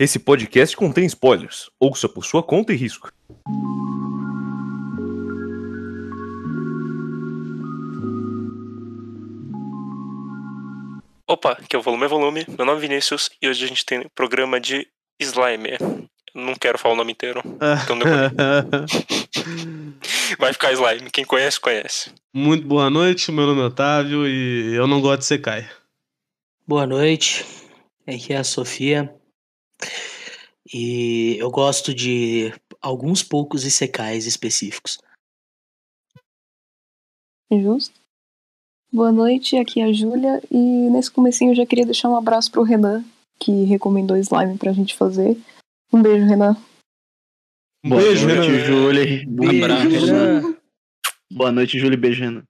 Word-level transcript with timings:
Esse 0.00 0.20
podcast 0.20 0.76
contém 0.76 1.06
spoilers. 1.06 1.68
Ouça 1.80 2.08
por 2.08 2.24
sua 2.24 2.40
conta 2.40 2.72
e 2.72 2.76
risco. 2.76 3.10
Opa, 11.26 11.54
aqui 11.54 11.74
é 11.74 11.78
o 11.80 11.82
Volume 11.82 12.04
é 12.04 12.08
Volume. 12.08 12.46
Meu 12.56 12.64
nome 12.64 12.78
é 12.78 12.82
Vinícius 12.82 13.28
e 13.42 13.48
hoje 13.48 13.64
a 13.64 13.66
gente 13.66 13.84
tem 13.84 13.98
um 13.98 14.08
programa 14.14 14.60
de 14.60 14.86
slime. 15.18 15.76
Não 16.32 16.54
quero 16.54 16.78
falar 16.78 16.94
o 16.94 16.96
nome 16.96 17.10
inteiro. 17.10 17.42
Então. 17.82 17.98
Vai 20.38 20.52
ficar 20.52 20.72
slime. 20.74 21.10
Quem 21.10 21.24
conhece, 21.24 21.58
conhece. 21.58 22.12
Muito 22.32 22.64
boa 22.64 22.88
noite, 22.88 23.32
meu 23.32 23.46
nome 23.46 23.62
é 23.62 23.64
Otávio 23.64 24.28
e 24.28 24.76
eu 24.76 24.86
não 24.86 25.00
gosto 25.00 25.22
de 25.22 25.26
Sekai. 25.26 25.68
Boa 26.64 26.86
noite, 26.86 27.44
aqui 28.06 28.32
é 28.32 28.36
a 28.36 28.44
Sofia. 28.44 29.17
E 30.72 31.36
eu 31.38 31.50
gosto 31.50 31.94
de 31.94 32.52
alguns 32.80 33.22
poucos 33.22 33.64
Isekais 33.64 34.26
específicos. 34.26 34.98
Justo. 37.50 37.98
Boa 38.92 39.12
noite, 39.12 39.56
aqui 39.56 39.80
é 39.80 39.84
a 39.84 39.92
Júlia. 39.92 40.42
E 40.50 40.56
nesse 40.56 41.10
comecinho 41.10 41.52
eu 41.52 41.56
já 41.56 41.66
queria 41.66 41.84
deixar 41.84 42.10
um 42.10 42.16
abraço 42.16 42.50
pro 42.50 42.62
Renan, 42.62 43.04
que 43.38 43.64
recomendou 43.64 44.16
slime 44.16 44.58
pra 44.58 44.72
gente 44.72 44.94
fazer. 44.94 45.36
Um 45.92 46.02
beijo, 46.02 46.26
Renan. 46.26 46.56
Um 47.84 47.90
Boa 47.90 48.02
beijo, 48.02 48.26
noite, 48.26 48.50
Renan. 48.50 48.64
Júlia. 48.66 49.26
Beijo, 49.26 49.64
Abraço. 49.64 50.06
Renan. 50.06 50.56
Boa 51.32 51.52
noite, 51.52 51.78
Júlia. 51.78 51.98
Beijo, 51.98 52.24
Renan. 52.24 52.42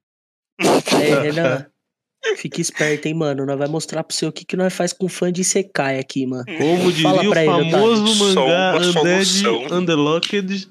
É, 0.59 1.19
Renan. 1.21 1.71
Fique 2.35 2.61
esperto, 2.61 3.07
hein, 3.07 3.13
mano. 3.13 3.45
Nós 3.45 3.57
vai 3.57 3.67
mostrar 3.67 4.03
pro 4.03 4.15
seu 4.15 4.29
o 4.29 4.31
que, 4.31 4.45
que 4.45 4.57
nós 4.57 4.73
faz 4.73 4.93
com 4.93 5.07
fã 5.07 5.31
de 5.31 5.41
Isekai 5.41 5.99
aqui, 5.99 6.25
mano. 6.25 6.43
Como 6.45 6.91
Fala 6.91 7.21
diria 7.23 7.29
o 7.29 7.35
ele, 7.35 7.45
famoso 7.45 8.03
Otávio. 8.03 8.35
mangá 8.35 8.75
Undead 8.77 9.25
solução. 9.25 9.77
Undelocked. 9.77 10.67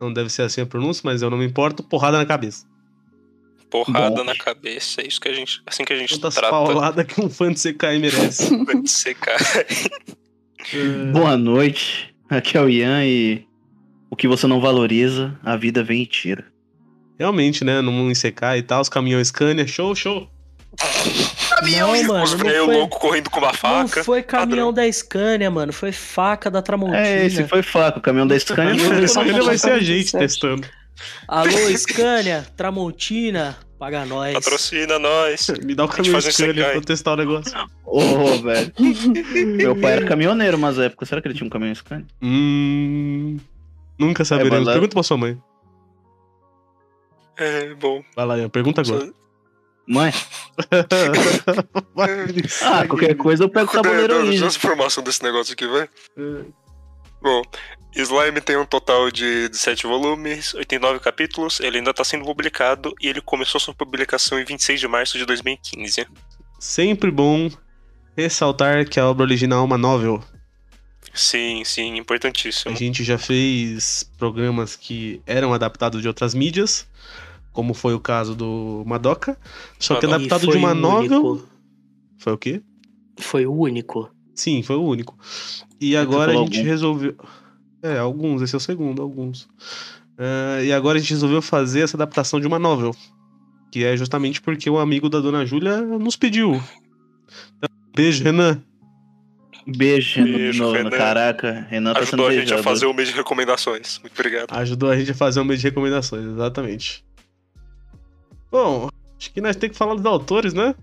Não 0.00 0.12
deve 0.12 0.28
ser 0.30 0.42
assim 0.42 0.60
a 0.60 0.66
pronúncia, 0.66 1.02
mas 1.04 1.22
eu 1.22 1.30
não 1.30 1.38
me 1.38 1.46
importo. 1.46 1.82
Porrada 1.82 2.18
na 2.18 2.26
cabeça. 2.26 2.66
Porrada 3.70 4.16
Bom. 4.16 4.24
na 4.24 4.36
cabeça. 4.36 5.00
É 5.00 5.06
isso 5.06 5.20
que 5.20 5.28
a 5.28 5.32
gente. 5.32 5.62
Assim 5.66 5.84
que 5.84 5.92
a 5.92 5.96
gente 5.96 6.14
Quantas 6.14 6.34
trata 6.34 6.50
pauladas 6.50 7.06
que 7.06 7.20
um 7.20 7.30
fã 7.30 7.50
de 7.52 7.58
Sekai 7.58 7.98
merece. 7.98 8.50
de 8.82 8.90
secar. 8.90 9.38
Boa 11.12 11.36
noite. 11.36 12.14
Aqui 12.28 12.58
é 12.58 12.60
o 12.60 12.68
Ian 12.68 13.04
e 13.04 13.46
o 14.10 14.16
que 14.16 14.28
você 14.28 14.46
não 14.46 14.60
valoriza, 14.60 15.38
a 15.42 15.56
vida 15.56 15.82
vem 15.82 16.02
e 16.02 16.06
tira. 16.06 16.44
Realmente, 17.18 17.64
né? 17.64 17.80
No 17.80 17.90
mundo 17.92 18.14
Sekai 18.14 18.58
e 18.58 18.62
tal, 18.62 18.80
os 18.80 18.88
caminhões 18.88 19.28
Scania, 19.28 19.66
show, 19.66 19.94
show. 19.94 20.28
Não, 21.62 21.88
mano, 22.04 22.22
Os 22.22 22.32
não 22.34 22.38
foi, 22.40 22.60
louco 22.60 23.00
correndo 23.00 23.30
com 23.30 23.40
uma 23.40 23.52
faca. 23.54 23.96
não 23.98 24.04
foi 24.04 24.22
caminhão 24.22 24.72
padrão. 24.72 24.72
da 24.72 24.92
Scania, 24.92 25.50
mano. 25.50 25.72
Foi 25.72 25.90
faca 25.90 26.50
da 26.50 26.60
Tramontina. 26.60 26.98
É, 26.98 27.24
esse 27.26 27.46
foi 27.48 27.62
faca. 27.62 27.98
O 27.98 28.02
caminhão 28.02 28.26
da 28.26 28.38
Scania 28.38 28.74
não 28.74 28.78
foi 28.94 29.04
Esse 29.04 29.18
ele 29.18 29.40
vai 29.42 29.56
ser 29.56 29.72
a 29.72 29.78
gente 29.78 30.10
47. 30.12 30.18
testando. 30.18 30.68
Alô, 31.26 31.50
Scania, 31.78 32.46
Tramontina, 32.56 33.56
paga 33.78 34.04
nós. 34.04 34.34
Patrocina 34.34 34.98
nós. 34.98 35.48
Me 35.64 35.74
dá 35.74 35.84
o 35.86 35.88
caminhão 35.88 36.20
Scania 36.20 36.64
pra 36.64 36.74
eu 36.74 36.82
testar 36.82 37.14
o 37.14 37.16
negócio. 37.16 37.52
Ô, 37.86 38.36
velho. 38.42 38.72
Meu 39.56 39.74
pai 39.76 39.92
era 39.94 40.04
caminhoneiro 40.04 40.58
umas 40.58 40.78
épocas. 40.78 41.08
Será 41.08 41.22
que 41.22 41.28
ele 41.28 41.34
tinha 41.34 41.46
um 41.46 41.50
caminhão 41.50 41.74
Scania? 41.74 42.06
Hum. 42.22 43.38
Nunca 43.98 44.26
saberemos. 44.26 44.66
lá. 44.66 44.72
Pergunta 44.74 44.92
pra 44.92 45.02
sua 45.02 45.16
mãe. 45.16 45.38
É, 47.36 47.74
bom. 47.74 48.02
Vai 48.14 48.26
lá, 48.26 48.38
Ian. 48.38 48.48
Pergunta 48.48 48.80
agora. 48.80 49.12
Mãe? 49.86 50.12
Ah, 52.62 52.86
qualquer 52.86 53.14
coisa 53.16 53.44
eu 53.44 53.48
pego 53.48 53.70
o 53.70 53.72
tabuleiro 53.72 54.08
Dando 54.08 54.30
aí. 54.30 54.42
as 54.42 54.56
informação 54.56 55.02
desse 55.02 55.22
negócio 55.22 55.52
aqui, 55.52 55.66
vai. 55.66 55.82
É. 55.82 56.44
Bom, 57.22 57.42
Slime 57.94 58.40
tem 58.40 58.56
um 58.56 58.66
total 58.66 59.10
de 59.10 59.48
17 59.48 59.86
volumes, 59.86 60.54
89 60.54 61.00
capítulos, 61.00 61.60
ele 61.60 61.78
ainda 61.78 61.94
tá 61.94 62.04
sendo 62.04 62.24
publicado 62.24 62.94
e 63.00 63.08
ele 63.08 63.20
começou 63.20 63.60
sua 63.60 63.74
publicação 63.74 64.38
em 64.38 64.44
26 64.44 64.80
de 64.80 64.88
março 64.88 65.18
de 65.18 65.24
2015. 65.24 66.06
Sempre 66.58 67.10
bom 67.10 67.50
ressaltar 68.16 68.86
que 68.88 69.00
a 69.00 69.06
obra 69.08 69.24
original 69.24 69.60
é 69.60 69.64
uma 69.64 69.78
novel. 69.78 70.22
Sim, 71.14 71.62
sim, 71.64 71.94
A 71.94 71.96
importantíssimo. 71.96 72.76
gente 72.76 73.02
já 73.02 73.16
fez 73.16 74.10
programas 74.18 74.76
que 74.76 75.22
eram 75.26 75.54
adaptados 75.54 76.02
de 76.02 76.08
outras 76.08 76.34
mídias, 76.34 76.86
como 77.56 77.72
foi 77.72 77.94
o 77.94 77.98
caso 77.98 78.34
do 78.36 78.84
Madoka. 78.86 79.38
Só 79.78 79.96
que 79.96 80.04
adaptado 80.04 80.46
de 80.46 80.56
uma 80.58 80.72
o 80.72 80.74
novel. 80.74 81.24
único. 81.24 81.48
Foi 82.18 82.32
o 82.34 82.38
quê? 82.38 82.62
Foi 83.18 83.46
o 83.46 83.52
único. 83.52 84.10
Sim, 84.34 84.62
foi 84.62 84.76
o 84.76 84.82
único. 84.82 85.18
E 85.80 85.92
você 85.92 85.96
agora 85.96 86.32
a 86.32 86.36
gente 86.36 86.58
algum? 86.58 86.68
resolveu. 86.68 87.16
É, 87.82 87.98
alguns, 87.98 88.42
esse 88.42 88.54
é 88.54 88.58
o 88.58 88.60
segundo, 88.60 89.00
alguns. 89.00 89.48
Ah, 90.18 90.62
e 90.62 90.70
agora 90.70 90.98
a 90.98 91.00
gente 91.00 91.14
resolveu 91.14 91.40
fazer 91.40 91.80
essa 91.80 91.96
adaptação 91.96 92.38
de 92.38 92.46
uma 92.46 92.58
novel. 92.58 92.94
Que 93.72 93.84
é 93.84 93.96
justamente 93.96 94.42
porque 94.42 94.68
o 94.68 94.78
amigo 94.78 95.08
da 95.08 95.18
dona 95.18 95.46
Júlia 95.46 95.80
nos 95.80 96.14
pediu. 96.14 96.62
Então, 97.56 97.70
beijo, 97.94 98.22
Renan. 98.22 98.62
Beijo, 99.66 100.20
Renan. 100.20 100.36
Beijo. 100.36 100.72
Renan. 100.72 100.90
Caraca, 100.90 101.66
Renan 101.70 101.94
tá 101.94 102.04
sendo 102.04 102.22
Ajudou 102.22 102.26
a 102.26 102.32
gente 102.32 102.40
a 102.40 102.56
beijado. 102.56 102.62
fazer 102.62 102.86
o 102.86 102.92
mês 102.92 103.08
de 103.08 103.14
recomendações. 103.14 103.98
Muito 104.00 104.12
obrigado. 104.12 104.52
Ajudou 104.52 104.90
a 104.90 104.96
gente 104.98 105.10
a 105.10 105.14
fazer 105.14 105.40
um 105.40 105.44
mês 105.44 105.60
de 105.60 105.68
recomendações, 105.68 106.26
exatamente. 106.26 107.05
Bom, 108.56 108.88
acho 109.18 109.30
que 109.32 109.40
nós 109.40 109.54
temos 109.56 109.72
que 109.74 109.78
falar 109.78 109.94
dos 109.96 110.06
autores, 110.06 110.54
né? 110.54 110.74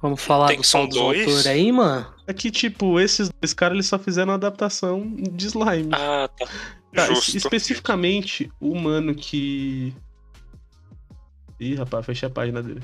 Vamos 0.00 0.22
falar 0.22 0.48
Tem- 0.48 0.58
do 0.58 0.64
são 0.64 0.86
dos 0.86 0.96
dois? 0.96 1.20
autores 1.20 1.46
aí, 1.46 1.72
mano? 1.72 2.06
É 2.26 2.32
que, 2.32 2.50
tipo, 2.50 3.00
esses 3.00 3.28
dois 3.40 3.52
caras 3.52 3.74
eles 3.74 3.86
só 3.86 3.98
fizeram 3.98 4.32
a 4.32 4.36
adaptação 4.36 5.04
de 5.16 5.46
slime. 5.46 5.90
Ah, 5.92 6.28
tá. 6.38 6.46
Tá, 6.94 7.02
es- 7.10 7.18
Justo. 7.24 7.36
especificamente, 7.38 8.52
o 8.60 8.74
mano 8.78 9.14
que. 9.14 9.92
Ih, 11.58 11.74
rapaz, 11.74 12.04
fechei 12.06 12.28
a 12.28 12.30
página 12.30 12.62
dele. 12.62 12.82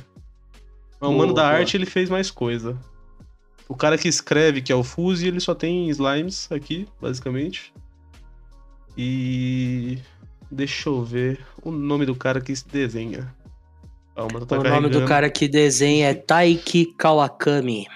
Mas 1.01 1.11
o 1.11 1.13
mano 1.13 1.33
da 1.33 1.43
Boa. 1.43 1.55
arte 1.59 1.77
ele 1.77 1.87
fez 1.87 2.09
mais 2.11 2.31
coisa. 2.31 2.77
O 3.69 3.77
cara 3.77 3.97
que 3.97 4.09
escreve, 4.09 4.61
que 4.63 4.73
é 4.73 4.75
o 4.75 4.83
Fuse, 4.83 5.27
ele 5.29 5.39
só 5.41 5.55
tem 5.55 5.89
slimes 5.91 6.51
aqui, 6.51 6.89
basicamente. 7.01 7.73
E. 8.97 9.99
Deixa 10.51 10.89
eu 10.89 11.05
ver 11.05 11.47
o 11.63 11.71
nome 11.71 12.05
do 12.05 12.15
cara 12.17 12.41
que 12.41 12.53
desenha. 12.73 13.33
Calma, 14.21 14.45
tô 14.45 14.55
o 14.61 14.63
nome 14.63 14.91
do 14.91 15.07
cara 15.07 15.31
que 15.31 15.49
desenha 15.49 16.09
é 16.11 16.15
Taiki 16.15 16.85
Kawakami. 16.99 17.87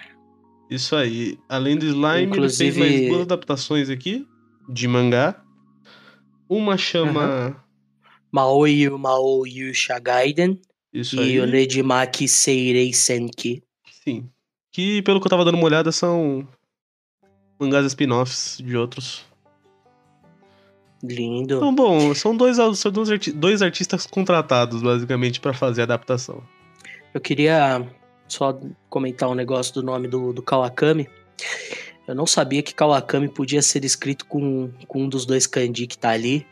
Isso 0.71 0.97
aí. 0.97 1.39
Além 1.47 1.77
do 1.77 1.85
slime, 1.85 2.23
Inclusive- 2.25 2.81
ele 2.81 2.89
fez 2.89 3.01
mais 3.01 3.09
duas 3.11 3.21
adaptações 3.23 3.91
aqui 3.91 4.27
de 4.67 4.89
mangá. 4.89 5.39
Uma 6.49 6.79
chama. 6.79 7.63
Maoi 8.33 8.89
Mao 8.89 9.47
Yusha 9.47 9.99
Gaiden 9.99 10.59
Isso 10.93 11.17
e 11.17 11.21
aí. 11.21 11.41
o 11.41 11.47
Nedimaki 11.47 12.27
Seirei 12.27 12.95
Senki. 12.95 13.63
Sim. 14.03 14.31
Que, 14.73 15.03
pelo 15.03 15.21
que 15.21 15.27
eu 15.27 15.31
tava 15.31 15.45
dando 15.45 15.57
uma 15.57 15.65
olhada, 15.67 15.93
são 15.93 16.49
mangás 17.61 17.85
spin-offs 17.85 18.59
de 18.65 18.77
outros. 18.79 19.23
Lindo. 21.07 21.57
Então, 21.57 21.75
bom, 21.75 22.15
são 22.15 22.35
dois, 22.35 22.57
são 22.79 22.91
dois, 22.91 23.11
arti- 23.11 23.31
dois 23.33 23.61
artistas 23.61 24.07
contratados, 24.07 24.83
basicamente, 24.83 25.39
pra 25.39 25.53
fazer 25.53 25.83
a 25.83 25.85
adaptação. 25.85 26.43
Eu 27.13 27.21
queria 27.21 27.87
só 28.27 28.59
comentar 28.89 29.29
um 29.29 29.35
negócio 29.35 29.75
do 29.75 29.83
nome 29.83 30.09
do, 30.09 30.33
do 30.33 30.43
Kawakami. 30.43 31.07
Eu 32.09 32.15
não 32.15 32.27
sabia 32.27 32.63
que 32.63 32.75
Kawakami 32.75 33.29
podia 33.29 33.61
ser 33.61 33.85
escrito 33.85 34.25
com, 34.27 34.71
com 34.89 35.03
um 35.03 35.09
dos 35.09 35.27
dois 35.27 35.47
kanji 35.47 35.87
que 35.87 35.99
tá 35.99 36.11
ali. 36.11 36.47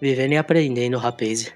Vivendo 0.00 0.32
e 0.32 0.36
aprendendo, 0.36 0.96
rapaz. 0.96 1.52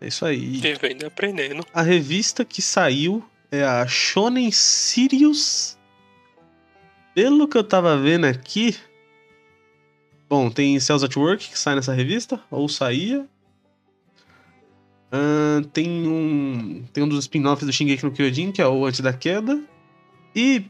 É 0.00 0.08
isso 0.08 0.24
aí. 0.26 0.58
Vivendo 0.58 1.02
e 1.02 1.06
aprendendo. 1.06 1.64
A 1.72 1.82
revista 1.82 2.44
que 2.44 2.60
saiu 2.60 3.22
é 3.52 3.62
a 3.62 3.86
Shonen 3.86 4.50
Sirius. 4.50 5.78
Pelo 7.14 7.46
que 7.46 7.56
eu 7.56 7.62
tava 7.62 7.96
vendo 7.96 8.24
aqui. 8.24 8.76
Bom, 10.32 10.48
tem 10.48 10.80
Cells 10.80 11.04
at 11.04 11.14
Work 11.14 11.50
que 11.50 11.58
sai 11.58 11.74
nessa 11.74 11.92
revista, 11.92 12.40
ou 12.50 12.66
saía. 12.66 13.26
Ahn, 15.12 15.62
tem 15.62 16.08
um. 16.08 16.84
Tem 16.90 17.04
um 17.04 17.08
dos 17.08 17.18
spin-offs 17.18 17.66
do 17.66 17.70
Shingeki 17.70 18.02
no 18.02 18.12
Kyojin, 18.12 18.50
que 18.50 18.62
é 18.62 18.66
o 18.66 18.86
Antes 18.86 19.00
da 19.00 19.12
Queda. 19.12 19.62
E 20.34 20.64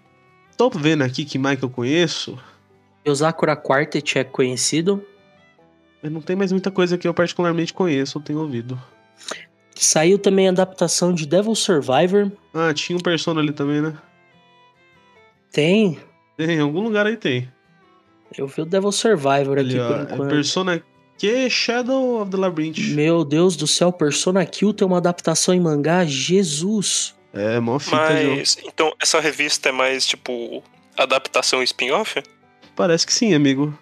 tô 0.56 0.68
vendo 0.68 1.02
aqui 1.02 1.24
que 1.24 1.38
mais 1.38 1.60
que 1.60 1.64
eu 1.64 1.70
conheço. 1.70 2.36
O 3.06 3.14
Sakura 3.14 3.54
Quartet 3.54 4.18
é 4.18 4.24
conhecido. 4.24 5.00
Não 6.02 6.20
tem 6.20 6.34
mais 6.34 6.50
muita 6.50 6.72
coisa 6.72 6.98
que 6.98 7.06
eu 7.06 7.14
particularmente 7.14 7.72
conheço 7.72 8.18
ou 8.18 8.24
tenho 8.24 8.40
ouvido. 8.40 8.82
Saiu 9.76 10.18
também 10.18 10.48
a 10.48 10.50
adaptação 10.50 11.14
de 11.14 11.24
Devil 11.24 11.54
Survivor. 11.54 12.32
Ah, 12.52 12.74
tinha 12.74 12.98
um 12.98 13.00
Persona 13.00 13.40
ali 13.40 13.52
também, 13.52 13.80
né? 13.80 13.96
Tem. 15.52 16.00
Tem, 16.36 16.56
em 16.56 16.60
algum 16.60 16.80
lugar 16.80 17.06
aí 17.06 17.16
tem. 17.16 17.48
Eu 18.36 18.46
vi 18.46 18.62
o 18.62 18.64
Devil 18.64 18.92
Survivor 18.92 19.58
aqui 19.58 19.76
por 19.76 19.98
é 19.98 20.02
enquanto. 20.02 20.30
Persona 20.30 20.82
Q 21.18 21.50
Shadow 21.50 22.22
of 22.22 22.30
the 22.30 22.36
Labyrinth. 22.36 22.78
Meu 22.94 23.24
Deus 23.24 23.56
do 23.56 23.66
céu, 23.66 23.92
Persona 23.92 24.44
Kill 24.44 24.72
tem 24.72 24.86
uma 24.86 24.98
adaptação 24.98 25.54
em 25.54 25.60
mangá? 25.60 26.04
Jesus! 26.04 27.14
É, 27.32 27.58
mó 27.60 27.78
fita. 27.78 27.96
Mas, 27.96 28.58
então, 28.64 28.92
essa 29.00 29.18
revista 29.20 29.70
é 29.70 29.72
mais, 29.72 30.06
tipo, 30.06 30.62
adaptação 30.96 31.62
spin-off? 31.62 32.22
parece 32.74 33.06
que 33.06 33.12
sim, 33.12 33.34
amigo. 33.34 33.76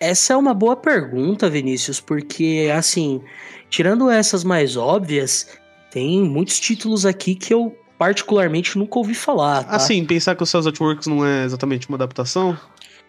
Essa 0.00 0.32
é 0.32 0.36
uma 0.36 0.52
boa 0.52 0.76
pergunta, 0.76 1.48
Vinícius, 1.48 2.00
porque, 2.00 2.70
assim, 2.74 3.22
tirando 3.70 4.10
essas 4.10 4.44
mais 4.44 4.76
óbvias, 4.76 5.48
tem 5.90 6.22
muitos 6.22 6.58
títulos 6.58 7.06
aqui 7.06 7.34
que 7.34 7.54
eu 7.54 7.76
particularmente 7.98 8.76
nunca 8.76 8.98
ouvi 8.98 9.14
falar. 9.14 9.64
Tá? 9.64 9.76
Assim, 9.76 10.04
pensar 10.04 10.34
que 10.34 10.42
o 10.42 10.46
Cells 10.46 10.68
at 10.68 10.80
Works 10.80 11.06
não 11.06 11.24
é 11.24 11.44
exatamente 11.44 11.88
uma 11.88 11.96
adaptação. 11.96 12.58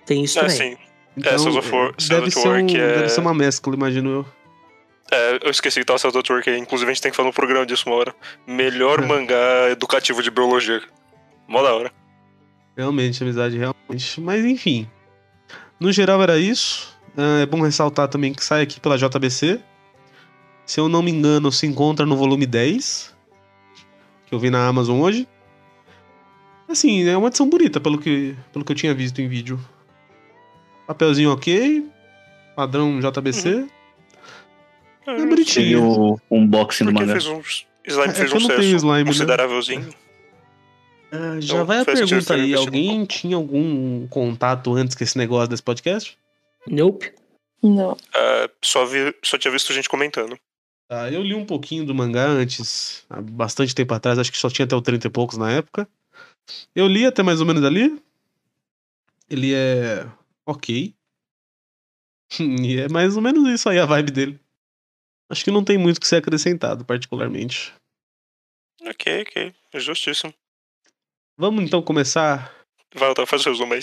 Tem 0.06 0.24
isso 0.24 0.38
É, 0.40 0.44
também. 0.44 0.58
sim. 0.58 0.78
Então, 1.18 1.38
Cells 1.40 1.58
of 1.58 1.72
War- 1.72 1.94
Cells 1.98 2.10
deve, 2.10 2.32
ser 2.32 2.48
um, 2.50 2.68
é- 2.68 2.96
deve 2.96 3.10
ser 3.10 3.22
uma 3.22 3.34
mescla, 3.34 3.74
imagino 3.74 4.10
eu. 4.10 4.26
É, 5.12 5.40
eu 5.46 5.52
esqueci 5.52 5.80
que 5.80 5.86
tava 5.86 6.00
Cells 6.00 6.18
at 6.18 6.30
Work 6.30 6.50
aí. 6.50 6.58
Inclusive, 6.60 6.90
a 6.90 6.94
gente 6.94 7.02
tem 7.02 7.12
que 7.12 7.16
falar 7.16 7.28
no 7.30 7.34
programa 7.34 7.66
disso 7.66 7.84
uma 7.88 7.96
hora. 7.96 8.14
Melhor 8.48 9.02
É. 9.04 9.06
mangá 9.08 9.70
educativo 9.70 10.22
de 10.22 10.30
biologia. 10.32 10.82
Mó 11.48 11.62
da 11.62 11.74
hora. 11.74 11.92
Realmente, 12.76 13.24
amizade, 13.24 13.58
realmente. 13.58 14.20
Mas 14.20 14.44
enfim. 14.44 14.90
No 15.80 15.92
geral 15.92 16.22
era 16.22 16.38
isso. 16.38 16.94
Ah, 17.18 17.42
É 17.42 17.46
bom 17.46 17.62
ressaltar 17.62 18.08
também 18.10 18.34
que 18.34 18.44
sai 18.44 18.62
aqui 18.64 18.80
pela 18.80 18.98
JBC. 18.98 19.60
Se 20.66 20.80
eu 20.80 20.90
não 20.90 21.02
me 21.04 21.12
engano, 21.12 21.52
se 21.52 21.66
encontra 21.68 22.06
no 22.06 22.18
volume 22.18 22.46
10. 22.46 23.16
Que 24.26 24.34
eu 24.36 24.40
vi 24.40 24.50
na 24.50 24.68
Amazon 24.68 25.00
hoje. 25.00 25.28
Assim, 26.68 27.08
é 27.08 27.16
uma 27.16 27.28
edição 27.28 27.48
bonita, 27.48 27.80
pelo 27.80 27.98
que, 28.00 28.36
pelo 28.52 28.66
que 28.66 28.72
eu 28.72 28.76
tinha 28.76 28.94
visto 28.94 29.22
em 29.22 29.28
vídeo. 29.28 29.60
Papelzinho 30.88 31.32
ok. 31.32 31.86
Padrão 32.56 33.00
JBC. 33.00 33.68
É, 35.08 35.12
É 35.12 35.16
Tem 35.18 35.28
bonitinho. 35.30 35.84
o 35.84 36.20
unboxing 36.32 36.86
do 36.86 36.94
mangá. 36.94 37.14
fez 37.14 37.28
um. 37.28 37.42
Slime 37.88 38.10
É 38.10 38.14
fez 38.14 38.32
que 38.32 38.38
um 38.38 38.40
sucesso 38.40 38.62
slime, 38.62 39.04
né? 39.04 39.06
considerávelzinho. 39.06 39.90
Ah, 41.12 41.40
já 41.40 41.54
Então, 41.54 41.66
vai 41.66 41.80
a 41.82 41.86
pergunta 41.86 42.34
aí. 42.34 42.56
um 42.56 42.60
Alguém 42.60 43.06
tinha 43.06 43.36
algum 43.36 44.08
contato 44.08 44.74
antes 44.74 44.96
com 44.96 45.04
esse 45.04 45.18
negócio 45.18 45.48
desse 45.48 45.62
podcast? 45.62 46.18
Nope. 46.68 47.14
Não. 47.62 47.96
Ah, 48.14 48.50
só, 48.64 48.86
vi, 48.86 49.14
só 49.24 49.38
tinha 49.38 49.52
visto 49.52 49.72
gente 49.74 49.88
comentando. 49.88 50.38
Ah, 50.90 51.10
eu 51.12 51.22
li 51.22 51.34
um 51.36 51.46
pouquinho 51.46 51.86
do 51.86 51.94
mangá 51.96 52.26
antes, 52.28 53.04
há 53.10 53.22
bastante 53.22 53.74
tempo 53.74 53.94
atrás, 53.94 54.18
acho 54.20 54.32
que 54.32 54.38
só 54.38 54.50
tinha 54.50 54.66
até 54.66 54.76
o 54.76 54.82
30 54.82 55.08
e 55.08 55.10
poucos 55.10 55.38
na 55.38 55.52
época. 55.52 55.88
Eu 56.76 56.88
li 56.88 57.06
até 57.06 57.22
mais 57.24 57.40
ou 57.40 57.46
menos 57.46 57.64
ali. 57.64 58.00
Ele 59.30 59.54
é 59.54 60.06
ok. 60.46 60.96
e 62.40 62.80
é 62.80 62.90
mais 62.90 63.16
ou 63.16 63.22
menos 63.22 63.48
isso 63.48 63.70
aí 63.70 63.80
a 63.80 63.86
vibe 63.86 64.12
dele. 64.12 64.40
Acho 65.30 65.44
que 65.44 65.52
não 65.52 65.64
tem 65.64 65.78
muito 65.78 65.98
o 65.98 66.02
que 66.02 66.08
ser 66.08 66.18
acrescentado, 66.18 66.86
particularmente. 66.86 67.74
Ok, 68.84 69.24
ok. 69.24 69.56
Justíssimo. 69.76 70.34
Vamos 71.38 71.64
então 71.64 71.82
começar. 71.82 72.54
Vai, 72.94 73.10
Otávio, 73.10 73.28
faz 73.28 73.46
o 73.46 73.50
resumo 73.50 73.74
aí. 73.74 73.82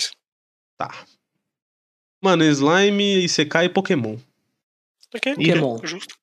Tá. 0.77 1.05
Mano, 2.23 2.43
Slime, 2.45 3.23
Isekai 3.25 3.65
e 3.65 3.69
Pokémon. 3.69 4.17
Ok, 5.13 5.35
Pokémon. 5.35 5.79
justo. 5.85 6.15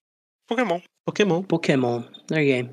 Pokémon. 0.48 0.80
Pokémon. 1.04 1.42
Pokémon. 1.42 2.02
Game. 2.28 2.70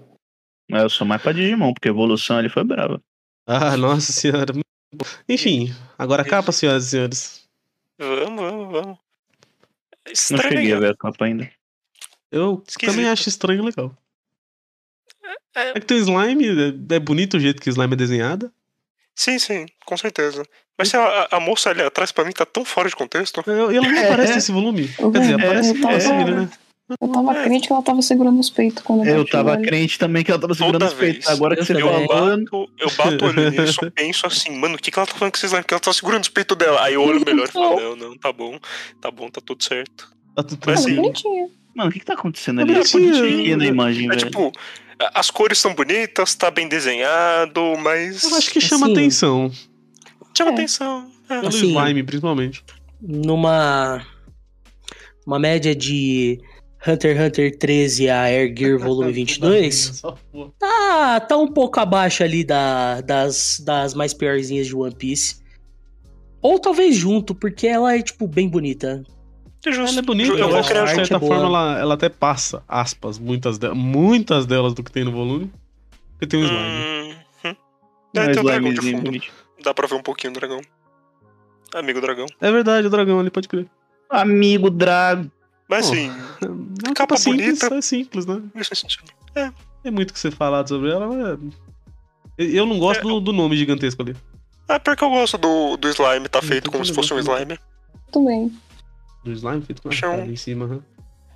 Mas 0.69 0.83
eu 0.83 0.89
sou 0.89 1.05
mais 1.05 1.21
pra 1.21 1.31
Digimon, 1.31 1.73
porque 1.73 1.87
a 1.87 1.91
evolução 1.91 2.37
ali 2.37 2.49
foi 2.49 2.63
brava. 2.63 3.01
Ah, 3.45 3.75
nossa 3.77 4.11
senhora. 4.11 4.53
Enfim, 5.29 5.67
agora 5.97 6.25
capa, 6.25 6.51
senhoras 6.51 6.87
e 6.87 6.89
senhores. 6.89 7.46
Vamos, 7.99 8.41
vamos, 8.41 8.71
vamos. 8.71 8.97
Não 8.97 10.13
Estranho, 10.13 10.41
cheguei 10.43 10.73
a 10.73 10.79
ver 10.79 10.91
a 10.91 10.95
capa 10.97 11.25
ainda. 11.25 11.49
Eu 12.31 12.63
Esquisito. 12.67 12.95
também 12.95 13.09
acho 13.09 13.27
estranho 13.29 13.61
e 13.61 13.65
legal. 13.65 13.95
É. 15.55 15.69
É 15.69 15.73
que 15.73 15.81
tem 15.85 15.97
slime, 15.97 16.45
é- 16.47 16.95
é 16.95 16.99
bonito 16.99 17.37
o 17.37 17.39
jeito 17.39 17.61
que 17.61 17.69
o 17.69 17.71
slime 17.71 17.93
é 17.93 17.97
desenhado. 17.97 18.51
Sim, 19.15 19.39
sim, 19.39 19.65
com 19.85 19.97
certeza. 19.97 20.45
Mas 20.77 20.89
lá, 20.89 20.99
a, 21.31 21.37
a 21.37 21.39
moça 21.39 21.71
ali 21.71 21.81
atrás 21.81 22.11
pra 22.11 22.23
mim 22.23 22.31
tá 22.31 22.45
tão 22.45 22.63
fora 22.63 22.87
de 22.87 22.95
contexto. 22.95 23.41
É, 23.47 23.73
E 23.73 23.77
ela 23.77 23.87
não 23.89 23.97
É. 23.97 24.05
aparece 24.05 24.35
nesse 24.35 24.51
volume. 24.51 24.93
Eu, 24.99 25.11
Quer 25.11 25.19
dizer, 25.21 25.33
eu 25.33 25.39
aparece 25.39 25.73
nesse 25.73 26.07
ele, 26.11 26.31
né? 26.35 26.49
Eu 27.01 27.07
tava 27.09 27.33
É. 27.37 27.43
crente 27.43 27.67
que 27.67 27.73
ela 27.73 27.81
tava 27.81 28.01
segurando 28.01 28.39
os 28.39 28.49
peitos 28.49 28.81
quando 28.83 29.05
Eu 29.05 29.21
o 29.21 29.25
tava 29.25 29.51
olho. 29.51 29.61
crente 29.63 29.99
também 29.99 30.23
que 30.23 30.31
ela 30.31 30.39
tava 30.39 30.53
segurando 30.53 30.79
Toda 30.79 30.91
os 30.93 30.93
peitos. 30.99 31.25
vez. 31.25 31.35
Agora 31.37 31.55
que 31.55 31.61
Eu 31.61 31.65
você. 31.65 31.73
Eu 31.73 31.87
falou. 31.89 32.07
bato, 32.07 32.69
eu 32.79 32.91
bato 32.91 33.25
o 33.25 33.27
olho 33.27 33.49
nisso, 33.51 33.91
penso 33.91 34.25
assim, 34.27 34.51
mano, 34.51 34.75
o 34.75 34.77
que, 34.77 34.89
que 34.91 34.97
ela 34.97 35.05
tá 35.07 35.13
falando 35.15 35.31
com 35.33 35.37
esses 35.37 35.49
slime? 35.49 35.65
Que 35.65 35.73
ela 35.73 35.81
tá 35.81 35.91
segurando 35.93 36.23
os 36.23 36.29
peitos 36.29 36.57
dela. 36.57 36.81
Aí 36.83 36.93
eu 36.93 37.03
olho 37.03 37.19
melhor 37.25 37.47
e 37.47 37.51
falo, 37.51 37.79
não, 37.79 37.95
não, 37.95 38.17
tá 38.17 38.31
bom, 38.31 38.57
tá 39.01 39.11
bom, 39.11 39.29
tá 39.29 39.41
tudo 39.43 39.63
certo. 39.63 40.09
Tá 40.35 40.43
tudo 40.43 40.59
Mas 40.65 40.79
assim, 40.81 40.95
bonitinha. 40.95 41.49
Mano, 41.75 41.89
o 41.89 41.93
que 41.93 41.99
que 41.99 42.05
tá 42.05 42.13
acontecendo 42.13 42.59
É 42.61 42.63
ali? 42.63 42.73
bonitinho. 42.73 43.15
Eu 43.15 43.37
pequena 43.37 43.63
a 43.63 43.67
imagem, 43.67 44.05
É 44.05 44.09
velho. 44.15 44.25
tipo, 44.25 44.51
as 45.13 45.29
cores 45.29 45.59
são 45.59 45.75
bonitas, 45.75 46.33
tá 46.35 46.49
bem 46.49 46.67
desenhado, 46.67 47.61
mas. 47.79 48.23
Eu 48.23 48.35
acho 48.35 48.49
que 48.51 48.59
chama 48.61 48.85
Assim, 48.87 48.93
atenção. 48.95 49.51
chama 50.35 50.51
É. 50.51 50.53
atenção. 50.53 51.11
É. 51.29 51.35
Pelo 51.35 51.47
assim, 51.49 51.67
slime, 51.75 52.01
principalmente. 52.03 52.63
Numa. 53.01 54.01
Uma 55.25 55.37
média 55.37 55.75
de 55.75 56.39
Hunter 56.87 57.15
x 57.15 57.27
Hunter 57.27 57.57
13 57.57 58.09
a 58.09 58.21
Air 58.23 58.53
Gear 58.57 58.79
Volume 58.79 59.11
22. 59.11 59.75
Só 59.75 60.15
porra. 60.31 60.51
Tá, 60.57 61.19
tá 61.19 61.37
um 61.37 61.47
pouco 61.47 61.79
abaixo 61.79 62.23
ali 62.23 62.43
da, 62.43 63.01
das, 63.01 63.61
das 63.63 63.93
mais 63.93 64.13
piorzinhas 64.13 64.67
de 64.67 64.75
One 64.75 64.95
Piece. 64.95 65.41
Ou 66.41 66.59
talvez 66.59 66.95
junto, 66.95 67.33
porque 67.35 67.67
ela 67.67 67.95
é, 67.95 68.01
tipo, 68.01 68.27
bem 68.27 68.47
bonita. 68.47 69.03
É 69.65 69.71
justo. 69.71 69.91
Ela 69.91 69.99
é 69.99 70.01
bonita, 70.01 70.33
Eu 70.33 70.49
vou 70.49 70.63
criar 70.63 70.85
de 70.85 70.95
certa 70.95 71.15
é 71.15 71.19
forma 71.19 71.45
ela, 71.45 71.79
ela 71.79 71.93
até 71.95 72.09
passa, 72.09 72.63
aspas, 72.67 73.17
muitas, 73.19 73.57
de- 73.57 73.73
muitas 73.73 74.45
delas 74.45 74.73
do 74.73 74.83
que 74.83 74.91
tem 74.91 75.03
no 75.03 75.11
volume. 75.11 75.51
Porque 76.11 76.27
tem 76.27 76.39
o 76.39 76.43
slime. 76.43 76.61
Hum, 76.61 77.15
hum. 77.45 77.55
Um 78.15 78.21
É, 78.21 78.31
tem 78.31 78.41
o 78.41 78.45
dragão 78.45 78.73
de 78.73 78.81
fundo. 78.81 79.21
Dá 79.63 79.73
pra 79.73 79.87
ver 79.87 79.95
um 79.95 80.01
pouquinho 80.03 80.33
do 80.33 80.39
dragão. 80.39 80.61
Amigo 81.73 81.99
dragão. 81.99 82.25
É 82.39 82.51
verdade, 82.51 82.87
o 82.87 82.89
dragão 82.89 83.19
ali, 83.19 83.29
pode 83.29 83.47
crer. 83.47 83.67
Amigo 84.09 84.69
Drago. 84.69 85.29
Mas 85.69 85.85
Pô. 85.87 85.93
assim, 85.93 86.09
É 86.41 86.93
Capa 86.93 86.93
capa 86.95 87.17
simples, 87.17 87.59
bonita. 87.59 87.75
é 87.75 87.81
simples, 87.81 88.25
né? 88.25 88.41
sentido. 88.73 89.03
Tem 89.83 89.91
muito 89.91 90.11
o 90.11 90.13
que 90.13 90.19
ser 90.19 90.31
falado 90.31 90.67
sobre 90.69 90.91
ela, 90.91 91.07
mas... 91.07 91.39
Eu 92.37 92.47
eu 92.49 92.65
não 92.65 92.77
gosto 92.79 92.99
É. 93.01 93.03
do, 93.03 93.19
do 93.19 93.33
nome 93.33 93.57
gigantesco 93.57 94.01
ali. 94.01 94.15
Ah, 94.69 94.79
porque 94.79 95.03
eu 95.03 95.09
gosto 95.09 95.37
do, 95.37 95.75
do 95.77 95.87
slime, 95.89 96.27
tá 96.29 96.39
Hum, 96.39 96.43
feito 96.43 96.69
como 96.71 96.85
se 96.85 96.93
fosse 96.93 97.13
um 97.13 97.19
slime. 97.19 97.57
Também. 98.11 98.51
Do 99.23 99.31
slime 99.31 99.61
feito 99.61 99.81
com 99.81 99.89
a 99.89 100.09
um- 100.09 100.25
em 100.31 100.35
cima, 100.35 100.65
aham. 100.65 100.79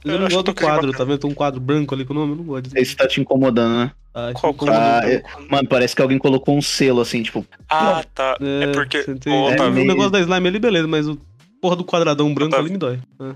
Eu 0.03 0.13
Eu 0.13 0.19
não 0.19 0.25
gosto 0.27 0.37
do 0.37 0.43
toquezinho 0.45 0.73
quadro, 0.75 0.91
tá 0.93 1.03
vendo? 1.03 1.17
Tem 1.19 1.29
um 1.29 1.33
quadro 1.33 1.59
branco 1.61 1.93
ali 1.93 2.05
com 2.05 2.13
o 2.13 2.15
nome, 2.17 2.31
eu 2.33 2.35
não 2.37 2.43
gosto 2.43 2.63
disso. 2.63 2.77
Esse 2.77 2.95
tá 2.95 3.07
te 3.07 3.21
incomodando, 3.21 3.75
né? 3.85 3.91
Ah, 4.13 4.31
Qual 4.33 4.53
como- 4.53 4.71
Ah, 4.71 5.01
como- 5.01 5.13
é- 5.13 5.23
Mano, 5.49 5.67
parece 5.69 5.95
que 5.95 6.01
alguém 6.01 6.17
colocou 6.17 6.57
um 6.57 6.61
selo 6.61 7.01
assim, 7.01 7.21
tipo. 7.23 7.45
Ah, 7.69 8.03
tá. 8.13 8.35
É, 8.41 8.71
porque. 8.71 9.03
você 9.03 9.11
Ô, 9.11 9.15
tem- 9.19 9.33
é, 9.33 9.53
Otávio, 9.53 9.83
o 9.83 9.87
negócio 9.87 10.11
da 10.11 10.19
slime 10.19 10.47
ali, 10.47 10.59
beleza, 10.59 10.87
mas 10.87 11.07
o 11.07 11.17
porra 11.61 11.75
do 11.75 11.83
quadradão 11.85 12.33
branco 12.33 12.49
Otávio. 12.55 12.65
ali 12.65 12.71
me 12.73 12.77
dói. 12.77 12.99
Ah. 13.19 13.35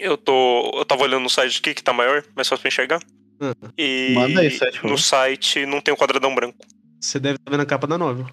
Eu 0.00 0.16
tô. 0.16 0.70
Eu 0.74 0.84
tava 0.84 1.02
olhando 1.02 1.22
no 1.22 1.30
site 1.30 1.58
aqui 1.60 1.74
que 1.74 1.82
tá 1.82 1.92
maior, 1.92 2.22
mais 2.34 2.48
fácil 2.48 2.62
pra 2.62 2.68
enxergar. 2.68 3.00
Ah. 3.40 3.54
E 3.76 4.12
Manda 4.14 4.40
aí, 4.40 4.50
site, 4.50 4.84
no 4.86 4.96
site 4.96 5.66
não 5.66 5.80
tem 5.80 5.92
o 5.92 5.96
quadradão 5.96 6.34
branco. 6.34 6.58
Você 7.00 7.18
deve 7.20 7.36
estar 7.36 7.50
vendo 7.50 7.60
a 7.60 7.66
capa 7.66 7.86
da 7.86 7.98
novel. 7.98 8.26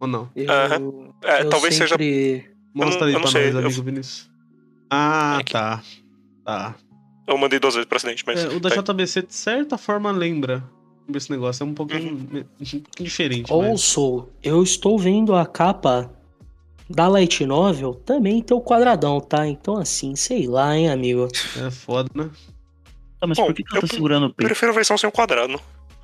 Ou 0.00 0.08
não? 0.08 0.30
Eu, 0.34 0.50
Aham. 0.50 1.12
É, 1.22 1.42
eu 1.42 1.48
talvez 1.50 1.74
seja. 1.74 1.90
sempre... 1.90 2.50
Mostra 2.74 3.00
não- 3.00 3.06
aí 3.08 3.12
eu 3.14 3.20
pra 3.20 3.30
nós, 3.30 3.54
eu- 3.54 3.58
amigo 3.58 3.82
Vinícius. 3.82 4.30
Ah, 4.90 5.38
Aqui. 5.38 5.52
tá. 5.52 5.82
Tá. 6.44 6.74
Eu 7.26 7.38
mandei 7.38 7.58
duas 7.58 7.74
vezes 7.74 7.86
pra 7.88 7.96
acidente, 7.96 8.24
mas. 8.26 8.44
É, 8.44 8.48
o 8.48 8.58
da 8.58 8.70
tá. 8.70 8.80
JBC, 8.82 9.22
de 9.22 9.34
certa 9.34 9.78
forma, 9.78 10.10
lembra 10.10 10.64
esse 11.14 11.30
negócio. 11.30 11.62
É 11.62 11.66
um 11.66 11.74
pouquinho, 11.74 12.14
Uhum. 12.14 12.44
um 12.60 13.04
diferente. 13.04 13.50
mas- 13.52 13.70
Also, 13.70 14.28
eu 14.42 14.62
estou 14.62 14.98
vendo 14.98 15.34
a 15.36 15.46
capa 15.46 16.10
da 16.88 17.08
Light 17.08 17.44
Novel 17.46 17.94
também 17.94 18.42
tem 18.42 18.56
o 18.56 18.60
quadradão, 18.60 19.20
tá? 19.20 19.46
Então, 19.46 19.76
assim, 19.76 20.14
sei 20.16 20.46
lá, 20.46 20.76
hein, 20.76 20.90
amigo. 20.90 21.28
É 21.56 21.70
foda, 21.70 22.10
né? 22.14 22.30
Tá, 23.20 23.26
mas 23.26 23.38
Bom, 23.38 23.46
por 23.46 23.54
que, 23.54 23.62
eu 23.74 23.80
tá 23.80 23.86
segurando 23.86 24.24
o 24.24 24.26
Eu 24.26 24.34
peito? 24.34 24.48
prefiro 24.48 24.72
a 24.72 24.74
versão 24.74 24.98
sem 24.98 25.08
o 25.08 25.12
quadrado. 25.12 25.60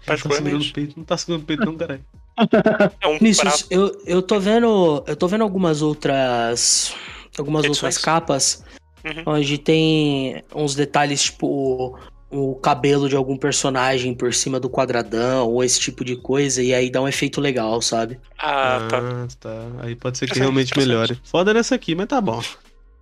Tá 0.07 0.17
segurando 0.17 0.61
o 0.63 0.73
peito. 0.73 0.95
Não 0.97 1.05
tá 1.05 1.17
segurando 1.17 1.43
o 1.43 1.47
peito, 1.47 1.65
não, 1.65 1.77
caralho. 1.77 2.05
É 3.01 3.09
um 3.09 3.19
prato. 3.19 3.67
eu, 3.69 4.01
eu 4.07 4.23
tô 4.23 4.39
vendo. 4.39 5.03
Eu 5.07 5.17
tô 5.17 5.27
vendo 5.27 5.43
algumas 5.43 5.83
outras. 5.83 6.95
Algumas 7.37 7.65
Edições. 7.65 7.97
outras 7.97 7.99
capas 7.99 8.65
Uhum. 9.05 9.23
onde 9.35 9.59
tem 9.59 10.43
uns 10.55 10.75
detalhes, 10.75 11.23
tipo, 11.23 11.97
o 12.31 12.55
cabelo 12.57 13.09
de 13.09 13.17
algum 13.17 13.37
personagem 13.37 14.15
por 14.15 14.35
cima 14.35 14.61
do 14.61 14.69
quadradão, 14.69 15.49
ou 15.49 15.65
esse 15.65 15.81
tipo 15.81 16.05
de 16.05 16.17
coisa, 16.17 16.63
e 16.63 16.75
aí 16.75 16.91
dá 16.91 17.01
um 17.01 17.09
efeito 17.09 17.41
legal, 17.41 17.81
sabe? 17.81 18.19
Ah, 18.39 18.87
tá. 18.91 19.01
tá. 19.41 19.67
Aí 19.81 19.97
pode 19.97 20.19
ser 20.19 20.27
que 20.27 20.35
certo, 20.35 20.43
realmente 20.43 20.77
melhore. 20.77 21.19
Foda 21.25 21.55
nessa 21.55 21.75
aqui, 21.75 21.95
mas 21.95 22.07
tá 22.07 22.21
bom. 22.21 22.43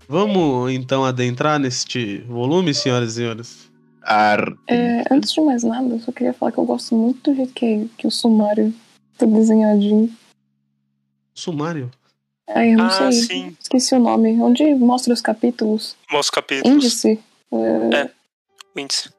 Vamos 0.09 0.71
então 0.73 1.05
adentrar 1.05 1.59
neste 1.59 2.19
volume, 2.29 2.73
senhoras 2.73 3.13
e 3.13 3.15
senhores. 3.17 3.69
Ar... 4.03 4.53
É, 4.69 5.03
antes 5.11 5.33
de 5.33 5.41
mais 5.41 5.65
nada, 5.65 5.89
eu 5.89 5.99
só 5.99 6.13
queria 6.13 6.33
falar 6.33 6.53
que 6.53 6.59
eu 6.59 6.65
gosto 6.65 6.95
muito 6.95 7.31
do 7.33 7.37
jeito 7.37 7.53
que, 7.53 7.91
que 7.99 8.07
o 8.07 8.11
sumário 8.11 8.73
tá 9.19 9.27
desenhadinho. 9.27 10.09
Sumário. 11.35 11.91
Aí 12.49 12.71
eu 12.73 12.79
não 12.79 12.87
Ah, 12.87 13.11
sei. 13.11 13.13
sim. 13.13 13.57
Esqueci 13.61 13.95
o 13.95 13.99
nome. 13.99 14.41
Onde 14.41 14.63
mostra 14.77 15.13
os 15.13 15.21
capítulos? 15.21 15.97
Mostra 16.09 16.21
os 16.21 16.31
capítulos. 16.31 16.77
Índice. 16.77 17.19
É, 17.53 17.97
É. 18.03 18.11
O 18.75 18.79
índice. 18.81 19.11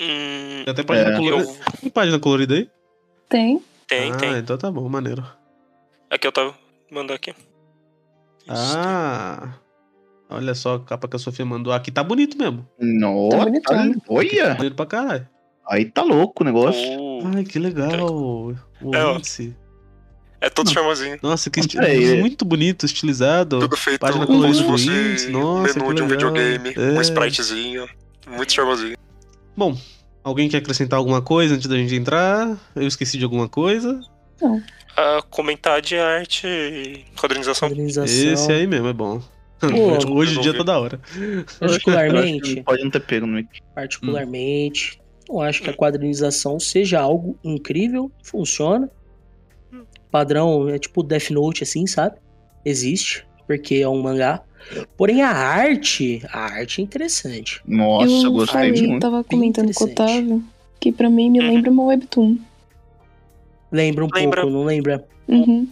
Hum, 0.00 0.62
Tem 0.64 0.72
até 0.72 0.82
página 0.82 1.10
É. 1.10 1.16
colorida. 1.16 1.50
eu... 1.50 1.58
Tem 1.80 1.90
página 1.90 2.18
colorida 2.18 2.54
aí? 2.54 2.70
Tem. 3.28 3.62
Tem, 3.86 4.12
ah, 4.12 4.16
tem. 4.16 4.36
então 4.38 4.56
tá 4.56 4.70
bom, 4.70 4.88
maneiro. 4.88 5.24
Aqui 6.08 6.26
eu 6.26 6.32
tava. 6.32 6.54
Mandar 6.90 7.14
aqui. 7.14 7.34
Ah. 8.48 9.54
Olha 10.28 10.54
só 10.54 10.74
a 10.76 10.80
capa 10.80 11.08
que 11.08 11.16
a 11.16 11.18
Sofia 11.18 11.44
mandou. 11.44 11.72
Aqui 11.72 11.90
tá 11.90 12.02
bonito 12.02 12.38
mesmo. 12.38 12.66
Nossa, 12.78 13.36
Tá 13.38 13.44
bonitão. 13.44 13.94
olha! 14.08 14.54
Bonito 14.54 14.74
pra 14.76 14.86
caralho. 14.86 15.28
Aí 15.68 15.84
tá 15.84 16.02
louco 16.02 16.42
o 16.42 16.46
negócio. 16.46 16.80
Oh, 16.98 17.20
Ai, 17.36 17.44
que 17.44 17.58
legal. 17.58 18.12
O 18.12 18.54
É, 18.94 19.12
índice. 19.16 19.56
é 20.40 20.48
todo 20.48 20.70
charmosinho. 20.70 21.18
Nossa, 21.22 21.50
que 21.50 21.60
esti- 21.60 21.76
Peraí, 21.76 22.18
é- 22.18 22.20
muito 22.20 22.44
bonito, 22.44 22.86
estilizado. 22.86 23.58
Tudo 23.60 23.76
feito 23.76 24.00
página 24.00 24.26
colorida 24.26 24.62
do 24.62 24.72
índice. 24.76 25.30
Nossa, 25.30 25.78
menu 25.78 25.94
de 25.94 26.02
um 26.02 26.08
videogame, 26.08 26.74
É. 26.76 26.80
um 26.98 27.00
spritezinho. 27.00 27.88
Muito 28.28 28.52
charmosinho. 28.52 28.96
Bom, 29.60 29.76
alguém 30.24 30.48
quer 30.48 30.56
acrescentar 30.56 30.98
alguma 30.98 31.20
coisa 31.20 31.54
antes 31.54 31.66
da 31.66 31.76
gente 31.76 31.94
entrar? 31.94 32.58
Eu 32.74 32.88
esqueci 32.88 33.18
de 33.18 33.24
alguma 33.24 33.46
coisa. 33.46 34.00
A 34.96 35.20
comentar 35.28 35.82
de 35.82 35.98
arte 35.98 36.46
e 36.46 37.04
quadrinização. 37.14 37.68
Quadrinização. 37.68 38.32
Esse 38.32 38.50
aí 38.50 38.66
mesmo 38.66 38.88
é 38.88 38.92
bom. 38.94 39.20
Pô, 39.60 39.66
Hoje 40.16 40.32
em 40.32 40.36
eu 40.36 40.40
dia 40.40 40.52
vi. 40.52 40.56
toda 40.56 40.80
hora. 40.80 40.98
Particularmente, 41.58 42.62
Pode 42.62 42.82
não 42.82 42.90
ter 42.90 43.00
pego 43.00 43.26
no 43.26 43.46
particularmente, 43.74 44.98
não 45.28 45.42
acho 45.42 45.62
que 45.62 45.68
a 45.68 45.74
quadrinização 45.74 46.58
seja 46.58 46.98
algo 46.98 47.38
incrível, 47.44 48.10
funciona. 48.24 48.90
Padrão 50.10 50.70
é 50.70 50.78
tipo 50.78 51.02
Death 51.02 51.28
Note, 51.32 51.64
assim, 51.64 51.86
sabe? 51.86 52.16
Existe, 52.64 53.26
porque 53.50 53.76
é 53.76 53.88
um 53.88 54.00
mangá. 54.00 54.40
Porém, 54.96 55.22
a 55.22 55.30
arte, 55.30 56.22
a 56.30 56.42
arte 56.42 56.80
é 56.80 56.84
interessante. 56.84 57.60
Nossa, 57.66 58.06
eu 58.26 58.32
gostei 58.32 58.68
falei, 58.72 58.86
muito. 58.86 59.02
tava 59.02 59.16
Bem 59.16 59.24
comentando 59.24 59.74
com 59.74 59.84
o. 59.84 59.88
Otávio 59.90 60.44
que 60.78 60.92
pra 60.92 61.10
mim 61.10 61.28
me 61.30 61.40
Uhum. 61.40 61.48
lembra 61.48 61.70
uma 61.70 61.82
webtoon. 61.86 62.38
Lembra 63.72 64.04
um 64.04 64.08
Lembra. 64.14 64.42
pouco, 64.42 64.56
não 64.56 64.64
lembra? 64.64 65.04
Uhum. 65.28 65.68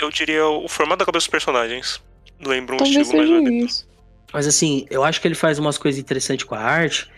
Eu 0.00 0.10
diria 0.10 0.46
o 0.46 0.66
formato 0.68 1.00
da 1.00 1.04
cabeça 1.04 1.26
dos 1.26 1.28
personagens. 1.28 2.00
Lembra 2.40 2.74
um 2.74 2.78
Talvez 2.78 2.96
estilo 3.06 3.42
mais 3.42 3.52
isso. 3.64 3.88
Mas 4.32 4.46
assim, 4.46 4.86
eu 4.90 5.04
acho 5.04 5.20
que 5.20 5.28
ele 5.28 5.34
faz 5.34 5.58
umas 5.58 5.76
coisas 5.78 6.00
interessantes 6.00 6.44
com 6.44 6.54
a 6.54 6.60
arte. 6.60 7.08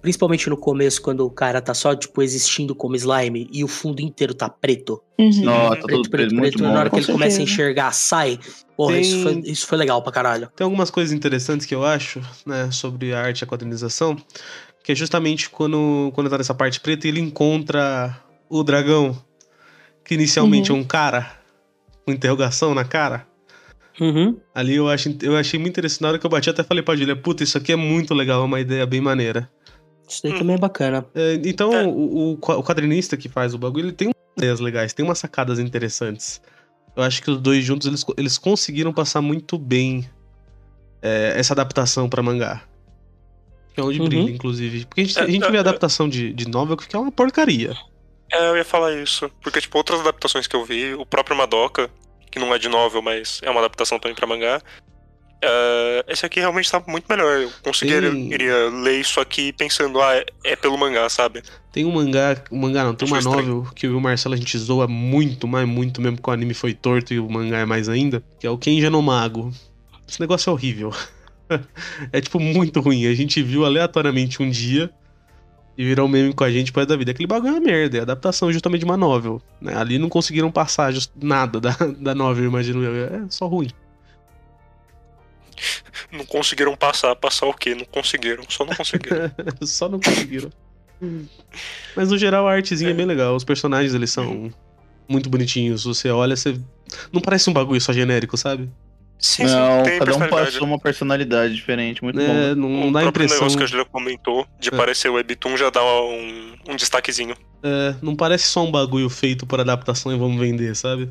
Principalmente 0.00 0.48
no 0.48 0.56
começo, 0.56 1.02
quando 1.02 1.24
o 1.26 1.30
cara 1.30 1.60
tá 1.60 1.74
só, 1.74 1.94
tipo, 1.94 2.22
existindo 2.22 2.74
como 2.74 2.94
slime 2.96 3.48
e 3.52 3.64
o 3.64 3.68
fundo 3.68 4.00
inteiro 4.00 4.32
tá 4.32 4.48
preto. 4.48 5.02
Uhum. 5.18 5.42
Nossa, 5.42 5.76
tá 5.76 5.82
Preto, 5.82 5.96
tudo 6.02 6.10
preto, 6.10 6.28
preto, 6.36 6.40
preto. 6.58 6.62
Na 6.62 6.78
hora 6.78 6.90
que 6.90 6.96
ele 6.96 7.06
Com 7.06 7.12
começa 7.14 7.40
a 7.40 7.42
enxergar, 7.42 7.92
sai. 7.92 8.38
Porra, 8.76 8.98
isso, 8.98 9.24
Tem- 9.24 9.42
foi, 9.42 9.50
isso 9.52 9.66
foi 9.66 9.76
legal 9.78 10.00
pra 10.02 10.12
caralho. 10.12 10.48
Tem 10.54 10.64
algumas 10.64 10.90
coisas 10.90 11.12
interessantes 11.12 11.66
que 11.66 11.74
eu 11.74 11.84
acho, 11.84 12.20
né, 12.46 12.70
sobre 12.70 13.12
a 13.12 13.20
arte 13.20 13.40
e 13.40 13.44
a 13.44 13.46
quadrinização, 13.46 14.16
que 14.84 14.92
é 14.92 14.94
justamente 14.94 15.50
quando, 15.50 16.12
quando 16.14 16.30
tá 16.30 16.38
nessa 16.38 16.54
parte 16.54 16.78
preta 16.80 17.06
e 17.06 17.10
ele 17.10 17.20
encontra 17.20 18.16
o 18.48 18.62
dragão, 18.62 19.20
que 20.04 20.14
inicialmente 20.14 20.70
Uhum. 20.70 20.78
é 20.78 20.80
um 20.80 20.84
cara, 20.84 21.32
com 22.06 22.12
interrogação 22.12 22.72
na 22.74 22.84
cara. 22.84 23.26
Uhum. 24.00 24.38
Ali 24.54 24.76
eu, 24.76 24.88
acho, 24.88 25.12
eu 25.22 25.36
achei 25.36 25.58
muito 25.58 25.72
interessante. 25.72 26.02
Na 26.02 26.08
hora 26.10 26.18
que 26.20 26.24
eu 26.24 26.30
bati, 26.30 26.46
eu 26.48 26.52
até 26.52 26.62
falei 26.62 26.84
pra 26.84 26.94
Julia, 26.94 27.16
puta, 27.16 27.42
isso 27.42 27.58
aqui 27.58 27.72
é 27.72 27.76
muito 27.76 28.14
legal, 28.14 28.40
é 28.42 28.44
uma 28.44 28.60
ideia 28.60 28.86
bem 28.86 29.00
maneira. 29.00 29.50
Isso 30.08 30.22
daí 30.22 30.38
também 30.38 30.56
é 30.56 30.58
bacana. 30.58 31.06
É, 31.14 31.34
então, 31.44 31.72
É. 31.72 31.86
o, 31.86 32.32
o 32.32 32.36
qua- 32.38 32.56
o 32.56 32.62
quadrinista 32.64 33.16
que 33.16 33.28
faz 33.28 33.54
o 33.54 33.58
bagulho, 33.58 33.86
ele 33.86 33.92
tem 33.92 34.08
umas 34.08 34.16
ideias 34.36 34.60
legais, 34.60 34.92
tem 34.92 35.04
umas 35.04 35.18
sacadas 35.18 35.58
interessantes. 35.58 36.40
Eu 36.96 37.02
acho 37.02 37.22
que 37.22 37.30
os 37.30 37.38
dois 37.40 37.64
juntos, 37.64 37.86
eles, 37.86 38.04
eles 38.16 38.38
conseguiram 38.38 38.92
passar 38.92 39.20
muito 39.20 39.56
bem 39.58 40.08
é, 41.02 41.34
essa 41.36 41.52
adaptação 41.52 42.08
pra 42.08 42.22
mangá. 42.22 42.62
Que 43.74 43.80
é 43.80 43.84
onde 43.84 44.00
Uhum. 44.00 44.08
brilha, 44.08 44.30
inclusive. 44.30 44.84
Porque 44.86 45.02
a 45.02 45.04
gente, 45.04 45.18
É, 45.18 45.22
a 45.22 45.26
gente 45.30 45.44
é, 45.44 45.50
vê 45.50 45.56
é. 45.58 45.60
adaptação 45.60 46.08
de, 46.08 46.32
de 46.32 46.48
novel 46.48 46.76
que 46.76 46.96
é 46.96 46.98
uma 46.98 47.12
porcaria. 47.12 47.72
É, 48.32 48.48
eu 48.50 48.56
ia 48.56 48.64
falar 48.64 48.92
isso. 48.94 49.30
Porque, 49.42 49.60
tipo, 49.60 49.78
outras 49.78 50.00
adaptações 50.00 50.46
que 50.46 50.56
eu 50.56 50.64
vi, 50.64 50.94
o 50.94 51.06
próprio 51.06 51.36
Madoka, 51.36 51.88
que 52.30 52.38
não 52.38 52.52
é 52.54 52.58
de 52.58 52.68
novel, 52.68 53.00
mas 53.00 53.40
é 53.42 53.50
uma 53.50 53.60
adaptação 53.60 53.98
também 53.98 54.14
pra 54.16 54.26
mangá. 54.26 54.60
É, 55.40 56.04
esse 56.08 56.24
aqui 56.26 56.40
realmente 56.40 56.70
tá 56.70 56.82
muito 56.86 57.04
melhor. 57.08 57.40
Eu 57.40 57.50
conseguiria 57.62 58.10
Tem- 58.10 58.82
ler 58.82 59.00
isso 59.00 59.20
aqui 59.20 59.52
pensando, 59.52 60.00
ah, 60.00 60.14
é, 60.16 60.24
é 60.44 60.56
pelo 60.56 60.76
mangá, 60.76 61.08
sabe? 61.08 61.42
Tem 61.72 61.84
um 61.84 61.92
mangá, 61.92 62.36
um 62.50 62.58
mangá 62.58 62.82
não, 62.84 62.94
tem 62.94 63.06
uma 63.06 63.18
Achou 63.18 63.32
estranho. 63.32 63.54
novel 63.56 63.72
que 63.74 63.86
e 63.86 63.90
o 63.90 64.00
Marcelo 64.00 64.34
a 64.34 64.38
gente 64.38 64.56
zoa 64.58 64.86
muito, 64.88 65.46
mas 65.46 65.66
muito 65.68 66.00
mesmo, 66.00 66.16
porque 66.16 66.30
o 66.30 66.32
anime 66.32 66.54
foi 66.54 66.74
torto 66.74 67.14
e 67.14 67.20
o 67.20 67.28
mangá 67.30 67.58
é 67.58 67.64
mais 67.64 67.88
ainda, 67.88 68.22
que 68.40 68.46
é 68.46 68.50
o 68.50 68.58
Kenja 68.58 68.90
no 68.90 69.00
Mago. 69.02 69.52
Esse 70.08 70.18
negócio 70.20 70.50
é 70.50 70.52
horrível. 70.52 70.92
é 72.12 72.20
tipo 72.20 72.40
muito 72.40 72.80
ruim. 72.80 73.06
A 73.06 73.14
gente 73.14 73.42
viu 73.42 73.64
aleatoriamente 73.64 74.42
um 74.42 74.50
dia 74.50 74.90
e 75.76 75.84
virou 75.84 76.08
meme 76.08 76.32
com 76.34 76.42
a 76.42 76.50
gente 76.50 76.72
por 76.72 76.84
da 76.84 76.96
vida. 76.96 77.12
Aquele 77.12 77.26
bagulho 77.28 77.50
é 77.50 77.52
uma 77.52 77.60
merda, 77.60 77.98
é 77.98 78.00
adaptação 78.00 78.52
justamente 78.52 78.80
de 78.80 78.84
uma 78.84 78.96
novel. 78.96 79.40
né? 79.60 79.76
Ali 79.76 79.98
não 79.98 80.08
conseguiram 80.08 80.50
passar 80.50 80.92
just- 80.92 81.12
nada 81.20 81.60
da, 81.60 81.70
da 82.00 82.14
novel, 82.14 82.46
imagino 82.46 82.82
eu. 82.82 83.04
É 83.04 83.22
só 83.28 83.46
ruim. 83.46 83.68
Não 86.12 86.24
conseguiram 86.24 86.74
passar. 86.76 87.14
Passar 87.16 87.46
o 87.46 87.54
quê? 87.54 87.74
Não 87.74 87.84
conseguiram. 87.84 88.44
Só 88.48 88.64
não 88.64 88.74
conseguiram. 88.74 89.30
só 89.62 89.88
não 89.88 90.00
conseguiram. 90.00 90.50
Mas 91.96 92.10
no 92.10 92.18
geral 92.18 92.46
a 92.48 92.52
artezinha 92.52 92.90
é 92.90 92.94
bem 92.94 93.06
legal. 93.06 93.34
Os 93.36 93.44
personagens 93.44 93.94
eles 93.94 94.10
são 94.10 94.52
muito 95.08 95.28
bonitinhos. 95.30 95.84
Você 95.84 96.10
olha, 96.10 96.36
você. 96.36 96.58
Não 97.12 97.20
parece 97.20 97.48
um 97.48 97.52
bagulho 97.52 97.80
só 97.80 97.92
genérico, 97.92 98.36
sabe? 98.36 98.68
sim, 99.20 99.42
Não, 99.42 99.78
sim, 99.84 99.90
tem 99.90 99.98
cada 99.98 100.14
um 100.16 100.28
passou 100.28 100.64
uma 100.64 100.78
personalidade 100.78 101.52
diferente, 101.52 102.02
muito 102.04 102.20
É, 102.20 102.54
bom. 102.54 102.60
não, 102.60 102.68
não 102.68 102.88
o 102.88 102.92
dá 102.92 103.02
impressão. 103.04 103.36
negócio 103.38 103.58
que 103.58 103.64
a 103.64 103.66
Julia 103.66 103.84
comentou 103.84 104.46
de 104.60 104.68
É. 104.68 104.76
parecer 104.76 105.08
o 105.08 105.14
Webtoon 105.14 105.56
já 105.56 105.70
dá 105.70 105.82
um, 105.82 106.54
um 106.68 106.76
destaquezinho. 106.76 107.34
É, 107.60 107.96
não 108.00 108.14
parece 108.14 108.46
só 108.46 108.64
um 108.64 108.70
bagulho 108.70 109.08
feito 109.10 109.44
por 109.44 109.58
adaptação 109.58 110.14
e 110.14 110.16
vamos 110.16 110.38
vender, 110.40 110.76
sabe? 110.76 111.10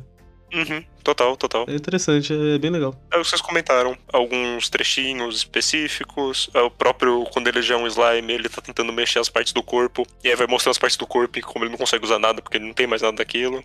Uhum, 0.52 0.82
total, 1.04 1.36
total. 1.36 1.66
É 1.68 1.74
interessante, 1.74 2.32
é 2.32 2.58
bem 2.58 2.70
legal. 2.70 2.94
É 3.12 3.18
o 3.18 3.22
que 3.22 3.28
vocês 3.28 3.40
comentaram, 3.40 3.96
alguns 4.12 4.68
trechinhos 4.68 5.36
específicos. 5.36 6.48
é 6.54 6.60
O 6.60 6.70
próprio, 6.70 7.24
quando 7.32 7.48
ele 7.48 7.60
já 7.60 7.74
é 7.74 7.78
um 7.78 7.86
slime, 7.86 8.32
ele 8.32 8.48
tá 8.48 8.62
tentando 8.62 8.92
mexer 8.92 9.18
as 9.18 9.28
partes 9.28 9.52
do 9.52 9.62
corpo. 9.62 10.06
E 10.24 10.28
aí 10.28 10.36
vai 10.36 10.46
mostrando 10.46 10.72
as 10.72 10.78
partes 10.78 10.96
do 10.96 11.06
corpo 11.06 11.38
e 11.38 11.42
como 11.42 11.64
ele 11.64 11.72
não 11.72 11.78
consegue 11.78 12.04
usar 12.04 12.18
nada, 12.18 12.40
porque 12.40 12.56
ele 12.56 12.66
não 12.66 12.74
tem 12.74 12.86
mais 12.86 13.02
nada 13.02 13.16
daquilo. 13.16 13.62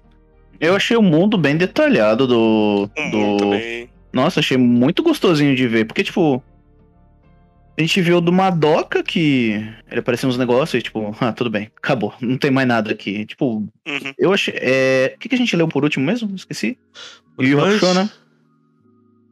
Eu 0.60 0.75
achei 0.75 0.96
o 0.96 1.02
mundo 1.02 1.38
bem 1.38 1.58
detalhado 1.58 2.28
do. 2.28 2.90
Do... 2.96 3.18
mundo 3.18 3.38
também. 3.40 3.90
Nossa, 4.12 4.40
achei 4.40 4.58
muito 4.58 5.02
gostosinho 5.02 5.56
de 5.56 5.68
ver. 5.68 5.86
Porque, 5.86 6.04
tipo. 6.04 6.44
A 7.75 7.82
gente 7.82 8.01
viu 8.01 8.22
do 8.22 8.32
Madoka 8.32 9.01
que 9.01 9.53
ele 9.89 10.00
apareceu 10.00 10.30
uns 10.30 10.38
negócios 10.38 10.80
e, 10.80 10.84
tipo, 10.84 11.15
ah, 11.20 11.34
tudo 11.34 11.50
bem, 11.50 11.72
acabou, 11.75 12.13
não 12.22 12.38
tem 12.38 12.51
mais 12.51 12.68
nada 12.68 12.92
aqui. 12.92 13.25
Tipo, 13.25 13.68
Uhum. 13.88 14.13
eu 14.18 14.32
achei. 14.32 14.53
É... 14.58 15.13
O 15.15 15.20
que, 15.20 15.27
que 15.30 15.36
a 15.36 15.38
gente 15.38 15.56
leu 15.56 15.68
por 15.68 15.84
último 15.84 16.06
mesmo? 16.06 16.34
Esqueci. 16.36 16.77
O 17.36 17.42
Punch? 17.42 17.56
Hakusho, 17.56 17.94
né? 17.96 18.10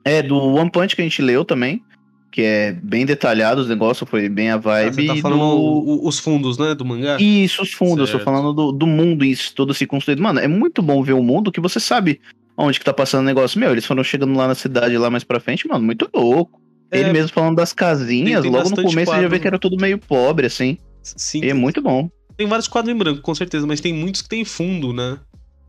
É, 0.03 0.23
do 0.23 0.35
One 0.39 0.71
Punch 0.71 0.95
que 0.95 1.01
a 1.01 1.05
gente 1.05 1.21
leu 1.21 1.45
também. 1.45 1.83
Que 2.31 2.41
é 2.43 2.71
bem 2.71 3.05
detalhado 3.05 3.59
os 3.61 3.67
negócios, 3.67 4.09
foi 4.09 4.29
bem 4.29 4.49
a 4.49 4.55
Ah, 4.55 4.57
vibe. 4.57 4.95
você 4.95 5.05
tá 5.05 5.13
do- 5.15 5.21
falando 5.21 5.41
o- 5.41 6.05
o- 6.05 6.07
os 6.07 6.17
fundos, 6.17 6.57
né, 6.57 6.73
do 6.73 6.85
mangá? 6.85 7.17
Isso, 7.19 7.61
os 7.61 7.73
fundos, 7.73 7.99
eu 7.99 8.07
Certo. 8.07 8.19
tô 8.19 8.23
falando 8.23 8.53
do, 8.53 8.71
do 8.71 8.87
mundo 8.87 9.25
isso 9.25 9.53
todo 9.53 9.73
se 9.73 9.85
construído. 9.85 10.23
Mano, 10.23 10.39
é 10.39 10.47
muito 10.47 10.81
bom 10.81 11.03
ver 11.03 11.11
o 11.13 11.21
mundo 11.21 11.51
que 11.51 11.59
você 11.59 11.77
sabe 11.77 12.21
onde 12.57 12.79
que 12.79 12.85
tá 12.85 12.93
passando 12.93 13.21
o 13.23 13.25
negócio. 13.25 13.59
Meu, 13.59 13.71
eles 13.71 13.85
foram 13.85 14.01
chegando 14.01 14.33
lá 14.33 14.47
na 14.47 14.55
cidade, 14.55 14.97
lá 14.97 15.09
mais 15.09 15.25
pra 15.25 15.41
frente, 15.41 15.67
mano, 15.67 15.83
muito 15.85 16.09
louco. 16.13 16.60
É, 16.91 16.99
Ele 16.99 17.13
mesmo 17.13 17.29
falando 17.29 17.55
das 17.55 17.71
casinhas, 17.73 18.41
tem 18.41 18.51
logo 18.51 18.69
no 18.69 18.75
começo 18.75 19.11
você 19.11 19.21
já 19.21 19.21
vê 19.21 19.27
quadro. 19.29 19.39
que 19.39 19.47
era 19.47 19.59
tudo 19.59 19.77
meio 19.79 19.97
pobre, 19.97 20.45
assim. 20.47 20.77
Sim, 21.01 21.41
E 21.43 21.49
é 21.49 21.53
muito 21.53 21.81
bom. 21.81 22.09
tem 22.37 22.45
vários 22.47 22.67
quadros 22.67 22.93
em 22.93 22.97
branco, 22.97 23.21
com 23.21 23.33
certeza, 23.33 23.65
mas 23.65 23.79
tem 23.81 23.93
muitos 23.93 24.21
que 24.21 24.29
tem 24.29 24.43
fundo, 24.45 24.91
né? 24.93 25.17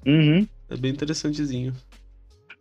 Uhum. 0.07 0.47
É 0.69 0.77
bem 0.77 0.91
interessantezinho. 0.91 1.73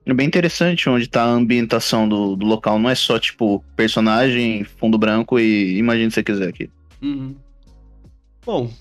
É 0.06 0.14
bem 0.14 0.26
interessante 0.28 0.90
onde 0.90 1.08
tá 1.08 1.24
a 1.24 1.30
ambientação 1.30 2.08
do, 2.08 2.36
do 2.36 2.46
local. 2.46 2.78
Não 2.80 2.90
é 2.90 2.96
só, 2.96 3.20
tipo, 3.20 3.64
personagem, 3.76 4.64
fundo 4.64 4.98
branco 4.98 5.40
e 5.40 5.78
imagine 5.78 6.10
se 6.12 6.16
você 6.16 6.24
quiser 6.24 6.50
aqui. 6.50 6.70
Uhum. 7.02 7.36
Bom, 8.46 8.72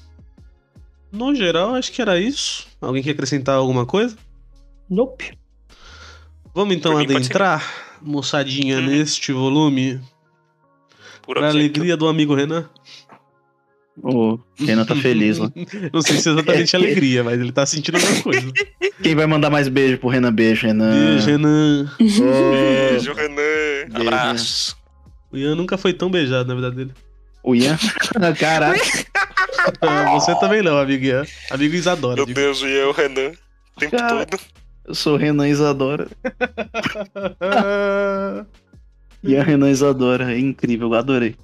no 1.13 1.35
geral, 1.35 1.75
acho 1.75 1.93
que 1.93 2.01
era 2.01 2.19
isso. 2.19 2.67
Alguém 2.81 3.03
quer 3.03 3.11
acrescentar 3.11 3.57
alguma 3.57 3.85
coisa? 3.85 4.17
Nope. 4.89 5.33
Vamos 6.55 6.75
então 6.75 6.93
Por 6.93 6.99
mim, 6.99 7.07
pode 7.07 7.17
adentrar, 7.19 7.65
moçadinha, 8.03 8.79
Uhum. 8.79 8.87
neste 8.87 9.33
volume. 9.33 10.01
Por 11.23 11.37
Pra 11.37 11.49
alegria 11.49 11.97
do 11.97 12.09
amigo 12.09 12.35
Renan. 12.35 12.69
O 14.03 14.39
Renan 14.59 14.85
tá 14.87 14.97
feliz 14.97 15.37
lá. 15.39 15.51
Não 15.93 16.01
sei 16.01 16.17
se 16.17 16.29
é 16.29 16.33
exatamente 16.33 16.75
alegria, 16.77 17.23
mas 17.23 17.39
ele 17.39 17.53
tá 17.53 17.67
sentindo 17.67 17.97
alguma 17.99 18.23
coisa. 18.23 18.53
Quem 19.03 19.15
vai 19.15 19.27
mandar 19.27 19.51
mais 19.51 19.69
beijo 19.69 19.99
pro 19.99 20.09
Renan? 20.09 20.33
Beijo, 20.33 20.67
Renan. 20.67 20.91
Beijo, 20.91 21.27
Renan. 21.27 21.93
Ô, 21.95 22.89
Beijo, 22.91 23.13
Renan. 23.13 23.35
Beijo. 23.37 24.09
Abraço. 24.09 24.77
O 25.31 25.37
Ian 25.37 25.55
nunca 25.55 25.77
foi 25.77 25.93
tão 25.93 26.11
beijado 26.11 26.49
na 26.49 26.55
vida 26.55 26.71
dele. 26.71 26.93
O 27.43 27.55
Ian. 27.55 27.79
Caraca. 28.39 28.81
Você 30.15 30.35
também 30.41 30.63
não, 30.63 30.79
amigo 30.79 31.05
Ian. 31.05 31.25
Amigo 31.51 31.75
Isadora. 31.75 32.17
Meu 32.17 32.27
digo. 32.27 32.41
Deus, 32.41 32.63
e 32.63 32.67
eu, 32.71 32.93
Renan. 32.93 33.33
O 33.77 33.81
tempo 33.81 33.97
Cara. 33.97 34.27
todo. 34.27 34.41
Eu 34.91 34.95
sou 34.97 35.17
Renan 35.17 35.49
Isadora. 35.49 36.09
Ian 39.23 39.43
Renan 39.45 39.71
Isadora. 39.71 40.35
É 40.35 40.39
incrível, 40.39 40.93
adorei. 40.95 41.37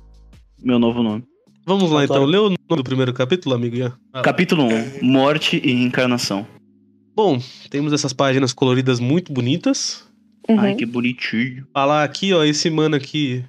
Meu 0.60 0.80
novo 0.80 1.00
nome. 1.00 1.22
Vamos 1.64 1.88
lá 1.92 2.02
então, 2.02 2.24
lê 2.24 2.38
o 2.38 2.50
nome 2.50 2.56
do 2.68 2.82
primeiro 2.82 3.14
capítulo, 3.14 3.54
amigo 3.54 3.76
Ian. 3.76 3.96
Capítulo 4.24 4.64
1. 4.64 4.98
Morte 5.00 5.60
e 5.64 5.70
Encarnação. 5.70 6.44
Bom, 7.14 7.40
temos 7.70 7.92
essas 7.92 8.12
páginas 8.12 8.52
coloridas 8.52 8.98
muito 8.98 9.32
bonitas. 9.32 10.04
Uhum. 10.48 10.58
Ai, 10.58 10.74
que 10.74 10.84
bonitinho. 10.84 11.68
Falar 11.72 12.02
aqui, 12.02 12.34
ó, 12.34 12.42
esse 12.42 12.68
mano 12.68 12.96
aqui. 12.96 13.44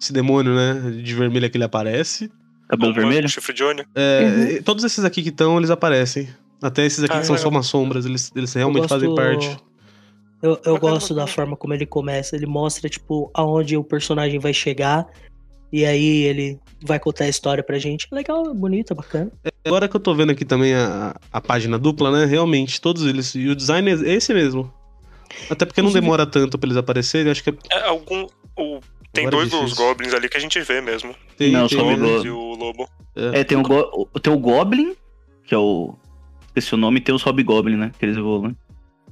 Esse 0.00 0.14
demônio, 0.14 0.54
né? 0.54 1.02
De 1.02 1.14
vermelho 1.14 1.50
que 1.50 1.58
ele 1.58 1.64
aparece. 1.64 2.32
Cabelo 2.70 2.94
vermelho? 2.94 3.28
Chifre 3.28 3.52
de 3.52 3.64
Oni. 3.64 3.82
É, 3.94 4.24
Uhum. 4.24 4.44
e 4.56 4.62
Todos 4.62 4.82
esses 4.82 5.04
aqui 5.04 5.22
que 5.22 5.28
estão, 5.28 5.58
eles 5.58 5.68
aparecem. 5.68 6.26
Até 6.66 6.86
esses 6.86 7.04
aqui 7.04 7.14
Ah, 7.14 7.20
que 7.20 7.26
são 7.26 7.34
legal. 7.34 7.50
só 7.50 7.54
umas 7.54 7.66
sombras, 7.66 8.06
eles, 8.06 8.32
eles 8.34 8.54
realmente 8.54 8.84
Eu 8.84 8.88
fazem 8.88 9.08
gosto- 9.10 9.20
parte. 9.22 9.56
Eu, 10.42 10.58
eu 10.64 10.78
gosto 10.78 11.14
da 11.14 11.26
forma 11.26 11.56
como 11.56 11.74
ele 11.74 11.84
começa. 11.86 12.34
Ele 12.36 12.46
mostra, 12.46 12.88
tipo, 12.88 13.30
aonde 13.34 13.76
o 13.76 13.84
personagem 13.84 14.38
vai 14.38 14.52
chegar. 14.54 15.06
E 15.72 15.84
aí 15.84 16.22
ele 16.22 16.58
vai 16.82 16.98
contar 17.00 17.24
a 17.24 17.28
história 17.28 17.62
pra 17.62 17.78
gente. 17.78 18.06
Legal, 18.12 18.50
é 18.50 18.54
bonito, 18.54 18.92
é 18.92 18.96
bacana. 18.96 19.30
Agora 19.66 19.88
que 19.88 19.96
eu 19.96 20.00
tô 20.00 20.14
vendo 20.14 20.30
aqui 20.32 20.44
também 20.44 20.72
a, 20.74 21.14
a 21.32 21.40
página 21.40 21.78
dupla, 21.78 22.10
né? 22.10 22.24
Realmente, 22.24 22.80
todos 22.80 23.04
eles. 23.04 23.34
E 23.34 23.48
o 23.48 23.56
design 23.56 23.90
é 23.90 24.12
esse 24.14 24.32
mesmo. 24.32 24.72
Até 25.50 25.64
porque 25.66 25.82
não 25.82 25.92
demora 25.92 26.24
tanto 26.26 26.56
pra 26.58 26.66
eles 26.68 26.76
aparecerem, 26.76 27.30
acho 27.32 27.42
que 27.42 27.50
é- 27.50 27.54
É, 27.72 27.88
algum. 27.88 28.26
o- 28.56 28.78
tem 29.12 29.26
Agora 29.26 29.44
é 29.44 29.48
dois 29.48 29.50
dos. 29.50 29.72
Goblins 29.74 30.14
ali 30.14 30.28
que 30.28 30.36
a 30.36 30.40
gente 30.40 30.60
vê 30.60 30.80
mesmo. 30.80 31.14
tem, 31.36 31.50
Não, 31.52 31.66
tem 31.66 31.78
só 31.78 31.84
o. 31.84 31.90
Goblins 31.90 32.24
e 32.24 32.30
o 32.30 32.54
Lobo. 32.54 32.88
É, 33.16 33.42
tem 33.44 33.58
o, 33.58 33.62
go 33.62 34.08
tem 34.22 34.32
o 34.32 34.38
Goblin, 34.38 34.94
que 35.44 35.54
é 35.54 35.58
o. 35.58 35.94
Esqueci 36.56 36.72
o 36.74 36.78
nome, 36.78 37.00
tem 37.00 37.12
os 37.12 37.22
Hobgoblin, 37.22 37.76
né? 37.76 37.90
Que 37.98 38.04
eles 38.04 38.16
evoluem. 38.16 38.56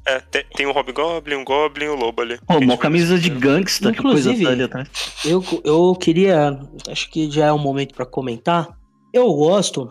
É, 0.07 0.21
tem, 0.21 0.45
tem 0.55 0.67
o 0.67 0.73
Hobgoblin, 0.73 1.35
um 1.37 1.45
Goblin 1.45 1.87
e 1.87 1.89
o 1.89 1.97
Lobo 1.97 2.23
ali. 2.23 2.39
Pô, 2.47 2.59
uma 2.59 2.77
camisa 2.79 3.19
de 3.19 3.31
gangsta, 3.31 3.93
que 3.93 4.01
coisa 4.01 4.31
Inclusive- 4.31 4.45
tá 4.45 4.51
ali 4.53 4.63
atrás. 4.63 4.89
Eu, 5.25 5.45
eu 5.65 5.95
queria. 5.97 6.59
Acho 6.89 7.11
que 7.11 7.29
já 7.31 7.47
é 7.47 7.53
um 7.53 7.59
momento 7.59 7.95
pra 7.95 8.07
comentar. 8.07 8.69
Eu 9.13 9.33
gosto 9.35 9.89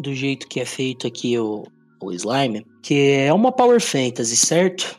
do 0.00 0.12
jeito 0.12 0.48
que 0.48 0.58
é 0.60 0.64
feito 0.64 1.06
aqui 1.06 1.38
o, 1.38 1.64
o 2.00 2.12
Slime, 2.12 2.66
que 2.82 3.12
é 3.12 3.32
uma 3.32 3.52
Power 3.52 3.80
Fantasy, 3.80 4.36
certo? 4.36 4.98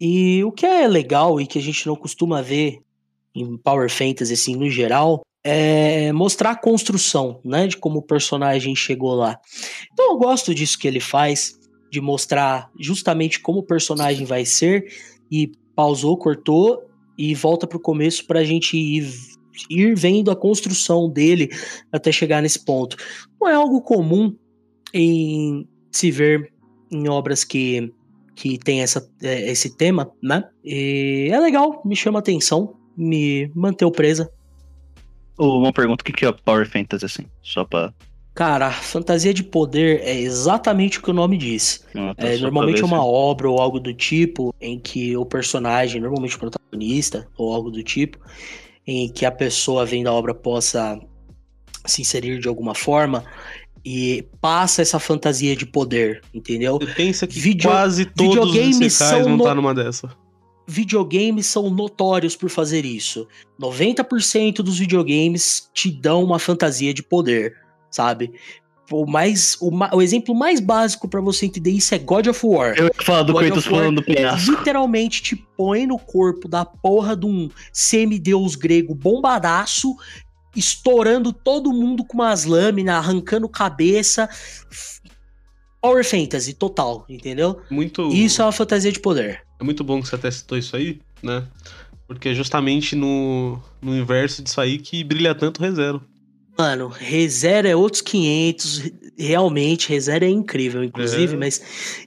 E 0.00 0.42
o 0.44 0.52
que 0.52 0.64
é 0.66 0.86
legal 0.88 1.38
e 1.40 1.46
que 1.46 1.58
a 1.58 1.62
gente 1.62 1.86
não 1.86 1.96
costuma 1.96 2.40
ver 2.42 2.78
em 3.34 3.56
Power 3.58 3.90
Fantasy, 3.90 4.32
assim, 4.32 4.56
no 4.56 4.68
geral, 4.70 5.22
é 5.48 6.12
mostrar 6.12 6.50
a 6.50 6.56
construção, 6.56 7.40
né? 7.44 7.68
De 7.68 7.76
como 7.76 8.00
o 8.00 8.02
personagem 8.02 8.74
chegou 8.74 9.14
lá. 9.14 9.38
Então 9.92 10.10
eu 10.10 10.18
gosto 10.18 10.52
disso 10.52 10.76
que 10.76 10.88
ele 10.88 10.98
faz, 10.98 11.56
de 11.88 12.00
mostrar 12.00 12.68
justamente 12.80 13.38
como 13.38 13.60
o 13.60 13.62
personagem 13.62 14.26
vai 14.26 14.44
ser, 14.44 14.92
e 15.30 15.52
pausou, 15.76 16.18
cortou 16.18 16.82
e 17.16 17.32
volta 17.32 17.64
pro 17.64 17.78
começo 17.78 18.26
pra 18.26 18.42
gente 18.42 18.76
ir, 18.76 19.08
ir 19.70 19.94
vendo 19.94 20.32
a 20.32 20.36
construção 20.36 21.08
dele 21.08 21.48
até 21.92 22.10
chegar 22.10 22.42
nesse 22.42 22.64
ponto. 22.64 22.96
Não 23.40 23.48
é 23.48 23.54
algo 23.54 23.80
comum 23.82 24.34
em 24.92 25.64
se 25.92 26.10
ver 26.10 26.52
em 26.90 27.08
obras 27.08 27.44
que 27.44 27.92
que 28.34 28.58
tem 28.58 28.82
essa, 28.82 29.10
é, 29.22 29.50
esse 29.50 29.74
tema, 29.78 30.12
né? 30.22 30.44
E 30.62 31.30
é 31.32 31.40
legal, 31.40 31.80
me 31.86 31.96
chama 31.96 32.18
atenção, 32.18 32.74
me 32.94 33.50
manteu 33.54 33.90
presa. 33.90 34.30
Uma 35.38 35.72
pergunta, 35.72 36.02
o 36.02 36.04
que 36.04 36.12
que 36.12 36.24
é 36.26 36.32
Power 36.32 36.68
Fantasy, 36.68 37.04
assim? 37.04 37.24
Só 37.42 37.64
pra... 37.64 37.92
Cara, 38.34 38.70
fantasia 38.70 39.32
de 39.32 39.42
poder 39.42 40.00
é 40.02 40.14
exatamente 40.14 40.98
o 40.98 41.02
que 41.02 41.10
o 41.10 41.14
nome 41.14 41.38
diz. 41.38 41.82
Ah, 41.94 42.14
tá, 42.14 42.26
É, 42.26 42.36
normalmente 42.36 42.82
é 42.82 42.84
uma 42.84 43.02
obra 43.04 43.48
ou 43.48 43.58
algo 43.58 43.80
do 43.80 43.94
tipo 43.94 44.54
em 44.60 44.78
que 44.78 45.16
o 45.16 45.24
personagem, 45.24 46.02
normalmente 46.02 46.36
o 46.36 46.38
protagonista 46.38 47.26
ou 47.38 47.54
algo 47.54 47.70
do 47.70 47.82
tipo, 47.82 48.18
em 48.86 49.08
que 49.08 49.24
a 49.24 49.30
pessoa 49.32 49.86
vendo 49.86 50.08
a 50.08 50.12
obra 50.12 50.34
possa 50.34 51.00
se 51.86 52.02
inserir 52.02 52.38
de 52.38 52.46
alguma 52.46 52.74
forma 52.74 53.24
e 53.82 54.26
passa 54.40 54.82
essa 54.82 54.98
fantasia 54.98 55.56
de 55.56 55.64
poder, 55.64 56.20
entendeu? 56.34 56.78
Você 56.78 56.92
pensa 56.92 57.26
que 57.26 57.38
Video- 57.40 57.70
quase 57.70 58.04
todos 58.04 58.54
os 58.54 58.78
no- 58.78 58.86
estar 58.86 59.54
numa 59.54 59.74
dessa. 59.74 60.10
Videogames 60.66 61.46
são 61.46 61.70
notórios 61.70 62.34
por 62.34 62.50
fazer 62.50 62.84
isso. 62.84 63.28
90% 63.60 64.56
dos 64.56 64.78
videogames 64.78 65.70
te 65.72 65.90
dão 65.90 66.24
uma 66.24 66.38
fantasia 66.38 66.92
de 66.92 67.02
poder, 67.02 67.56
sabe? 67.90 68.32
O, 68.90 69.04
mais, 69.04 69.56
o, 69.60 69.70
o 69.96 70.02
exemplo 70.02 70.34
mais 70.34 70.60
básico 70.60 71.08
pra 71.08 71.20
você 71.20 71.46
entender 71.46 71.70
isso 71.70 71.94
é 71.94 71.98
God 71.98 72.28
of 72.28 72.46
War. 72.46 72.74
Eu 72.76 72.86
ia 72.86 73.04
falar 73.04 73.22
do 73.22 73.34
Kratos 73.34 73.66
falando 73.66 73.96
do 73.96 74.02
penhasco. 74.04 74.50
Literalmente 74.50 75.22
te 75.22 75.36
põe 75.36 75.86
no 75.86 75.98
corpo 75.98 76.48
da 76.48 76.64
porra 76.64 77.16
de 77.16 77.26
um 77.26 77.48
semideus 77.72 78.54
grego 78.54 78.94
bombadaço, 78.94 79.96
estourando 80.54 81.32
todo 81.32 81.72
mundo 81.72 82.04
com 82.04 82.14
umas 82.14 82.44
lâminas, 82.44 82.96
arrancando 82.96 83.48
cabeça. 83.48 84.28
Power 85.86 86.04
Fantasy 86.04 86.54
total, 86.54 87.04
entendeu? 87.08 87.60
Muito, 87.70 88.08
Isso 88.12 88.42
é 88.42 88.44
uma 88.44 88.52
fantasia 88.52 88.90
de 88.92 89.00
poder. 89.00 89.42
é 89.60 89.64
muito 89.64 89.82
bom 89.84 90.00
que 90.02 90.08
você 90.08 90.14
até 90.16 90.30
citou 90.30 90.56
isso 90.58 90.74
aí, 90.76 91.00
né? 91.22 91.46
Porque 92.06 92.28
é 92.30 92.34
justamente 92.34 92.94
no, 92.94 93.58
no 93.82 93.96
inverso 93.96 94.42
disso 94.42 94.60
aí 94.60 94.78
que 94.78 95.02
brilha 95.02 95.34
tanto 95.34 95.58
o 95.60 95.62
ReZero. 95.64 96.00
Mano, 96.58 96.88
ReZero 96.88 97.66
é 97.68 97.76
outros 97.76 98.00
500. 98.02 98.90
Realmente, 99.18 99.88
ReZero 99.90 100.24
é 100.24 100.28
incrível, 100.28 100.82
inclusive, 100.84 101.34
É. 101.34 101.36
mas 101.36 101.60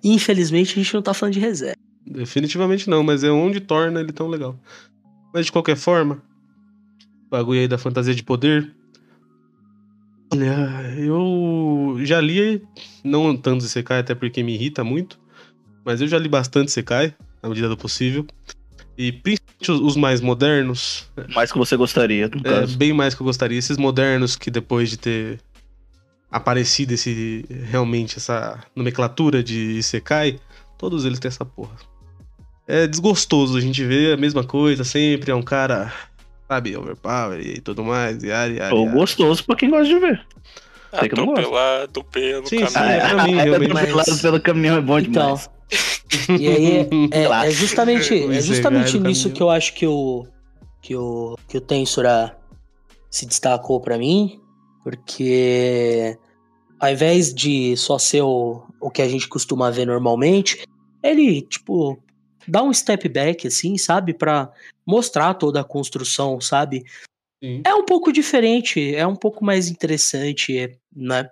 infelizmente 0.04 0.72
a 0.72 0.76
gente 0.84 0.94
não 0.94 1.02
tá 1.02 1.14
falando 1.14 1.34
de 1.34 1.40
ReZero. 1.40 1.78
Definitivamente 2.06 2.90
não, 2.90 3.04
mas 3.04 3.24
é 3.24 3.30
onde 3.30 3.60
torna 3.60 4.00
ele 4.00 4.12
tão 4.12 4.28
legal. 4.28 4.58
Mas 5.34 5.46
de 5.46 5.52
qualquer 5.52 5.76
forma, 5.78 6.24
o 7.28 7.30
bagulho 7.30 7.60
aí 7.60 7.68
da 7.68 7.78
fantasia 7.78 8.16
de 8.16 8.24
poder. 8.24 8.74
Olha, 10.32 10.94
eu 10.98 11.98
já 12.04 12.22
li, 12.22 12.62
não 13.04 13.36
tanto 13.36 13.64
Sekai, 13.64 14.00
até 14.00 14.14
porque 14.14 14.44
me 14.44 14.54
irrita 14.54 14.84
muito, 14.84 15.20
mas 15.84 16.02
eu 16.02 16.08
já 16.08 16.18
li 16.20 16.30
bastante 16.30 16.72
Sekai, 16.72 17.14
na 17.42 17.50
medida 17.50 17.68
do 17.68 17.76
possível. 17.78 18.26
E 18.98 19.12
principalmente 19.12 19.72
os- 19.72 19.80
os 19.82 19.96
mais 19.98 20.22
modernos, 20.22 21.10
Mais 21.34 21.52
que 21.52 21.58
você 21.58 21.76
gostaria, 21.76 22.28
no 22.28 22.38
é 22.40 22.60
caso. 22.62 22.78
bem 22.78 22.94
mais 22.94 23.16
que 23.16 23.22
eu 23.22 23.26
gostaria. 23.26 23.58
Esses 23.58 23.78
modernos 23.78 24.36
que 24.36 24.52
depois 24.52 24.90
de 24.90 24.98
ter 24.98 25.40
aparecido 26.30 26.94
esse 26.94 27.46
realmente 27.70 28.18
essa 28.18 28.64
nomenclatura 28.76 29.42
de 29.42 29.58
Isekai, 29.78 30.40
todos 30.78 31.06
eles 31.06 31.18
têm 31.18 31.30
essa 31.30 31.44
porra. 31.46 31.76
É 32.68 32.86
desgostoso 32.86 33.58
a 33.58 33.62
gente 33.62 33.84
ver 33.84 34.14
a 34.14 34.18
mesma 34.18 34.44
coisa 34.44 34.84
sempre, 34.84 35.32
é 35.32 35.36
um 35.36 35.42
cara, 35.42 35.92
sabe, 36.50 36.76
overpower 36.76 37.40
e 37.40 37.62
tudo 37.62 37.84
mais, 37.84 38.24
e 38.24 38.32
ari, 38.32 38.58
Ou 38.74 38.90
gostoso 38.90 39.44
pra 39.46 39.56
quem 39.56 39.70
gosta 39.70 39.86
de 39.86 40.00
ver. 40.00 40.26
Sei 41.00 41.08
que 41.08 41.16
não. 41.16 41.32
Atropelado 41.32 42.04
pelo 42.06 42.48
Sim, 42.48 42.66
sim, 42.66 42.74
caminho. 42.74 42.92
é 42.94 43.10
pra 43.10 43.24
mim, 43.24 43.34
Ah, 43.40 43.44
realmente. 43.44 43.72
atropelado 43.72 44.10
Mas- 44.12 44.22
pelo 44.22 44.42
caminhão 44.42 44.78
é 44.78 44.82
bom 44.82 44.98
Então, 45.00 45.36
demais. 45.36 45.50
E 46.40 46.48
aí 46.48 46.78
é, 47.12 47.20
é- 47.46 47.48
é 47.48 47.52
justamente, 47.52 48.14
é 48.34 48.42
justamente 48.42 49.00
nisso 49.00 49.30
que 49.30 49.42
eu 49.44 49.50
acho 49.52 49.74
que 49.76 49.86
o 49.86 50.26
que 50.82 50.96
o 50.96 51.38
que 51.48 51.58
o 51.58 51.62
Tensura 51.62 52.36
se 53.12 53.28
destacou 53.28 53.80
pra 53.80 53.98
mim, 54.00 54.40
porque 54.84 56.18
ao 56.80 56.90
invés 56.90 57.32
de 57.34 57.76
só 57.78 58.00
ser 58.00 58.22
o, 58.24 58.64
o 58.82 58.90
que 58.90 59.02
a 59.04 59.08
gente 59.08 59.28
costuma 59.28 59.70
ver 59.70 59.86
normalmente, 59.86 60.64
ele 61.04 61.42
tipo 61.44 62.02
dá 62.48 62.64
um 62.64 62.74
step 62.74 63.08
back 63.10 63.46
assim, 63.48 63.78
sabe, 63.78 64.14
Pra 64.14 64.50
mostrar 64.90 65.36
toda 65.36 65.62
a 65.62 65.64
construção, 65.64 66.42
sabe? 66.42 66.84
Sim. 67.44 67.62
É 67.66 67.74
um 67.74 67.86
pouco 67.86 68.12
diferente, 68.12 68.94
é 68.96 69.06
um 69.08 69.16
pouco 69.16 69.46
mais 69.46 69.70
interessante, 69.70 70.78
né? 70.94 71.30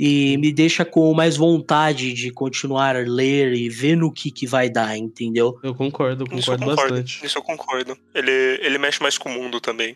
E 0.00 0.36
me 0.38 0.52
deixa 0.52 0.84
com 0.84 1.12
mais 1.14 1.36
vontade 1.36 2.12
de 2.12 2.30
continuar 2.32 2.96
a 2.96 3.00
ler 3.00 3.52
e 3.52 3.68
ver 3.68 3.96
no 3.96 4.12
que, 4.12 4.30
que 4.30 4.46
vai 4.46 4.68
dar, 4.70 4.96
entendeu? 4.96 5.58
Eu 5.62 5.74
concordo, 5.74 6.24
eu 6.30 6.38
Isso 6.38 6.50
eu 6.50 6.56
concordo 6.58 6.70
concordo. 6.76 6.94
bastante. 7.02 7.26
Isso 7.26 7.38
eu 7.38 7.42
concordo. 7.42 7.96
Ele, 8.14 8.30
ele 8.62 8.78
mexe 8.78 9.00
mais 9.02 9.18
com 9.18 9.28
o 9.28 9.32
mundo 9.32 9.60
também. 9.60 9.94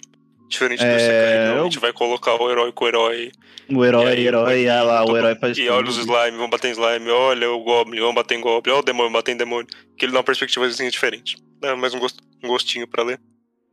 Diferente 0.49 0.85
É, 0.85 0.93
do 0.95 1.01
Sekai, 1.01 1.39
eu- 1.49 1.53
realmente 1.55 1.79
vai 1.79 1.93
colocar 1.95 2.35
o 2.41 2.51
herói 2.51 2.71
com 2.73 2.85
o 2.85 2.89
herói. 2.89 3.33
O 3.71 3.85
herói, 3.85 4.07
aí, 4.13 4.27
herói, 4.27 4.69
ah 4.69 4.83
lá, 4.83 5.05
o 5.05 5.17
herói 5.17 5.35
faz 5.37 5.57
E 5.57 5.67
olha 5.69 5.89
os 5.89 5.97
slime, 5.97 6.37
vão 6.37 6.51
bater 6.51 6.69
em 6.69 6.73
slime. 6.73 7.09
Olha 7.11 7.51
o 7.51 7.63
Goblin, 7.65 8.01
vão 8.01 8.13
bater 8.13 8.37
em 8.37 8.41
Goblin. 8.41 8.73
Olha 8.73 8.81
o 8.81 8.85
demônio, 8.85 9.11
bater 9.13 9.33
em 9.33 9.37
demônio. 9.37 9.67
Que 9.97 10.05
ele 10.05 10.13
dá 10.13 10.19
uma 10.19 10.25
perspectiva 10.25 10.69
diferente. 10.69 11.37
É 11.63 11.75
mais 11.75 11.95
um, 11.95 11.99
gost- 11.99 12.19
um 12.43 12.49
gostinho 12.49 12.87
pra 12.89 13.03
ler. 13.03 13.21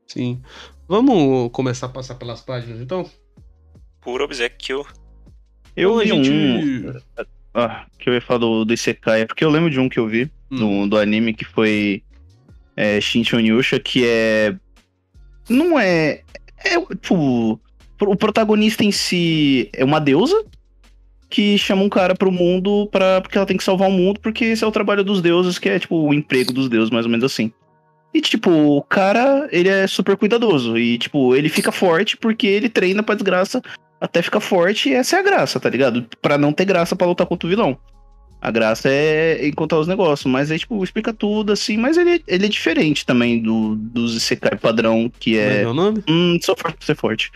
Sim. 0.07 0.41
Vamos 0.87 1.51
começar 1.51 1.85
a 1.87 1.89
passar 1.89 2.15
pelas 2.15 2.41
páginas, 2.41 2.79
então? 2.81 3.09
Por 4.01 4.21
obsequio. 4.21 4.85
Eu 5.75 5.99
a 5.99 6.03
vi 6.03 6.09
gente- 6.09 6.31
um. 6.31 6.93
Ah, 7.53 7.85
que 7.97 8.09
eu 8.09 8.13
ia 8.13 8.21
falar 8.21 8.39
do, 8.39 8.65
do 8.65 8.73
Isekai, 8.73 9.21
é 9.21 9.25
porque 9.25 9.43
eu 9.43 9.49
lembro 9.49 9.69
de 9.69 9.79
um 9.79 9.89
que 9.89 9.99
eu 9.99 10.07
vi, 10.07 10.29
Hum. 10.51 10.83
do, 10.85 10.89
do 10.91 10.97
anime, 10.97 11.33
que 11.33 11.45
foi 11.45 12.03
é, 12.75 12.99
Shinchon 13.01 13.39
Yusha, 13.39 13.79
que 13.79 14.05
é. 14.05 14.55
Não 15.49 15.79
é. 15.79 16.23
É 16.63 16.79
tipo. 17.01 17.59
O 18.01 18.15
protagonista 18.15 18.83
em 18.83 18.91
si 18.93 19.69
é 19.73 19.83
uma 19.83 19.99
deusa 19.99 20.45
que 21.29 21.57
chama 21.57 21.83
um 21.83 21.89
cara 21.89 22.15
pro 22.15 22.31
mundo 22.31 22.87
pra, 22.89 23.19
porque 23.21 23.37
ela 23.37 23.45
tem 23.45 23.57
que 23.57 23.63
salvar 23.63 23.89
o 23.89 23.91
mundo, 23.91 24.19
porque 24.21 24.45
esse 24.45 24.63
é 24.63 24.67
o 24.67 24.71
trabalho 24.71 25.03
dos 25.03 25.21
deuses, 25.21 25.59
que 25.59 25.67
é 25.69 25.77
tipo 25.77 25.95
o 26.07 26.13
emprego 26.13 26.53
dos 26.53 26.69
deuses, 26.69 26.89
mais 26.89 27.05
ou 27.05 27.11
menos 27.11 27.25
assim. 27.25 27.51
E 28.13 28.21
tipo, 28.21 28.49
o 28.49 28.81
cara, 28.81 29.47
ele 29.51 29.69
é 29.69 29.85
super 29.87 30.17
cuidadoso. 30.17 30.77
E 30.77 30.97
tipo, 30.97 31.35
ele 31.35 31.49
fica 31.49 31.71
forte 31.71 32.17
porque 32.17 32.47
ele 32.47 32.69
treina 32.69 33.03
pra 33.03 33.15
desgraça 33.15 33.61
até 34.01 34.21
ficar 34.21 34.39
forte 34.39 34.89
e 34.89 34.93
essa 34.93 35.17
é 35.17 35.19
a 35.19 35.23
graça, 35.23 35.59
tá 35.59 35.69
ligado? 35.69 36.05
Pra 36.21 36.37
não 36.37 36.53
ter 36.53 36.65
graça 36.65 36.95
pra 36.95 37.07
lutar 37.07 37.27
contra 37.27 37.45
o 37.45 37.49
vilão. 37.49 37.77
A 38.41 38.49
graça 38.51 38.89
é 38.89 39.45
encontrar 39.45 39.79
os 39.79 39.87
negócios, 39.87 40.31
mas 40.31 40.49
aí, 40.49 40.57
tipo, 40.57 40.81
explica 40.81 41.11
tudo, 41.11 41.51
assim, 41.51 41.75
mas 41.75 41.97
ele, 41.97 42.23
ele 42.25 42.45
é 42.45 42.49
diferente 42.49 43.05
também 43.05 43.41
do, 43.41 43.75
dos 43.75 44.15
Isekai 44.15 44.57
padrão, 44.57 45.11
que 45.19 45.37
é 45.37 45.49
que 45.49 45.55
é. 45.57 45.61
é 45.61 45.73
nome? 45.73 46.01
Hum, 46.07 46.39
só 46.41 46.55
forte 46.55 46.77
pra 46.77 46.85
ser 46.85 46.95
forte. 46.95 47.31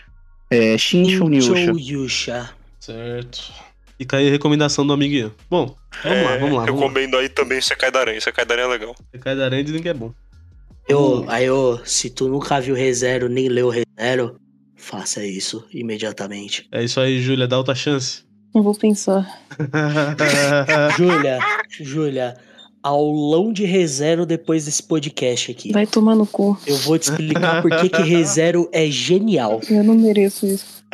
É 0.50 0.78
Shinshu 0.78 1.28
Nyusha. 1.28 1.60
Inchou 1.60 1.78
Yusha. 1.78 2.50
Certo. 2.80 3.52
Fica 3.98 4.16
aí 4.16 4.28
a 4.28 4.30
recomendação 4.30 4.86
do 4.86 4.94
amiguinho. 4.94 5.32
Bom, 5.48 5.76
vamos 6.02 6.24
lá, 6.24 6.30
É, 6.32 6.38
vamos 6.38 6.56
lá. 6.56 6.64
Vamos 6.64 6.80
lá. 6.80 6.86
Recomendo 6.86 7.16
aí 7.18 7.28
também 7.28 7.60
Sekai 7.60 7.90
da 7.90 8.00
Aranha. 8.00 8.20
Sekai 8.20 8.46
da 8.46 8.54
Aranha 8.54 8.68
é 8.68 8.70
legal. 8.70 8.94
Cai 9.20 9.36
da 9.36 9.44
aranha 9.44 9.60
e 9.60 9.64
dizem 9.64 9.82
que 9.82 9.88
é 9.88 9.94
bom. 9.94 10.12
Eu, 10.88 11.24
aí, 11.28 11.46
eu, 11.46 11.80
se 11.84 12.10
tu 12.10 12.28
nunca 12.28 12.60
viu 12.60 12.74
ReZero 12.74 13.28
nem 13.28 13.48
leu 13.48 13.70
ReZero, 13.70 14.36
faça 14.76 15.24
isso 15.24 15.64
imediatamente. 15.72 16.66
É 16.70 16.84
isso 16.84 17.00
aí, 17.00 17.20
Júlia, 17.20 17.48
dá 17.48 17.56
outra 17.56 17.74
chance. 17.74 18.22
Eu 18.54 18.62
vou 18.62 18.74
pensar. 18.74 19.26
Júlia, 20.96 21.38
Júlia, 21.80 22.36
aulão 22.82 23.52
de 23.52 23.64
ReZero 23.64 24.26
depois 24.26 24.66
desse 24.66 24.82
podcast 24.82 25.50
aqui. 25.50 25.72
Vai 25.72 25.86
tomar 25.86 26.14
no 26.14 26.26
cu. 26.26 26.56
Eu 26.66 26.76
vou 26.78 26.98
te 26.98 27.04
explicar 27.10 27.62
por 27.62 27.70
que 27.78 27.88
que 27.88 28.02
ReZero 28.02 28.68
é 28.72 28.86
genial. 28.90 29.60
Eu 29.68 29.82
não 29.82 29.94
mereço 29.94 30.46
isso. 30.46 30.84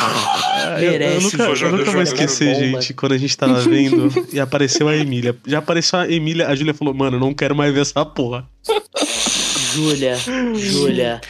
Ah, 0.00 0.76
eu- 0.80 0.84
eu, 0.84 0.90
Merece, 0.92 1.36
nunca, 1.36 1.42
eu 1.64 1.72
nunca 1.76 1.90
vou 1.90 2.02
esquecer, 2.02 2.54
gente, 2.54 2.94
quando 2.94 3.12
a 3.12 3.18
gente 3.18 3.36
tava 3.36 3.60
vendo 3.62 4.10
e 4.32 4.38
apareceu 4.40 4.88
a 4.88 4.96
Emília. 4.96 5.36
Já 5.46 5.58
apareceu 5.58 5.98
a 5.98 6.10
Emília, 6.10 6.46
a 6.48 6.54
Júlia 6.54 6.74
falou, 6.74 6.92
mano, 6.94 7.18
não 7.18 7.32
quero 7.34 7.54
mais 7.54 7.72
ver 7.74 7.80
essa 7.82 8.04
porra. 8.04 8.48
Júlia, 9.74 10.16
Júlia. 10.54 11.20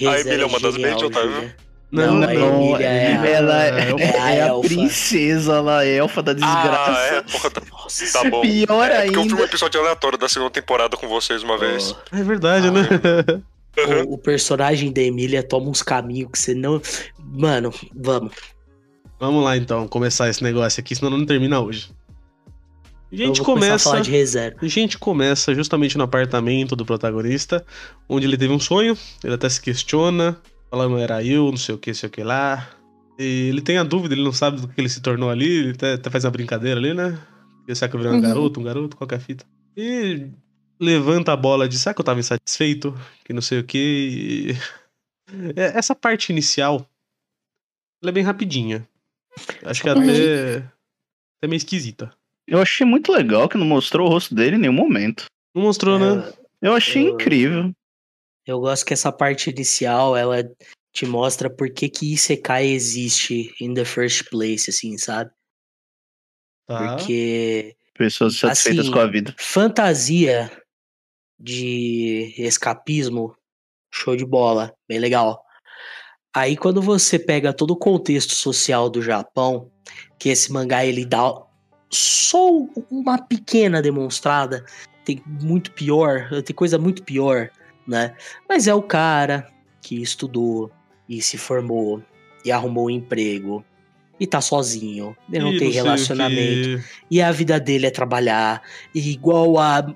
A 0.00 0.20
Emília 0.20 0.42
é 0.42 0.46
uma 0.46 0.60
das 0.60 0.76
mentes, 0.76 1.02
Otávio? 1.02 1.52
Não, 1.92 2.14
Não, 2.14 2.28
a 2.28 2.34
não. 2.34 2.64
Emília 2.72 2.86
é 2.86 3.16
a- 3.16 3.26
ela 3.26 3.64
é 3.64 3.68
é, 3.68 4.06
é 4.16 4.20
a 4.20 4.30
é 4.34 4.48
a 4.48 4.54
princesa 4.58 5.60
lá, 5.60 5.78
a 5.80 5.86
elfa 5.86 6.22
da 6.22 6.32
Ah, 6.32 6.34
desgraça. 6.34 7.00
é, 7.14 7.22
porra, 7.22 7.50
tá, 7.50 7.62
Nossa, 7.70 8.12
tá 8.24 8.30
bom. 8.30 8.40
Pior 8.40 8.90
É 8.90 9.02
porque 9.04 9.18
eu 9.18 9.22
vi 9.22 9.28
um 9.28 9.36
ainda. 9.36 9.44
episódio 9.44 9.80
aleatório 9.80 10.18
da 10.18 10.28
segunda 10.28 10.50
temporada 10.50 10.96
com 10.96 11.06
vocês 11.06 11.42
uma 11.44 11.56
vez. 11.56 11.94
É 12.12 12.22
verdade, 12.24 12.66
Ah, 12.66 12.70
né? 12.72 12.82
Uhum. 13.76 14.10
o, 14.10 14.14
o 14.14 14.18
personagem 14.18 14.92
da 14.92 15.02
Emília 15.02 15.42
toma 15.42 15.68
uns 15.70 15.82
caminhos 15.82 16.30
que 16.32 16.38
você 16.38 16.54
não. 16.54 16.80
Mano, 17.20 17.72
vamos. 17.94 18.32
Vamos 19.20 19.44
lá 19.44 19.56
então, 19.56 19.86
começar 19.86 20.28
esse 20.28 20.42
negócio 20.42 20.80
aqui, 20.80 20.94
senão 20.96 21.10
não 21.16 21.24
termina 21.24 21.60
hoje. 21.60 21.90
A 23.14 23.22
Eu 23.22 23.26
gente 23.28 23.40
a 23.40 23.44
começa. 23.44 23.90
falar 23.90 24.00
de 24.00 24.10
ReZero. 24.10 24.56
A 24.60 24.66
gente 24.66 24.98
começa 24.98 25.54
justamente 25.54 25.96
no 25.96 26.04
apartamento 26.04 26.74
do 26.74 26.84
protagonista, 26.84 27.64
onde 28.08 28.26
ele 28.26 28.36
teve 28.36 28.52
um 28.52 28.58
sonho, 28.60 28.96
ele 29.22 29.34
até 29.34 29.48
se 29.48 29.60
questiona, 29.60 30.36
falando 30.70 30.98
era 30.98 31.22
eu, 31.22 31.50
não 31.50 31.56
sei 31.56 31.74
o 31.74 31.78
que, 31.78 31.94
sei 31.94 32.08
o 32.08 32.12
que 32.12 32.22
lá. 32.22 32.68
E 33.18 33.48
ele 33.48 33.60
tem 33.60 33.78
a 33.78 33.84
dúvida, 33.84 34.14
ele 34.14 34.24
não 34.24 34.32
sabe 34.32 34.60
do 34.60 34.66
que 34.68 34.80
ele 34.80 34.88
se 34.88 35.00
tornou 35.00 35.30
ali, 35.30 35.48
ele 35.48 35.70
até, 35.70 35.92
até 35.94 36.10
faz 36.10 36.24
uma 36.24 36.30
brincadeira 36.32 36.80
ali, 36.80 36.92
né? 36.92 37.18
Será 37.74 37.88
que 37.88 37.96
eu 37.96 38.00
virei 38.00 38.12
um 38.12 38.16
Uhum. 38.16 38.22
garoto, 38.22 38.60
um 38.60 38.64
garoto, 38.64 38.96
qualquer 38.96 39.20
fita. 39.20 39.44
E 39.76 40.26
levanta 40.80 41.32
a 41.32 41.36
bola 41.36 41.68
de 41.68 41.78
será 41.78 41.94
que 41.94 42.00
eu 42.00 42.04
tava 42.04 42.20
insatisfeito, 42.20 42.94
que 43.24 43.32
não 43.32 43.40
sei 43.40 43.60
o 43.60 43.64
que. 43.64 44.56
É, 45.56 45.78
Essa 45.78 45.94
parte 45.94 46.30
inicial, 46.30 46.86
ela 48.02 48.10
é 48.10 48.12
bem 48.12 48.22
rapidinha. 48.24 48.86
Acho 49.64 49.82
que 49.82 49.88
até, 49.88 50.58
até 50.58 51.48
meio 51.48 51.56
esquisita. 51.56 52.12
Eu 52.46 52.60
achei 52.60 52.86
muito 52.86 53.10
legal 53.12 53.48
que 53.48 53.56
não 53.56 53.66
mostrou 53.66 54.06
o 54.06 54.10
rosto 54.10 54.34
dele 54.34 54.56
em 54.56 54.60
nenhum 54.60 54.72
momento. 54.72 55.26
Não 55.54 55.62
mostrou, 55.62 55.98
né? 55.98 56.32
Eu 56.60 56.74
achei 56.74 57.06
Eu- 57.08 57.14
incrível. 57.14 57.72
Eu 58.46 58.60
gosto 58.60 58.84
que 58.84 58.92
essa 58.92 59.10
parte 59.10 59.48
inicial, 59.48 60.14
ela 60.16 60.44
te 60.92 61.06
mostra 61.06 61.48
por 61.48 61.70
que 61.72 61.88
que 61.88 62.12
Isekai 62.12 62.66
existe 62.66 63.54
in 63.60 63.72
the 63.72 63.84
first 63.84 64.28
place, 64.28 64.68
assim, 64.68 64.98
sabe? 64.98 65.30
Tá. 66.66 66.96
Porque 66.96 67.74
Pessoas 67.96 68.36
satisfeitas 68.36 68.80
Assim, 68.86 68.92
com 68.92 68.98
a 68.98 69.06
vida. 69.06 69.34
fantasia 69.38 70.50
de 71.38 72.34
escapismo, 72.38 73.34
show 73.92 74.16
de 74.16 74.24
bola, 74.24 74.74
bem 74.88 74.98
legal. 74.98 75.42
Aí 76.34 76.56
quando 76.56 76.82
você 76.82 77.18
pega 77.18 77.52
todo 77.52 77.70
o 77.72 77.76
contexto 77.78 78.34
social 78.34 78.90
do 78.90 79.00
Japão, 79.00 79.70
que 80.18 80.28
esse 80.28 80.50
mangá 80.52 80.84
ele 80.84 81.04
dá 81.04 81.32
só 81.94 82.50
uma 82.90 83.18
pequena 83.18 83.80
demonstrada, 83.80 84.64
tem 85.04 85.22
muito 85.26 85.70
pior, 85.72 86.28
tem 86.42 86.54
coisa 86.54 86.78
muito 86.78 87.02
pior, 87.02 87.50
né? 87.86 88.14
Mas 88.48 88.66
é 88.66 88.74
o 88.74 88.82
cara 88.82 89.46
que 89.80 90.00
estudou 90.00 90.70
e 91.08 91.20
se 91.20 91.36
formou 91.36 92.02
e 92.44 92.50
arrumou 92.50 92.86
um 92.86 92.90
emprego 92.90 93.64
e 94.18 94.26
tá 94.26 94.40
sozinho, 94.40 95.16
ele 95.30 95.44
não 95.44 95.52
Ih, 95.52 95.58
tem 95.58 95.72
sei 95.72 95.80
o 95.80 95.84
relacionamento 95.84 96.78
quê. 96.78 96.84
e 97.10 97.20
a 97.20 97.32
vida 97.32 97.58
dele 97.58 97.86
é 97.86 97.90
trabalhar, 97.90 98.62
e 98.94 99.10
igual 99.10 99.58
a 99.58 99.94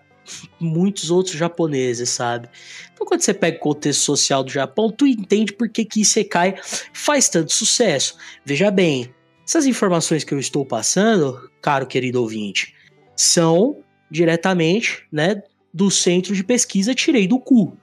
muitos 0.61 1.11
outros 1.11 1.37
japoneses, 1.37 2.11
sabe? 2.11 2.49
Então 2.93 3.07
quando 3.07 3.23
você 3.23 3.33
pega 3.33 3.57
o 3.57 3.61
contexto 3.61 4.01
social 4.01 4.45
do 4.45 4.51
Japão, 4.51 4.91
tu 4.91 5.07
entende 5.07 5.53
por 5.53 5.69
que 5.69 5.85
que 5.85 6.01
Isekai 6.01 6.57
faz 6.93 7.29
tanto 7.29 7.53
sucesso. 7.53 8.17
Veja 8.45 8.71
bem, 8.71 9.15
essas 9.47 9.65
informações 9.67 10.25
que 10.25 10.35
eu 10.35 10.39
estou 10.39 10.67
passando, 10.67 11.48
caro 11.61 11.87
querido 11.87 12.21
ouvinte, 12.21 12.75
são 13.17 13.79
diretamente, 14.11 15.05
né, 15.13 15.43
do 15.73 15.91
centro 15.91 16.35
de 16.35 16.43
pesquisa 16.43 16.95
tirei 16.95 17.27
do 17.27 17.39
cu. 17.39 17.77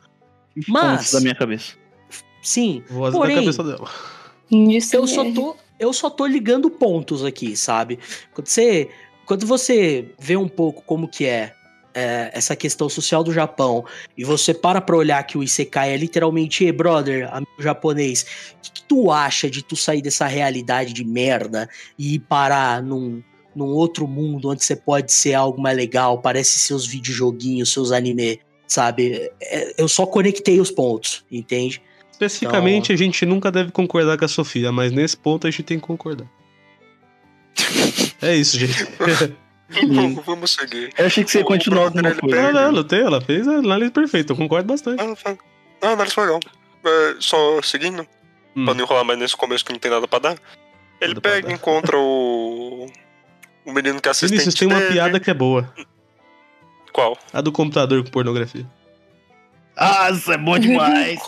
Mas- 0.67 0.97
Pontos 0.97 1.11
da 1.11 1.19
minha 1.21 1.35
cabeça. 1.35 1.73
Sim, 2.41 2.83
Voz 2.89 3.13
da 3.13 3.19
Porém, 3.19 3.35
cabeça 3.37 3.63
dela. 3.63 3.89
Eu 4.93 5.07
só 5.07 5.31
tô 5.31 5.55
eu 5.77 5.91
só 5.91 6.09
tô 6.09 6.25
ligando 6.25 6.69
pontos 6.69 7.23
aqui, 7.25 7.55
sabe? 7.57 7.99
Quando 8.33 8.47
você 8.47 8.89
quando 9.25 9.45
você 9.45 10.09
vê 10.19 10.37
um 10.37 10.47
pouco 10.47 10.83
como 10.83 11.07
que 11.07 11.25
é, 11.25 11.53
é, 11.95 12.29
essa 12.31 12.55
questão 12.55 12.87
social 12.87 13.23
do 13.23 13.33
Japão 13.33 13.83
e 14.15 14.23
você 14.23 14.53
para 14.53 14.79
pra 14.79 14.95
olhar 14.95 15.23
que 15.23 15.37
o 15.37 15.43
Isekai 15.43 15.91
é 15.93 15.97
literalmente, 15.97 16.63
"Ei, 16.63 16.71
brother, 16.71 17.27
amigo 17.33 17.51
japonês, 17.59 18.53
o 18.57 18.61
que, 18.61 18.71
que 18.73 18.83
tu 18.83 19.11
acha 19.11 19.49
de 19.49 19.63
tu 19.63 19.75
sair 19.75 20.01
dessa 20.03 20.27
realidade 20.27 20.93
de 20.93 21.03
merda 21.03 21.67
e 21.97 22.13
ir 22.15 22.19
parar 22.19 22.83
num, 22.83 23.23
num 23.55 23.67
outro 23.67 24.07
mundo 24.07 24.49
onde 24.49 24.63
você 24.63 24.75
pode 24.75 25.11
ser 25.11 25.33
algo 25.33 25.61
mais 25.61 25.75
legal, 25.77 26.19
parece 26.19 26.59
seus 26.59 26.85
videojoguinhos, 26.85 27.71
seus 27.71 27.91
anime, 27.91 28.39
sabe? 28.67 29.31
É, 29.41 29.73
eu 29.81 29.87
só 29.87 30.05
conectei 30.05 30.59
os 30.59 30.69
pontos, 30.71 31.23
entende? 31.31 31.81
Especificamente, 32.11 32.85
Então- 32.91 32.93
a 32.93 32.97
gente 32.97 33.25
nunca 33.25 33.51
deve 33.51 33.71
concordar 33.71 34.17
com 34.17 34.25
a 34.25 34.27
Sofia, 34.27 34.71
mas 34.71 34.91
nesse 34.91 35.17
ponto 35.17 35.47
a 35.47 35.51
gente 35.51 35.63
tem 35.63 35.79
que 35.79 35.85
concordar. 35.87 36.27
É 38.21 38.35
isso, 38.35 38.57
gente. 38.57 38.73
Vamos 40.25 40.51
seguir. 40.53 40.91
Eu 40.97 41.05
achei 41.07 41.23
que 41.23 41.31
você 41.31 41.39
ia 41.39 41.43
continuar 41.45 41.85
alguma 41.85 42.09
ele 42.09 42.19
coisa. 42.19 42.35
Não, 42.35 42.47
pega- 42.47 42.61
não, 42.65 42.71
não 42.71 42.83
tem, 42.83 42.99
ela 42.99 43.19
fez 43.21 43.47
a 43.47 43.53
análise 43.57 43.91
perfeita, 43.91 44.33
eu 44.33 44.37
concordo 44.37 44.67
bastante. 44.67 45.01
Ah, 45.01 45.15
foi- 45.15 45.37
ah, 45.81 45.89
análise 45.89 46.13
foi 46.15 46.25
legal. 46.25 46.39
É, 46.85 47.15
só 47.19 47.61
seguindo, 47.61 48.05
Hum. 48.55 48.65
pra 48.65 48.73
não 48.73 48.81
enrolar 48.83 49.03
mais 49.03 49.17
nesse 49.19 49.35
começo 49.35 49.65
que 49.65 49.73
não 49.73 49.79
tem 49.79 49.89
nada 49.91 50.07
pra 50.07 50.19
dar. 50.19 50.37
Ele 51.01 51.15
Nada 51.15 51.21
pega 51.21 51.51
e 51.51 51.53
encontra 51.53 51.97
o. 51.99 52.87
O 53.65 53.71
menino 53.71 53.99
que 53.99 54.07
é 54.07 54.11
assistente 54.11 54.31
Vinícius, 54.39 54.55
tem 54.55 54.67
uma 54.67 54.79
dele. 54.79 54.93
piada 54.93 55.19
que 55.19 55.29
é 55.29 55.33
boa. 55.33 55.73
Qual? 56.93 57.17
A 57.33 57.41
do 57.41 57.51
computador 57.51 58.03
com 58.03 58.09
pornografia. 58.09 58.65
Ah, 59.75 60.09
isso 60.11 60.31
é 60.31 60.37
bom 60.37 60.57
demais. 60.57 61.19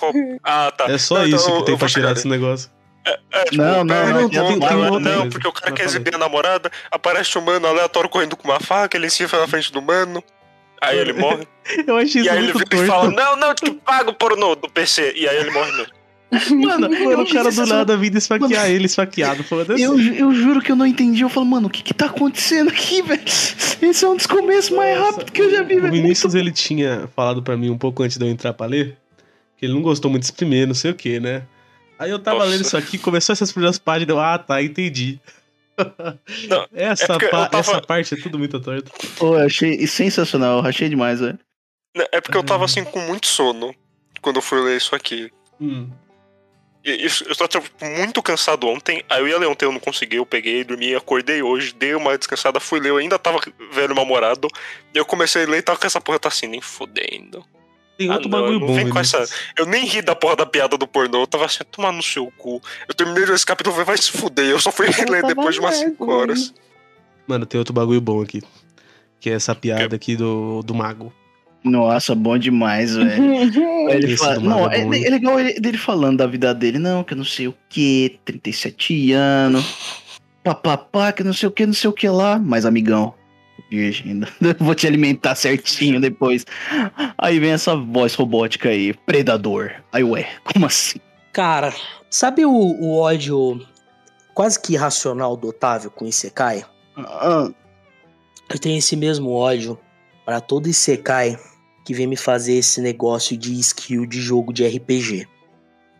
Ah, 0.43 0.71
tá. 0.71 0.85
É 0.85 0.97
só 0.97 1.15
Não, 1.15 1.27
então 1.27 1.37
isso 1.39 1.57
que 1.57 1.65
tem 1.65 1.77
pra 1.77 1.87
tirar 1.89 2.13
desse 2.13 2.27
negócio. 2.27 2.69
É, 3.31 3.43
tipo, 3.45 3.57
Não, 3.57 3.83
não, 3.83 4.21
não, 4.21 4.29
tem 4.29 4.39
outra 4.41 4.75
não, 4.75 4.99
coisa. 4.99 5.29
porque 5.29 5.47
o 5.47 5.51
cara 5.51 5.71
quer 5.71 5.85
exibir 5.85 6.13
a 6.15 6.17
namorada, 6.17 6.69
aparece 6.91 7.37
um 7.37 7.41
mano 7.41 7.65
aleatório 7.67 8.09
correndo 8.09 8.35
com 8.35 8.47
uma 8.49 8.59
faca, 8.59 8.97
ele 8.97 9.07
enfia 9.07 9.27
na 9.27 9.47
frente 9.47 9.71
do 9.71 9.81
mano, 9.81 10.21
aí 10.81 10.97
ele 10.97 11.13
morre, 11.13 11.47
Eu 11.87 11.97
achei 11.97 12.21
e 12.21 12.25
isso 12.25 12.33
aí 12.33 12.37
ele 12.37 12.51
vira 12.53 12.83
e 12.83 12.85
fala, 12.87 13.09
não, 13.09 13.35
não, 13.37 13.55
te 13.55 13.71
pago 13.71 14.13
pornô 14.13 14.55
do 14.55 14.69
PC, 14.69 15.13
e 15.15 15.27
aí 15.27 15.37
ele 15.37 15.51
morre 15.51 15.71
mesmo. 15.71 15.93
Mano, 16.51 16.93
eu 16.93 17.05
Mano, 17.05 17.23
o 17.23 17.29
cara 17.31 17.49
do 17.51 17.65
nada 17.65 17.95
vindo 17.95 18.17
esfaquear 18.17 18.69
ele, 18.69 18.85
esfaqueado. 18.85 19.43
Foda-se. 19.45 19.81
Eu, 19.81 19.97
eu 19.99 20.33
juro 20.33 20.61
que 20.61 20.69
eu 20.71 20.75
não 20.75 20.85
entendi. 20.85 21.21
Eu 21.21 21.29
falo, 21.29 21.45
mano, 21.45 21.67
o 21.67 21.69
que 21.69 21.81
que 21.81 21.93
tá 21.93 22.07
acontecendo 22.07 22.69
aqui, 22.69 23.01
velho? 23.03 23.21
Esse 23.81 24.03
é 24.03 24.07
um 24.09 24.15
dos 24.15 24.27
começos 24.27 24.69
mais 24.71 24.97
rápidos 24.99 25.29
que 25.31 25.41
eu 25.41 25.49
já 25.49 25.63
vi, 25.63 25.77
O 25.77 25.81
velho. 25.83 25.93
Vinícius, 25.93 26.35
ele 26.35 26.51
tinha 26.51 27.07
falado 27.15 27.41
pra 27.41 27.55
mim 27.55 27.69
um 27.69 27.77
pouco 27.77 28.03
antes 28.03 28.17
de 28.17 28.25
eu 28.25 28.29
entrar 28.29 28.51
pra 28.53 28.65
ler, 28.67 28.97
que 29.57 29.65
ele 29.65 29.73
não 29.73 29.81
gostou 29.81 30.11
muito 30.11 30.23
desse 30.23 30.33
primeiro, 30.33 30.67
não 30.67 30.75
sei 30.75 30.91
o 30.91 30.95
que, 30.95 31.17
né? 31.19 31.43
Aí 31.97 32.11
eu 32.11 32.19
tava 32.19 32.39
Nossa. 32.39 32.49
lendo 32.51 32.61
isso 32.61 32.75
aqui, 32.77 32.97
começou 32.97 33.31
essas 33.33 33.51
primeiras 33.51 33.79
páginas, 33.79 34.09
eu, 34.09 34.19
ah, 34.19 34.37
tá, 34.37 34.61
entendi. 34.61 35.19
Não, 36.49 36.67
essa, 36.73 37.03
é 37.03 37.07
porque 37.07 37.25
eu 37.25 37.29
pa- 37.29 37.47
tava- 37.49 37.59
essa 37.71 37.81
parte 37.81 38.13
é 38.15 38.17
tudo 38.17 38.37
muito 38.39 38.59
torto. 38.59 38.91
Pô, 39.17 39.37
eu 39.37 39.45
achei 39.45 39.85
sensacional. 39.87 40.59
eu 40.59 40.65
Achei 40.65 40.89
demais, 40.89 41.19
velho. 41.19 41.37
É 42.11 42.19
porque 42.19 42.37
eu 42.37 42.43
tava 42.43 42.65
assim 42.65 42.83
com 42.83 42.99
muito 43.01 43.27
sono 43.27 43.73
quando 44.21 44.37
eu 44.37 44.41
fui 44.41 44.59
ler 44.59 44.77
isso 44.77 44.95
aqui. 44.95 45.31
Hum. 45.61 45.87
E 46.87 47.05
Isso, 47.05 47.25
eu 47.27 47.35
tava 47.35 47.49
tipo, 47.49 47.85
muito 47.85 48.23
cansado 48.23 48.65
ontem, 48.65 49.03
aí 49.09 49.19
eu 49.19 49.27
ia 49.27 49.37
ler 49.37 49.47
ontem, 49.47 49.65
eu 49.65 49.71
não 49.73 49.79
consegui, 49.79 50.15
eu 50.15 50.25
peguei, 50.25 50.63
dormi, 50.63 50.95
acordei 50.95 51.41
hoje, 51.41 51.73
dei 51.73 51.93
uma 51.93 52.17
descansada, 52.17 52.61
fui 52.61 52.79
ler, 52.79 52.89
eu 52.91 52.97
ainda 52.97 53.19
tava 53.19 53.41
velho 53.73 53.93
mal-humorado, 53.93 54.47
e 54.93 54.97
eu 54.97 55.03
comecei 55.05 55.43
a 55.43 55.47
ler 55.47 55.57
e 55.57 55.61
tava 55.61 55.77
com 55.77 55.85
essa 55.85 55.99
porra, 55.99 56.17
tá 56.17 56.29
assim, 56.29 56.47
nem 56.47 56.61
fodendo. 56.61 57.43
Tem 57.97 58.09
Ah, 58.09 58.13
outro 58.13 58.29
não, 58.29 58.39
bagulho 58.39 58.59
não 58.59 58.67
bom, 58.67 58.75
vem 58.75 58.87
com 58.87 58.93
Vinícius. 58.93 59.33
Eu 59.57 59.65
nem 59.65 59.83
ri 59.83 60.01
da 60.01 60.15
porra 60.15 60.37
da 60.37 60.45
piada 60.45 60.77
do 60.77 60.87
pornô, 60.87 61.23
eu 61.23 61.27
tava 61.27 61.45
assim, 61.45 61.63
tomar 61.69 61.91
no 61.91 62.01
seu 62.01 62.31
cu. 62.37 62.61
Eu 62.87 62.93
terminei 62.93 63.23
esse 63.33 63.45
capítulo, 63.45 63.83
vai 63.83 63.97
se 63.97 64.11
fuder, 64.11 64.45
eu 64.45 64.59
só 64.59 64.71
fui 64.71 64.87
Eu 64.87 65.11
ler 65.11 65.23
depois 65.23 65.55
de 65.55 65.59
umas 65.59 65.77
lerdo, 65.77 65.91
5 65.91 66.11
horas. 66.11 66.53
Mano, 67.27 67.45
tem 67.45 67.59
outro 67.59 67.73
bagulho 67.73 67.99
bom 67.99 68.21
aqui. 68.21 68.41
Que 69.19 69.31
é 69.31 69.33
essa 69.33 69.53
piada 69.53 69.95
aqui 69.95 70.15
do, 70.15 70.61
do 70.63 70.73
mago. 70.73 71.11
Nossa, 71.63 72.15
bom 72.15 72.37
demais, 72.37 72.95
velho. 72.95 73.89
Ele 73.89 74.13
Esse 74.13 74.17
fala, 74.17 74.39
não, 74.39 74.71
é 74.71 74.79
é, 74.79 74.81
é 74.81 75.09
legal 75.09 75.39
ele, 75.39 75.59
dele 75.59 75.77
falando 75.77 76.17
da 76.17 76.27
vida 76.27 76.53
dele, 76.53 76.79
não, 76.79 77.03
que 77.03 77.13
eu 77.13 77.17
não 77.17 77.25
sei 77.25 77.47
o 77.47 77.55
que, 77.69 78.19
37 78.25 79.11
anos, 79.11 80.01
papapá, 80.43 81.11
que 81.11 81.23
não 81.23 81.33
sei 81.33 81.49
o 81.49 81.51
que, 81.51 81.65
não 81.65 81.73
sei 81.73 81.89
o 81.89 81.93
que 81.93 82.07
lá, 82.07 82.39
mas 82.39 82.65
amigão, 82.65 83.13
virgem, 83.69 84.21
vou 84.59 84.75
te 84.75 84.87
alimentar 84.87 85.35
certinho 85.35 85.99
depois. 85.99 86.45
Aí 87.17 87.39
vem 87.39 87.51
essa 87.51 87.75
voz 87.75 88.13
robótica 88.13 88.69
aí, 88.69 88.93
predador. 88.93 89.71
Aí, 89.91 90.03
ué, 90.03 90.27
como 90.43 90.65
assim? 90.65 90.99
Cara, 91.33 91.73
sabe 92.09 92.45
o, 92.45 92.51
o 92.51 92.97
ódio 92.97 93.61
quase 94.33 94.59
que 94.59 94.73
irracional 94.73 95.35
do 95.35 95.49
Otávio 95.49 95.91
com 95.91 96.05
o 96.05 96.07
Isekai? 96.07 96.63
Ah, 96.97 97.49
Eu 98.49 98.59
tenho 98.59 98.77
esse 98.77 98.95
mesmo 98.95 99.31
ódio 99.31 99.77
pra 100.27 100.41
todo 100.41 100.67
Isekai 100.67 101.39
que 101.85 101.93
vem 101.93 102.05
me 102.05 102.17
fazer 102.17 102.55
esse 102.55 102.81
negócio 102.81 103.37
de 103.37 103.57
skill 103.61 104.05
de 104.05 104.19
jogo 104.19 104.51
de 104.51 104.67
RPG. 104.67 105.25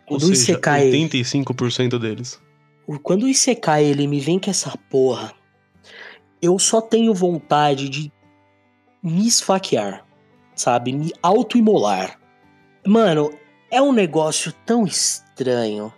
Ou 0.06 0.18
Quando 0.20 0.24
o 0.24 0.36
seja, 0.36 0.52
Isekai, 0.52 0.92
85% 0.92 1.98
deles. 1.98 2.38
quando 3.04 3.24
o 3.24 3.30
Isekai 3.30 3.86
ele 3.86 4.06
me 4.06 4.20
vem 4.20 4.38
com 4.38 4.50
essa 4.50 4.78
porra, 4.90 5.34
eu 6.42 6.60
só 6.60 6.82
tenho 6.82 7.14
vontade 7.14 7.88
de 7.88 8.12
me 9.02 9.26
esfaquear, 9.26 10.06
sabe? 10.54 10.92
Me 10.92 11.14
autoimolar. 11.24 12.20
Mano, 12.86 13.32
é 13.72 13.82
um 13.82 13.94
negócio 13.94 14.52
tão 14.66 14.84
estranho, 14.84 15.94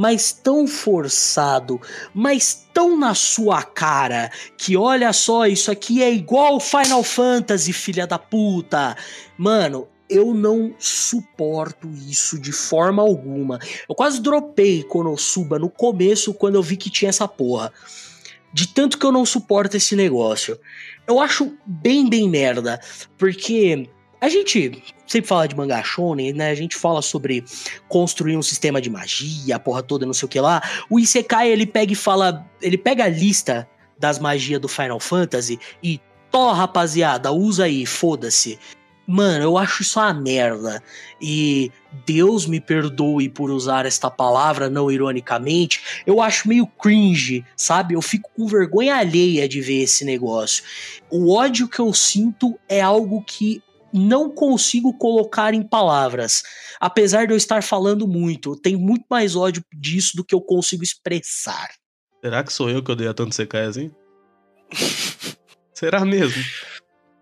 mas 0.00 0.32
tão 0.32 0.66
forçado, 0.66 1.78
mas 2.14 2.66
tão 2.72 2.98
na 2.98 3.14
sua 3.14 3.62
cara, 3.62 4.32
que 4.56 4.74
olha 4.74 5.12
só, 5.12 5.44
isso 5.44 5.70
aqui 5.70 6.02
é 6.02 6.10
igual 6.10 6.58
Final 6.58 7.02
Fantasy, 7.02 7.70
filha 7.74 8.06
da 8.06 8.18
puta. 8.18 8.96
Mano, 9.36 9.86
eu 10.08 10.32
não 10.32 10.74
suporto 10.78 11.86
isso 12.08 12.40
de 12.40 12.50
forma 12.50 13.02
alguma. 13.02 13.58
Eu 13.86 13.94
quase 13.94 14.22
dropei 14.22 14.82
Konosuba 14.84 15.58
no 15.58 15.68
começo 15.68 16.32
quando 16.32 16.54
eu 16.54 16.62
vi 16.62 16.78
que 16.78 16.88
tinha 16.88 17.10
essa 17.10 17.28
porra. 17.28 17.70
De 18.54 18.68
tanto 18.68 18.96
que 18.96 19.04
eu 19.04 19.12
não 19.12 19.26
suporto 19.26 19.76
esse 19.76 19.94
negócio. 19.94 20.58
Eu 21.06 21.20
acho 21.20 21.52
bem, 21.66 22.08
bem 22.08 22.26
merda. 22.26 22.80
Porque 23.18 23.86
a 24.20 24.28
gente 24.28 24.82
sempre 25.06 25.28
fala 25.28 25.48
de 25.48 25.56
mangá 25.56 25.82
shonen, 25.82 26.32
né? 26.32 26.50
A 26.50 26.54
gente 26.54 26.76
fala 26.76 27.02
sobre 27.02 27.44
construir 27.88 28.36
um 28.36 28.42
sistema 28.42 28.80
de 28.80 28.90
magia, 28.90 29.56
a 29.56 29.58
porra 29.58 29.82
toda, 29.82 30.06
não 30.06 30.12
sei 30.12 30.26
o 30.26 30.28
que 30.28 30.40
lá. 30.40 30.62
O 30.88 30.98
Isekai, 30.98 31.48
ele 31.48 31.66
pega 31.66 31.92
e 31.92 31.96
fala... 31.96 32.46
Ele 32.60 32.76
pega 32.76 33.04
a 33.04 33.08
lista 33.08 33.68
das 33.98 34.18
magias 34.18 34.60
do 34.60 34.68
Final 34.68 35.00
Fantasy 35.00 35.58
e... 35.82 36.00
Tó, 36.30 36.52
rapaziada, 36.52 37.32
usa 37.32 37.64
aí, 37.64 37.84
foda-se. 37.84 38.56
Mano, 39.04 39.42
eu 39.42 39.58
acho 39.58 39.82
isso 39.82 39.98
uma 39.98 40.14
merda. 40.14 40.80
E 41.20 41.72
Deus 42.06 42.46
me 42.46 42.60
perdoe 42.60 43.28
por 43.28 43.50
usar 43.50 43.84
esta 43.84 44.08
palavra 44.08 44.70
não 44.70 44.88
ironicamente, 44.88 45.82
eu 46.06 46.22
acho 46.22 46.46
meio 46.46 46.68
cringe, 46.68 47.44
sabe? 47.56 47.94
Eu 47.94 48.00
fico 48.00 48.30
com 48.36 48.46
vergonha 48.46 48.94
alheia 48.94 49.48
de 49.48 49.60
ver 49.60 49.82
esse 49.82 50.04
negócio. 50.04 50.62
O 51.10 51.34
ódio 51.34 51.66
que 51.66 51.80
eu 51.80 51.92
sinto 51.92 52.56
é 52.68 52.80
algo 52.80 53.20
que 53.24 53.60
não 53.92 54.30
consigo 54.30 54.96
colocar 54.96 55.54
em 55.54 55.62
palavras. 55.62 56.42
Apesar 56.80 57.26
de 57.26 57.32
eu 57.32 57.36
estar 57.36 57.62
falando 57.62 58.06
muito, 58.06 58.56
tem 58.56 58.76
muito 58.76 59.04
mais 59.10 59.34
ódio 59.36 59.64
disso 59.74 60.16
do 60.16 60.24
que 60.24 60.34
eu 60.34 60.40
consigo 60.40 60.82
expressar. 60.82 61.70
Será 62.22 62.44
que 62.44 62.52
sou 62.52 62.68
eu 62.70 62.82
que 62.82 62.92
odeio 62.92 63.14
tanto 63.14 63.34
Sekai 63.34 63.64
assim? 63.66 63.90
Será 65.74 66.04
mesmo? 66.04 66.42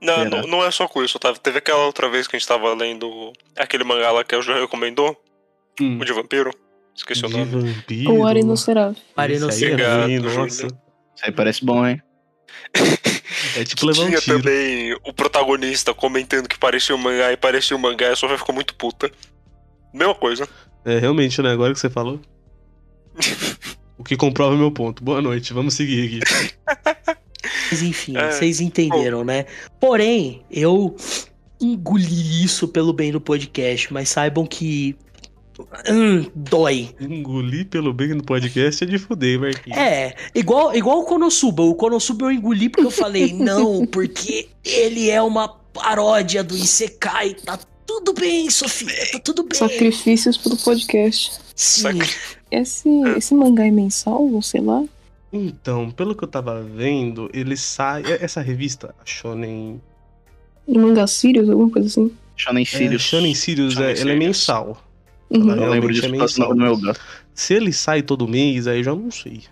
Não, 0.01 0.15
Será? 0.17 0.31
não, 0.31 0.43
não 0.49 0.65
é 0.65 0.71
só 0.71 0.87
com 0.89 1.03
isso, 1.03 1.17
Otávio. 1.17 1.41
Teve 1.41 1.59
aquela 1.59 1.85
outra 1.87 2.09
vez 2.09 2.27
que 2.27 2.37
a 2.37 2.39
gente 2.39 2.49
tava 2.49 2.73
lendo 2.75 3.33
aquele 3.57 3.85
mangá 3.85 4.11
lá 4.11 4.25
que 4.25 4.35
o 4.35 4.43
João 4.43 4.61
recomendou, 4.61 5.17
Hum, 5.81 5.99
o 6.01 6.05
de 6.05 6.13
vampiro. 6.13 6.51
Esqueci 6.95 7.25
o 7.25 7.29
de 7.29 7.37
nome. 7.37 7.73
vampiro. 7.73 8.13
O 8.13 8.27
Júlio. 10.29 10.41
nossa. 10.45 10.67
isso 10.67 11.25
aí 11.25 11.33
parece 11.33 11.65
bom, 11.65 11.87
hein? 11.87 12.03
É 13.59 13.65
tipo 13.65 13.85
levar 13.85 14.03
um 14.03 14.07
Tinha 14.07 14.21
tiro. 14.21 14.39
também 14.39 14.97
o 15.05 15.13
protagonista 15.13 15.93
comentando 15.93 16.49
que 16.49 16.57
parecia 16.57 16.95
um 16.95 16.99
mangá 16.99 17.33
e 17.33 17.37
parecia 17.37 17.77
um 17.77 17.81
mangá, 17.81 18.07
e 18.07 18.13
a 18.13 18.17
Sofia 18.17 18.39
ficou 18.39 18.55
muito 18.55 18.73
puta. 18.77 19.11
Mesma 19.93 20.15
coisa. 20.15 20.49
É, 20.85 21.01
realmente, 21.01 21.43
né? 21.43 21.51
Agora 21.51 21.73
que 21.73 21.81
você 21.81 21.91
falou. 21.91 22.21
o 23.99 24.05
que 24.05 24.17
comprova 24.17 24.55
meu 24.55 24.71
ponto. 24.71 25.03
Boa 25.03 25.21
noite, 25.21 25.53
vamos 25.53 25.75
seguir 25.75 26.07
aqui. 26.07 26.21
Mas 27.71 27.83
enfim, 27.83 28.17
É, 28.17 28.31
vocês 28.31 28.61
entenderam, 28.61 29.25
né? 29.25 29.47
Porém, 29.81 30.45
eu 30.49 30.95
engoli 31.61 32.45
isso 32.45 32.69
pelo 32.69 32.93
bem 32.93 33.11
do 33.11 33.21
podcast, 33.21 33.93
mas 33.93 34.09
saibam 34.09 34.47
que. 34.47 34.95
Hum, 35.91 36.27
dói. 36.35 36.91
Engolir 37.01 37.67
pelo 37.67 37.93
bem 37.93 38.09
no 38.15 38.23
podcast 38.23 38.85
é 38.85 38.87
de 38.87 38.99
fuder, 38.99 39.41
Marquinhos. 39.41 39.79
É, 39.79 40.15
igual, 40.35 40.75
igual 40.75 41.01
o 41.01 41.05
Konosuba. 41.05 41.63
O 41.63 41.75
Konosuba 41.75 42.27
eu 42.27 42.33
engoli 42.33 42.69
porque 42.69 42.87
eu 42.87 42.91
falei, 42.91 43.33
não, 43.39 43.87
porque 43.87 44.49
ele 44.65 45.11
é 45.11 45.21
uma 45.23 45.49
paródia 45.49 46.43
do 46.45 46.55
Isekai. 46.57 47.35
Tá 47.35 47.59
tudo 47.87 48.13
bem, 48.13 48.49
Sofia, 48.51 48.89
tá 49.13 49.19
tudo 49.21 49.43
bem. 49.45 49.59
Sacrifícios 49.59 50.37
pro 50.37 50.57
podcast. 50.57 51.33
Sim. 51.55 51.81
Sac- 51.83 52.17
Esse, 52.51 52.89
esse 53.17 53.35
mangá 53.35 53.67
é 53.67 53.71
mensal, 53.71 54.23
ou 54.23 54.41
sei 54.43 54.61
lá? 54.61 54.85
Então, 55.33 55.91
pelo 55.91 56.15
que 56.15 56.25
eu 56.25 56.29
tava 56.29 56.63
vendo, 56.63 57.29
ele 57.35 57.57
sai. 57.57 58.03
é- 58.05 58.25
Essa 58.25 58.41
revista, 58.41 58.95
a 58.99 59.05
Shonen. 59.05 59.81
Mangá 60.67 61.07
Sirius, 61.07 61.49
alguma 61.49 61.71
coisa 61.71 61.89
assim. 61.89 62.11
Shonen 62.37 62.63
É, 62.63 62.65
Sirius. 62.67 63.03
Shonen 63.03 63.35
Sirius, 63.35 63.73
Shonen 63.75 63.89
é, 63.89 63.91
ela 63.91 63.99
é 63.99 64.03
Sirius. 64.03 64.19
mensal. 64.19 64.83
Uhum, 65.31 65.51
Eu 65.51 65.71
lembro 65.71 65.93
disso 65.93 66.07
é 66.07 66.09
mensal. 66.09 66.49
do 66.55 66.57
meu 66.57 66.77
gato. 66.77 67.01
Se 67.35 67.55
ele 67.55 67.73
sai 67.73 68.03
todo 68.03 68.27
mês, 68.29 68.67
aí 68.67 68.79
eu 68.79 68.85
já 68.85 68.95
não 68.95 69.11
sei. 69.11 69.43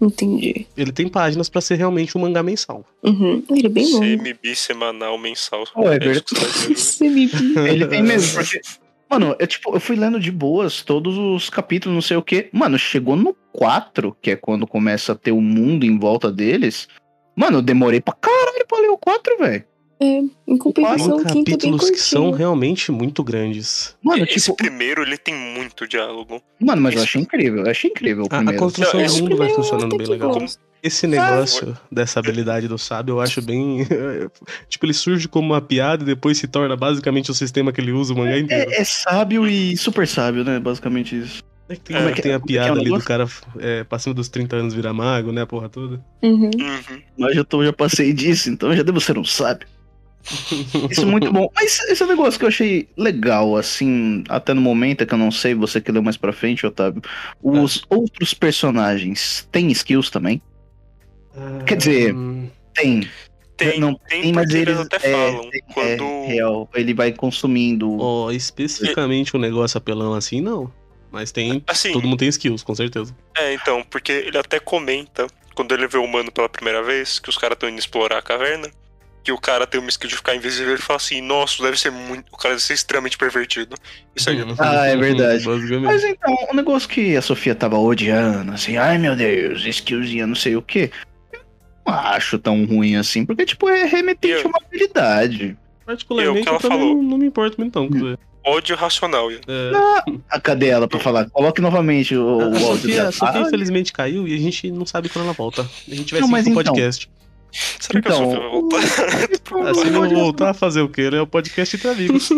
entendi. 0.00 0.66
Ele 0.76 0.90
tem 0.92 1.08
páginas 1.08 1.48
pra 1.48 1.60
ser 1.60 1.76
realmente 1.76 2.16
um 2.18 2.20
mangá 2.22 2.42
mensal. 2.42 2.84
Uhum. 3.04 3.42
Ele 3.50 3.66
é 3.66 3.68
bem 3.70 3.92
longo. 3.92 4.00
CMB 4.04 4.56
semanal, 4.56 5.16
mensal. 5.18 5.64
Oh, 5.76 5.88
é 5.88 5.98
que 5.98 6.22
tá 6.34 6.40
né? 6.40 6.74
CMB. 6.74 7.68
Ele 7.68 7.86
tem 7.86 8.02
mesmo, 8.02 8.34
porque. 8.42 8.60
Mano, 9.08 9.36
eu, 9.38 9.46
tipo, 9.46 9.76
eu 9.76 9.80
fui 9.80 9.94
lendo 9.94 10.18
de 10.18 10.30
boas 10.32 10.80
todos 10.82 11.16
os 11.18 11.50
capítulos, 11.50 11.94
não 11.94 12.00
sei 12.02 12.16
o 12.16 12.22
quê. 12.22 12.48
Mano, 12.50 12.78
chegou 12.78 13.14
no 13.14 13.36
4, 13.52 14.16
que 14.22 14.30
é 14.30 14.36
quando 14.36 14.66
começa 14.66 15.12
a 15.12 15.14
ter 15.14 15.32
o 15.32 15.40
mundo 15.40 15.84
em 15.84 15.98
volta 15.98 16.32
deles. 16.32 16.88
Mano, 17.36 17.58
eu 17.58 17.62
demorei 17.62 18.00
pra 18.00 18.14
caralho 18.14 18.66
pra 18.66 18.78
ler 18.78 18.88
o 18.88 18.96
4, 18.96 19.36
velho. 19.38 19.64
Em 20.46 20.58
compensação, 20.58 21.06
Tem 21.06 21.14
o 21.14 21.16
quinto 21.18 21.28
é 21.30 21.32
bem 21.32 21.44
capítulos 21.44 21.90
que 21.90 21.98
são 22.00 22.30
realmente 22.32 22.90
muito 22.90 23.22
grandes. 23.22 23.96
Mano, 24.02 24.24
Esse 24.24 24.46
tipo. 24.46 24.56
primeiro, 24.56 25.02
ele 25.02 25.16
tem 25.16 25.34
muito 25.34 25.86
diálogo. 25.86 26.42
Mano, 26.60 26.82
mas 26.82 26.94
eu 26.94 26.98
esse- 26.98 27.08
achei 27.08 27.22
incrível. 27.22 27.64
Eu 27.64 27.70
achei 27.70 27.90
incrível 27.90 28.24
o 28.24 28.26
A, 28.26 28.34
a 28.34 28.36
primeiro. 28.38 28.58
construção 28.58 29.00
Não, 29.00 29.06
do 29.06 29.12
esse 29.12 29.22
mundo 29.22 29.36
vai 29.36 29.46
primeiro 29.48 29.54
funcionando 29.62 29.96
bem 29.96 30.06
legal. 30.06 30.38
gosto. 30.38 30.60
Esse 30.82 31.06
negócio 31.06 31.78
dessa 31.92 32.18
habilidade 32.18 32.66
do 32.66 32.76
sábio 32.76 33.12
eu 33.12 33.20
acho 33.20 33.40
bem. 33.40 33.86
tipo, 34.68 34.84
ele 34.84 34.92
surge 34.94 35.28
como 35.28 35.52
uma 35.52 35.60
piada 35.60 36.02
e 36.02 36.06
depois 36.06 36.36
se 36.38 36.48
torna 36.48 36.76
basicamente 36.76 37.30
o 37.30 37.34
sistema 37.34 37.70
que 37.72 37.80
ele 37.80 37.92
usa 37.92 38.12
o 38.12 38.16
mangá 38.18 38.36
inteiro. 38.38 38.68
É, 38.72 38.80
é 38.80 38.84
sábio 38.84 39.46
e 39.46 39.76
super 39.76 40.08
sábio, 40.08 40.42
né? 40.42 40.58
Basicamente 40.58 41.16
isso. 41.16 41.42
É 41.68 41.74
que 41.76 41.82
tem, 41.82 41.96
Como 41.96 42.08
é 42.08 42.12
tem 42.14 42.32
a 42.32 42.34
é 42.34 42.36
é 42.36 42.40
piada 42.40 42.80
ali 42.80 42.90
do 42.90 43.00
cara 43.00 43.28
é, 43.60 43.84
passando 43.84 44.14
dos 44.14 44.28
30 44.28 44.56
anos 44.56 44.74
virar 44.74 44.92
mago, 44.92 45.30
né? 45.30 45.42
A 45.42 45.46
porra 45.46 45.68
toda. 45.68 46.04
Uhum. 46.20 46.50
Uhum. 46.58 47.02
Mas 47.16 47.36
eu 47.36 47.44
tô, 47.44 47.64
já 47.64 47.72
passei 47.72 48.12
disso, 48.12 48.50
então 48.50 48.70
eu 48.70 48.76
já 48.78 48.82
devo 48.82 49.00
ser 49.00 49.16
um 49.16 49.24
sábio. 49.24 49.68
Isso 50.90 51.02
é 51.02 51.04
muito 51.04 51.32
bom. 51.32 51.48
Mas 51.54 51.80
esse 51.88 52.02
é 52.02 52.06
um 52.06 52.08
negócio 52.08 52.38
que 52.38 52.44
eu 52.44 52.48
achei 52.48 52.88
legal, 52.96 53.56
assim, 53.56 54.22
até 54.28 54.54
no 54.54 54.60
momento 54.60 55.02
é 55.02 55.06
que 55.06 55.14
eu 55.14 55.18
não 55.18 55.30
sei, 55.30 55.54
você 55.54 55.80
que 55.80 55.90
leu 55.92 56.02
mais 56.02 56.16
pra 56.16 56.32
frente, 56.32 56.66
Otávio. 56.66 57.02
Os 57.42 57.82
outros 57.88 58.32
personagens 58.34 59.48
têm 59.50 59.70
skills 59.72 60.10
também? 60.10 60.40
Quer 61.66 61.76
dizer, 61.76 62.14
Hum, 62.14 62.48
Tem. 62.74 63.08
Tem, 63.56 63.78
não, 63.78 63.94
tem, 64.08 64.32
porque 64.32 64.56
eles 64.56 64.78
até 64.78 64.96
é, 64.96 65.12
falam. 65.12 65.48
é 65.52 65.60
quando. 65.72 66.26
real. 66.26 66.68
Ele 66.74 66.94
vai 66.94 67.12
consumindo. 67.12 67.96
Ó, 68.00 68.30
especificamente 68.32 69.36
um 69.36 69.40
negócio 69.40 69.78
apelão 69.78 70.14
assim, 70.14 70.40
não. 70.40 70.72
Mas 71.12 71.30
tem. 71.30 71.62
Assim, 71.66 71.92
Todo 71.92 72.08
mundo 72.08 72.18
tem 72.18 72.28
skills, 72.28 72.62
com 72.62 72.74
certeza. 72.74 73.14
é, 73.36 73.52
então, 73.54 73.84
porque 73.88 74.10
ele 74.10 74.38
até 74.38 74.58
comenta, 74.58 75.26
quando 75.54 75.72
ele 75.74 75.86
vê 75.86 75.98
o 75.98 76.04
humano 76.04 76.32
pela 76.32 76.48
primeira 76.48 76.82
vez, 76.82 77.18
que 77.18 77.28
os 77.28 77.36
caras 77.36 77.54
estão 77.56 77.68
indo 77.68 77.78
explorar 77.78 78.18
a 78.18 78.22
caverna, 78.22 78.68
que 79.22 79.30
o 79.32 79.38
cara 79.38 79.66
tem 79.66 79.80
uma 79.80 79.88
skill 79.88 80.08
de 80.10 80.16
ficar 80.16 80.34
invisível, 80.34 80.72
ele 80.72 80.82
fala 80.82 80.96
assim, 80.96 81.20
nossa, 81.20 81.62
deve 81.62 81.78
ser 81.78 81.90
muito. 81.90 82.24
O 82.32 82.36
cara 82.36 82.54
deve 82.54 82.62
ser 82.64 82.74
extremamente 82.74 83.16
pervertido. 83.16 83.76
Isso 84.16 84.28
aí. 84.30 84.38
Ah, 84.58 84.86
é 84.86 84.96
verdade. 84.96 85.44
Basicamente. 85.44 85.84
Mas 85.84 86.02
então, 86.04 86.36
o 86.50 86.54
negócio 86.54 86.88
que 86.88 87.16
a 87.16 87.22
Sofia 87.22 87.54
tava 87.54 87.78
odiando, 87.78 88.52
assim, 88.52 88.76
ai 88.76 88.98
meu 88.98 89.14
Deus, 89.14 89.64
skillzinha, 89.64 90.26
não 90.26 90.34
sei 90.34 90.56
o 90.56 90.62
quê. 90.62 90.90
Eu 91.32 91.40
não 91.86 91.94
acho 91.94 92.38
tão 92.38 92.64
ruim 92.64 92.96
assim, 92.96 93.24
porque, 93.24 93.44
tipo, 93.46 93.68
é 93.68 93.84
remetente 93.84 94.34
Eu- 94.34 94.46
a 94.46 94.48
uma 94.48 94.58
habilidade. 94.66 95.56
Particularmente, 95.86 96.38
E 96.38 96.40
o 96.40 96.42
que 96.44 96.48
eu, 96.48 96.52
ela 96.52 96.60
também 96.60 96.78
falou? 96.78 96.94
não, 96.96 97.02
não 97.02 97.18
me 97.18 97.26
importo 97.26 97.60
muito, 97.60 97.78
não. 97.78 97.88
quer 97.88 97.98
dizer, 97.98 98.18
Ódio 98.44 98.74
racional. 98.74 99.30
É, 99.30 99.38
Ah, 100.28 100.40
cadê 100.40 100.66
ela 100.66 100.88
pra 100.88 100.98
falar? 100.98 101.30
Coloque 101.30 101.60
novamente 101.60 102.16
o, 102.16 102.40
a 102.40 102.48
o 102.48 102.56
áudio 102.56 102.60
Sofia, 102.60 102.94
dela. 102.96 103.08
a 103.08 103.12
Sofia 103.12 103.38
Ah, 103.40 103.42
infelizmente 103.46 103.92
caiu 103.92 104.26
e 104.26 104.34
a 104.34 104.38
gente 104.38 104.68
não 104.72 104.84
sabe 104.84 105.08
quando 105.08 105.26
ela 105.26 105.32
volta. 105.32 105.62
A 105.62 105.94
gente 105.94 106.10
vai 106.12 106.20
Não, 106.20 106.26
seguir 106.28 106.40
o 106.40 106.50
então. 106.50 106.54
podcast. 106.54 107.08
Será 107.52 108.00
que 108.00 108.08
a 108.08 108.14
Então, 108.14 108.24
Sofia 108.30 108.40
vai 108.40 108.50
voltar? 108.50 108.82
Se 109.74 109.90
não 109.90 110.08
voltar 110.08 110.50
a 110.50 110.54
fazer 110.54 110.80
o 110.80 110.88
quê? 110.88 111.10
né? 111.10 111.18
É 111.18 111.20
o 111.20 111.26
podcast 111.26 111.76
entre 111.76 111.88
amigos. 111.88 112.30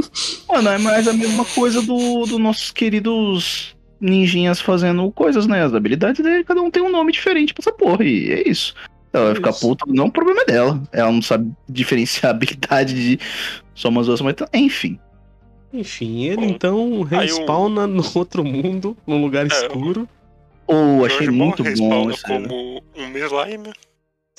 Mano, 0.48 0.68
é 0.70 0.78
mais 0.78 1.06
a 1.06 1.12
mesma 1.12 1.44
coisa 1.44 1.82
do, 1.82 2.24
do 2.26 2.38
nossos 2.38 2.70
queridos 2.70 3.76
ninjinhas 4.00 4.60
fazendo 4.60 5.10
coisas, 5.12 5.46
né? 5.46 5.62
As 5.62 5.74
habilidades 5.74 6.22
dele, 6.24 6.42
cada 6.44 6.60
um 6.62 6.70
tem 6.70 6.82
um 6.82 6.90
nome 6.90 7.12
diferente 7.12 7.52
pra 7.54 7.62
essa 7.62 7.72
porra, 7.72 8.02
e 8.04 8.30
é 8.32 8.48
isso. 8.48 8.74
Ela 9.12 9.26
vai 9.26 9.34
ficar 9.34 9.52
puta, 9.52 9.84
não, 9.86 10.06
o 10.06 10.10
problema 10.10 10.40
é 10.40 10.44
dela. 10.46 10.82
Ela 10.90 11.12
não 11.12 11.20
sabe 11.22 11.52
diferenciar 11.68 12.32
a 12.32 12.34
habilidade 12.34 12.94
de 12.94 13.20
só 13.74 13.90
umas 13.90 14.06
duas, 14.06 14.20
mas 14.22 14.34
enfim. 14.54 14.98
Enfim, 15.72 16.24
ele 16.24 16.36
Bom, 16.36 16.44
então 16.44 16.92
o- 16.92 17.02
respawna 17.02 17.86
no 17.86 18.02
outro 18.14 18.42
mundo, 18.42 18.96
num 19.06 19.20
lugar 19.22 19.44
É, 19.44 19.48
escuro. 19.48 20.08
Ou 20.66 21.04
achei 21.04 21.26
Jorge 21.26 21.30
muito 21.30 21.62
bom 21.62 21.68
respawna 21.68 22.12
isso. 22.14 22.26
aí. 22.26 22.42
como 22.42 22.82
um 22.96 23.18
slime. 23.18 23.72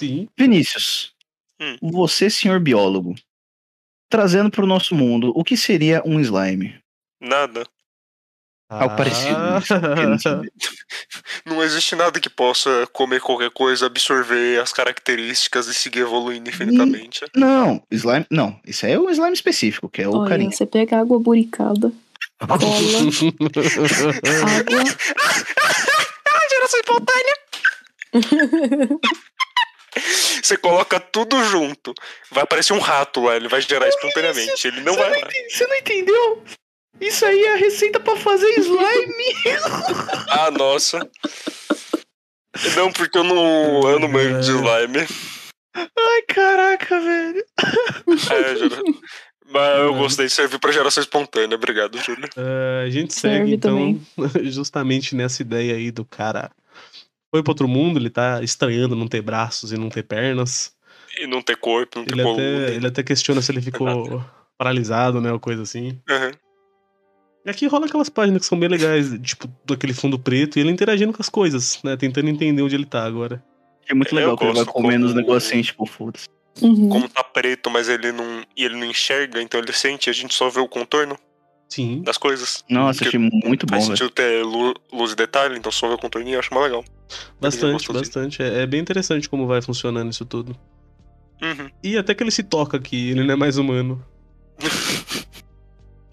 Sim. 0.08 0.28
Vinícius, 0.38 1.14
Hum. 1.60 1.78
você, 1.82 2.30
senhor 2.30 2.60
biólogo, 2.60 3.16
trazendo 4.10 4.50
pro 4.52 4.66
nosso 4.68 4.94
mundo, 4.96 5.32
o 5.36 5.44
que 5.44 5.56
seria 5.58 6.02
um 6.06 6.20
slime? 6.20 6.78
Nada. 7.22 7.66
Algo 8.70 8.96
parecido. 8.98 9.38
isso, 9.62 9.74
eu 9.74 10.10
não 10.10 10.18
sabia. 10.20 10.52
Não 11.46 11.62
existe 11.62 11.96
nada 11.96 12.20
que 12.20 12.30
possa 12.30 12.88
comer 12.92 13.22
qualquer 13.22 13.52
coisa, 13.52 13.86
absorver 13.86 14.60
as 14.60 14.74
características 14.74 15.68
e 15.68 15.74
seguir 15.76 16.00
evoluindo 16.00 16.50
infinitamente. 16.50 17.24
Não, 17.36 17.84
slime. 17.92 18.26
Não, 18.32 18.60
isso 18.66 18.86
aí 18.86 18.94
é 18.94 19.00
um 19.00 19.10
slime 19.12 19.34
específico, 19.34 19.88
que 19.88 20.02
é 20.02 20.08
o 20.08 20.16
Olha, 20.18 20.30
carinha. 20.30 20.50
você 20.52 20.66
pega 20.66 21.00
água 21.00 21.20
buricada, 21.20 21.92
cola, 22.40 22.50
água. 24.58 24.84
Geração 26.50 26.80
espontânea! 26.80 27.38
Você 30.42 30.58
coloca 30.58 31.00
tudo 31.00 31.44
junto. 31.46 31.94
Vai 32.32 32.44
aparecer 32.44 32.74
um 32.74 32.80
rato 32.80 33.22
lá, 33.22 33.36
ele 33.36 33.48
vai 33.48 33.62
gerar 33.62 33.88
espontaneamente. 33.88 34.68
Ele 34.68 34.82
não 34.82 34.94
você, 34.94 35.00
vai 35.00 35.10
não 35.12 35.20
lá. 35.22 35.28
enten- 35.28 35.50
você 35.50 35.68
não 35.68 35.76
entendeu? 35.78 36.44
Isso 37.02 37.26
aí 37.26 37.44
é 37.44 37.54
a 37.54 37.58
receita 37.58 38.00
pra 38.00 38.16
fazer 38.16 38.48
slime. 38.60 39.34
Ah, 40.30 40.52
nossa. 40.52 41.00
Não, 42.76 42.92
porque 42.92 43.18
eu 43.18 43.24
não, 43.24 43.90
eu 43.90 44.00
não 44.00 44.08
manjo 44.08 44.40
de 44.40 44.52
slime. 44.52 45.08
Ai, 45.76 46.22
caraca, 46.28 47.00
velho. 47.00 47.44
É, 48.32 48.56
gera- 48.56 48.82
Mas 49.46 49.80
eu 49.80 49.94
gostei 49.96 50.28
de 50.28 50.32
servir 50.34 50.60
pra 50.60 50.72
geração 50.72 51.02
espontânea. 51.02 51.56
Obrigado, 51.56 51.98
Júlio. 52.00 52.28
É, 52.38 52.84
a 52.86 52.90
gente 52.90 53.14
Serve 53.14 53.38
segue, 53.40 53.54
então, 53.56 53.72
também. 53.72 54.02
justamente 54.52 55.16
nessa 55.16 55.42
ideia 55.42 55.76
aí 55.76 55.92
do 55.92 56.06
cara. 56.06 56.52
Foi 57.34 57.42
pra 57.42 57.52
outro 57.52 57.68
mundo, 57.68 57.98
ele 57.98 58.12
tá 58.12 58.44
estranhando 58.44 58.96
não 58.96 59.08
ter 59.08 59.22
braços 59.22 59.72
e 59.72 59.78
não 59.78 59.90
ter 59.90 60.04
pernas. 60.04 60.72
E 61.18 61.26
não 61.26 61.42
ter 61.42 61.56
corpo, 61.58 61.98
não 62.00 62.06
ter 62.06 62.14
Ele 62.14 62.22
coluna. 62.24 62.44
até, 62.66 62.76
ele 62.76 62.88
até 62.88 63.02
questiona 63.04 63.42
se 63.42 63.52
ele 63.52 63.60
ficou 63.62 63.88
paralisado, 64.56 65.20
né? 65.20 65.32
Ou 65.32 65.40
coisa 65.40 65.64
assim. 65.64 66.00
Uhum. 66.10 66.32
E 67.46 67.50
aqui 67.50 67.66
rola 67.66 67.88
aquelas 67.88 68.08
páginas 68.10 68.42
que 68.42 68.46
são 68.48 68.60
bem 68.60 68.70
legais, 68.70 69.20
tipo, 69.22 69.48
daquele 69.66 69.94
fundo 69.94 70.20
preto, 70.20 70.58
e 70.58 70.62
ele 70.62 70.70
interagindo 70.70 71.12
com 71.12 71.22
as 71.22 71.28
coisas, 71.30 71.80
né? 71.84 71.98
Tentando 71.98 72.30
entender 72.30 72.62
onde 72.62 72.76
ele 72.76 72.86
tá 72.86 73.04
agora. 73.04 73.44
É 73.90 73.94
muito 73.96 74.12
Eu 74.14 74.16
legal 74.20 74.38
que 74.38 74.44
ele 74.46 74.54
vai 74.54 74.66
comendo 74.66 75.08
os 75.08 75.14
negocinhos, 75.16 75.66
tipo, 75.68 75.86
foda-se. 75.88 76.28
Uhum. 76.62 76.88
Como 76.88 77.10
tá 77.10 77.24
preto, 77.24 77.70
mas 77.72 77.90
ele 77.90 78.12
não. 78.12 78.44
E 78.56 78.64
ele 78.64 78.76
não 78.76 78.86
enxerga, 78.86 79.42
então 79.42 79.60
ele 79.60 79.74
sente, 79.74 80.08
a 80.10 80.14
gente 80.14 80.36
só 80.36 80.50
vê 80.50 80.60
o 80.60 80.68
contorno 80.68 81.18
Sim. 81.68 82.04
das 82.04 82.18
coisas. 82.18 82.64
Nossa, 82.70 83.00
Porque 83.04 83.18
achei 83.18 83.30
muito 83.44 83.66
bom, 83.66 83.74
Faz 83.74 83.86
sentido 83.86 84.10
ter 84.12 84.44
lu- 84.46 84.76
luz 84.94 85.14
e 85.14 85.16
detalhe, 85.16 85.58
então 85.58 85.72
só 85.72 85.88
vê 85.90 85.96
o 85.96 85.98
contorninho, 85.98 86.36
eu 86.36 86.40
acho 86.40 86.54
mais 86.54 86.68
legal. 86.68 86.86
Bastante, 87.40 87.88
gostosinho. 87.88 88.04
bastante. 88.04 88.44
É, 88.44 88.62
é 88.62 88.66
bem 88.66 88.80
interessante 88.80 89.30
como 89.30 89.48
vai 89.48 89.62
funcionando 89.62 90.12
isso 90.12 90.26
tudo. 90.26 90.56
Uhum. 91.42 91.70
E 91.84 91.98
até 91.98 92.14
que 92.14 92.24
ele 92.24 92.32
se 92.32 92.44
toca 92.44 92.78
aqui, 92.78 93.10
ele 93.10 93.24
não 93.24 93.34
é 93.34 93.38
mais 93.38 93.58
humano. 93.58 94.04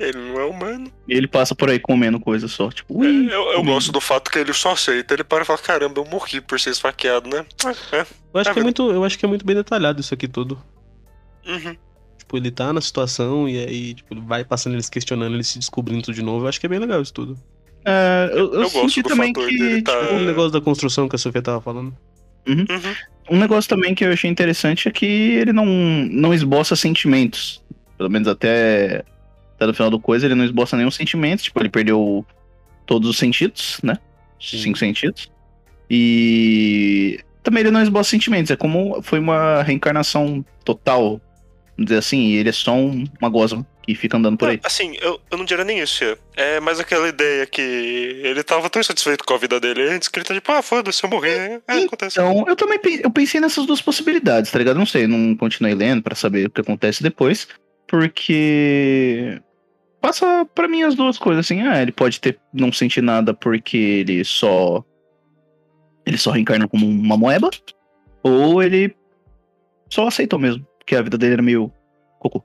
Ele 0.01 0.17
não 0.17 0.41
é 0.41 0.45
humano. 0.47 0.91
E 1.07 1.13
ele 1.13 1.29
passa 1.29 1.55
por 1.55 1.69
aí 1.69 1.79
comendo 1.79 2.19
coisa 2.19 2.49
só, 2.49 2.71
tipo, 2.71 3.05
É, 3.05 3.07
eu 3.07 3.53
eu 3.53 3.63
gosto 3.63 3.93
do 3.93 4.01
fato 4.01 4.31
que 4.31 4.39
ele 4.39 4.55
só 4.55 4.73
aceita. 4.73 5.13
Ele 5.13 5.23
para 5.23 5.43
e 5.43 5.47
fala: 5.47 5.59
caramba, 5.59 6.01
eu 6.01 6.07
morri 6.07 6.41
por 6.41 6.59
ser 6.59 6.71
esfaqueado, 6.71 7.29
né? 7.29 7.45
É, 7.67 7.99
é. 7.99 8.07
Eu 8.33 8.41
acho, 8.41 8.49
É 8.49 8.55
que 8.55 8.61
é 8.61 8.63
muito, 8.63 8.91
eu 8.91 9.05
acho 9.05 9.19
que 9.19 9.27
é 9.27 9.29
muito 9.29 9.45
bem 9.45 9.55
detalhado 9.55 10.01
isso 10.01 10.15
aqui 10.15 10.27
tudo. 10.27 10.59
Uhum. 11.47 11.77
Tipo, 12.17 12.37
ele 12.39 12.51
tá 12.51 12.73
na 12.73 12.81
situação 12.81 13.47
e 13.47 13.59
aí, 13.59 13.93
tipo, 13.93 14.15
ele 14.15 14.23
vai 14.23 14.43
passando, 14.43 14.73
ele 14.73 14.83
se 14.83 14.91
questionando, 14.91 15.35
ele 15.35 15.45
se 15.45 15.59
descobrindo 15.59 16.03
tudo 16.03 16.15
de 16.15 16.23
novo. 16.23 16.47
Eu 16.47 16.49
acho 16.49 16.59
que 16.59 16.65
é 16.65 16.69
bem 16.71 16.79
legal 16.79 17.03
isso 17.03 17.13
tudo. 17.13 17.39
É, 17.85 18.29
eu, 18.33 18.39
eu 18.39 18.53
Eu 18.55 18.61
gosto 18.63 18.81
senti 18.81 19.03
do 19.03 19.09
também 19.09 19.29
fator 19.35 19.49
que, 19.49 19.59
dele 19.59 19.83
tá- 19.83 19.99
tipo, 20.01 20.15
O 20.15 20.21
negócio 20.21 20.51
da 20.51 20.61
construção 20.61 21.09
que 21.09 21.17
a 21.17 21.19
Sofia 21.19 21.43
tava 21.43 21.61
falando. 21.61 21.95
Uhum. 22.49 22.65
um 23.31 23.39
negócio 23.39 23.69
também 23.69 23.95
que 23.95 24.05
eu 24.05 24.13
achei 24.13 24.29
interessante 24.31 24.89
é 24.89 24.91
que 24.91 25.05
ele 25.07 25.53
não, 25.53 25.67
não 25.67 26.33
esboça 26.35 26.75
sentimentos. 26.77 27.63
Pelo 27.97 28.11
menos 28.11 28.27
até, 28.29 29.05
até 29.57 29.67
no 29.67 29.75
final 29.75 29.91
do 29.91 30.01
coisa, 30.01 30.27
ele 30.27 30.35
não 30.35 30.45
esboça 30.45 30.77
nenhum 30.77 30.91
sentimento. 30.91 31.43
Tipo, 31.43 31.61
ele 31.61 31.69
perdeu 31.69 32.25
todos 32.87 33.09
os 33.09 33.19
sentidos, 33.19 33.79
né? 33.83 33.99
Sim. 34.41 34.59
Cinco 34.59 34.79
sentidos. 34.79 35.31
E 35.89 37.21
também 37.43 37.61
ele 37.63 37.71
não 37.71 37.83
esboça 37.83 38.11
sentimentos. 38.11 38.51
É 38.51 38.57
como 38.57 39.03
foi 39.03 39.19
uma 39.19 39.63
reencarnação 39.63 40.45
total, 40.65 41.21
vamos 41.77 41.89
dizer 41.89 41.99
assim. 41.99 42.29
E 42.29 42.37
ele 42.37 42.49
é 42.49 42.53
só 42.53 42.75
um- 42.75 43.05
uma 43.21 43.29
gosma 43.29 43.67
que 43.95 44.01
fica 44.01 44.17
andando 44.17 44.37
por 44.37 44.49
aí. 44.49 44.61
Assim, 44.65 44.97
eu, 45.01 45.21
eu 45.31 45.39
não 45.39 45.45
diria 45.45 45.65
nem 45.65 45.79
isso, 45.81 45.99
Fia. 45.99 46.19
É 46.37 46.61
mais 46.61 46.79
aquela 46.81 47.09
ideia 47.09 47.47
que 47.47 47.61
ele 47.61 48.43
tava 48.43 48.69
tão 48.71 48.81
insatisfeito 48.81 49.25
com 49.25 49.35
a 49.35 49.39
vida 49.39 49.59
dele 49.61 49.83
antes 49.91 50.09
que 50.09 50.19
ele 50.19 50.25
tá 50.27 50.35
tipo, 50.35 50.51
ah, 50.53 50.63
foda-se, 50.63 51.03
eu 51.05 51.11
morrer. 51.11 51.63
É, 51.69 51.83
acontece. 51.85 52.19
Então, 52.21 52.45
eu 52.49 52.57
também 52.57 52.79
pe- 52.79 53.01
eu 53.05 53.11
pensei 53.11 53.41
nessas 53.41 53.67
duas 53.67 53.81
possibilidades, 53.83 54.51
tá 54.51 54.59
ligado? 54.59 54.79
Não 54.79 54.87
sei, 54.87 55.07
não 55.07 55.37
continuei 55.37 55.75
lendo 55.75 56.03
pra 56.03 56.15
saber 56.15 56.47
o 56.47 56.51
que 56.51 56.61
acontece 56.61 57.03
depois, 57.03 57.47
porque 57.89 59.41
passa 60.01 60.47
pra 60.55 60.69
mim 60.69 60.83
as 60.83 60.95
duas 60.95 61.19
coisas 61.19 61.45
assim. 61.45 61.61
Ah, 61.63 61.81
ele 61.83 61.93
pode 61.93 62.21
ter 62.21 62.39
não 62.53 62.73
sentir 62.73 63.03
nada 63.03 63.35
porque 63.35 63.77
ele 63.77 64.25
só 64.25 64.85
ele 66.07 66.17
só 66.19 66.31
reencarna 66.31 66.67
como 66.67 66.87
uma 66.87 67.17
moeba, 67.17 67.51
ou 68.23 68.63
ele 68.63 68.95
só 69.89 70.09
aceitou 70.09 70.39
mesmo, 70.39 70.67
porque 70.79 70.97
a 70.97 71.03
vida 71.03 71.19
dele 71.19 71.35
era 71.35 71.43
meio 71.43 71.71
cocô. 72.19 72.43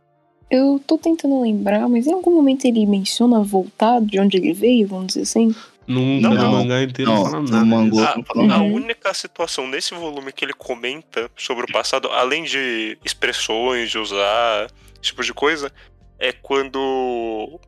Eu 0.49 0.79
tô 0.85 0.97
tentando 0.97 1.41
lembrar, 1.41 1.87
mas 1.89 2.05
em 2.05 2.13
algum 2.13 2.33
momento 2.35 2.65
ele 2.65 2.85
menciona 2.85 3.41
voltar 3.41 3.99
de 4.01 4.19
onde 4.19 4.37
ele 4.37 4.53
veio, 4.53 4.87
vamos 4.87 5.07
dizer 5.07 5.21
assim. 5.21 5.55
Nunca 5.87 6.29
Não, 6.29 6.35
no 6.35 6.41
não. 6.43 6.51
mangá 6.51 6.81
inteiro 6.83 7.11
não, 7.11 7.23
Não, 7.23 7.47
fala 7.47 7.63
nada. 7.65 7.89
disso. 7.89 8.03
A, 8.03 8.15
não 8.15 8.23
fala 8.23 8.53
a 8.55 8.61
única 8.63 9.13
situação 9.13 9.67
nesse 9.67 9.93
volume 9.93 10.31
que 10.31 10.43
ele 10.45 10.53
comenta 10.53 11.29
sobre 11.35 11.65
o 11.65 11.71
passado, 11.73 12.07
além 12.09 12.43
de 12.43 12.97
expressões, 13.05 13.89
de 13.91 13.97
usar, 13.99 14.65
esse 14.93 15.01
tipo 15.11 15.23
de 15.23 15.33
coisa, 15.33 15.71
é 16.19 16.31
quando 16.31 17.59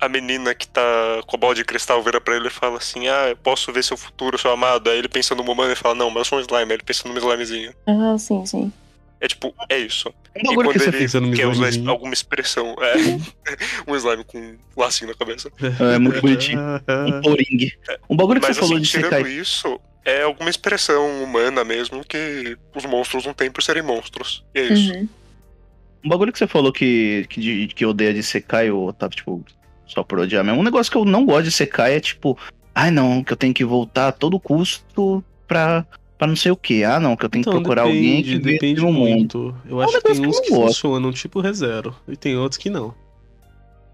a 0.00 0.08
menina 0.08 0.54
que 0.54 0.66
tá 0.68 0.82
com 1.26 1.36
a 1.36 1.38
bola 1.38 1.54
de 1.54 1.64
cristal 1.64 2.02
vira 2.02 2.20
pra 2.20 2.36
ele 2.36 2.48
e 2.48 2.50
fala 2.50 2.78
assim: 2.78 3.06
Ah, 3.08 3.28
eu 3.28 3.36
posso 3.36 3.72
ver 3.72 3.82
seu 3.84 3.96
futuro, 3.96 4.36
seu 4.38 4.50
amado. 4.50 4.90
Aí 4.90 4.98
ele 4.98 5.08
pensa 5.08 5.34
no 5.34 5.42
humano 5.42 5.72
e 5.72 5.76
fala: 5.76 5.94
Não, 5.94 6.10
mas 6.10 6.18
eu 6.18 6.24
sou 6.24 6.38
um 6.38 6.42
slime. 6.42 6.70
Aí 6.72 6.76
ele 6.76 6.82
pensa 6.82 7.08
num 7.08 7.16
slimezinho. 7.16 7.72
Ah, 7.86 8.16
sim, 8.18 8.44
sim. 8.46 8.72
É 9.20 9.26
tipo, 9.28 9.54
é 9.70 9.78
isso. 9.78 10.08
Um 10.08 10.40
E 10.40 10.42
bagulho 10.42 10.56
quando 10.68 10.72
que 10.74 10.78
você 10.78 10.88
ele 10.90 10.98
pensa 10.98 11.20
quer 11.34 11.46
usar 11.46 11.90
alguma 11.90 12.12
expressão, 12.12 12.76
é 12.80 12.94
um 13.90 13.96
slime 13.96 14.24
com 14.24 14.38
um 14.38 14.56
lacinho 14.76 15.10
na 15.10 15.16
cabeça. 15.16 15.50
É 15.94 15.98
muito 15.98 16.20
bonitinho. 16.20 16.60
Um 16.60 17.22
poring. 17.22 17.70
Um 18.10 18.16
bagulho 18.16 18.40
que 18.40 18.46
Mas 18.46 18.56
você 18.56 18.60
falou 18.60 18.76
assim, 18.76 18.82
de 18.84 18.90
tirando 18.90 19.10
Sekai. 19.14 19.32
isso, 19.32 19.80
é 20.04 20.22
alguma 20.22 20.50
expressão 20.50 21.22
humana 21.24 21.64
mesmo 21.64 22.04
que 22.04 22.56
os 22.74 22.84
monstros 22.84 23.24
não 23.24 23.32
têm 23.32 23.50
por 23.50 23.62
serem 23.62 23.82
monstros. 23.82 24.44
E 24.54 24.58
é 24.60 24.72
isso. 24.72 24.92
Uhum. 24.92 25.08
Um 26.04 26.08
bagulho 26.10 26.30
que 26.32 26.38
você 26.38 26.46
falou 26.46 26.70
que, 26.72 27.26
que, 27.30 27.40
de- 27.40 27.66
que 27.68 27.86
odeia 27.86 28.12
de 28.14 28.22
Sekai, 28.22 28.70
ou 28.70 28.92
tá, 28.92 29.08
tipo, 29.08 29.42
só 29.86 30.02
por 30.04 30.20
odiar 30.20 30.44
mesmo. 30.44 30.60
Um 30.60 30.64
negócio 30.64 30.92
que 30.92 30.98
eu 30.98 31.04
não 31.06 31.24
gosto 31.24 31.44
de 31.44 31.50
Sekai 31.52 31.94
é 31.96 32.00
tipo, 32.00 32.38
ai 32.74 32.90
não, 32.90 33.24
que 33.24 33.32
eu 33.32 33.36
tenho 33.36 33.54
que 33.54 33.64
voltar 33.64 34.08
a 34.08 34.12
todo 34.12 34.38
custo 34.38 35.24
pra, 35.48 35.84
pra 36.18 36.26
não 36.26 36.36
sei 36.36 36.52
o 36.52 36.56
que. 36.56 36.84
Ah 36.84 36.98
não, 37.00 37.16
que 37.16 37.24
eu 37.24 37.28
tenho 37.28 37.44
que 37.44 37.50
Então, 37.50 37.60
procurar 37.62 37.82
alguém 37.82 38.22
que 38.22 38.38
depende, 38.38 38.38
depende 38.38 38.80
veja 38.80 38.86
o 38.86 38.92
mundo. 38.92 39.10
muito. 39.10 39.56
Eu 39.68 39.80
É 39.82 39.84
um 39.84 39.88
acho 39.88 40.00
que 40.00 40.02
tem 40.14 40.26
uns 40.26 40.40
que 40.40 40.48
que 40.48 40.54
funcionam, 40.54 41.12
tipo 41.12 41.40
ReZero. 41.40 41.94
E 42.08 42.16
tem 42.16 42.36
outros 42.36 42.58
que 42.58 42.70
não. 42.70 42.94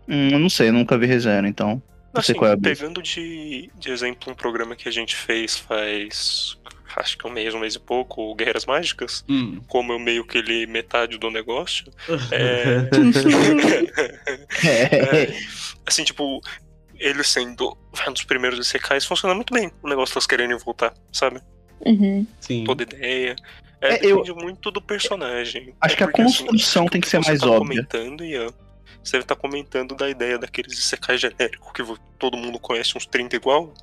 Hum, 0.09 0.29
eu 0.31 0.39
não 0.39 0.51
sei, 0.51 0.69
eu 0.69 0.73
nunca 0.73 0.99
vi 0.99 1.07
ReZero, 1.07 1.47
então. 1.47 1.83
Não 2.15 2.21
sei 2.23 2.33
Assim, 2.33 2.39
qual 2.39 2.51
é 2.51 2.55
a 2.55 2.59
pegando 2.59 3.01
de, 3.03 3.71
de 3.79 3.91
exemplo 3.91 4.31
um 4.31 4.35
programa 4.35 4.77
que 4.77 4.89
a 4.89 4.93
gente 4.93 5.17
fez 5.17 5.57
faz. 5.59 6.59
Acho 6.95 7.17
que 7.17 7.27
um 7.27 7.31
mês, 7.31 7.55
um 7.55 7.59
mês 7.61 7.75
e 7.75 7.79
pouco, 7.81 8.21
o 8.31 8.35
Guerreiras 8.35 8.67
Mágicas, 8.67 9.25
Hum. 9.27 9.61
como 9.67 9.93
eu 9.95 9.99
meio 9.99 10.27
que 10.27 10.37
ele 10.37 10.67
metade 10.67 11.17
do 11.19 11.31
negócio. 11.31 11.87
É. 14.63 15.23
É. 15.23 15.35
assim, 15.87 16.05
tipo, 16.05 16.41
ele 16.99 17.25
sendo 17.25 17.77
um 18.09 18.13
dos 18.13 18.25
primeiros 18.25 18.71
ICKs, 18.73 19.05
funciona 19.07 19.35
muito 19.35 19.53
bem 19.55 19.71
o 19.83 19.89
negócio 19.89 20.15
das 20.15 20.27
querendo 20.27 20.59
voltar, 20.59 20.93
sabe? 21.13 21.41
Uhum. 21.87 22.27
Sim. 22.41 22.65
Toda 22.65 22.83
ideia. 22.83 23.37
É, 23.81 23.95
É, 23.95 24.07
eu- 24.07 24.23
depende 24.23 24.43
muito 24.45 24.71
do 24.71 24.81
personagem. 24.81 25.75
Acho 25.81 25.95
É 25.95 25.97
que 25.97 26.05
a 26.05 26.07
assim, 26.07 26.23
construção 26.23 26.87
tem 26.87 27.01
que 27.01 27.09
ser 27.09 27.19
você 27.23 27.31
mais 27.31 27.41
tá 27.41 27.47
óbvia. 27.51 27.85
comentando, 27.85 28.25
Ian, 28.25 28.47
você 29.03 29.13
deve 29.13 29.25
estar 29.25 29.35
comentando 29.37 29.95
da 29.97 30.09
ideia 30.09 30.39
daqueles 30.39 30.79
Isekai 30.79 31.19
genérico 31.19 31.73
que 31.73 31.83
todo 32.19 32.37
mundo 32.37 32.59
conhece 32.61 32.97
uns 32.97 33.07
30 33.07 33.35
igual, 33.35 33.75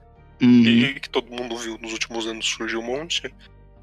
Uhum. 0.41 0.63
e 0.65 0.99
que 1.01 1.09
todo 1.09 1.29
mundo 1.29 1.57
viu 1.57 1.77
nos 1.81 1.91
últimos 1.91 2.25
anos 2.25 2.45
surgiu 2.47 2.79
um 2.79 2.83
monte. 2.83 3.33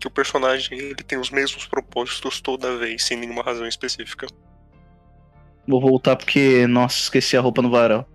Que 0.00 0.06
o 0.06 0.10
personagem 0.10 0.78
ele 0.78 0.94
tem 0.94 1.18
os 1.18 1.30
mesmos 1.30 1.66
propósitos 1.66 2.40
toda 2.40 2.76
vez, 2.78 3.02
sem 3.04 3.16
nenhuma 3.18 3.42
razão 3.42 3.66
específica. 3.66 4.26
Vou 5.68 5.80
voltar 5.80 6.16
porque, 6.16 6.66
nossa, 6.66 6.98
esqueci 6.98 7.36
a 7.36 7.40
roupa 7.40 7.60
no 7.60 7.70
varal. 7.70 8.08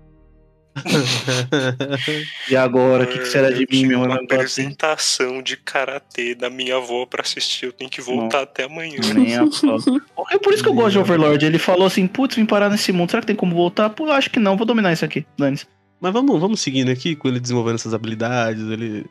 E 2.50 2.56
agora, 2.56 3.04
o 3.04 3.08
que, 3.08 3.20
que 3.20 3.26
será 3.26 3.50
de 3.50 3.64
eu 3.64 3.68
mim, 3.70 3.86
meu 3.86 4.02
uma 4.02 4.16
apresentação 4.16 5.42
de 5.42 5.58
karatê 5.58 6.34
da 6.36 6.50
minha 6.50 6.78
avó 6.78 7.06
pra 7.06 7.22
assistir, 7.22 7.66
eu 7.66 7.74
tenho 7.74 7.90
que 7.90 8.02
voltar 8.02 8.42
até 8.42 8.64
amanhã. 8.64 9.00
Nem 9.14 9.36
a. 9.38 9.44
É 10.32 10.38
por 10.38 10.54
isso 10.54 10.64
que 10.64 10.70
eu 10.70 10.74
gosto 10.74 10.92
de 10.92 11.00
Overlord. 11.00 11.46
Ele 11.46 11.60
falou 11.60 11.86
assim, 11.86 12.08
putz, 12.08 12.36
vim 12.36 12.46
parar 12.46 12.70
nesse 12.70 12.92
mundo. 12.92 13.10
Será 13.10 13.22
que 13.22 13.28
tem 13.28 13.36
como 13.36 13.56
voltar? 13.56 13.90
Pô, 13.90 14.10
acho 14.12 14.30
que 14.30 14.40
não. 14.40 14.56
Vou 14.56 14.66
dominar 14.66 14.94
isso 14.94 15.04
aqui. 15.04 15.26
Dane-se. 15.38 15.66
Mas 16.00 16.14
vamos, 16.14 16.40
vamos 16.40 16.62
seguindo 16.62 16.90
aqui 16.90 17.16
com 17.16 17.28
ele 17.28 17.40
desenvolvendo 17.40 17.76
essas 17.76 17.94
habilidades. 17.94 18.64
Ele 18.70 19.06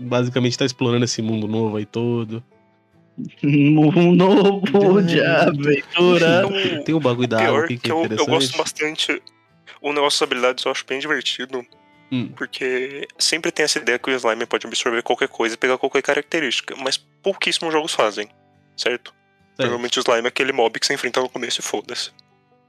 basicamente 0.00 0.58
tá 0.58 0.64
explorando 0.64 1.04
esse 1.04 1.22
mundo 1.22 1.48
novo 1.48 1.76
aí 1.76 1.86
todo. 1.86 2.42
Um 3.42 4.12
novo 4.14 5.02
de 5.02 5.22
aventura. 5.22 6.42
Tem 6.84 6.94
o 6.94 7.00
bagulho 7.00 7.28
da 7.28 7.42
água 7.42 7.66
que 7.66 7.78
que 7.78 7.90
é 7.90 7.92
eu, 7.92 7.98
eu 7.98 8.04
interessante. 8.04 8.28
gosto 8.28 8.58
bastante. 8.58 9.22
O 9.80 9.92
negócio 9.92 10.18
das 10.20 10.26
habilidades 10.28 10.64
eu 10.64 10.70
acho 10.72 10.84
bem 10.86 10.98
divertido. 10.98 11.64
Hum. 12.10 12.28
Porque 12.36 13.06
sempre 13.18 13.50
tem 13.50 13.64
essa 13.64 13.78
ideia 13.78 13.98
que 13.98 14.08
o 14.10 14.14
slime 14.14 14.46
pode 14.46 14.66
absorver 14.66 15.02
qualquer 15.02 15.28
coisa 15.28 15.54
e 15.54 15.58
pegar 15.58 15.76
qualquer 15.76 16.02
característica. 16.02 16.74
Mas 16.76 16.96
pouquíssimos 16.96 17.72
jogos 17.72 17.92
fazem, 17.92 18.28
certo? 18.76 19.12
Normalmente 19.58 19.98
o 19.98 20.02
slime 20.02 20.26
é 20.26 20.28
aquele 20.28 20.52
mob 20.52 20.78
que 20.78 20.86
você 20.86 20.94
enfrenta 20.94 21.20
no 21.20 21.28
começo 21.28 21.60
e 21.60 21.64
foda-se. 21.64 22.10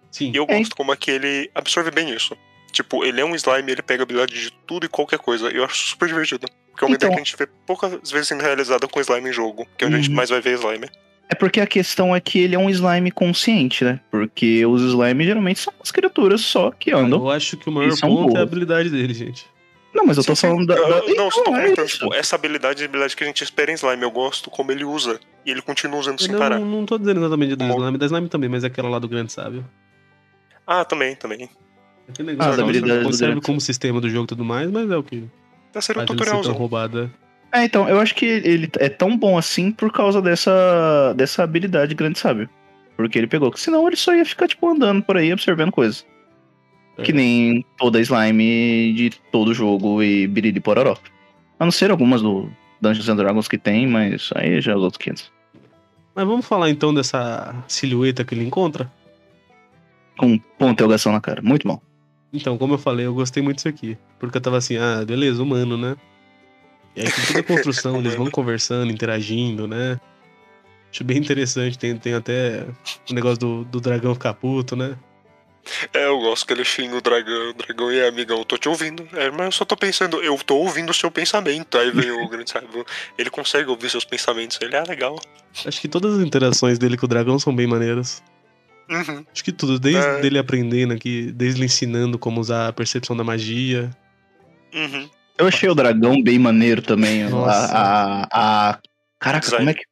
Sim. 0.10 0.32
E 0.34 0.38
eu 0.38 0.46
É. 0.50 0.58
gosto 0.58 0.76
como 0.76 0.92
aquele 0.92 1.52
absorve 1.54 1.92
bem 1.92 2.10
isso. 2.14 2.36
Tipo, 2.72 3.04
ele 3.04 3.20
é 3.22 3.26
um 3.26 3.36
slime, 3.36 3.72
ele 3.72 3.82
pega 3.82 4.04
habilidade 4.04 4.34
de 4.34 4.52
tudo 4.66 4.86
e 4.86 4.90
qualquer 4.90 5.20
coisa. 5.20 5.50
Eu 5.50 5.64
acho 5.66 5.76
super 5.90 6.08
divertido. 6.08 6.48
Porque 6.72 6.84
é 6.86 6.88
uma 6.88 6.96
Então- 6.96 7.08
ideia 7.10 7.12
que 7.12 7.22
a 7.22 7.24
gente 7.24 7.38
vê 7.38 7.46
poucas 7.66 8.10
vezes 8.12 8.28
sendo 8.30 8.42
realizada 8.42 8.88
com 8.88 9.00
slime 9.02 9.30
em 9.30 9.34
jogo. 9.34 9.68
Que 9.78 9.84
é 9.84 9.88
onde 9.88 9.96
a 9.98 10.00
gente 10.00 10.10
Uhum. 10.10 10.16
mais 10.16 10.30
vai 10.30 10.40
ver 10.42 10.54
slime. 10.56 10.90
É 11.30 11.36
porque 11.36 11.60
a 11.60 11.68
questão 11.68 12.16
é 12.16 12.22
que 12.22 12.40
ele 12.40 12.56
é 12.56 12.60
um 12.60 12.70
slime 12.70 13.12
consciente, 13.12 13.84
né? 13.84 14.00
Porque 14.10 14.66
os 14.66 14.82
slimes 14.82 15.28
geralmente 15.28 15.60
são 15.60 15.74
as 15.84 15.92
criaturas 15.92 16.40
só 16.42 16.72
que 16.72 16.92
andam. 16.92 17.20
Eu 17.20 17.30
acho 17.30 17.58
que 17.58 17.68
o 17.68 17.72
maior 17.72 17.90
ponto 18.00 18.04
é 18.04 18.06
a 18.06 18.24
boas. 18.32 18.42
habilidade 18.44 18.90
dele, 18.90 19.14
gente. 19.14 19.46
Não, 19.94 20.06
mas 20.06 20.18
eu 20.18 20.24
tô 20.24 20.36
Sim, 20.36 20.42
sim. 20.42 20.48
falando 20.54 20.68
da. 20.68 20.76
Da- 20.76 20.82
eu- 21.06 21.16
não, 21.16 21.26
eu 21.26 21.32
só 21.32 21.44
tô 21.44 21.52
Então, 21.58 21.84
é 21.84 21.88
tipo, 21.88 22.14
essa 22.14 22.36
habilidade 22.36 22.82
é 22.82 22.86
a 22.86 22.88
habilidade 22.88 23.16
que 23.16 23.24
a 23.24 23.28
gente 23.28 23.44
espera 23.44 23.72
em 23.72 23.74
slime. 23.74 24.04
Eu 24.04 24.12
gosto 24.12 24.50
como 24.50 24.72
ele 24.72 24.86
usa. 24.86 25.20
E 25.46 25.52
ele 25.52 25.62
continua 25.62 26.00
usando 26.00 26.22
sem 26.22 26.32
não, 26.32 26.40
parar. 26.40 26.60
não, 26.60 26.66
não 26.66 26.86
tô 26.86 26.98
dizendo 26.98 27.20
exatamente 27.20 27.56
do 27.56 27.66
Bom. 27.66 27.78
slime, 27.78 27.98
da 27.98 28.06
slime 28.06 28.30
também, 28.30 28.50
mas 28.50 28.64
é 28.64 28.68
aquela 28.68 28.90
lá 28.90 29.00
do 29.00 29.08
grande 29.10 29.32
sábio. 29.32 29.66
Ah, 30.66 30.86
também, 30.86 31.16
também. 31.16 31.50
Aquele 32.10 32.30
Ah, 32.30 32.32
negócio 32.34 32.52
as 32.52 32.56
que 32.58 32.62
habilidades 32.64 33.04
não 33.04 33.12
serve 33.14 33.42
como 33.42 33.60
sistema 33.60 34.00
do 34.00 34.10
jogo 34.10 34.26
e 34.26 34.28
tudo 34.28 34.46
mais, 34.46 34.70
mas 34.72 34.90
é 34.92 34.96
o 34.98 35.04
que 35.04 35.24
Tá 35.74 35.82
sendo 35.82 35.98
um 35.98 36.02
ser 36.02 36.06
tão 36.08 36.16
tutorialzão. 36.16 36.54
roubada. 36.54 37.12
É, 37.52 37.64
então, 37.64 37.88
eu 37.88 38.00
acho 38.00 38.14
que 38.14 38.26
ele 38.26 38.70
é 38.78 38.90
tão 38.90 39.18
bom 39.18 39.38
assim 39.38 39.72
por 39.72 39.92
causa 39.92 40.22
dessa, 40.22 41.14
dessa 41.16 41.44
habilidade 41.44 41.96
grande 41.96 42.20
sábio. 42.20 42.50
Porque 42.96 43.18
ele 43.18 43.28
pegou, 43.28 43.52
que 43.52 43.60
senão 43.60 43.88
ele 43.88 43.96
só 43.96 44.14
ia 44.14 44.26
ficar, 44.26 44.48
tipo, 44.48 44.68
andando 44.68 45.04
por 45.04 45.18
aí, 45.18 45.32
observando 45.32 45.72
coisas. 45.72 46.06
É. 46.98 47.04
Que 47.04 47.14
nem 47.14 47.64
toda 47.78 48.02
slime 48.02 48.94
de 48.94 49.12
todo 49.32 49.54
jogo 49.54 50.02
e 50.02 50.28
biriri 50.28 50.60
pororó. 50.60 50.98
A 51.60 51.66
não 51.66 51.72
ser 51.72 51.92
algumas 51.92 52.22
do 52.22 52.50
Dungeons 52.82 53.08
and 53.08 53.16
Dragons 53.16 53.48
que 53.48 53.58
tem, 53.58 53.88
mas 53.88 54.30
aí 54.36 54.60
já 54.60 54.74
é 54.74 54.76
os 54.76 54.84
outros 54.84 54.98
500. 54.98 55.32
Mas 56.16 56.26
vamos 56.26 56.46
falar 56.46 56.70
então 56.72 56.94
dessa 56.94 57.56
silhueta 57.68 58.24
que 58.24 58.34
ele 58.34 58.44
encontra? 58.44 58.92
Com 60.18 60.38
ponto 60.38 60.66
de 60.66 60.72
interrogação 60.72 61.12
na 61.12 61.22
cara. 61.22 61.42
Muito 61.44 61.68
bom. 61.68 61.80
Então, 62.34 62.58
como 62.58 62.74
eu 62.74 62.78
falei, 62.80 63.06
eu 63.06 63.14
gostei 63.14 63.42
muito 63.42 63.58
disso 63.58 63.68
aqui. 63.68 63.96
Porque 64.20 64.38
eu 64.38 64.42
tava 64.42 64.58
assim, 64.58 64.78
ah, 64.78 65.06
beleza, 65.06 65.42
humano, 65.42 65.78
né? 65.78 65.96
E 66.98 67.02
aí 67.02 67.12
toda 67.28 67.40
a 67.40 67.44
construção, 67.44 67.98
eles 68.00 68.16
vão 68.16 68.32
conversando, 68.32 68.92
interagindo, 68.92 69.68
né? 69.68 70.00
Acho 70.92 71.04
bem 71.04 71.18
interessante, 71.18 71.78
tem, 71.78 71.96
tem 71.96 72.16
até 72.16 72.66
o 73.08 73.14
negócio 73.14 73.38
do, 73.38 73.64
do 73.66 73.80
dragão 73.80 74.16
ficar 74.16 74.34
puto, 74.34 74.76
né? 74.76 74.98
É, 75.94 76.06
eu 76.06 76.18
gosto 76.20 76.48
que 76.48 76.54
ele 76.54 76.64
xinga 76.64 76.96
o 76.96 77.02
dragão. 77.02 77.50
O 77.50 77.54
dragão 77.54 77.92
e 77.92 78.02
amigão, 78.02 78.40
eu 78.40 78.46
tô 78.46 78.58
te 78.58 78.68
ouvindo. 78.68 79.08
É, 79.14 79.30
mas 79.30 79.46
eu 79.46 79.52
só 79.52 79.66
tô 79.66 79.76
pensando, 79.78 80.24
eu 80.24 80.36
tô 80.40 80.56
ouvindo 80.56 80.90
o 80.90 80.94
seu 80.94 81.12
pensamento. 81.12 81.78
Aí 81.78 81.92
vem 81.92 82.10
o 82.10 82.28
grande 82.30 82.50
sábio. 82.50 82.86
Ele 83.18 83.30
consegue 83.30 83.70
ouvir 83.70 83.90
seus 83.92 84.06
pensamentos. 84.06 84.58
Ele 84.60 84.76
é 84.76 84.84
legal. 84.84 85.20
Acho 85.66 85.80
que 85.82 85.88
todas 85.88 86.16
as 86.16 86.26
interações 86.26 86.80
dele 86.80 86.98
com 86.98 87.06
o 87.06 87.10
dragão 87.10 87.38
são 87.38 87.54
bem 87.56 87.68
maneiras. 87.68 88.24
Uhum. 88.90 89.26
Acho 89.32 89.44
que 89.44 89.52
tudo, 89.52 89.78
desde 89.78 90.02
É. 90.02 90.26
ele 90.26 90.40
aprendendo 90.40 90.94
aqui, 90.94 91.32
desde 91.34 91.60
ele 91.60 91.66
ensinando 91.66 92.18
como 92.18 92.40
usar 92.40 92.70
a 92.70 92.74
percepção 92.74 93.16
da 93.16 93.24
magia. 93.24 93.92
Uhum. 94.74 95.10
Eu 95.38 95.48
achei 95.48 95.70
o 95.70 95.76
dragão 95.76 96.22
bem 96.22 96.40
maneiro 96.40 96.82
também. 96.82 97.24
A, 97.24 97.30
Nossa. 97.30 97.72
a, 97.74 98.28
a- 98.72 98.80
Caraca, 99.20 99.46
Design. 99.46 99.66
como 99.66 99.70
é 99.70 99.74
que. 99.74 99.84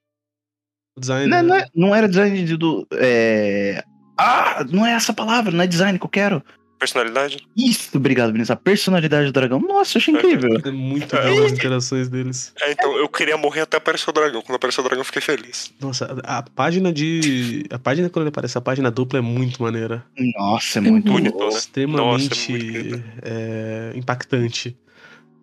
O 0.98 1.00
design. 1.02 1.28
Não, 1.30 1.44
não, 1.44 1.56
é- 1.56 1.66
não 1.76 1.96
era 1.96 2.08
design 2.08 2.44
de- 2.44 2.58
do. 2.58 2.88
É... 2.94 3.84
Ah, 4.18 4.66
não 4.72 4.86
é 4.86 4.92
essa 4.94 5.14
palavra, 5.14 5.52
não 5.52 5.64
é 5.64 5.68
design 5.68 6.00
que 6.00 6.06
eu 6.06 6.10
quero. 6.10 6.44
Personalidade? 6.80 7.38
Isso, 7.56 7.90
obrigado, 7.98 8.32
Vinícius. 8.34 8.52
A 8.52 8.56
personalidade 8.56 9.26
do 9.28 9.32
dragão. 9.32 9.60
Nossa, 9.60 9.98
eu 9.98 10.02
achei 10.02 10.14
incrível. 10.14 10.60
É 10.64 10.72
muito 10.72 11.16
É, 11.16 11.46
as 11.46 11.52
interações 11.54 12.10
deles. 12.10 12.54
É, 12.62 12.72
então, 12.72 12.96
eu 12.98 13.08
queria 13.08 13.38
morrer 13.38 13.62
até 13.62 13.78
aparecer 13.78 14.10
o 14.10 14.14
dragão. 14.14 14.42
Quando 14.42 14.58
apareceu 14.58 14.82
o 14.84 14.86
dragão, 14.86 15.02
eu 15.02 15.06
fiquei 15.06 15.22
feliz. 15.22 15.74
Nossa, 15.80 16.06
a, 16.26 16.40
a 16.40 16.44
página 16.44 16.92
de. 16.92 17.66
A 17.72 17.80
página 17.80 18.10
quando 18.10 18.24
ele 18.24 18.30
aparece, 18.30 18.58
a 18.58 18.62
página 18.62 18.92
dupla 18.92 19.20
é 19.20 19.22
muito 19.22 19.62
maneira. 19.64 20.06
Nossa, 20.38 20.80
é 20.80 20.82
muito 20.82 21.08
Uhum. 21.08 21.14
bonito. 21.14 21.38
Bonito, 21.38 21.54
né? 21.54 21.58
Extremamente 21.60 22.30
Nossa, 22.30 22.52
é 22.52 22.58
muito 22.58 23.04
é, 23.24 23.92
impactante. 23.96 24.78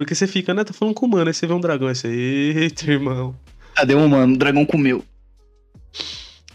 Porque 0.02 0.14
você 0.14 0.26
fica, 0.26 0.52
né? 0.52 0.64
Tá 0.64 0.72
falando 0.72 0.94
com 0.94 1.06
o 1.06 1.08
humano, 1.08 1.28
aí 1.28 1.34
você 1.34 1.46
vê 1.46 1.52
um 1.52 1.60
dragão, 1.60 1.88
aí 1.88 1.94
você, 1.94 2.08
eita, 2.08 2.90
irmão. 2.90 3.34
Cadê 3.74 3.94
o 3.94 4.08
mano? 4.08 4.34
O 4.34 4.36
dragão 4.36 4.66
comeu. 4.66 5.04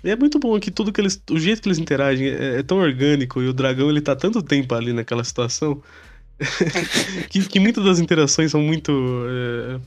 E 0.04 0.10
é 0.10 0.16
muito 0.16 0.38
bom 0.38 0.60
que 0.60 0.70
tudo 0.70 0.92
que 0.92 1.00
eles. 1.00 1.22
O 1.32 1.40
jeito 1.40 1.62
que 1.62 1.68
eles 1.68 1.80
interagem 1.80 2.28
é, 2.28 2.60
é 2.60 2.64
tão 2.64 2.78
orgânico 2.78 3.42
e 3.42 3.48
o 3.48 3.54
dragão 3.54 3.90
ele 3.90 4.02
tá 4.02 4.16
tanto 4.16 4.42
tempo 4.44 4.76
ali 4.76 4.94
naquela 4.94 5.24
situação 5.24 5.82
que, 7.30 7.44
que 7.48 7.60
muitas 7.60 7.84
das 7.84 8.00
interações 8.00 8.52
são 8.52 8.62
muito. 8.62 8.92
é, 9.30 9.80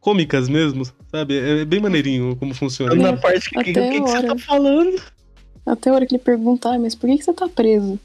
cômicas 0.00 0.50
mesmo, 0.50 0.84
sabe? 1.10 1.38
É, 1.38 1.60
é 1.60 1.64
bem 1.64 1.80
maneirinho 1.80 2.36
como 2.36 2.52
funciona. 2.52 2.94
Na 2.94 3.16
parte 3.16 3.48
que, 3.48 3.64
que, 3.64 3.70
Até 3.70 3.90
que, 3.90 4.00
que 4.02 4.10
você 4.10 4.22
tá 4.22 4.36
falando? 4.36 5.00
Até 5.64 5.88
a 5.88 5.94
hora 5.94 6.06
que 6.06 6.16
ele 6.16 6.22
pergunta, 6.22 6.68
ah, 6.68 6.78
mas 6.78 6.94
por 6.94 7.08
que, 7.08 7.16
que 7.16 7.24
você 7.24 7.32
tá 7.32 7.48
preso? 7.48 7.98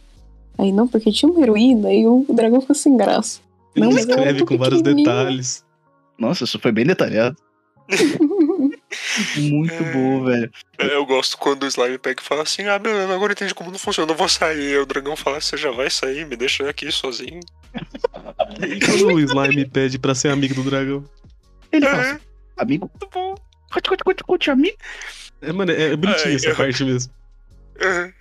Aí, 0.57 0.72
não, 0.72 0.88
porque 0.88 1.11
tinha 1.11 1.30
uma 1.30 1.41
heroína 1.41 1.91
e 1.91 2.07
o 2.07 2.26
dragão 2.30 2.61
fica 2.61 2.74
sem 2.74 2.95
graça. 2.95 3.41
Ele 3.76 3.86
Não, 3.86 3.97
ela 3.97 4.38
é 4.38 4.43
com 4.45 4.57
vários 4.57 4.82
detalhes. 4.82 5.65
Nossa, 6.17 6.43
isso 6.43 6.59
foi 6.59 6.72
bem 6.72 6.86
detalhado. 6.86 7.36
Muito 9.38 9.84
bom, 9.93 10.24
velho. 10.26 10.51
É, 10.78 10.95
Eu 10.95 11.05
gosto 11.05 11.38
quando 11.38 11.63
o 11.63 11.67
slime 11.67 11.97
pega 11.97 12.22
e 12.22 12.26
fala 12.26 12.43
assim: 12.43 12.63
Ah, 12.67 12.78
beleza, 12.80 13.13
agora 13.13 13.34
entendi 13.34 13.53
como 13.53 13.72
não 13.72 13.80
funciona, 13.80 14.11
eu 14.11 14.15
vou 14.15 14.28
sair. 14.30 14.74
Aí 14.74 14.78
o 14.78 14.86
dragão 14.86 15.15
fala: 15.15 15.39
Você 15.39 15.57
já 15.57 15.72
vai 15.72 15.89
sair, 15.89 16.26
me 16.26 16.36
deixa 16.36 16.70
aqui 16.70 16.91
sozinho. 16.91 17.39
E 18.67 18.80
quando 18.80 19.13
o 19.13 19.20
slime 19.20 19.65
pede 19.70 19.99
pra 19.99 20.15
ser 20.15 20.30
amigo 20.30 20.55
do 20.55 20.63
dragão? 20.63 21.03
Ele 21.72 21.86
fala 21.86 22.03
É, 22.03 22.11
assim, 22.13 22.20
amigo, 22.57 22.89
muito 22.91 23.09
bom. 23.13 23.36
cote, 23.72 23.89
cote, 23.89 24.03
cote, 24.03 24.24
cote, 24.24 24.49
amigo. 24.51 24.76
É, 25.41 25.51
mano, 25.53 25.72
é, 25.72 25.91
é 25.91 25.95
bonitinho 25.95 26.30
Ai, 26.30 26.36
essa 26.36 26.47
eu- 26.49 26.55
parte 26.55 26.84
mesmo. 26.84 27.13
É. 27.80 28.11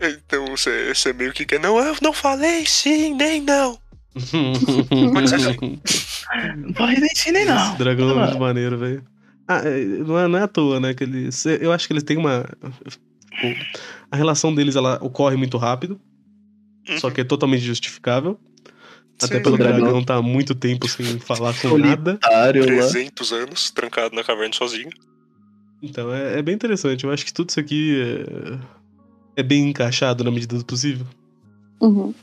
Então 0.00 0.46
você, 0.46 0.94
você 0.94 1.12
meio 1.12 1.32
que 1.32 1.44
quer. 1.44 1.58
Não, 1.58 1.78
eu 1.78 1.96
não 2.00 2.12
falei 2.12 2.64
sim, 2.64 3.14
nem 3.14 3.40
não. 3.40 3.78
Assim. 4.14 4.52
Não 4.90 5.12
vai 5.12 6.96
nem 6.96 7.44
não. 7.44 7.68
Esse 7.70 7.78
dragão 7.78 8.10
é 8.10 8.14
muito 8.26 8.38
maneiro, 8.38 8.78
velho. 8.78 9.04
Ah, 9.48 9.58
é, 9.64 9.84
não 9.84 10.18
é, 10.18 10.28
não 10.28 10.38
é 10.38 10.42
à 10.42 10.48
toa, 10.48 10.78
né? 10.80 10.94
Que 10.94 11.04
eles, 11.04 11.44
eu 11.46 11.72
acho 11.72 11.86
que 11.86 11.92
eles 11.92 12.02
têm 12.04 12.16
uma. 12.16 12.46
A 14.10 14.16
relação 14.16 14.54
deles 14.54 14.76
ela 14.76 14.98
ocorre 15.02 15.36
muito 15.36 15.56
rápido, 15.58 16.00
só 16.98 17.10
que 17.10 17.20
é 17.20 17.24
totalmente 17.24 17.62
justificável. 17.62 18.38
Até 19.22 19.36
Sim. 19.36 19.42
pelo 19.42 19.56
dragão- 19.56 19.80
dragão 19.80 20.04
tá 20.04 20.16
há 20.16 20.22
muito 20.22 20.54
tempo 20.54 20.88
sem 20.88 21.18
falar 21.20 21.54
com 21.60 21.78
nada. 21.78 22.14
Otário 22.14 22.62
lá. 22.62 22.88
300 22.88 23.32
anos 23.32 23.70
trancado 23.70 24.14
na 24.16 24.24
caverna 24.24 24.52
sozinho. 24.54 24.90
Então 25.82 26.12
é, 26.12 26.38
é 26.38 26.42
bem 26.42 26.54
interessante. 26.54 27.04
Eu 27.04 27.10
acho 27.12 27.24
que 27.24 27.32
tudo 27.32 27.50
isso 27.50 27.60
aqui 27.60 28.00
é, 29.36 29.40
é 29.40 29.42
bem 29.42 29.68
encaixado 29.70 30.24
na 30.24 30.30
medida 30.30 30.56
do 30.56 30.64
possível. 30.64 31.06
Uhum. 31.80 32.14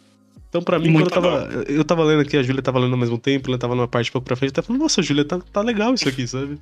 Então, 0.50 0.64
pra 0.64 0.80
mim, 0.80 0.90
Muito 0.90 1.12
quando 1.12 1.28
eu 1.28 1.32
tava. 1.32 1.64
Eu 1.72 1.86
tava 1.86 2.04
lendo 2.04 2.22
aqui, 2.22 2.36
a 2.36 2.42
Júlia 2.42 2.62
tava 2.62 2.80
lendo 2.80 2.94
ao 2.94 2.98
mesmo 2.98 3.20
tempo, 3.20 3.50
ela 3.50 3.58
tava 3.58 3.76
numa 3.76 3.88
parte 3.88 4.10
um 4.10 4.14
pouco 4.14 4.26
pra 4.26 4.36
frente, 4.36 4.50
até 4.50 4.64
falando, 4.64 4.82
nossa, 4.82 5.02
Júlia, 5.02 5.24
tá, 5.24 5.40
tá 5.54 5.62
legal 5.62 5.94
isso 5.94 6.10
aqui, 6.10 6.28
sabe? 6.28 6.60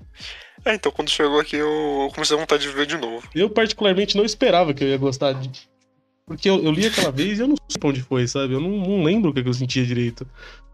É, 0.66 0.76
então 0.76 0.92
quando 0.92 1.10
chegou 1.10 1.40
aqui 1.40 1.56
eu 1.56 2.10
comecei 2.14 2.36
a 2.36 2.40
vontade 2.40 2.64
de 2.64 2.70
ver 2.70 2.86
de 2.86 2.98
novo. 2.98 3.26
Eu, 3.34 3.50
particularmente, 3.50 4.18
não 4.18 4.26
esperava 4.26 4.74
que 4.74 4.84
eu 4.84 4.90
ia 4.90 4.98
gostar 4.98 5.32
de. 5.34 5.50
Porque 6.26 6.50
eu, 6.50 6.62
eu 6.62 6.72
li 6.72 6.86
aquela 6.86 7.10
vez 7.10 7.40
e 7.40 7.42
eu 7.42 7.48
não 7.48 7.56
sei 7.70 7.80
pra 7.80 7.90
onde 7.90 8.02
foi, 8.02 8.28
sabe? 8.28 8.54
Eu 8.54 8.60
não, 8.60 8.70
não 8.70 9.04
lembro 9.04 9.32
o 9.32 9.34
que, 9.34 9.42
que 9.42 9.48
eu 9.48 9.54
sentia 9.54 9.86
direito. 9.86 10.28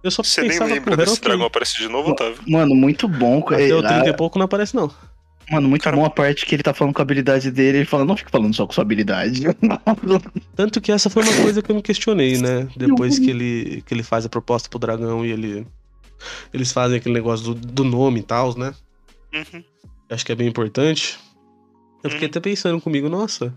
Eu 0.03 0.09
só 0.09 0.23
Você 0.23 0.41
nem 0.41 0.49
pensava, 0.49 0.73
lembra 0.73 0.83
porra, 0.83 1.01
era 1.03 1.05
desse 1.05 1.21
dragão 1.21 1.45
aparecer 1.45 1.77
de 1.77 1.87
novo, 1.87 2.11
Otávio? 2.11 2.39
Mano, 2.47 2.73
muito 2.73 3.07
bom. 3.07 3.39
Até 3.45 3.75
o 3.75 3.85
é, 3.85 3.87
30 3.87 4.09
e 4.09 4.13
pouco 4.13 4.39
não 4.39 4.45
aparece, 4.45 4.75
não. 4.75 4.91
Mano, 5.51 5.67
muito 5.69 5.81
Cara- 5.83 5.95
bom 5.97 6.05
a 6.05 6.09
parte 6.09 6.45
que 6.45 6.55
ele 6.55 6.63
tá 6.63 6.73
falando 6.73 6.93
com 6.93 7.01
a 7.01 7.03
habilidade 7.03 7.51
dele. 7.51 7.79
Ele 7.79 7.85
fala, 7.85 8.05
não 8.05 8.15
fica 8.17 8.29
falando 8.29 8.55
só 8.55 8.65
com 8.65 8.73
sua 8.73 8.81
habilidade. 8.83 9.43
Tanto 10.55 10.79
que 10.81 10.91
essa 10.91 11.09
foi 11.09 11.23
uma 11.23 11.35
coisa 11.43 11.61
que 11.61 11.69
eu 11.69 11.75
não 11.75 11.81
questionei, 11.81 12.37
né? 12.37 12.67
Depois 12.77 13.19
que 13.19 13.29
ele, 13.29 13.83
que 13.85 13.93
ele 13.93 14.03
faz 14.03 14.25
a 14.25 14.29
proposta 14.29 14.69
pro 14.69 14.79
dragão 14.79 15.25
e 15.25 15.31
ele. 15.31 15.67
Eles 16.53 16.71
fazem 16.71 16.97
aquele 16.97 17.13
negócio 17.13 17.53
do, 17.53 17.67
do 17.67 17.83
nome 17.83 18.21
e 18.21 18.23
tal, 18.23 18.57
né? 18.57 18.73
Uhum. 19.33 19.63
Acho 20.09 20.25
que 20.25 20.31
é 20.31 20.35
bem 20.35 20.47
importante. 20.47 21.19
Eu 22.03 22.09
fiquei 22.09 22.27
Uhum. 22.27 22.31
até 22.31 22.39
pensando 22.39 22.81
comigo, 22.81 23.09
nossa, 23.09 23.53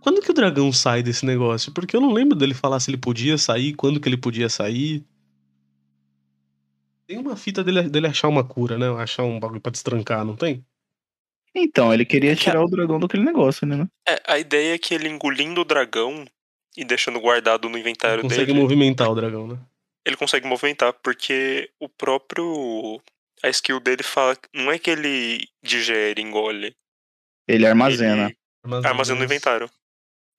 quando 0.00 0.20
que 0.20 0.30
o 0.30 0.34
dragão 0.34 0.72
sai 0.72 1.02
desse 1.02 1.24
negócio? 1.24 1.72
Porque 1.72 1.94
eu 1.96 2.00
não 2.00 2.12
lembro 2.12 2.36
dele 2.36 2.54
falar 2.54 2.80
se 2.80 2.90
ele 2.90 2.96
podia 2.98 3.38
sair, 3.38 3.74
quando 3.74 4.00
que 4.00 4.08
ele 4.08 4.16
podia 4.16 4.48
sair. 4.48 5.04
Tem 7.06 7.18
uma 7.18 7.36
fita 7.36 7.62
dele, 7.62 7.82
dele 7.88 8.06
achar 8.06 8.28
uma 8.28 8.42
cura, 8.42 8.78
né? 8.78 8.88
Achar 9.00 9.22
um 9.24 9.38
bagulho 9.38 9.60
pra 9.60 9.70
destrancar, 9.72 10.24
não 10.24 10.34
tem? 10.36 10.64
Então, 11.54 11.92
ele 11.92 12.04
queria 12.04 12.34
tirar 12.34 12.62
o 12.62 12.68
dragão 12.68 12.98
daquele 12.98 13.24
negócio, 13.24 13.66
né? 13.66 13.86
É, 14.08 14.20
a 14.26 14.38
ideia 14.38 14.74
é 14.74 14.78
que 14.78 14.94
ele 14.94 15.08
engolindo 15.08 15.60
o 15.60 15.64
dragão 15.64 16.24
e 16.76 16.84
deixando 16.84 17.20
guardado 17.20 17.68
no 17.68 17.78
inventário 17.78 18.22
Consegue 18.22 18.46
dele, 18.46 18.60
movimentar 18.60 19.10
o 19.10 19.14
dragão, 19.14 19.46
né? 19.46 19.58
ele 20.04 20.16
consegue 20.16 20.46
movimentar, 20.46 20.92
porque 21.02 21.70
o 21.80 21.88
próprio. 21.88 23.00
A 23.42 23.48
skill 23.48 23.80
dele 23.80 24.02
fala. 24.02 24.36
Não 24.54 24.70
é 24.70 24.78
que 24.78 24.90
ele 24.90 25.48
digere, 25.62 26.20
engole. 26.20 26.74
Ele 27.48 27.66
armazena. 27.66 28.30
Ele 28.64 28.86
armazena 28.86 29.18
no 29.18 29.24
inventário. 29.24 29.68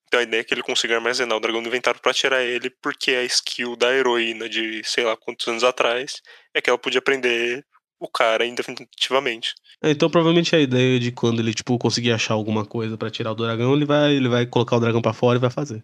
Então 0.07 0.19
a 0.19 0.23
ideia 0.23 0.41
é 0.41 0.43
que 0.43 0.53
ele 0.53 0.61
consiga 0.61 0.95
armazenar 0.95 1.35
o 1.37 1.39
dragão 1.39 1.61
no 1.61 1.67
inventário 1.67 1.99
pra 1.99 2.13
tirar 2.13 2.43
ele, 2.43 2.69
porque 2.69 3.11
a 3.11 3.23
skill 3.23 3.75
da 3.75 3.91
heroína 3.91 4.47
de 4.47 4.83
sei 4.83 5.03
lá 5.03 5.17
quantos 5.17 5.47
anos 5.47 5.63
atrás 5.63 6.21
é 6.53 6.61
que 6.61 6.69
ela 6.69 6.77
podia 6.77 7.01
prender 7.01 7.65
o 7.99 8.07
cara 8.07 8.45
indefinitivamente. 8.45 9.55
É, 9.81 9.91
então 9.91 10.09
provavelmente 10.09 10.55
a 10.55 10.59
ideia 10.59 10.99
de 10.99 11.11
quando 11.11 11.39
ele, 11.39 11.53
tipo, 11.53 11.77
conseguir 11.77 12.11
achar 12.11 12.33
alguma 12.33 12.65
coisa 12.65 12.97
pra 12.97 13.09
tirar 13.09 13.31
o 13.31 13.35
dragão, 13.35 13.73
ele 13.75 13.85
vai, 13.85 14.13
ele 14.15 14.29
vai 14.29 14.45
colocar 14.45 14.77
o 14.77 14.79
dragão 14.79 15.01
pra 15.01 15.13
fora 15.13 15.37
e 15.37 15.41
vai 15.41 15.49
fazer. 15.49 15.83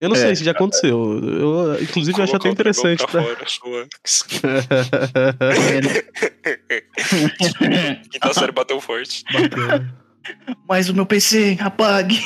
Eu 0.00 0.08
não 0.10 0.16
É, 0.16 0.20
sei 0.20 0.36
se 0.36 0.44
já 0.44 0.50
aconteceu. 0.50 1.18
Eu, 1.22 1.82
inclusive, 1.82 2.18
eu 2.18 2.24
acho 2.24 2.36
até 2.36 2.48
interessante 2.50 2.98
pra 2.98 3.06
pra... 3.08 3.22
fora, 3.22 3.44
sua- 3.46 3.86
É, 7.60 7.94
Quinta 8.10 8.32
série 8.34 8.52
bateu 8.52 8.80
forte. 8.80 9.24
Bacana. 9.32 9.94
Mas 10.68 10.88
o 10.88 10.94
meu 10.94 11.06
PC, 11.06 11.56
apague. 11.60 12.18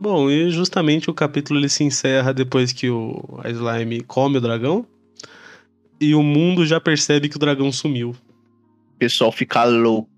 Bom, 0.00 0.30
e 0.30 0.50
justamente 0.50 1.10
o 1.10 1.14
capítulo 1.14 1.58
ele 1.58 1.68
se 1.68 1.82
encerra 1.84 2.32
depois 2.32 2.72
que 2.72 2.88
o 2.88 3.40
a 3.42 3.50
Slime 3.50 4.00
come 4.02 4.38
o 4.38 4.40
dragão. 4.40 4.86
E 6.00 6.14
o 6.14 6.22
mundo 6.22 6.64
já 6.64 6.80
percebe 6.80 7.28
que 7.28 7.36
o 7.36 7.40
dragão 7.40 7.72
sumiu. 7.72 8.14
O 8.98 9.06
pessoal 9.08 9.30
fica 9.30 9.62
louco. 9.64 10.10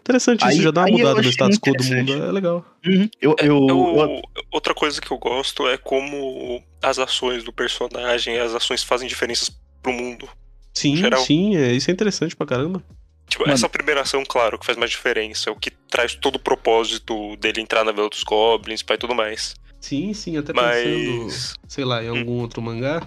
Interessante 0.00 0.44
Aí- 0.44 0.54
isso, 0.54 0.62
já 0.62 0.70
dá 0.72 0.82
uma 0.84 0.90
mudada 0.98 1.22
no 1.22 1.28
status 1.30 1.58
quo 1.58 1.72
do 1.72 1.84
mundo. 1.84 2.12
É 2.12 2.32
legal. 2.32 2.66
Eu, 2.84 3.08
eu, 3.20 3.36
Eu- 3.38 3.68
eu- 3.68 4.22
outra 4.50 4.74
coisa 4.74 5.00
que 5.00 5.10
eu 5.10 5.16
gosto 5.16 5.66
é 5.68 5.78
como 5.78 6.60
as 6.82 6.98
ações 6.98 7.44
do 7.44 7.52
personagem, 7.52 8.36
as 8.38 8.52
ações 8.54 8.82
fazem 8.82 9.08
diferenças 9.08 9.48
pro 9.80 9.92
mundo. 9.92 10.28
Sim, 10.74 10.96
Geral. 10.96 11.20
sim, 11.22 11.56
é, 11.56 11.72
isso 11.72 11.88
é 11.90 11.94
interessante 11.94 12.34
pra 12.36 12.46
caramba. 12.46 12.82
Tipo, 13.28 13.44
Mano. 13.44 13.54
essa 13.54 13.68
primeira 13.68 14.00
ação, 14.00 14.24
claro, 14.28 14.58
que 14.58 14.66
faz 14.66 14.76
mais 14.76 14.90
diferença, 14.90 15.48
é 15.48 15.52
o 15.52 15.56
que 15.56 15.70
traz 15.70 16.14
todo 16.16 16.34
o 16.36 16.40
propósito 16.40 17.36
dele 17.36 17.60
entrar 17.60 17.84
na 17.84 17.92
Vila 17.92 18.08
dos 18.08 18.24
Goblins 18.24 18.82
pai, 18.82 18.96
e 18.96 18.98
tudo 18.98 19.14
mais. 19.14 19.54
Sim, 19.80 20.12
sim, 20.12 20.36
até 20.36 20.52
pensando, 20.52 21.24
Mas. 21.24 21.54
sei 21.68 21.84
lá, 21.84 22.02
em 22.02 22.08
algum 22.08 22.40
outro 22.40 22.60
mangá. 22.60 23.02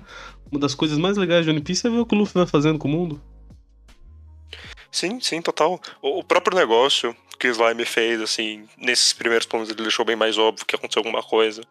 Uma 0.49 0.59
das 0.59 0.74
coisas 0.74 0.97
mais 0.97 1.17
legais 1.17 1.43
de 1.45 1.51
One 1.51 1.61
Piece 1.61 1.86
é 1.86 1.89
ver 1.89 1.99
o 1.99 2.05
que 2.05 2.15
o 2.15 2.17
Luffy 2.17 2.34
vai 2.36 2.47
fazendo 2.47 2.80
com 2.80 2.88
o 2.88 2.91
mundo. 2.91 3.21
Sim, 4.94 5.20
sim, 5.20 5.41
total. 5.41 5.82
O, 6.02 6.20
o 6.20 6.24
próprio 6.24 6.56
negócio 6.56 7.16
que 7.39 7.48
o 7.48 7.52
Slime 7.52 7.84
fez, 7.84 8.22
assim, 8.22 8.66
nesses 8.78 9.12
primeiros 9.12 9.48
planos 9.48 9.70
ele 9.70 9.82
deixou 9.82 10.06
bem 10.06 10.16
mais 10.16 10.38
óbvio 10.38 10.66
que 10.66 10.76
aconteceu 10.76 11.00
alguma 11.00 11.24
coisa. 11.24 11.62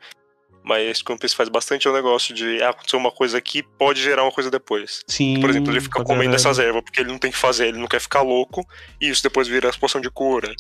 Mas 0.64 1.00
o 1.00 1.10
One 1.10 1.18
Piece 1.18 1.34
faz 1.34 1.48
bastante 1.48 1.88
o 1.88 1.92
negócio 1.92 2.34
de 2.34 2.62
ah, 2.62 2.70
aconteceu 2.70 2.98
uma 2.98 3.10
coisa 3.10 3.38
aqui, 3.38 3.62
pode 3.62 4.02
gerar 4.02 4.22
uma 4.24 4.32
coisa 4.32 4.50
depois. 4.50 5.02
Sim. 5.06 5.40
Por 5.40 5.50
exemplo, 5.50 5.72
ele 5.72 5.80
fica 5.80 6.04
comendo 6.04 6.34
essas 6.34 6.58
ervas 6.58 6.82
porque 6.82 7.00
ele 7.00 7.10
não 7.10 7.18
tem 7.18 7.30
que 7.30 7.38
fazer, 7.38 7.68
ele 7.68 7.78
não 7.78 7.88
quer 7.88 8.00
ficar 8.00 8.22
louco, 8.22 8.66
e 9.00 9.08
isso 9.08 9.22
depois 9.22 9.48
vira 9.48 9.70
a 9.70 9.72
poção 9.72 10.00
de 10.00 10.10
cura. 10.10 10.54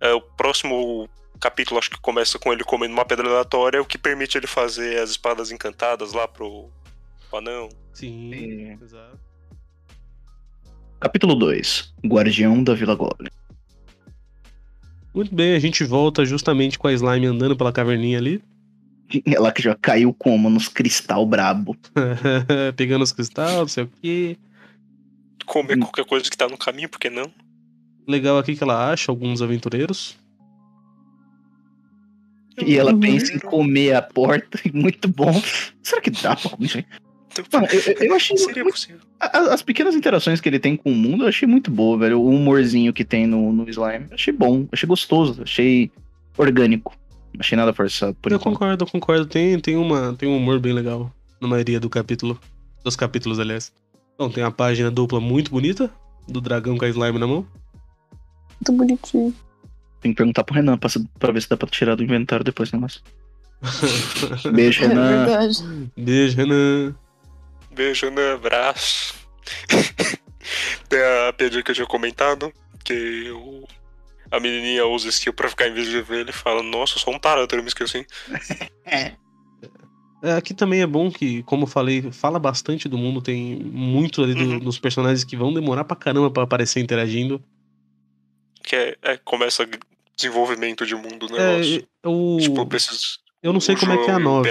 É, 0.00 0.12
o 0.12 0.20
próximo 0.20 1.08
capítulo, 1.40 1.78
acho 1.78 1.90
que 1.90 2.00
começa 2.00 2.38
com 2.38 2.52
ele 2.52 2.64
comendo 2.64 2.94
uma 2.94 3.04
pedra 3.04 3.28
aleatória, 3.28 3.80
o 3.80 3.86
que 3.86 3.96
permite 3.96 4.36
ele 4.36 4.46
fazer 4.46 4.98
as 4.98 5.10
espadas 5.10 5.50
encantadas 5.50 6.12
lá 6.12 6.26
pro, 6.26 6.70
pro 7.28 7.38
anão. 7.38 7.68
Sim, 7.92 8.30
Sim. 8.32 8.78
exato. 8.82 9.27
Capítulo 11.00 11.34
2. 11.34 11.94
Guardião 12.06 12.62
da 12.62 12.74
Vila 12.74 12.94
Goblin. 12.94 13.30
Muito 15.14 15.34
bem, 15.34 15.54
a 15.54 15.58
gente 15.58 15.84
volta 15.84 16.24
justamente 16.24 16.78
com 16.78 16.88
a 16.88 16.92
Slime 16.92 17.26
andando 17.26 17.56
pela 17.56 17.72
caverninha 17.72 18.18
ali, 18.18 18.42
Ela 19.26 19.52
que 19.52 19.62
já 19.62 19.74
caiu 19.74 20.12
como? 20.12 20.50
Nos 20.50 20.68
cristal 20.68 21.24
brabo. 21.26 21.76
pegando 22.76 23.02
os 23.02 23.12
cristais, 23.12 23.56
não 23.56 23.68
sei 23.68 23.84
o 23.84 23.90
quê. 24.00 24.36
Comer 25.46 25.78
qualquer 25.78 26.04
coisa 26.04 26.30
que 26.30 26.36
tá 26.36 26.48
no 26.48 26.58
caminho, 26.58 26.88
por 26.88 26.98
que 26.98 27.08
não? 27.08 27.30
Legal 28.06 28.38
aqui 28.38 28.54
que 28.54 28.62
ela 28.62 28.90
acha 28.90 29.10
alguns 29.10 29.40
aventureiros. 29.40 30.16
E 32.66 32.76
ela 32.76 32.98
pensa 32.98 33.32
em 33.34 33.38
comer 33.38 33.94
a 33.94 34.02
porta. 34.02 34.58
Muito 34.72 35.08
bom. 35.08 35.32
Será 35.82 36.02
que 36.02 36.10
dá 36.10 36.34
pra 36.34 36.50
comer 36.50 36.66
isso 36.66 36.78
aí? 36.78 36.86
Mano, 37.52 37.66
eu, 37.72 38.06
eu- 38.08 38.14
achei. 38.16 38.36
Seria 38.36 38.64
possível. 38.64 39.00
a- 39.20 39.54
As 39.54 39.62
pequenas 39.62 39.94
interações 39.94 40.40
que 40.40 40.48
ele 40.48 40.58
tem 40.58 40.76
com 40.76 40.90
o 40.90 40.94
mundo, 40.94 41.24
eu 41.24 41.28
achei 41.28 41.46
muito 41.46 41.70
boa, 41.70 41.96
velho. 41.98 42.20
O 42.20 42.28
humorzinho 42.28 42.92
que 42.92 43.04
tem 43.04 43.26
no, 43.26 43.52
no 43.52 43.68
slime. 43.68 44.06
Eu 44.10 44.14
achei 44.14 44.32
bom, 44.32 44.66
achei 44.72 44.86
gostoso, 44.88 45.42
achei 45.42 45.90
orgânico. 46.36 46.94
Não 47.34 47.40
achei 47.40 47.56
nada 47.56 47.72
forçado 47.72 48.14
por 48.14 48.32
eu 48.32 48.36
enquanto. 48.36 48.54
concordo, 48.54 48.84
eu 48.84 48.88
concordo. 48.88 49.26
Tem, 49.26 49.58
tem, 49.60 49.76
uma, 49.76 50.14
tem 50.14 50.28
um 50.28 50.36
humor 50.36 50.58
bem 50.58 50.72
legal 50.72 51.12
na 51.40 51.46
maioria 51.48 51.78
do 51.78 51.88
capítulo. 51.90 52.38
Dos 52.84 52.96
capítulos, 52.96 53.38
aliás. 53.38 53.72
Então, 54.14 54.30
tem 54.30 54.42
a 54.42 54.50
página 54.50 54.90
dupla 54.90 55.20
muito 55.20 55.50
bonita, 55.50 55.90
do 56.26 56.40
dragão 56.40 56.76
com 56.76 56.84
a 56.84 56.88
slime 56.88 57.18
na 57.18 57.26
mão. 57.26 57.46
Muito 58.60 58.72
bonitinho. 58.72 59.34
Tem 60.00 60.12
que 60.12 60.16
perguntar 60.16 60.42
pro 60.44 60.54
Renan 60.54 60.76
pra, 60.78 60.88
pra 61.18 61.32
ver 61.32 61.42
se 61.42 61.48
dá 61.48 61.56
pra 61.56 61.68
tirar 61.68 61.94
do 61.94 62.02
inventário 62.02 62.44
depois, 62.44 62.72
né, 62.72 62.78
mas. 62.80 63.02
Beijo, 64.52 64.84
É 64.84 64.88
Renan. 64.88 65.24
verdade. 65.26 65.64
Beijo, 65.96 66.36
Renan. 66.36 66.94
Beijo 67.78 68.10
no 68.10 68.20
abraço. 68.34 69.14
Tem 70.88 70.98
a 71.00 71.32
piadinha 71.32 71.62
que 71.62 71.70
eu 71.70 71.74
tinha 71.76 71.86
comentado, 71.86 72.52
que 72.84 73.30
o, 73.30 73.64
a 74.32 74.40
menininha 74.40 74.84
usa 74.84 75.08
skill 75.10 75.32
pra 75.32 75.48
ficar 75.48 75.68
invisível 75.68 76.16
e 76.16 76.20
ele 76.22 76.32
fala, 76.32 76.60
nossa, 76.60 76.94
eu 76.96 76.98
sou 77.00 77.14
um 77.14 77.18
tarado, 77.20 77.54
eu 77.54 77.62
me 77.62 77.68
esqueci. 77.68 78.04
É. 78.84 79.12
É, 80.20 80.32
aqui 80.32 80.52
também 80.52 80.80
é 80.80 80.86
bom 80.88 81.08
que, 81.12 81.44
como 81.44 81.62
eu 81.62 81.66
falei, 81.68 82.10
fala 82.10 82.40
bastante 82.40 82.88
do 82.88 82.98
mundo. 82.98 83.22
Tem 83.22 83.54
muito 83.62 84.24
ali 84.24 84.34
do- 84.34 84.40
Uhum. 84.40 84.58
dos 84.58 84.76
personagens 84.76 85.22
que 85.22 85.36
vão 85.36 85.54
demorar 85.54 85.84
pra 85.84 85.94
caramba 85.96 86.28
pra 86.32 86.42
aparecer 86.42 86.80
interagindo. 86.80 87.40
Que 88.64 88.74
é, 88.74 88.96
é 89.02 89.16
começa 89.18 89.64
desenvolvimento 90.16 90.84
de 90.84 90.96
mundo 90.96 91.28
do 91.28 91.36
É, 91.38 91.52
negócio. 91.58 91.88
eu, 92.02 92.36
tipo, 92.40 92.66
preciso. 92.66 93.20
eu 93.40 93.52
não 93.52 93.60
sei 93.60 93.76
como 93.76 93.92
é 93.92 93.96
que 93.98 94.10
é 94.10 94.14
a 94.14 94.18
João 94.18 94.42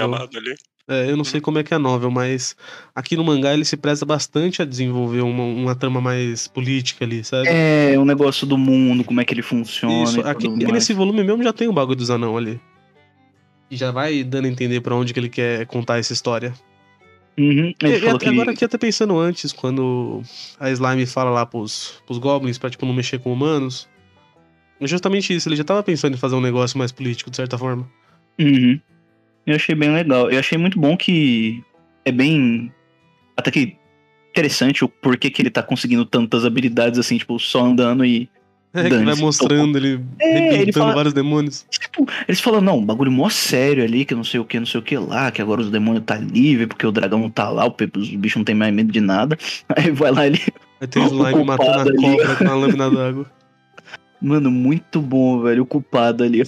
É, 0.89 1.11
eu 1.11 1.17
não 1.17 1.25
sei 1.25 1.41
como 1.41 1.59
é 1.59 1.63
que 1.63 1.73
é 1.73 1.77
a 1.77 1.79
novel, 1.79 2.09
mas 2.09 2.55
aqui 2.95 3.17
no 3.17 3.23
mangá 3.23 3.53
ele 3.53 3.65
se 3.65 3.75
presta 3.75 4.05
bastante 4.05 4.61
a 4.61 4.65
desenvolver 4.65 5.19
uma, 5.19 5.43
uma 5.43 5.75
trama 5.75 5.99
mais 5.99 6.47
política 6.47 7.03
ali, 7.03 7.25
sabe? 7.25 7.49
É, 7.49 7.99
o 7.99 8.05
negócio 8.05 8.47
do 8.47 8.57
mundo, 8.57 9.03
como 9.03 9.19
é 9.19 9.25
que 9.25 9.33
ele 9.33 9.41
funciona. 9.41 10.03
Isso, 10.03 10.19
e 10.19 10.23
aqui, 10.23 10.47
aqui 10.47 10.71
nesse 10.71 10.93
volume 10.93 11.23
mesmo 11.25 11.43
já 11.43 11.51
tem 11.51 11.67
o 11.67 11.73
bagulho 11.73 11.97
dos 11.97 12.09
anão 12.09 12.37
ali. 12.37 12.57
E 13.69 13.75
já 13.75 13.91
vai 13.91 14.23
dando 14.23 14.45
a 14.45 14.47
entender 14.47 14.79
pra 14.79 14.95
onde 14.95 15.13
que 15.13 15.19
ele 15.19 15.27
quer 15.27 15.65
contar 15.65 15.97
essa 15.99 16.13
história. 16.13 16.53
Uhum. 17.37 17.73
E, 17.83 17.85
e 17.85 18.07
até 18.07 18.17
que 18.17 18.29
agora 18.29 18.51
aqui 18.51 18.63
até 18.63 18.77
pensando 18.77 19.19
antes, 19.19 19.51
quando 19.51 20.23
a 20.57 20.71
Slime 20.71 21.05
fala 21.05 21.29
lá 21.29 21.45
pros, 21.45 22.01
pros 22.05 22.17
goblins 22.17 22.57
pra, 22.57 22.69
tipo, 22.69 22.85
não 22.85 22.93
mexer 22.93 23.19
com 23.19 23.31
humanos. 23.33 23.89
É 24.79 24.87
justamente 24.87 25.35
isso, 25.35 25.49
ele 25.49 25.55
já 25.57 25.65
tava 25.65 25.83
pensando 25.83 26.13
em 26.13 26.17
fazer 26.17 26.35
um 26.35 26.41
negócio 26.41 26.77
mais 26.77 26.93
político, 26.93 27.29
de 27.29 27.35
certa 27.35 27.57
forma. 27.57 27.87
Uhum. 28.39 28.79
Eu 29.47 29.55
achei 29.55 29.73
bem 29.73 29.91
legal. 29.93 30.29
Eu 30.29 30.37
achei 30.39 30.57
muito 30.57 30.77
bom 30.79 30.95
que 30.97 31.63
é 32.05 32.11
bem. 32.11 32.71
Até 33.35 33.49
que 33.49 33.75
interessante 34.31 34.83
o 34.85 34.89
porquê 34.89 35.29
que 35.31 35.41
ele 35.41 35.49
tá 35.49 35.63
conseguindo 35.63 36.05
tantas 36.05 36.45
habilidades 36.45 36.99
assim, 36.99 37.17
tipo, 37.17 37.39
só 37.39 37.63
andando 37.65 38.05
e. 38.05 38.29
É, 38.73 38.83
que 38.83 38.89
vai 38.89 38.99
Dane-se, 38.99 39.21
mostrando 39.21 39.77
ele 39.77 40.03
É, 40.19 40.37
ele 40.49 40.57
rebentando 40.57 40.79
fala- 40.83 40.93
vários 40.93 41.13
demônios. 41.13 41.65
Tipo, 41.71 42.05
eles 42.27 42.39
falam, 42.39 42.59
não, 42.61 42.77
um 42.77 42.85
bagulho 42.85 43.11
mó 43.11 43.27
sério 43.29 43.81
ali, 43.83 44.03
que 44.05 44.13
não 44.13 44.25
sei 44.25 44.39
o 44.41 44.45
que, 44.45 44.59
não 44.59 44.67
sei 44.67 44.79
o 44.81 44.83
que 44.83 44.97
lá, 44.97 45.31
que 45.31 45.41
agora 45.41 45.61
os 45.61 45.71
demônios 45.71 46.03
tá 46.05 46.15
livre, 46.17 46.67
porque 46.67 46.85
o 46.85 46.91
dragão 46.91 47.17
não 47.17 47.29
tá 47.29 47.49
lá, 47.49 47.65
os 47.65 47.73
bichos 48.15 48.35
não 48.35 48.43
tem 48.43 48.53
mais 48.53 48.71
medo 48.71 48.91
de 48.91 48.99
nada. 48.99 49.35
Aí 49.75 49.89
vai 49.89 50.11
lá 50.11 50.27
ele. 50.27 50.39
Aí 50.81 50.87
tem 50.87 51.01
o 51.01 51.07
Slime 51.07 51.43
matando 51.45 51.71
a 51.71 51.75
culpado 51.85 51.89
ali. 51.89 52.17
cobra 52.17 52.35
com 52.35 52.43
uma 52.43 52.55
lâmina 52.55 52.91
d'água. 52.91 53.31
Mano, 54.21 54.51
muito 54.51 55.01
bom, 55.01 55.41
velho. 55.41 55.63
O 55.63 55.65
culpado 55.65 56.23
ali. 56.23 56.43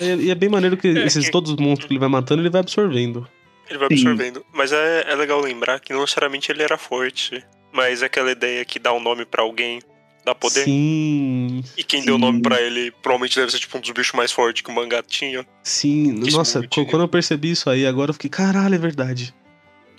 E 0.00 0.26
e 0.26 0.30
é 0.30 0.34
bem 0.34 0.48
maneiro 0.48 0.76
que 0.76 0.88
É, 0.96 1.06
esses 1.06 1.26
que- 1.26 1.30
todos 1.30 1.50
os 1.52 1.56
monstros 1.58 1.86
que 1.86 1.92
ele 1.94 2.00
vai 2.00 2.08
matando, 2.08 2.42
ele 2.42 2.50
vai 2.50 2.60
absorvendo. 2.60 3.28
Ele 3.68 3.78
vai 3.78 3.88
Sim. 3.88 3.94
absorvendo. 3.94 4.44
Mas 4.52 4.72
é, 4.72 5.04
é 5.08 5.14
legal 5.14 5.40
lembrar 5.40 5.78
que 5.80 5.92
não 5.92 6.00
necessariamente 6.00 6.50
ele 6.50 6.62
era 6.62 6.76
forte. 6.78 7.44
Mas 7.72 8.02
é 8.02 8.06
aquela 8.06 8.32
ideia 8.32 8.64
que 8.64 8.78
dá 8.80 8.92
um 8.92 9.00
nome 9.00 9.24
pra 9.24 9.42
alguém. 9.42 9.80
Dá 10.24 10.34
poder. 10.34 10.64
Sim. 10.64 11.62
E 11.78 11.84
quem 11.84 12.04
deu 12.04 12.14
o 12.14 12.18
Sim. 12.18 12.24
nome 12.24 12.42
pra 12.42 12.60
ele 12.60 12.90
provavelmente 13.02 13.36
deve 13.38 13.50
ser 13.52 13.58
tipo 13.58 13.78
um 13.78 13.80
dos 13.80 13.90
bichos 13.90 14.12
mais 14.14 14.30
fortes 14.32 14.62
que 14.62 14.70
o 14.70 14.74
mangá 14.74 15.02
tinha. 15.02 15.46
Sim. 15.62 16.20
Isso 16.26 16.36
Nossa, 16.36 16.58
muito 16.58 16.68
qu- 16.68 16.74
dinheiro. 16.74 16.90
quando 16.90 17.02
eu 17.02 17.08
percebi 17.08 17.52
isso 17.52 17.70
aí, 17.70 17.86
agora 17.86 18.10
eu 18.10 18.14
fiquei, 18.14 18.28
caralho, 18.28 18.74
é 18.74 18.78
verdade. 18.78 19.32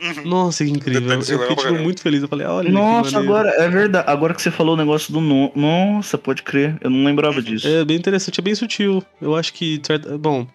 Uhum. 0.01 0.25
Nossa, 0.27 0.65
que 0.65 0.71
incrível. 0.71 1.01
Eu 1.01 1.07
Detalhezinho 1.07 1.39
fiquei, 1.39 1.55
tipo, 1.55 1.73
muito 1.75 2.01
feliz. 2.01 2.23
Eu 2.23 2.27
falei, 2.27 2.47
olha, 2.47 2.65
que 2.67 2.71
Nossa, 2.71 3.19
agora 3.19 3.49
é 3.51 3.69
verdade. 3.69 4.09
Agora 4.09 4.33
que 4.33 4.41
você 4.41 4.49
falou 4.49 4.73
o 4.73 4.77
negócio 4.77 5.13
do 5.13 5.21
nome. 5.21 5.51
Nossa, 5.55 6.17
pode 6.17 6.41
crer. 6.43 6.77
Eu 6.81 6.89
não 6.89 7.03
lembrava 7.05 7.41
disso. 7.41 7.67
É 7.67 7.85
bem 7.85 7.97
interessante, 7.97 8.39
é 8.39 8.43
bem 8.43 8.55
sutil. 8.55 9.03
Eu 9.21 9.35
acho 9.35 9.53
que. 9.53 9.79
Bom, 10.19 10.47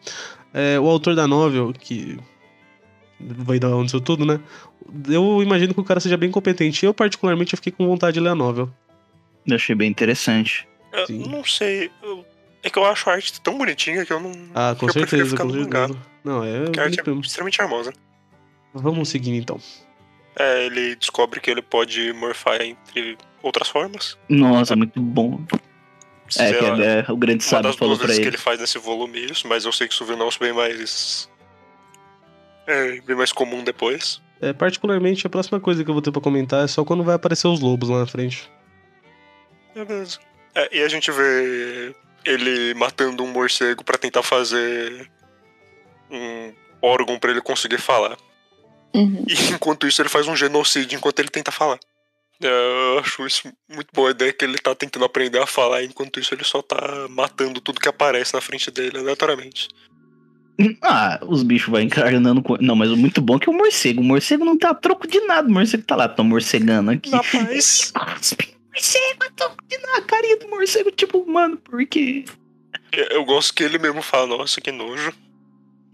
é, 0.53 0.79
o 0.81 0.89
autor 0.89 1.15
da 1.15 1.27
novel, 1.29 1.73
que. 1.79 2.19
Vai 3.21 3.59
dar 3.59 3.69
onde 3.75 3.87
isso 3.87 4.01
tudo, 4.01 4.27
né? 4.27 4.41
Eu 5.09 5.41
imagino 5.43 5.73
que 5.73 5.81
o 5.81 5.85
cara 5.85 6.01
seja 6.01 6.17
bem 6.17 6.31
competente. 6.31 6.85
Eu, 6.85 6.93
particularmente, 6.93 7.55
eu 7.55 7.57
fiquei 7.57 7.73
com 7.73 7.87
vontade 7.87 8.15
de 8.15 8.21
ler 8.21 8.31
a 8.31 8.35
novel. 8.35 8.69
Eu 9.47 9.55
achei 9.57 9.75
bem 9.75 9.89
interessante. 9.89 10.67
Eu 10.93 11.07
Sim. 11.07 11.25
não 11.29 11.45
sei. 11.45 11.91
eu- 12.03 12.25
É 12.63 12.69
que 12.71 12.79
eu 12.79 12.85
acho 12.85 13.09
a 13.09 13.13
arte 13.13 13.41
tão 13.41 13.57
bonitinha 13.57 14.05
que 14.05 14.13
eu 14.13 14.19
não. 14.21 14.33
Ah, 14.55 14.75
com 14.79 14.87
eu 14.87 14.93
certeza, 14.93 15.31
ficar 15.31 15.45
com 15.45 15.51
no 15.53 15.61
mangá. 15.61 15.87
certeza. 15.87 16.07
Não, 16.25 16.43
é. 16.45 16.65
Porque 16.65 16.81
a 16.81 16.83
arte 16.85 16.99
é 17.01 17.11
extremamente 17.21 17.57
charmosa. 17.57 17.93
Vamos 18.83 19.09
seguir 19.09 19.37
então. 19.37 19.59
É, 20.39 20.67
ele 20.67 20.95
descobre 20.97 21.41
que 21.41 21.51
ele 21.51 21.63
pode 21.63 22.13
morfar 22.13 22.61
entre 22.61 23.17
outras 23.43 23.69
formas. 23.69 24.19
Nossa, 24.29 24.77
muito 24.77 25.01
bom. 25.01 25.41
Se 26.29 26.43
É, 26.43 26.53
que 26.53 26.65
ela- 26.65 26.85
é, 26.85 27.05
é, 27.09 27.13
o 27.13 27.17
grande 27.17 27.45
uma 27.45 27.49
sábio 27.51 27.71
das 27.71 27.77
falou 27.77 27.95
duas 27.95 27.99
pra 27.99 28.07
vezes 28.09 28.19
que 28.21 28.29
ele. 28.29 28.37
ele 28.37 28.43
faz 28.43 28.61
nesse 28.61 28.79
volume 28.79 29.25
isso, 29.25 29.47
mas 29.49 29.65
eu 29.65 29.73
sei 29.73 29.87
que 29.89 29.95
isso 29.95 30.05
negócio 30.05 30.41
bem 30.41 30.53
mais. 30.53 31.31
É, 32.67 33.01
bem 33.01 33.17
mais 33.17 33.33
comum 33.33 33.63
depois. 33.65 34.21
É, 34.41 34.53
particularmente, 34.53 35.27
a 35.27 35.31
próxima 35.31 35.59
coisa 35.61 35.83
que 35.83 35.89
eu 35.89 35.95
vou 35.95 36.03
ter 36.03 36.11
pra 36.13 36.21
comentar 36.21 36.65
é 36.65 36.67
só 36.69 36.85
quando 36.85 37.03
vai 37.05 37.15
aparecer 37.15 37.47
os 37.49 37.61
lobos 37.61 37.89
lá 37.89 38.01
na 38.01 38.07
frente. 38.07 38.51
É 39.75 39.85
mesmo. 39.85 40.23
É, 40.55 40.77
e 40.79 40.83
a 40.83 40.89
gente 40.89 41.11
vê 41.11 41.95
ele 42.25 42.75
matando 42.75 43.23
um 43.23 43.29
morcego 43.33 43.85
pra 43.85 43.97
tentar 43.97 44.23
fazer 44.23 45.09
um 46.11 46.53
órgão 46.83 47.19
pra 47.19 47.31
ele 47.31 47.41
conseguir 47.41 47.79
falar. 47.79 48.17
Uhum. 48.95 49.25
E 49.29 49.35
enquanto 49.55 49.87
isso 49.87 50.01
ele 50.03 50.09
faz 50.09 50.27
um 50.27 50.37
genocídio 50.37 50.97
enquanto 50.97 51.19
ele 51.19 51.29
tenta 51.29 51.51
falar. 51.51 51.79
É, 52.43 52.47
Eu 52.47 52.99
acho 52.99 53.27
isso 53.27 53.53
muito 53.69 53.89
boa 53.93 54.09
a 54.09 54.11
ideia 54.11 54.33
que 54.33 54.45
ele 54.45 54.59
tá 54.59 54.75
tentando 54.75 55.05
aprender 55.05 55.39
a 55.39 55.47
falar, 55.47 55.83
enquanto 55.85 56.21
isso 56.21 56.35
ele 56.35 56.45
só 56.45 56.61
tá 56.63 57.07
matando 57.09 57.61
tudo 57.61 57.81
que 57.81 57.89
aparece 57.89 58.35
na 58.35 58.41
frente 58.41 58.71
dele, 58.71 58.99
aleatoriamente. 58.99 59.69
Ah, 60.83 61.21
os 61.27 61.43
bichos 61.43 61.71
vão 61.71 61.81
encarnando 61.81 62.43
com. 62.43 62.57
Não, 62.61 62.75
mas 62.75 62.91
o 62.91 62.97
muito 62.97 63.21
bom 63.21 63.37
é 63.37 63.41
que 63.41 63.51
o 63.51 63.53
morcego. 63.53 64.01
O 64.01 64.05
morcego 64.05 64.45
não 64.45 64.57
tá 64.57 64.71
a 64.71 64.75
troco 64.75 65.07
de 65.07 65.21
nada. 65.21 65.47
O 65.47 65.53
morcego 65.53 65.83
tá 65.83 65.95
lá, 65.95 66.09
tá 66.09 66.23
morcegando 66.23 66.93
aqui. 66.93 67.11
Rapaz. 67.11 67.93
Morcego, 68.73 69.25
a 69.27 69.31
troco 69.31 69.65
de 69.67 69.79
nada. 69.79 69.99
A 69.99 70.03
carinha 70.03 70.37
do 70.39 70.49
morcego, 70.49 70.91
tipo, 70.91 71.27
mano, 71.27 71.57
por 71.57 71.85
quê? 71.87 72.25
eu 72.93 73.05
eu 73.05 73.25
gosto 73.25 73.55
que 73.55 73.63
ele 73.63 73.79
mesmo 73.79 74.03
fala, 74.03 74.27
nossa, 74.27 74.61
que 74.61 74.71
nojo. 74.71 75.13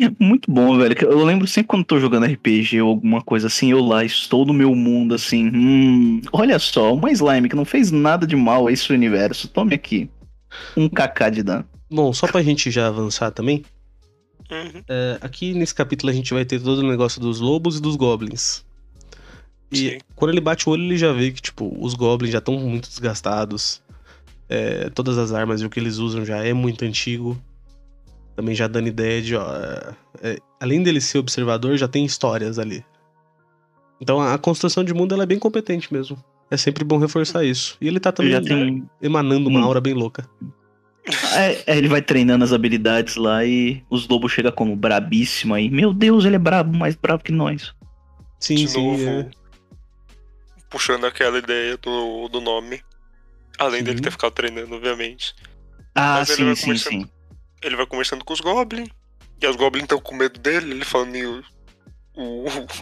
É 0.00 0.10
muito 0.18 0.50
bom, 0.50 0.76
velho. 0.78 0.96
Eu 1.02 1.24
lembro 1.24 1.46
sempre 1.46 1.68
quando 1.68 1.84
tô 1.84 1.98
jogando 2.00 2.26
RPG 2.26 2.80
ou 2.82 2.88
alguma 2.90 3.22
coisa 3.22 3.46
assim, 3.46 3.70
eu 3.70 3.80
lá 3.80 4.04
estou 4.04 4.44
no 4.44 4.52
meu 4.52 4.74
mundo 4.74 5.14
assim. 5.14 5.48
Hum, 5.54 6.20
olha 6.32 6.58
só, 6.58 6.92
uma 6.94 7.10
slime 7.12 7.48
que 7.48 7.54
não 7.56 7.64
fez 7.64 7.90
nada 7.92 8.26
de 8.26 8.34
mal 8.34 8.66
a 8.66 8.72
esse 8.72 8.92
universo. 8.92 9.48
Tome 9.48 9.74
aqui. 9.74 10.10
Um 10.76 10.88
kk 10.88 11.30
de 11.30 11.42
dano. 11.42 11.64
Bom, 11.90 12.12
só 12.12 12.26
pra 12.26 12.42
gente 12.42 12.70
já 12.70 12.88
avançar 12.88 13.30
também, 13.30 13.62
Uhum. 14.50 14.82
é, 14.88 15.18
aqui 15.22 15.54
nesse 15.54 15.74
capítulo 15.74 16.10
a 16.10 16.14
gente 16.14 16.34
vai 16.34 16.44
ter 16.44 16.60
todo 16.60 16.80
o 16.80 16.88
negócio 16.88 17.18
dos 17.20 17.40
lobos 17.40 17.78
e 17.78 17.82
dos 17.82 17.96
goblins. 17.96 18.64
E 19.70 19.76
Sim. 19.76 19.98
quando 20.14 20.30
ele 20.32 20.40
bate 20.40 20.68
o 20.68 20.72
olho, 20.72 20.82
ele 20.82 20.96
já 20.98 21.10
vê 21.12 21.30
que, 21.30 21.40
tipo, 21.40 21.74
os 21.80 21.94
goblins 21.94 22.32
já 22.32 22.38
estão 22.38 22.58
muito 22.58 22.88
desgastados. 22.88 23.80
É, 24.48 24.90
todas 24.90 25.16
as 25.16 25.32
armas 25.32 25.62
e 25.62 25.64
o 25.66 25.70
que 25.70 25.80
eles 25.80 25.96
usam 25.96 26.24
já 26.26 26.44
é 26.44 26.52
muito 26.52 26.84
antigo. 26.84 27.40
Também 28.34 28.54
já 28.54 28.66
dando 28.66 28.88
ideia 28.88 29.20
de, 29.20 29.36
ó. 29.36 29.44
é, 29.54 29.94
é, 30.22 30.38
além 30.60 30.82
dele 30.82 31.00
ser 31.00 31.18
observador, 31.18 31.76
já 31.76 31.86
tem 31.86 32.04
histórias 32.04 32.58
ali. 32.58 32.84
Então 34.00 34.20
a, 34.20 34.38
construção 34.38 34.82
de 34.82 34.92
mundo 34.94 35.14
ela 35.14 35.22
é 35.22 35.26
bem 35.26 35.38
competente 35.38 35.92
mesmo. 35.92 36.22
É 36.50 36.56
sempre 36.56 36.84
bom 36.84 36.98
reforçar 36.98 37.44
isso. 37.44 37.76
E 37.80 37.88
ele 37.88 38.00
tá 38.00 38.10
também 38.12 38.32
Já 38.32 38.42
tem. 38.42 38.88
emanando 39.00 39.48
uma 39.48 39.62
aura 39.62 39.80
bem 39.80 39.94
louca. 39.94 40.28
É, 41.34 41.72
é, 41.72 41.78
ele 41.78 41.88
vai 41.88 42.00
treinando 42.02 42.44
as 42.44 42.52
habilidades 42.52 43.16
lá 43.16 43.44
e 43.44 43.82
os 43.90 44.06
lobos 44.06 44.32
chegam 44.32 44.52
como 44.52 44.76
brabíssimo 44.76 45.54
aí. 45.54 45.68
Meu 45.70 45.92
Deus, 45.92 46.24
ele 46.24 46.36
é 46.36 46.38
brabo, 46.38 46.76
mais 46.76 46.94
brabo 46.94 47.22
que 47.24 47.32
nós. 47.32 47.74
Sim, 48.38 48.54
De 48.56 48.68
sim. 48.68 48.86
novo, 48.86 49.02
é. 49.08 49.30
puxando 50.70 51.04
aquela 51.06 51.38
ideia 51.38 51.76
do, 51.78 52.28
do 52.28 52.40
nome. 52.40 52.80
Além 53.58 53.80
Sim. 53.80 53.84
dele 53.84 54.00
ter 54.00 54.10
ficado 54.10 54.32
treinando, 54.32 54.74
obviamente. 54.74 55.34
Ah, 55.94 56.16
Mas 56.18 56.30
ele 56.30 56.36
sim, 56.38 56.44
vai 56.44 56.56
sim, 56.56 56.64
começando- 56.66 56.92
sim. 56.92 57.10
Ele 57.62 57.76
vai 57.76 57.86
conversando 57.86 58.24
com 58.24 58.32
os 58.32 58.40
Goblins. 58.40 58.88
E 59.40 59.46
os 59.46 59.56
Goblins 59.56 59.84
estão 59.84 60.00
com 60.00 60.14
medo 60.14 60.38
dele, 60.38 60.70
ele 60.72 60.84
falando 60.84 61.14
em 61.16 61.26
o, 61.26 61.42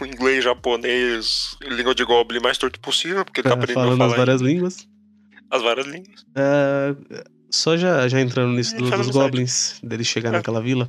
o 0.01 0.05
inglês, 0.05 0.43
japonês, 0.43 1.55
língua 1.61 1.95
de 1.95 2.03
Goblin 2.03 2.39
mais 2.39 2.57
torto 2.57 2.79
possível, 2.79 3.23
porque 3.23 3.39
ele 3.41 3.49
tá 3.49 3.55
Tá 3.55 3.55
aprendendo 3.55 3.79
a 3.79 3.83
falando 3.83 3.97
falar 3.99 4.11
as 4.11 4.17
várias 4.17 4.41
línguas. 4.41 4.87
as 5.49 5.61
várias 5.61 5.85
línguas. 5.87 6.25
É, 6.35 6.95
só 7.49 7.75
já, 7.77 8.07
já 8.07 8.19
entrando 8.19 8.53
nisso 8.53 8.75
do- 8.75 8.89
dos 8.89 9.09
goblins, 9.09 9.79
dele 9.83 10.03
chegar 10.03 10.29
É. 10.29 10.31
naquela 10.33 10.61
vila. 10.61 10.87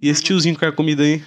E 0.00 0.08
esse 0.08 0.20
Uhum. 0.20 0.26
tiozinho 0.26 0.58
com 0.58 0.64
a 0.66 0.72
comida 0.72 1.02
aí? 1.02 1.22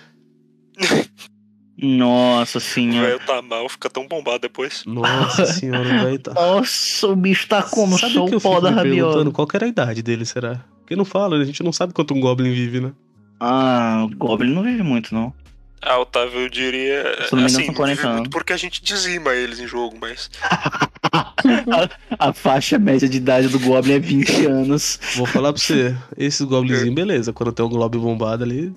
Nossa 1.80 2.58
O 2.58 2.62
senhora. 2.62 3.08
velho 3.08 3.20
tá 3.26 3.42
mal, 3.42 3.70
fica 3.70 3.88
tão 3.90 4.08
bombado 4.08 4.40
depois. 4.40 4.84
Nossa 4.86 5.46
senhora, 5.46 6.04
vai 6.04 6.18
tá. 6.18 6.34
Nossa, 6.34 7.08
o 7.08 7.16
bicho 7.16 7.48
tá 7.48 7.62
como? 7.62 8.00
Sabe 8.00 8.14
Sou 8.14 8.26
que 8.28 8.34
eu 8.34 8.38
o 8.38 8.42
fico 8.42 8.62
da 8.62 8.72
me 8.72 8.82
perguntando 8.82 9.32
qual 9.32 9.46
que 9.48 9.56
era 9.56 9.66
a 9.66 9.70
idade 9.70 10.02
dele, 10.02 10.26
será? 10.26 10.64
Porque 10.88 10.96
não 10.96 11.04
fala, 11.04 11.36
a 11.38 11.44
gente 11.44 11.62
não 11.62 11.74
sabe 11.74 11.92
quanto 11.94 12.14
um 12.14 12.22
goblin 12.22 12.54
vive, 12.54 12.80
né? 12.80 12.94
Ah, 13.42 14.08
o 14.10 14.16
Goblin 14.16 14.54
não 14.54 14.64
vive 14.64 14.82
muito, 14.84 15.14
não. 15.14 15.34
Ah, 15.82 16.00
Otávio, 16.00 16.40
eu 16.40 16.50
diria. 16.50 17.04
Se 17.28 17.34
não 17.36 17.44
me 17.44 17.44
engano, 17.44 17.46
assim, 17.46 17.56
são 17.58 17.66
não 17.68 17.74
40 17.74 17.96
vive 17.96 18.08
muito 18.08 18.18
anos. 18.20 18.30
porque 18.30 18.54
a 18.54 18.58
gente 18.58 18.82
dizima 18.82 19.34
eles 19.34 19.60
em 19.60 19.68
jogo, 19.68 19.98
mas. 20.00 20.32
A 22.18 22.32
faixa 22.32 22.80
média 22.80 23.08
de 23.08 23.18
idade 23.18 23.50
do 23.50 23.60
Goblin 23.60 23.96
é 23.96 24.00
20 24.00 24.46
anos. 24.48 24.98
Vou 25.18 25.26
falar 25.26 25.52
pra 25.52 25.62
você, 25.62 25.94
esses 26.18 26.40
É. 26.40 26.46
goblinzinhos, 26.46 26.96
beleza. 26.96 27.34
Quando 27.34 27.52
tem 27.52 27.66
um 27.66 27.70
goblin 27.70 28.00
bombado 28.00 28.46
ali. 28.46 28.74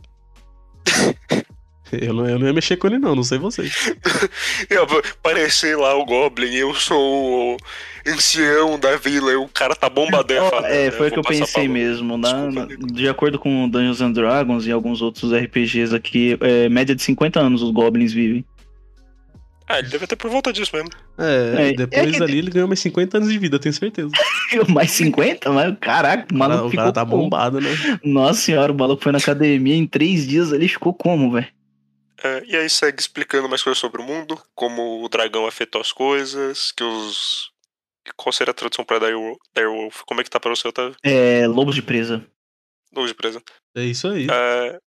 Eu 1.93 2.12
não, 2.14 2.28
eu 2.28 2.38
não 2.38 2.47
ia 2.47 2.53
mexer 2.53 2.76
com 2.76 2.86
ele, 2.86 2.99
não, 2.99 3.14
não 3.14 3.22
sei 3.24 3.38
vocês. 3.38 3.95
Eu 4.70 4.86
vou 4.86 5.03
parecer 5.22 5.76
lá 5.76 5.95
o 5.97 6.05
Goblin, 6.05 6.55
eu 6.55 6.74
sou 6.74 7.55
o 7.55 7.57
ancião 8.07 8.78
da 8.78 8.97
vila, 8.97 9.32
e 9.32 9.36
o 9.36 9.49
cara 9.49 9.74
tá 9.74 9.88
bombadão. 9.88 10.49
falo, 10.51 10.66
É, 10.66 10.84
"Né, 10.86 10.91
foi 10.93 11.09
o 11.09 11.12
que 11.12 11.18
eu 11.18 11.22
pra 11.22 11.32
pensei 11.36 11.66
Lu." 11.66 11.72
mesmo. 11.74 12.16
Na- 12.16 12.47
Desculpa, 12.47 12.93
de 12.93 13.09
acordo 13.09 13.38
com 13.38 13.68
Dungeons 13.68 14.01
and 14.01 14.12
Dragons 14.12 14.66
e 14.66 14.72
alguns 14.72 15.03
outros 15.03 15.32
RPGs 15.32 15.95
aqui, 15.95 16.36
é, 16.41 16.68
média 16.68 16.95
de 16.95 17.03
50 17.03 17.41
anos 17.41 17.62
os 17.62 17.70
Goblins 17.70 18.12
vivem. 18.12 18.45
Ah, 19.68 19.78
ele 19.78 19.88
deve 19.88 20.05
ter 20.07 20.16
por 20.16 20.28
volta 20.30 20.53
disso 20.53 20.72
mesmo. 20.74 20.91
É, 21.16 21.68
É, 21.70 21.72
depois 21.74 22.09
é 22.09 22.11
que- 22.12 22.18
dali 22.18 22.38
ele 22.38 22.51
ganhou 22.51 22.66
mais 22.66 22.80
50 22.80 23.18
anos 23.18 23.30
de 23.30 23.38
vida, 23.38 23.57
tenho 23.59 23.72
certeza. 23.72 24.11
Mais 24.68 24.91
50? 24.91 25.49
Mas, 25.53 25.76
caraca, 25.80 26.26
o 26.32 26.34
O 26.34 26.38
maluco 26.38 26.57
cara, 26.59 26.66
o 26.66 26.70
ficou 26.70 26.82
cara 26.84 26.93
tá 26.93 27.07
como? 27.07 27.22
bombado, 27.22 27.61
né? 27.61 27.70
Nossa 28.05 28.41
senhora, 28.41 28.72
o 28.72 28.74
maluco 28.76 29.01
foi 29.03 29.12
na 29.12 29.18
academia 29.18 29.76
em 29.76 29.86
três 29.86 30.26
dias 30.26 30.51
ele 30.51 30.66
ficou 30.66 30.93
como, 30.93 31.30
velho? 31.30 31.47
É, 32.23 32.45
e 32.45 32.57
aí 32.57 32.68
segue 32.68 33.01
explicando 33.01 33.49
mais 33.49 33.62
coisas 33.62 33.79
sobre 33.79 34.01
o 34.01 34.05
mundo, 34.05 34.41
como 34.55 35.03
o 35.03 35.09
dragão 35.09 35.47
afetou 35.47 35.81
as 35.81 35.93
coisas, 35.93 36.71
que 36.73 36.85
os. 36.85 37.51
Qual 38.16 38.33
seria 38.33 38.51
a 38.51 38.55
tradução 38.55 38.85
pra 38.85 38.99
Direwolf? 38.99 40.03
Como 40.07 40.21
é 40.21 40.25
que 40.25 40.31
tá 40.31 40.41
pra 40.41 40.51
você, 40.51 40.66
Otávio? 40.66 40.97
É, 41.03 41.47
lobos 41.47 41.75
de 41.75 41.83
presa. 41.83 42.27
Lobo 42.93 43.07
de 43.07 43.14
presa. 43.14 43.43
É 43.77 43.83
isso 43.85 44.09
aí. 44.09 44.27
É, 44.31 44.81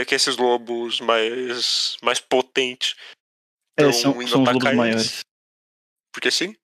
é 0.00 0.04
que 0.04 0.14
esses 0.14 0.36
lobos 0.36 1.00
mais, 1.00 1.96
mais 2.02 2.20
potentes. 2.20 2.94
É, 3.78 3.90
são, 3.90 4.20
indo 4.20 4.30
são 4.30 4.42
os 4.42 4.48
atacar 4.48 4.54
lobos 4.54 4.64
eles. 4.66 4.76
maiores. 4.76 5.20
Porque 6.12 6.30
sim. 6.30 6.54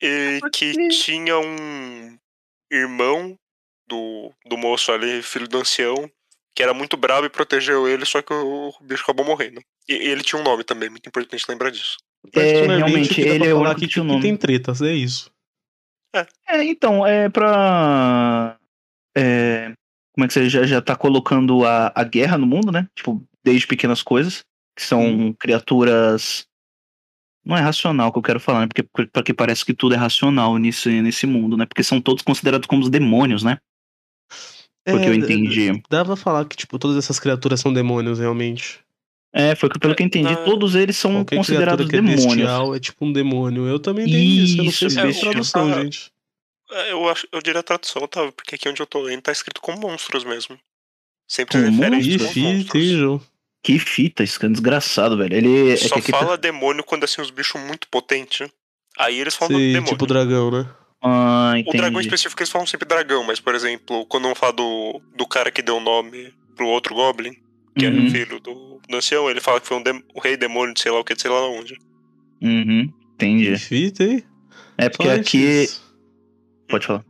E 0.00 0.40
que 0.52 0.72
Porque- 0.72 0.88
tinha 0.88 1.38
um 1.38 2.18
irmão 2.70 3.36
do, 3.86 4.32
do 4.46 4.56
moço 4.56 4.90
ali, 4.92 5.22
filho 5.22 5.46
do 5.46 5.58
ancião, 5.58 6.10
que 6.54 6.62
era 6.62 6.74
muito 6.74 6.96
bravo 6.96 7.26
e 7.26 7.30
protegeu 7.30 7.88
ele, 7.88 8.04
só 8.04 8.20
que 8.20 8.32
o 8.32 8.72
bicho 8.82 9.02
acabou 9.02 9.24
morrendo. 9.24 9.60
E, 9.88 9.94
e 9.94 10.08
ele 10.08 10.22
tinha 10.22 10.40
um 10.40 10.44
nome 10.44 10.64
também, 10.64 10.90
muito 10.90 11.08
importante 11.08 11.44
lembrar 11.48 11.70
disso. 11.70 11.96
Realmente, 12.34 13.12
o 13.12 13.14
que 13.14 13.24
dá 13.24 13.34
ele 13.34 13.46
é 13.48 13.54
o 13.54 13.60
único 13.60 13.80
que 13.80 13.88
tinha 13.88 14.02
o 14.02 14.06
que 14.06 14.12
nome. 14.12 14.22
tem 14.22 14.36
tretas, 14.36 14.80
é 14.80 14.92
isso. 14.92 15.30
É, 16.48 16.62
então, 16.64 17.06
é 17.06 17.28
pra. 17.28 18.58
É, 19.16 19.72
como 20.12 20.24
é 20.24 20.28
que 20.28 20.34
você 20.34 20.48
já, 20.48 20.64
já 20.64 20.80
tá 20.80 20.94
colocando 20.94 21.64
a, 21.64 21.90
a 21.94 22.04
guerra 22.04 22.36
no 22.36 22.46
mundo, 22.46 22.70
né? 22.70 22.86
Tipo, 22.94 23.24
desde 23.42 23.66
pequenas 23.66 24.02
coisas, 24.02 24.44
que 24.76 24.82
são 24.82 25.32
criaturas. 25.38 26.46
Não 27.44 27.56
é 27.56 27.60
racional 27.60 28.12
que 28.12 28.18
eu 28.18 28.22
quero 28.22 28.38
falar, 28.38 28.60
né? 28.60 28.68
Porque, 28.68 29.08
porque 29.08 29.34
parece 29.34 29.64
que 29.64 29.74
tudo 29.74 29.94
é 29.94 29.98
racional 29.98 30.58
nesse, 30.58 31.02
nesse 31.02 31.26
mundo, 31.26 31.56
né? 31.56 31.66
Porque 31.66 31.82
são 31.82 32.00
todos 32.00 32.22
considerados 32.22 32.68
como 32.68 32.82
os 32.82 32.90
demônios, 32.90 33.42
né? 33.42 33.58
Foi 34.86 34.98
o 34.98 35.00
que 35.02 35.08
eu 35.08 35.12
É, 35.12 35.16
entendi. 35.16 35.82
Dá 35.88 36.04
pra 36.04 36.16
falar 36.16 36.44
que, 36.44 36.56
tipo, 36.56 36.78
todas 36.78 36.96
essas 36.96 37.20
criaturas 37.20 37.60
são 37.60 37.72
demônios, 37.72 38.18
realmente. 38.18 38.80
É, 39.32 39.54
foi 39.54 39.70
que- 39.70 39.78
pelo 39.78 39.94
que 39.94 40.02
eu 40.02 40.06
entendi. 40.06 40.28
Na- 40.30 40.44
Todos 40.44 40.74
eles 40.74 40.96
são 40.96 41.12
Qualquer 41.14 41.36
considerados 41.36 41.88
que 41.88 41.96
é 41.96 42.00
demônios. 42.00 42.26
bestial 42.26 42.74
é 42.74 42.80
tipo 42.80 43.04
um 43.06 43.12
demônio. 43.12 43.66
Eu 43.66 43.78
também 43.78 44.04
tenho 44.04 44.18
isso, 44.44 44.58
eu 44.58 44.64
não 44.64 44.72
sei 44.72 44.88
Isso, 44.88 44.96
se 44.98 45.06
bestial. 45.06 45.30
tradução, 45.32 45.72
Ah, 45.72 45.82
gente. 45.82 46.10
É, 46.70 46.92
Eu, 46.92 47.08
acho, 47.08 47.26
eu 47.32 47.40
diria 47.42 47.60
a 47.60 47.62
tradução, 47.62 48.06
tá? 48.08 48.30
Porque 48.32 48.54
aqui 48.56 48.68
onde 48.68 48.80
eu 48.82 48.86
tô 48.86 49.00
lendo 49.00 49.22
tá 49.22 49.32
escrito 49.32 49.60
como 49.60 49.78
monstros 49.80 50.24
mesmo. 50.24 50.58
Sempre 51.28 51.56
aos 51.58 51.66
fita, 52.04 52.38
hein, 52.38 52.56
monstros. 52.58 52.84
João? 52.88 53.20
Que 53.62 53.78
fita, 53.78 54.22
esse 54.24 54.38
cara 54.38 54.50
é 54.50 54.54
desgraçado, 54.54 55.16
velho. 55.16 55.34
Ele 55.34 55.70
é 55.72 55.76
Só 55.76 55.94
que 55.94 56.00
aqui 56.00 56.12
tá- 56.12 56.18
fala 56.18 56.36
demônio 56.36 56.82
quando 56.84 57.04
assim 57.04 57.22
os 57.22 57.30
bichos 57.30 57.60
muito 57.62 57.86
potentes. 57.88 58.48
Aí 58.98 59.18
eles 59.20 59.34
falam 59.34 59.56
Sei, 59.56 59.72
demônio. 59.72 59.92
tipo 59.92 60.06
dragão, 60.06 60.50
né? 60.50 60.66
Ah, 61.02 61.54
O 61.66 61.72
dragão 61.72 62.00
específico 62.00 62.40
eles 62.42 62.50
falam 62.50 62.66
sempre 62.66 62.86
dragão, 62.86 63.24
mas 63.24 63.40
por 63.40 63.54
exemplo, 63.54 64.06
quando 64.06 64.24
vão 64.24 64.34
falar 64.34 64.52
do, 64.52 65.00
do 65.16 65.26
cara 65.26 65.50
que 65.50 65.60
deu 65.62 65.76
o 65.76 65.80
nome 65.80 66.32
pro 66.54 66.66
outro 66.68 66.94
Goblin, 66.94 67.32
que 67.76 67.84
era 67.86 67.94
Uhum. 67.94 68.06
o 68.06 68.10
filho 68.10 68.38
do, 68.40 68.80
do 68.88 68.96
ancião, 68.96 69.28
ele 69.28 69.40
fala 69.40 69.60
que 69.60 69.66
foi 69.66 69.76
um 69.78 69.82
dem- 69.82 70.02
o 70.14 70.20
rei 70.20 70.36
demônio 70.36 70.74
de 70.74 70.80
sei 70.80 70.92
lá 70.92 71.00
o 71.00 71.04
que, 71.04 71.14
de 71.14 71.22
sei 71.22 71.30
lá 71.30 71.48
onde. 71.48 71.76
Uhum, 72.40 72.92
entendi. 73.14 73.50
Que 73.52 73.58
fita, 73.58 74.04
hein? 74.04 74.22
É 74.78 74.88
porque 74.88 75.08
aqui. 75.08 75.66
Pode 76.68 76.86
falar. 76.86 77.04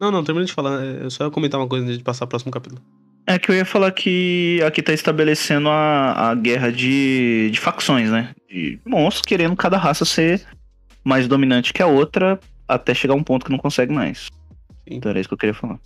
Não, 0.00 0.10
não, 0.10 0.24
termina 0.24 0.46
de 0.46 0.52
falar. 0.52 0.82
é, 0.84 1.04
Eu 1.04 1.10
só 1.10 1.24
ia 1.24 1.30
comentar 1.30 1.60
uma 1.60 1.68
coisa 1.68 1.84
antes 1.84 1.98
de 1.98 2.04
passar 2.04 2.26
pro 2.26 2.30
próximo 2.30 2.50
capítulo. 2.52 2.82
É 3.26 3.38
que 3.38 3.50
eu 3.50 3.54
ia 3.54 3.64
falar 3.64 3.92
que 3.92 4.60
aqui 4.66 4.82
tá 4.82 4.92
estabelecendo 4.92 5.68
a, 5.68 6.30
a 6.30 6.34
guerra 6.34 6.72
de, 6.72 7.50
de 7.52 7.60
facções, 7.60 8.10
né? 8.10 8.34
De 8.50 8.80
monstros 8.84 9.22
querendo 9.24 9.54
cada 9.54 9.78
raça 9.78 10.04
ser 10.04 10.44
mais 11.04 11.28
dominante 11.28 11.72
que 11.72 11.80
a 11.82 11.86
outra 11.86 12.40
até 12.74 12.94
chegar 12.94 13.14
a 13.14 13.16
um 13.16 13.22
ponto 13.22 13.44
que 13.44 13.50
não 13.50 13.58
consegue 13.58 13.92
mais. 13.92 14.18
Sim. 14.18 14.30
Então 14.96 15.10
era 15.10 15.20
isso 15.20 15.28
que 15.28 15.34
eu 15.34 15.38
queria 15.38 15.54
falar. 15.54 15.78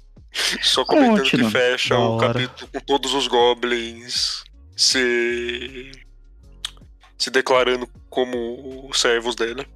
Só 0.62 0.84
comentando 0.84 1.18
Continua. 1.20 1.50
que 1.50 1.56
fecha 1.58 1.94
Da 1.94 2.00
o 2.00 2.16
hora. 2.16 2.32
capítulo 2.34 2.70
com 2.72 2.80
todos 2.80 3.14
os 3.14 3.26
goblins 3.26 4.44
se. 4.76 5.90
se 7.16 7.30
declarando 7.30 7.88
como 8.10 8.90
servos 8.92 9.34
dele. 9.34 9.66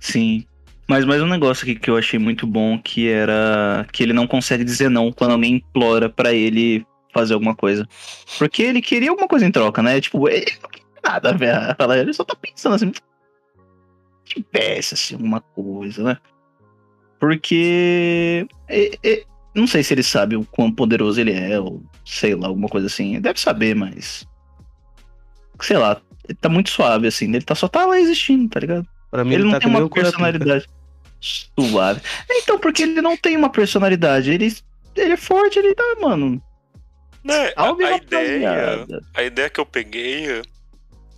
Sim. 0.00 0.44
Mas 0.86 1.04
mais 1.04 1.20
um 1.20 1.26
negócio 1.26 1.64
aqui 1.64 1.74
que 1.74 1.90
eu 1.90 1.98
achei 1.98 2.18
muito 2.18 2.46
bom, 2.46 2.78
que 2.78 3.08
era 3.08 3.86
que 3.92 4.02
ele 4.02 4.14
não 4.14 4.26
consegue 4.26 4.64
dizer 4.64 4.88
não 4.88 5.12
quando 5.12 5.32
alguém 5.32 5.56
implora 5.56 6.08
pra 6.08 6.32
ele 6.32 6.86
fazer 7.12 7.34
alguma 7.34 7.54
coisa. 7.54 7.86
Porque 8.38 8.62
ele 8.62 8.80
queria 8.80 9.10
alguma 9.10 9.28
coisa 9.28 9.44
em 9.44 9.50
troca, 9.52 9.82
né? 9.82 10.00
Tipo, 10.00 10.26
ele 10.30 10.56
não 10.62 10.70
quer 10.70 10.82
nada, 11.04 11.34
velho. 11.34 12.00
Ele 12.00 12.12
só 12.14 12.24
tá 12.24 12.34
pensando 12.34 12.74
assim, 12.76 12.90
tivesse 14.28 14.94
assim 14.94 15.14
alguma 15.14 15.40
coisa, 15.40 16.02
né? 16.02 16.18
Porque 17.18 18.46
é- 18.68 18.98
é- 19.02 19.24
não 19.54 19.66
sei 19.66 19.82
se 19.82 19.92
ele 19.94 20.02
sabe 20.02 20.36
o 20.36 20.44
quão 20.44 20.70
poderoso 20.70 21.20
ele 21.20 21.32
é, 21.32 21.58
ou 21.58 21.82
sei 22.04 22.34
lá, 22.34 22.46
alguma 22.48 22.68
coisa 22.68 22.86
assim. 22.86 23.12
Ele 23.12 23.20
deve 23.20 23.40
saber, 23.40 23.74
mas 23.74 24.26
sei 25.60 25.76
lá, 25.76 26.00
ele 26.28 26.38
tá 26.40 26.48
muito 26.48 26.70
suave 26.70 27.06
assim, 27.08 27.26
ele 27.26 27.42
tá 27.44 27.54
só 27.54 27.66
tá 27.66 27.84
lá 27.86 27.98
existindo, 27.98 28.48
tá 28.48 28.60
ligado? 28.60 28.86
Pra 29.10 29.24
mim, 29.24 29.30
Ele 29.32 29.42
ele, 29.42 29.44
não 29.44 29.52
tá 29.52 29.60
tem 29.60 29.68
uma 29.68 29.88
Kurapika. 29.88 30.02
personalidade 30.02 30.66
suave. 31.20 32.00
Então, 32.30 32.58
porque 32.58 32.82
ele 32.82 33.00
não 33.02 33.16
tem 33.16 33.36
uma 33.36 33.50
personalidade. 33.50 34.30
Ele, 34.30 34.54
ele 34.94 35.12
é 35.14 35.16
forte, 35.16 35.58
ele 35.58 35.74
tá, 35.74 35.96
mano. 36.00 36.40
Né, 37.24 37.52
a, 37.56 37.70
a 37.72 37.96
ideia. 37.96 38.86
A 39.14 39.22
ideia 39.24 39.50
que 39.50 39.58
eu 39.58 39.66
peguei 39.66 40.30
é 40.30 40.42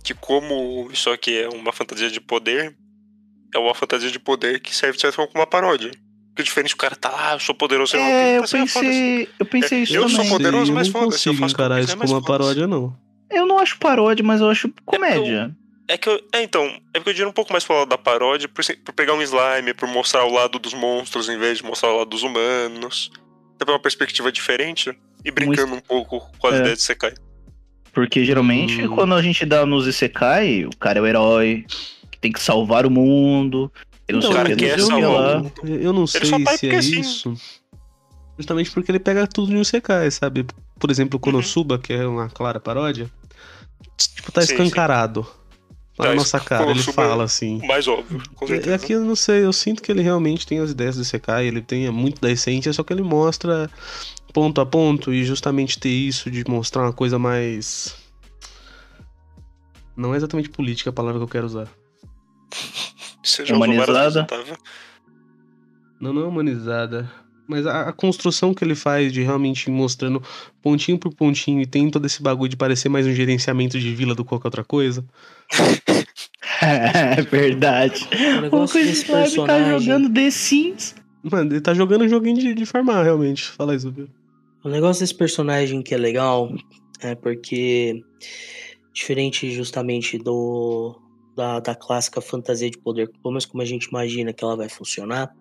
que 0.03 0.13
como 0.13 0.89
isso 0.91 1.09
aqui 1.11 1.37
é 1.37 1.49
uma 1.49 1.71
fantasia 1.71 2.09
de 2.09 2.19
poder, 2.19 2.75
é 3.53 3.59
uma 3.59 3.73
fantasia 3.75 4.09
de 4.11 4.19
poder 4.19 4.59
que 4.59 4.75
serve 4.75 4.95
de 4.95 5.01
certa 5.01 5.15
forma 5.15 5.31
como 5.31 5.41
uma 5.41 5.47
paródia. 5.47 5.91
Porque 6.29 6.43
diferente 6.43 6.73
o 6.73 6.77
cara 6.77 6.95
tá 6.95 7.09
lá, 7.09 7.33
eu 7.33 7.39
sou 7.39 7.53
poderoso, 7.53 7.95
É, 7.97 8.37
eu 8.37 8.43
ah, 8.43 8.47
foda-se. 8.47 8.73
pensei, 8.73 9.29
eu 9.39 9.45
pensei 9.45 9.83
isso 9.83 9.93
eu 9.95 10.07
sou 10.07 10.17
também. 10.19 10.31
poderoso, 10.31 10.65
Sei, 10.67 10.73
mas 10.75 10.87
eu 10.87 10.93
não 10.93 10.99
foda-se, 11.01 11.27
eu 11.27 11.33
consigo 11.33 11.35
faço 11.43 11.55
que 11.55 11.61
eu 11.61 11.65
encarar 11.65 11.81
isso 11.83 11.97
como 11.97 12.13
uma 12.13 12.23
paródia, 12.23 12.67
não. 12.67 12.95
Eu 13.29 13.45
não 13.45 13.59
acho 13.59 13.77
paródia, 13.77 14.23
mas 14.23 14.39
eu 14.41 14.49
acho 14.49 14.73
comédia. 14.85 15.53
É 15.87 15.97
que 15.97 16.07
eu, 16.07 16.21
é, 16.33 16.41
então, 16.41 16.63
é 16.93 16.99
porque 16.99 17.09
eu 17.09 17.13
diria 17.13 17.27
um 17.29 17.33
pouco 17.33 17.51
mais 17.51 17.65
pro 17.65 17.75
lado 17.79 17.89
da 17.89 17.97
paródia, 17.97 18.47
por, 18.47 18.63
por 18.85 18.93
pegar 18.93 19.13
um 19.13 19.21
slime, 19.21 19.73
por 19.73 19.89
mostrar 19.89 20.23
o 20.23 20.31
lado 20.31 20.57
dos 20.57 20.73
monstros 20.73 21.27
em 21.27 21.37
vez 21.37 21.57
de 21.57 21.65
mostrar 21.65 21.89
o 21.91 21.97
lado 21.97 22.09
dos 22.09 22.23
humanos. 22.23 23.11
Dá 23.59 23.65
pra 23.65 23.73
uma 23.73 23.79
perspectiva 23.81 24.31
diferente 24.31 24.97
e 25.25 25.31
brincando 25.31 25.75
um 25.75 25.81
pouco 25.81 26.25
com 26.39 26.47
as 26.47 26.55
É. 26.55 26.59
ideias 26.59 26.77
de 26.77 26.83
Sekai. 26.85 27.13
Porque 27.93 28.23
geralmente, 28.23 28.81
Hum. 28.83 28.95
quando 28.95 29.13
a 29.15 29.21
gente 29.21 29.45
dá 29.45 29.65
nos 29.65 29.85
Isekai, 29.85 30.63
o 30.65 30.75
cara 30.77 30.99
é 30.99 31.01
o 31.01 31.05
herói, 31.07 31.65
que 31.67 32.00
tem 32.21 32.31
que 32.31 32.41
salvar 32.41 32.85
o 32.85 32.89
mundo. 32.91 33.71
Ele 34.07 34.19
não 34.19 34.19
Então, 34.19 34.31
sei 34.31 34.37
cara 34.43 34.53
o 34.53 34.57
que, 34.57 34.65
quer 34.65 34.77
não 34.77 34.85
sei 34.85 34.93
o 34.93 34.97
que 34.97 35.03
salvar 35.03 35.41
o. 35.41 35.67
Eu 35.67 35.93
não 35.93 36.07
sei 36.07 36.25
só 36.25 36.39
tá 36.39 36.51
aí 36.51 36.57
se 36.57 36.67
é 36.67 36.69
porque 36.69 36.81
sim. 36.83 36.99
isso. 37.01 37.33
Justamente 38.37 38.71
porque 38.71 38.91
ele 38.91 38.99
pega 38.99 39.27
tudo 39.27 39.51
em 39.53 39.57
um 39.57 39.63
Sekai, 39.63 40.09
sabe? 40.11 40.45
Por 40.79 40.89
exemplo, 40.89 41.17
o 41.17 41.17
Uhum. 41.17 41.33
Konosuba, 41.33 41.77
que 41.77 41.93
é 41.93 42.05
uma 42.07 42.29
clara 42.29 42.59
paródia, 42.59 43.09
tipo, 43.97 44.31
tá 44.31 44.41
Sim, 44.41 44.47
sim. 44.47 44.53
escancarado. 44.53 45.23
Tá 45.23 46.05
Tá, 46.05 46.09
na 46.09 46.15
nossa 46.15 46.39
cara, 46.39 46.63
ele 46.63 46.71
Konosuba 46.73 46.93
fala 46.93 47.23
assim. 47.25 47.59
Mais 47.67 47.87
óbvio, 47.87 48.21
com 48.35 48.45
E 48.45 48.47
certeza. 48.47 48.75
aqui 48.75 48.93
eu 48.93 49.01
não 49.05 49.15
sei, 49.15 49.43
eu 49.45 49.53
sinto 49.53 49.81
que 49.83 49.91
ele 49.91 50.01
realmente 50.01 50.47
tem 50.47 50.57
as 50.59 50.71
ideias 50.71 50.95
do 50.95 51.03
Sekai, 51.05 51.45
ele 51.45 51.61
tem 51.61 51.89
muito 51.91 52.19
da 52.19 52.31
essência, 52.31 52.73
só 52.73 52.83
que 52.83 52.91
ele 52.93 53.03
mostra 53.03 53.69
ponto 54.33 54.59
a 54.61 54.65
ponto 54.65 55.13
e 55.13 55.23
justamente 55.23 55.77
ter 55.79 55.89
isso 55.89 56.31
de 56.31 56.43
mostrar 56.47 56.83
uma 56.83 56.93
coisa 56.93 57.19
mais. 57.19 57.95
Não 59.95 60.13
é 60.13 60.17
exatamente 60.17 60.49
política 60.49 60.89
a 60.89 60.93
palavra 60.93 61.19
que 61.19 61.23
eu 61.25 61.27
quero 61.27 61.45
usar. 61.45 61.67
Você 63.23 63.45
já 63.45 63.55
usou 63.55 63.67
várias 63.67 63.87
vezes, 63.87 64.15
Humanizada. 64.15 64.57
Não, 65.99 66.13
não 66.13 66.21
é 66.23 66.25
humanizada. 66.25 67.11
Mas 67.47 67.65
a, 67.67 67.89
a 67.89 67.93
construção 67.93 68.53
que 68.53 68.63
ele 68.63 68.75
faz 68.75 69.11
de 69.11 69.21
realmente 69.21 69.67
ir 69.67 69.71
mostrando 69.71 70.23
pontinho 70.61 70.97
por 70.97 71.13
pontinho 71.13 71.61
e 71.61 71.65
tem 71.65 71.89
todo 71.89 72.05
esse 72.05 72.21
bagulho 72.21 72.49
de 72.49 72.55
parecer 72.55 72.89
mais 72.89 73.05
um 73.05 73.13
gerenciamento 73.13 73.79
de 73.79 73.93
vila 73.93 74.15
do 74.15 74.23
que 74.23 74.29
qualquer 74.29 74.47
outra 74.47 74.63
coisa. 74.63 75.05
É 76.63 77.21
verdade. 77.23 78.07
O 78.51 78.65
desse 78.67 78.91
Slime 78.91 79.05
tá 79.05 79.13
personagem. 79.23 79.79
jogando 79.79 80.13
The 80.13 80.29
Sims. 80.29 80.95
Mano, 81.23 81.53
ele 81.53 81.61
tá 81.61 81.73
jogando 81.73 82.03
um 82.03 82.09
joguinho 82.09 82.37
de, 82.37 82.53
de 82.53 82.65
farmar, 82.67 83.03
realmente. 83.03 83.43
Fala 83.43 83.75
isso, 83.75 83.91
viu? 83.91 84.07
O 84.63 84.69
negócio 84.69 85.01
desse 85.01 85.15
personagem 85.15 85.81
que 85.81 85.95
é 85.95 85.97
legal 85.97 86.53
é 86.99 87.15
porque, 87.15 88.03
diferente 88.93 89.51
justamente 89.51 90.19
do 90.19 90.99
da, 91.35 91.59
da 91.59 91.75
clássica 91.75 92.19
fantasia 92.21 92.69
de 92.69 92.77
poder, 92.77 93.09
pelo 93.09 93.31
menos 93.31 93.45
como 93.45 93.61
a 93.61 93.65
gente 93.65 93.85
imagina 93.85 94.33
que 94.33 94.43
ela 94.43 94.55
vai 94.57 94.69
funcionar, 94.69 95.31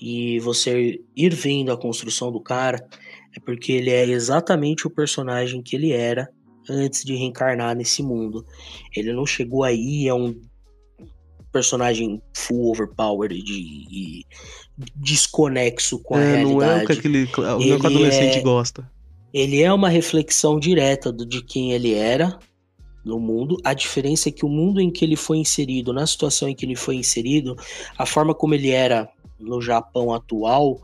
e 0.00 0.38
você 0.40 1.00
ir 1.16 1.34
vendo 1.34 1.72
a 1.72 1.76
construção 1.76 2.30
do 2.30 2.40
cara, 2.40 2.86
é 3.36 3.40
porque 3.40 3.72
ele 3.72 3.90
é 3.90 4.04
exatamente 4.04 4.86
o 4.86 4.90
personagem 4.90 5.60
que 5.62 5.74
ele 5.76 5.92
era 5.92 6.28
antes 6.70 7.04
de 7.04 7.14
reencarnar 7.16 7.74
nesse 7.76 8.02
mundo. 8.02 8.44
Ele 8.94 9.12
não 9.12 9.26
chegou 9.26 9.64
aí, 9.64 10.06
é 10.06 10.14
um 10.14 10.34
personagem 11.52 12.22
full 12.36 12.70
overpowered 12.70 13.34
e, 13.34 14.20
e 14.20 14.24
desconexo 14.94 15.98
com 16.02 16.14
a 16.14 16.20
É, 16.20 16.42
não 16.42 16.50
é 16.50 16.54
o 16.54 16.58
realidade. 16.58 16.86
que 16.86 16.92
aquele 16.92 17.22
o 17.24 17.28
que 17.80 17.86
adolescente 17.86 18.38
é- 18.38 18.42
gosta. 18.42 18.90
Ele 19.32 19.60
é 19.62 19.72
uma 19.72 19.88
reflexão 19.88 20.58
direta 20.58 21.12
do- 21.12 21.26
de 21.26 21.42
quem 21.42 21.72
ele 21.72 21.94
era 21.94 22.38
no 23.04 23.18
mundo. 23.18 23.56
A 23.64 23.74
diferença 23.74 24.28
é 24.28 24.32
que 24.32 24.44
o 24.44 24.48
mundo 24.48 24.80
em 24.80 24.90
que 24.90 25.04
ele 25.04 25.16
foi 25.16 25.38
inserido, 25.38 25.92
na 25.92 26.06
situação 26.06 26.48
em 26.48 26.54
que 26.54 26.64
ele 26.64 26.76
foi 26.76 26.96
inserido, 26.96 27.56
a 27.96 28.04
forma 28.04 28.34
como 28.34 28.54
ele 28.54 28.70
era 28.70 29.08
no 29.38 29.60
Japão 29.60 30.12
atual, 30.12 30.80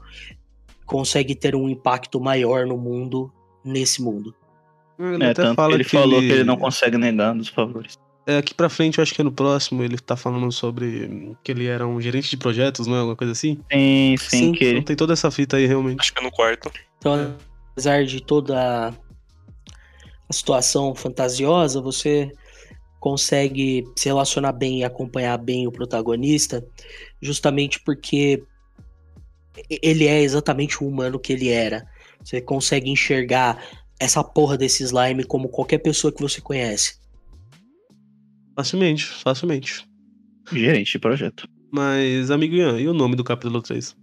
consegue 0.86 1.34
ter 1.34 1.54
um 1.54 1.68
impacto 1.68 2.20
maior 2.20 2.66
no 2.66 2.76
mundo, 2.76 3.32
nesse 3.64 4.02
mundo. 4.02 4.34
Ele 4.98 5.24
É, 5.24 5.30
até 5.30 5.42
tanto 5.42 5.50
que 5.50 5.56
fala 5.56 5.74
ele 5.74 5.84
falou 5.84 6.20
que 6.20 6.30
ele 6.30 6.44
não 6.44 6.56
consegue 6.56 6.96
negar 6.96 7.34
dos 7.34 7.48
favores. 7.48 7.98
É, 8.26 8.38
aqui 8.38 8.54
pra 8.54 8.70
frente, 8.70 8.98
eu 8.98 9.02
acho 9.02 9.14
que 9.14 9.20
é 9.20 9.24
no 9.24 9.32
próximo, 9.32 9.82
ele 9.82 9.98
tá 9.98 10.16
falando 10.16 10.50
sobre 10.50 11.36
que 11.42 11.52
ele 11.52 11.66
era 11.66 11.86
um 11.86 12.00
gerente 12.00 12.30
de 12.30 12.36
projetos, 12.38 12.86
não 12.86 12.96
é? 12.96 12.98
Alguma 13.00 13.16
coisa 13.16 13.32
assim? 13.32 13.58
Sim, 13.70 14.14
sim, 14.18 14.52
que 14.52 14.70
Então 14.70 14.82
tem 14.82 14.96
toda 14.96 15.12
essa 15.12 15.30
fita 15.30 15.56
aí, 15.56 15.66
realmente. 15.66 16.00
Acho 16.00 16.14
que 16.14 16.20
é 16.20 16.24
no 16.24 16.32
quarto. 16.32 16.70
Então, 16.98 17.36
apesar 17.72 18.04
de 18.04 18.22
toda 18.22 18.94
a 20.28 20.32
situação 20.32 20.94
fantasiosa, 20.94 21.80
você 21.80 22.32
consegue 22.98 23.84
se 23.96 24.08
relacionar 24.08 24.52
bem 24.52 24.80
e 24.80 24.84
acompanhar 24.84 25.36
bem 25.36 25.66
o 25.66 25.72
protagonista, 25.72 26.66
justamente 27.20 27.78
porque 27.80 28.42
ele 29.68 30.06
é 30.06 30.22
exatamente 30.22 30.82
o 30.82 30.88
humano 30.88 31.18
que 31.18 31.32
ele 31.32 31.48
era. 31.48 31.86
Você 32.22 32.40
consegue 32.40 32.90
enxergar 32.90 33.62
essa 34.00 34.24
porra 34.24 34.56
desse 34.56 34.82
slime 34.82 35.24
como 35.24 35.48
qualquer 35.48 35.78
pessoa 35.78 36.12
que 36.12 36.22
você 36.22 36.40
conhece. 36.40 36.98
Facilmente, 38.56 39.04
facilmente. 39.04 39.86
gerente 40.50 40.92
de 40.92 40.98
projeto. 40.98 41.48
Mas, 41.70 42.30
amigo 42.30 42.54
Ian, 42.54 42.80
e 42.80 42.88
o 42.88 42.94
nome 42.94 43.16
do 43.16 43.24
capítulo 43.24 43.60
3? 43.60 43.96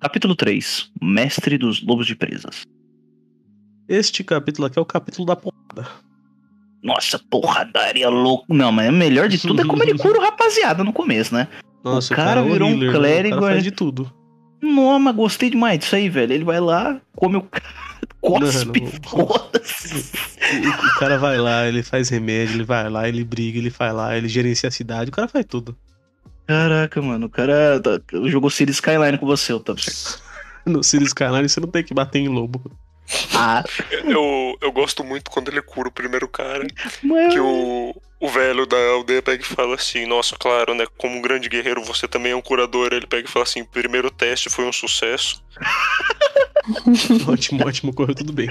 Capítulo 0.00 0.36
3. 0.36 0.92
Mestre 1.02 1.58
dos 1.58 1.82
Lobos 1.82 2.06
de 2.06 2.14
Presas. 2.14 2.62
Este 3.88 4.22
capítulo 4.22 4.66
aqui 4.66 4.78
é 4.78 4.82
o 4.82 4.84
capítulo 4.84 5.26
da 5.26 5.34
porrada. 5.36 5.88
Nossa, 6.82 7.18
porradaria 7.18 8.08
louco. 8.08 8.44
Não, 8.52 8.70
mas 8.70 8.88
o 8.88 8.92
melhor 8.92 9.28
de 9.28 9.38
tudo 9.38 9.62
é 9.62 9.64
como 9.64 9.82
ele 9.82 9.96
cura 9.98 10.18
o 10.18 10.22
rapaziada 10.22 10.84
no 10.84 10.92
começo, 10.92 11.34
né? 11.34 11.48
Nossa, 11.82 12.12
O 12.12 12.16
cara 12.16 12.40
é 12.40 12.44
virou 12.44 12.68
um 12.68 12.72
healer, 12.72 12.92
né? 12.92 12.98
clérigo, 12.98 13.36
O 13.36 13.40
cara 13.40 13.52
faz 13.52 13.64
é. 13.66 13.70
de 13.70 13.70
tudo. 13.70 14.12
Não, 14.60 14.98
mas 14.98 15.14
gostei 15.16 15.50
demais 15.50 15.78
disso 15.78 15.96
aí, 15.96 16.08
velho. 16.08 16.32
Ele 16.32 16.44
vai 16.44 16.60
lá, 16.60 17.00
come 17.16 17.36
o 17.36 17.42
cara, 17.42 17.64
cospe, 18.20 18.86
foda-se. 19.06 20.12
O, 20.66 20.68
o 20.68 20.98
cara 20.98 21.18
vai 21.18 21.38
lá, 21.38 21.66
ele 21.66 21.82
faz 21.82 22.08
remédio, 22.08 22.56
ele 22.56 22.64
vai 22.64 22.88
lá, 22.90 23.08
ele 23.08 23.24
briga, 23.24 23.58
ele 23.58 23.70
vai 23.70 23.92
lá, 23.92 24.16
ele 24.16 24.28
gerencia 24.28 24.68
a 24.68 24.72
cidade, 24.72 25.10
o 25.10 25.12
cara 25.12 25.28
faz 25.28 25.44
tudo. 25.46 25.76
Caraca, 26.46 27.00
mano, 27.02 27.26
o 27.26 27.30
cara 27.30 27.80
tá- 27.80 28.00
jogou 28.26 28.50
City 28.50 28.72
Skyline 28.72 29.18
com 29.18 29.26
você, 29.26 29.52
Otávio. 29.52 29.82
No 30.66 30.82
Sirius 30.84 31.14
Canais 31.14 31.50
você 31.50 31.60
não 31.60 31.68
tem 31.68 31.82
que 31.82 31.94
bater 31.94 32.18
em 32.18 32.28
lobo. 32.28 32.60
Ah, 33.34 33.64
Eu, 34.04 34.56
eu 34.60 34.72
gosto 34.72 35.02
muito 35.04 35.30
quando 35.30 35.48
ele 35.48 35.62
cura 35.62 35.88
o 35.88 35.92
primeiro 35.92 36.28
cara. 36.28 36.66
mano. 37.02 37.30
Que 37.30 37.40
o, 37.40 37.94
o 38.20 38.28
velho 38.28 38.66
da 38.66 38.76
aldeia 38.76 39.22
pega 39.22 39.42
e 39.42 39.46
fala 39.46 39.74
assim: 39.74 40.06
Nossa, 40.06 40.36
claro, 40.36 40.74
né? 40.74 40.84
Como 40.96 41.16
um 41.16 41.22
grande 41.22 41.48
guerreiro, 41.48 41.82
você 41.82 42.08
também 42.08 42.32
é 42.32 42.36
um 42.36 42.42
curador. 42.42 42.92
Ele 42.92 43.06
pega 43.06 43.28
e 43.28 43.30
fala 43.30 43.44
assim: 43.44 43.64
Primeiro 43.64 44.10
teste 44.10 44.50
foi 44.50 44.64
um 44.64 44.72
sucesso. 44.72 45.42
ótimo, 47.28 47.66
ótimo, 47.66 47.94
correu 47.94 48.14
tudo 48.14 48.32
bem. 48.32 48.50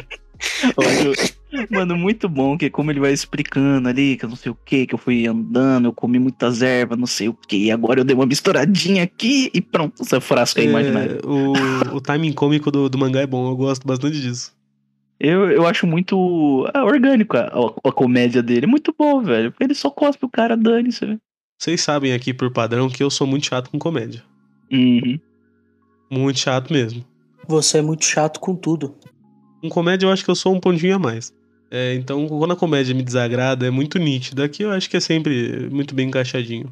Mano, 1.70 1.96
muito 1.96 2.30
bom, 2.30 2.58
que 2.58 2.70
como 2.70 2.92
ele 2.92 3.00
vai 3.00 3.12
explicando 3.12 3.90
ali, 3.90 4.18
que 4.18 4.26
eu 4.26 4.30
não 4.30 4.36
sei 4.36 4.52
o 4.52 4.58
que, 4.66 4.86
que 4.86 4.94
eu 4.94 5.00
fui 5.00 5.26
andando, 5.26 5.86
eu 5.86 5.94
comi 5.94 6.20
muitas 6.20 6.62
ervas, 6.62 6.98
não 6.98 7.08
sei 7.08 7.28
o 7.30 7.34
que, 7.34 7.72
agora 7.72 8.02
eu 8.02 8.04
dei 8.04 8.16
uma 8.16 8.26
misturadinha 8.26 9.04
aqui 9.04 9.50
e 9.54 9.62
pronto, 9.62 10.02
essa 10.02 10.22
frasca 10.22 10.62
é 10.62 10.66
imaginária. 10.66 11.20
É, 11.24 11.26
o, 11.26 11.96
o 11.96 12.02
timing 12.02 12.34
cômico 12.34 12.70
do, 12.70 12.90
do 12.90 12.98
mangá 12.98 13.22
é 13.22 13.28
bom, 13.28 13.50
eu 13.50 13.56
gosto 13.56 13.88
bastante 13.88 14.22
disso. 14.22 14.57
Eu, 15.20 15.50
eu 15.50 15.66
acho 15.66 15.88
muito 15.88 16.70
ah, 16.74 16.86
orgânico 16.86 17.36
a, 17.36 17.42
a, 17.42 17.90
a 17.90 17.92
comédia 17.92 18.44
dele, 18.44 18.66
é 18.66 18.68
muito 18.68 18.94
bom, 18.98 19.22
velho. 19.22 19.54
Ele 19.60 19.74
só 19.74 19.90
cospe 19.90 20.26
o 20.26 20.30
cara, 20.30 20.56
dane-se, 20.56 21.06
velho. 21.06 21.20
Vocês 21.60 21.82
sabem 21.82 22.14
aqui 22.14 22.34
por 22.34 22.52
padrão 22.52 22.88
que 22.88 23.04
eu 23.04 23.10
sou 23.10 23.26
muito 23.26 23.48
chato 23.48 23.72
com 23.72 23.80
comédia. 23.80 24.24
Uhum. 24.72 25.20
Muito 26.12 26.40
chato 26.40 26.72
mesmo. 26.72 27.04
Você 27.48 27.80
é 27.80 27.82
muito 27.82 28.06
chato 28.06 28.40
com 28.40 28.56
tudo. 28.56 28.96
Com 29.62 29.70
comédia 29.70 30.06
eu 30.06 30.12
acho 30.12 30.24
que 30.24 30.30
eu 30.30 30.36
sou 30.36 30.54
um 30.54 30.60
pontinho 30.60 30.96
a 30.96 31.00
mais. 31.00 31.34
É, 31.72 31.96
então, 31.96 32.28
quando 32.28 32.54
a 32.54 32.56
comédia 32.56 32.94
me 32.94 33.04
desagrada, 33.04 33.66
é 33.66 33.72
muito 33.72 33.98
nítida. 33.98 34.46
Aqui 34.46 34.64
eu 34.64 34.72
acho 34.72 34.90
que 34.90 34.98
é 34.98 35.00
sempre 35.00 35.68
muito 35.70 35.96
bem 35.96 36.08
encaixadinho. 36.08 36.72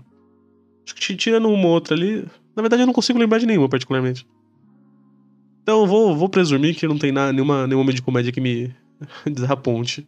Acho 0.86 0.96
que 0.96 1.16
tirando 1.16 1.50
uma 1.50 1.68
ou 1.68 1.74
outra 1.74 1.96
ali. 1.96 2.26
Na 2.56 2.62
verdade, 2.62 2.84
eu 2.84 2.86
não 2.86 2.93
consigo 2.93 3.18
lembrar 3.20 3.39
de 3.39 3.46
nenhuma, 3.46 3.68
particularmente. 3.68 4.26
Então, 5.66 5.82
eu 5.82 5.88
vou, 5.88 6.16
vou 6.16 6.30
presumir 6.30 6.76
que 6.76 6.88
não 6.88 6.95
tem 6.95 7.11
nada, 7.11 7.34
nenhuma, 7.34 7.66
nenhuma 7.66 7.91
de 7.91 7.99
comédia 7.99 8.32
que 8.32 8.39
me 8.39 8.72
desaponte. 9.26 10.05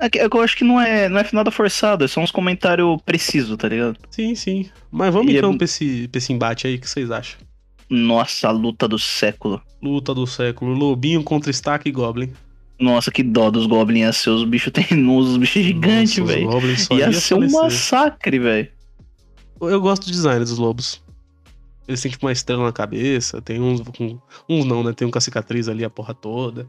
É 0.00 0.10
que, 0.10 0.18
é 0.18 0.28
que 0.28 0.36
eu 0.36 0.40
acho 0.40 0.56
que 0.56 0.64
não 0.64 0.80
é, 0.80 1.08
não 1.08 1.20
é 1.20 1.28
nada 1.32 1.52
forçado, 1.52 2.04
é 2.04 2.08
só 2.08 2.20
uns 2.20 2.32
comentários 2.32 3.00
precisos, 3.06 3.56
tá 3.56 3.68
ligado? 3.68 3.96
Sim, 4.10 4.34
sim. 4.34 4.68
Mas 4.90 5.14
vamos 5.14 5.30
E 5.32 5.36
é 5.36 5.38
então 5.38 5.52
mu- 5.52 5.56
pra, 5.58 5.64
esse, 5.66 6.08
pra 6.08 6.18
esse 6.18 6.32
embate 6.32 6.66
aí, 6.66 6.74
o 6.74 6.80
que 6.80 6.90
vocês 6.90 7.12
acham? 7.12 7.38
Nossa, 7.88 8.50
luta 8.50 8.88
do 8.88 8.98
século. 8.98 9.62
Luta 9.80 10.12
do 10.12 10.26
século, 10.26 10.72
Lobinho 10.74 11.22
contra 11.22 11.52
Stack 11.52 11.88
e 11.88 11.92
Goblin. 11.92 12.32
Nossa, 12.80 13.12
que 13.12 13.22
dó 13.22 13.52
dos 13.52 13.66
goblins 13.66 14.00
ia 14.00 14.12
ser 14.12 14.30
os 14.30 14.42
bichos 14.42 14.72
teimosos, 14.72 15.34
os 15.34 15.38
bichos 15.38 15.62
gigantes, 15.62 16.16
velho. 16.26 16.50
Ia 16.90 16.96
ia 17.06 17.12
ser 17.12 17.34
um 17.34 17.48
falecer. 17.48 17.62
massacre, 17.62 18.38
velho. 18.40 18.68
Eu 19.60 19.80
gosto 19.80 20.06
do 20.06 20.10
design 20.10 20.40
dos 20.40 20.58
lobos. 20.58 21.00
Eles 21.86 22.00
têm 22.00 22.10
tipo 22.10 22.26
uma 22.26 22.32
estrela 22.32 22.64
na 22.64 22.72
cabeça, 22.72 23.42
tem 23.42 23.60
uns 23.60 23.80
com. 23.80 24.18
Uns 24.48 24.64
não, 24.64 24.82
né? 24.82 24.92
Tem 24.92 25.06
um 25.06 25.10
com 25.10 25.18
a 25.18 25.20
cicatriz 25.20 25.68
ali 25.68 25.84
a 25.84 25.90
porra 25.90 26.14
toda. 26.14 26.66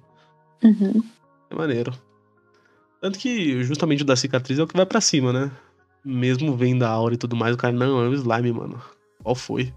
Uhum. 0.64 1.04
É 1.50 1.56
maneiro. 1.56 1.94
Tanto 3.02 3.20
que 3.20 3.64
justamente 3.64 4.04
o 4.04 4.06
da 4.06 4.16
cicatriz 4.16 4.60
é 4.60 4.64
o 4.64 4.68
que 4.68 4.76
vai 4.76 4.86
pra 4.86 5.00
cima, 5.00 5.32
né? 5.32 5.52
Mesmo 6.04 6.56
vendo 6.56 6.84
a 6.84 6.90
aura 6.90 7.14
e 7.14 7.18
tudo 7.18 7.36
mais, 7.36 7.56
o 7.56 7.58
cara, 7.58 7.74
não, 7.74 8.04
é 8.04 8.10
o 8.10 8.14
slime, 8.14 8.52
mano. 8.52 8.82
Qual 9.24 9.36
foi? 9.36 9.74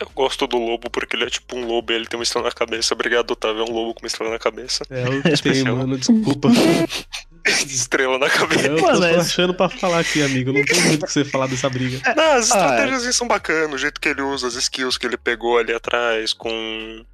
Eu 0.00 0.10
gosto 0.14 0.46
do 0.46 0.58
lobo 0.58 0.90
porque 0.90 1.14
ele 1.14 1.24
é 1.24 1.30
tipo 1.30 1.56
um 1.56 1.66
lobo 1.66 1.92
e 1.92 1.94
ele 1.94 2.06
tem 2.06 2.18
uma 2.18 2.24
estrela 2.24 2.48
na 2.48 2.52
cabeça. 2.52 2.94
Obrigado, 2.94 3.30
Otávio. 3.30 3.62
É 3.62 3.70
um 3.70 3.72
lobo 3.72 3.94
com 3.94 4.00
uma 4.00 4.06
estrela 4.06 4.32
na 4.32 4.38
cabeça. 4.38 4.84
É 4.90 5.08
o 5.08 5.16
que 5.16 5.22
tem, 5.22 5.32
Especial. 5.34 5.76
mano. 5.76 5.96
Desculpa. 5.96 6.48
estrela 7.66 8.18
na 8.18 8.28
cabeça. 8.30 8.66
Eu 8.68 8.80
Mano, 8.80 9.00
tô 9.00 9.04
é- 9.06 9.16
achando 9.16 9.54
pra 9.54 9.68
falar 9.68 10.00
aqui, 10.00 10.22
amigo. 10.22 10.52
Não 10.52 10.64
tem 10.64 10.80
muito 10.82 11.02
o 11.02 11.06
que 11.06 11.12
você 11.12 11.24
falar 11.24 11.46
dessa 11.46 11.68
briga. 11.68 12.00
Não, 12.16 12.32
as 12.32 12.50
Ah, 12.52 12.56
estratégias 12.56 13.06
aí 13.06 13.12
são 13.12 13.28
bacanas, 13.28 13.74
o 13.74 13.78
jeito 13.78 14.00
que 14.00 14.08
ele 14.08 14.22
usa, 14.22 14.46
as 14.48 14.54
skills 14.54 14.96
que 14.98 15.06
ele 15.06 15.16
pegou 15.16 15.58
ali 15.58 15.72
atrás 15.74 16.32
com, 16.32 17.04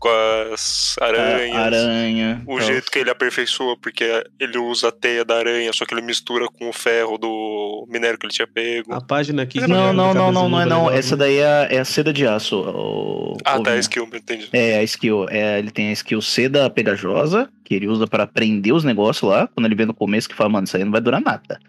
com 0.00 0.08
as 0.52 0.96
aranhas. 1.00 1.54
A- 1.56 1.60
Aranha. 1.60 2.42
O 2.46 2.56
tal. 2.56 2.66
jeito 2.66 2.90
que 2.90 2.98
ele 2.98 3.10
aperfeiçoa, 3.10 3.76
porque 3.80 4.24
ele 4.40 4.58
usa 4.58 4.88
a 4.88 4.92
teia 4.92 5.24
da 5.24 5.36
aranha, 5.36 5.72
só 5.72 5.84
que 5.84 5.94
ele 5.94 6.00
mistura 6.02 6.46
com 6.48 6.68
o 6.68 6.72
ferro 6.72 7.18
do 7.18 7.86
minério 7.88 8.18
que 8.18 8.26
ele 8.26 8.32
tinha 8.32 8.46
pego. 8.48 8.92
A 8.94 9.00
página 9.00 9.42
aqui. 9.42 9.60
que 9.60 9.66
Não, 9.68 9.90
é 9.90 9.92
não, 9.92 10.14
não, 10.14 10.32
não, 10.32 10.48
não 10.48 10.60
é 10.60 10.64
lobo 10.64 10.86
não. 10.86 10.90
Essa 10.90 11.14
né? 11.16 11.20
daí 11.24 11.36
é, 11.36 11.46
a- 11.46 11.68
é 11.70 11.78
a 11.78 11.84
seda 11.84 12.12
de 12.12 12.26
aço. 12.26 12.56
O, 12.60 13.36
ah, 13.44 13.58
o 13.58 13.62
tá, 13.62 13.72
a 13.72 13.78
skill, 13.78 14.08
entendi. 14.12 14.48
É, 14.52 14.78
a 14.78 14.82
skill. 14.82 15.26
É, 15.28 15.58
ele 15.58 15.70
tem 15.70 15.90
a 15.90 15.92
skill 15.92 16.22
seda 16.22 16.68
pegajosa, 16.70 17.48
que 17.64 17.74
ele 17.74 17.86
usa 17.86 18.06
pra 18.06 18.26
prender 18.26 18.72
os 18.72 18.82
negócios 18.84 19.30
lá, 19.30 19.46
quando 19.48 19.66
ele 19.66 19.74
vê 19.74 19.84
no 19.84 19.92
começo 19.94 20.28
que 20.28 20.34
fala, 20.34 20.48
mano, 20.48 20.64
isso 20.64 20.76
aí 20.76 20.82
não 20.84 20.90
vai 20.92 21.00
durar 21.02 21.20
nada. 21.20 21.60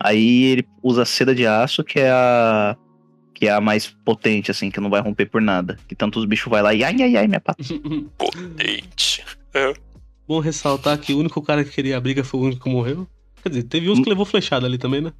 Aí 0.00 0.44
ele 0.44 0.66
usa 0.82 1.02
a 1.02 1.06
seda 1.06 1.34
de 1.34 1.46
aço, 1.46 1.84
que 1.84 2.00
é 2.00 2.10
a. 2.10 2.74
Que 3.36 3.48
é 3.48 3.52
a 3.52 3.60
mais 3.60 3.94
potente, 4.02 4.50
assim, 4.50 4.70
que 4.70 4.80
não 4.80 4.88
vai 4.88 5.02
romper 5.02 5.26
por 5.26 5.42
nada. 5.42 5.78
Que 5.86 5.94
tanto 5.94 6.18
os 6.18 6.24
bichos 6.24 6.50
vai 6.50 6.62
lá 6.62 6.72
e 6.72 6.82
ai, 6.82 6.96
ai, 7.02 7.16
ai, 7.16 7.28
minha 7.28 7.38
pata. 7.38 7.62
Potente. 8.16 9.22
Bom 10.26 10.40
ressaltar 10.40 10.98
que 10.98 11.12
o 11.12 11.18
único 11.18 11.42
cara 11.42 11.62
que 11.62 11.70
queria 11.70 11.98
a 11.98 12.00
briga 12.00 12.24
foi 12.24 12.40
o 12.40 12.44
único 12.44 12.64
que 12.64 12.70
morreu. 12.70 13.06
Quer 13.42 13.50
dizer, 13.50 13.62
teve 13.64 13.90
uns 13.90 14.00
que 14.00 14.08
levou 14.08 14.24
flechada 14.24 14.66
ali 14.66 14.78
também, 14.78 15.02
né? 15.02 15.12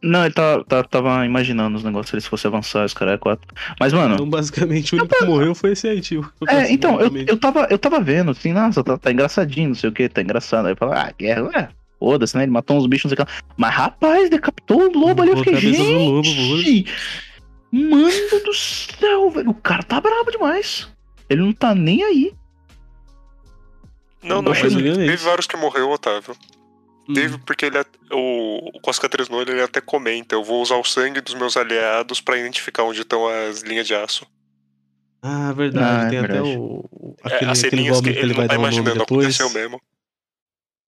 Não, 0.00 0.24
ele 0.24 0.32
tá, 0.32 0.62
tá- 0.64 0.84
tava 0.84 1.26
imaginando 1.26 1.76
os 1.76 1.82
negócios, 1.82 2.08
se 2.10 2.14
eles 2.14 2.26
fossem 2.26 2.48
avançar, 2.48 2.84
os 2.84 2.94
caras 2.94 3.14
é 3.14 3.18
quatro. 3.18 3.46
Mas, 3.78 3.92
mano. 3.92 4.14
Então, 4.14 4.30
basicamente, 4.30 4.94
o 4.94 4.98
único 4.98 5.18
que 5.18 5.24
morreu 5.26 5.54
foi 5.56 5.72
esse 5.72 5.88
aí, 5.88 6.00
tio. 6.00 6.30
É, 6.48 6.72
então, 6.72 7.00
eu, 7.00 7.14
eu, 7.14 7.36
tava, 7.36 7.66
eu 7.68 7.78
tava 7.78 8.00
vendo, 8.00 8.30
assim, 8.30 8.52
nossa, 8.52 8.82
tá, 8.84 8.96
tá 8.96 9.12
engraçadinho, 9.12 9.68
não 9.70 9.74
sei 9.74 9.90
o 9.90 9.92
que, 9.92 10.08
tá 10.08 10.22
engraçado. 10.22 10.66
Aí 10.66 10.72
eu 10.72 10.76
falei, 10.76 10.94
ah, 10.98 11.12
guerra, 11.18 11.50
é, 11.54 11.68
foda-se, 11.98 12.36
né? 12.36 12.42
Ele 12.44 12.52
matou 12.52 12.76
uns 12.76 12.86
bichos, 12.86 13.10
não 13.10 13.16
sei 13.16 13.22
o 13.22 13.26
que 13.26 13.32
lá. 13.32 13.42
Mas, 13.56 13.74
rapaz, 13.74 14.30
decapitou 14.30 14.80
o 14.82 14.98
lobo 14.98 15.22
ali, 15.22 15.30
eu 15.32 15.38
fiquei, 15.38 15.54
cabeça 15.54 15.82
do 15.82 15.92
lobo, 15.92 16.22
gente, 16.22 16.92
mano 17.72 18.40
do 18.44 18.54
céu, 18.54 19.30
velho, 19.30 19.50
o 19.50 19.54
cara 19.54 19.82
tá 19.82 20.00
brabo 20.00 20.30
demais. 20.30 20.88
Ele 21.28 21.42
não 21.42 21.52
tá 21.52 21.74
nem 21.74 22.02
aí. 22.04 22.32
Não, 24.22 24.42
não, 24.42 24.50
mas 24.52 24.74
brilhante. 24.74 24.98
teve 24.98 25.16
vários 25.16 25.46
que 25.46 25.56
morreu, 25.56 25.90
Otávio. 25.90 26.34
Hum. 27.08 27.14
Teve 27.14 27.38
porque 27.38 27.66
ele, 27.66 27.78
o, 28.10 28.76
o 28.76 28.80
Coscatres 28.80 29.28
no 29.28 29.36
olho, 29.36 29.52
ele 29.52 29.62
até 29.62 29.80
comenta: 29.80 30.34
eu 30.34 30.42
vou 30.42 30.60
usar 30.60 30.76
o 30.76 30.84
sangue 30.84 31.20
dos 31.20 31.34
meus 31.34 31.56
aliados 31.56 32.20
pra 32.20 32.36
identificar 32.36 32.82
onde 32.82 33.02
estão 33.02 33.28
as 33.28 33.62
linhas 33.62 33.86
de 33.86 33.94
aço. 33.94 34.26
Ah, 35.22 35.52
verdade. 35.52 36.04
Ah, 36.04 36.06
é 36.06 36.10
tem 36.10 36.20
verdade. 36.20 36.48
até 36.50 36.58
o. 36.58 36.84
É, 37.24 37.34
Aquele, 37.36 37.50
as 37.50 37.64
aquele 37.64 37.82
que 37.82 37.90
goblin 37.90 38.12
que 38.12 38.18
ele 38.18 38.26
ele 38.26 38.34
vai 38.34 38.42
não 38.42 38.48
tá 38.48 38.54
imaginando, 38.56 38.98
depois. 38.98 39.26
aconteceu 39.40 39.50
mesmo. 39.50 39.80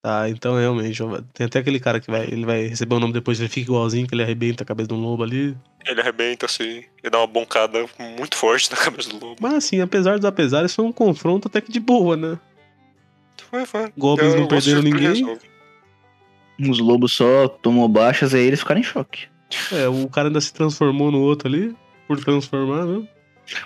Tá, 0.00 0.28
então 0.28 0.56
realmente. 0.56 1.02
Tem 1.32 1.46
até 1.46 1.58
aquele 1.58 1.80
cara 1.80 2.00
que 2.00 2.10
vai. 2.10 2.24
Ele 2.24 2.46
vai 2.46 2.66
receber 2.66 2.94
o 2.94 3.00
nome 3.00 3.12
depois, 3.12 3.40
ele 3.40 3.48
fica 3.48 3.70
igualzinho, 3.70 4.06
que 4.06 4.14
ele 4.14 4.22
arrebenta 4.22 4.62
a 4.62 4.66
cabeça 4.66 4.88
de 4.88 4.94
um 4.94 5.00
lobo 5.00 5.24
ali. 5.24 5.56
Ele 5.84 6.00
arrebenta 6.00 6.46
assim, 6.46 6.84
e 7.02 7.10
dá 7.10 7.18
uma 7.18 7.26
boncada 7.26 7.84
muito 8.16 8.36
forte 8.36 8.70
na 8.72 8.76
cabeça 8.76 9.10
do 9.10 9.18
lobo. 9.18 9.36
Mas 9.40 9.54
assim, 9.54 9.80
apesar 9.80 10.16
dos 10.16 10.24
apesares, 10.24 10.74
foi 10.74 10.84
um 10.84 10.92
confronto 10.92 11.48
até 11.48 11.60
que 11.60 11.72
de 11.72 11.80
boa, 11.80 12.16
né? 12.16 12.38
Foi, 13.50 13.66
foi. 13.66 13.92
Goblins 13.96 14.34
não 14.34 14.46
perderam 14.46 14.82
ninguém. 14.82 15.08
resolve. 15.08 15.40
Os 16.60 16.78
lobos 16.78 17.12
só 17.12 17.48
tomou 17.48 17.88
baixas, 17.88 18.34
aí 18.34 18.42
eles 18.42 18.60
ficaram 18.60 18.80
em 18.80 18.84
choque. 18.84 19.26
É, 19.72 19.88
o 19.88 20.08
cara 20.08 20.28
ainda 20.28 20.40
se 20.40 20.52
transformou 20.52 21.10
no 21.10 21.20
outro 21.20 21.48
ali, 21.48 21.74
por 22.06 22.22
transformar, 22.22 22.84
né? 22.84 23.06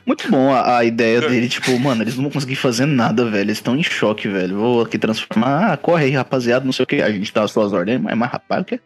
Muito 0.07 0.31
bom 0.31 0.53
a, 0.53 0.79
a 0.79 0.85
ideia 0.85 1.19
É. 1.19 1.21
dele, 1.29 1.49
tipo, 1.49 1.79
mano, 1.79 2.03
eles 2.03 2.15
não 2.17 2.25
vão 2.25 2.33
conseguir 2.33 2.57
fazer 2.57 2.87
nada, 2.87 3.25
velho. 3.25 3.43
Eles 3.47 3.59
estão 3.59 3.77
em 3.77 3.83
choque, 3.83 4.29
velho. 4.29 4.57
Vou 4.57 4.83
aqui 4.83 4.99
transformar. 4.99 5.73
Ah, 5.73 5.77
corre 5.77 6.05
aí, 6.07 6.11
rapaziada, 6.13 6.65
não 6.65 6.73
sei 6.73 6.85
o 6.85 6.87
que. 6.87 7.03
A 7.03 7.11
gente 7.11 7.33
dá 7.33 7.43
as 7.43 7.51
suas 7.51 7.73
ordens, 7.73 8.01
mas, 8.01 8.17
mas 8.17 8.31
rapaz, 8.31 8.63
o 8.63 8.65
quê? 8.65 8.81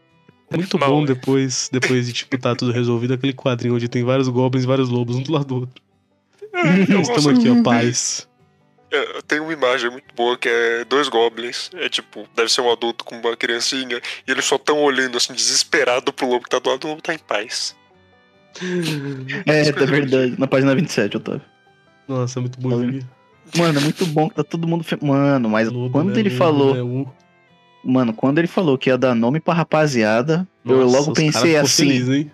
Muito 0.54 0.78
Mal, 0.78 0.88
bom 0.90 1.02
é. 1.02 1.06
depois, 1.06 1.68
depois 1.72 2.06
de, 2.06 2.12
tipo, 2.12 2.38
tá 2.38 2.54
tudo 2.54 2.70
resolvido, 2.70 3.14
aquele 3.14 3.32
quadrinho 3.32 3.74
onde 3.74 3.88
tem 3.88 4.04
vários 4.04 4.28
goblins 4.28 4.62
e 4.64 4.66
vários 4.66 4.88
lobos, 4.88 5.16
um 5.16 5.22
do 5.22 5.32
lado 5.32 5.44
do 5.44 5.54
outro. 5.56 5.82
É, 6.54 7.00
Estamos 7.00 7.26
aqui, 7.26 7.48
ó, 7.50 7.62
paz. 7.62 8.28
É, 8.90 9.20
Tem 9.26 9.40
uma 9.40 9.52
imagem 9.52 9.90
muito 9.90 10.14
boa 10.14 10.38
que 10.38 10.48
é 10.48 10.84
dois 10.84 11.08
goblins. 11.08 11.70
É 11.74 11.88
tipo, 11.88 12.26
deve 12.34 12.50
ser 12.50 12.60
um 12.60 12.70
adulto 12.70 13.04
com 13.04 13.16
uma 13.16 13.36
criancinha. 13.36 14.00
E 14.26 14.30
eles 14.30 14.44
só 14.44 14.56
tão 14.56 14.78
olhando 14.80 15.16
assim, 15.18 15.34
desesperado 15.34 16.12
pro 16.12 16.28
lobo 16.28 16.44
que 16.44 16.50
tá 16.50 16.58
do 16.60 16.70
lado. 16.70 16.84
O 16.86 16.90
lobo 16.90 17.02
tá 17.02 17.12
em 17.12 17.18
paz. 17.18 17.76
É, 19.46 19.60
é 19.60 19.72
verdade. 19.72 20.34
Na 20.38 20.46
página 20.46 20.74
27, 20.74 21.16
Otávio. 21.16 21.42
Nossa, 22.08 22.38
é 22.38 22.40
muito 22.40 22.60
bom 22.60 22.70
Tá 22.70 22.76
isso 22.76 22.86
aqui. 22.88 23.58
Mano, 23.58 23.78
é 23.78 23.82
muito 23.82 24.06
bom 24.06 24.28
que 24.28 24.34
tá 24.34 24.44
todo 24.44 24.66
mundo. 24.66 24.82
Fe... 24.82 24.96
Mano, 25.00 25.48
mas 25.48 25.68
quando 25.92 26.12
né, 26.12 26.20
ele 26.20 26.30
falou. 26.30 26.74
né, 26.74 26.82
um. 26.82 27.06
Mano, 27.84 28.12
quando 28.12 28.38
ele 28.38 28.48
falou 28.48 28.76
que 28.76 28.90
ia 28.90 28.98
dar 28.98 29.14
nome 29.14 29.38
pra 29.38 29.54
rapaziada, 29.54 30.46
eu 30.64 30.78
Nossa, 30.78 30.98
logo 30.98 31.12
os 31.12 31.18
cara 31.18 31.32
pensei 31.32 31.56
assim. 31.56 31.88
Feliz, 31.88 32.08
hein? 32.08 32.30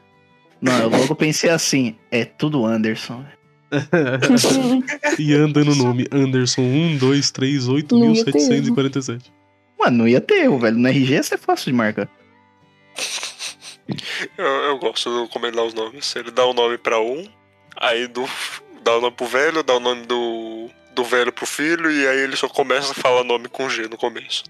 Não, 0.60 0.78
eu 0.78 0.88
logo 0.88 1.14
pensei 1.14 1.50
assim. 1.50 1.96
É 2.10 2.24
tudo 2.24 2.64
Anderson. 2.64 3.22
e 5.18 5.34
anda 5.34 5.64
no 5.64 5.74
nome 5.74 6.06
Anderson 6.12 6.62
1, 6.62 6.98
2, 6.98 7.30
3, 7.30 7.68
8, 7.68 7.98
Não 7.98 8.14
ia 8.14 8.24
ter 8.24 8.32
1747. 8.32 9.32
Mano, 9.78 9.98
não 9.98 10.08
ia 10.08 10.20
ter 10.20 10.44
erro, 10.44 10.58
velho. 10.58 10.78
No 10.78 10.88
RG 10.88 11.14
ia 11.14 11.22
ser 11.22 11.38
fácil 11.38 11.72
de 11.72 11.76
marcar. 11.76 12.08
Eu, 14.38 14.44
eu 14.46 14.78
gosto 14.78 15.10
do 15.10 15.28
como 15.28 15.46
ele 15.46 15.56
dá 15.56 15.62
os 15.64 15.74
nomes. 15.74 16.14
Ele 16.16 16.30
dá 16.30 16.44
o 16.46 16.52
nome 16.54 16.78
pra 16.78 17.00
um, 17.00 17.26
aí 17.76 18.06
do, 18.06 18.24
dá 18.82 18.96
o 18.96 19.00
nome 19.00 19.16
pro 19.16 19.26
velho, 19.26 19.62
dá 19.62 19.74
o 19.76 19.80
nome 19.80 20.06
do, 20.06 20.70
do 20.94 21.04
velho 21.04 21.32
pro 21.32 21.44
filho, 21.46 21.90
e 21.90 22.06
aí 22.06 22.18
ele 22.20 22.36
só 22.36 22.48
começa 22.48 22.92
a 22.92 22.94
falar 22.94 23.24
nome 23.24 23.48
com 23.48 23.68
G 23.68 23.88
no 23.88 23.96
começo. 23.96 24.44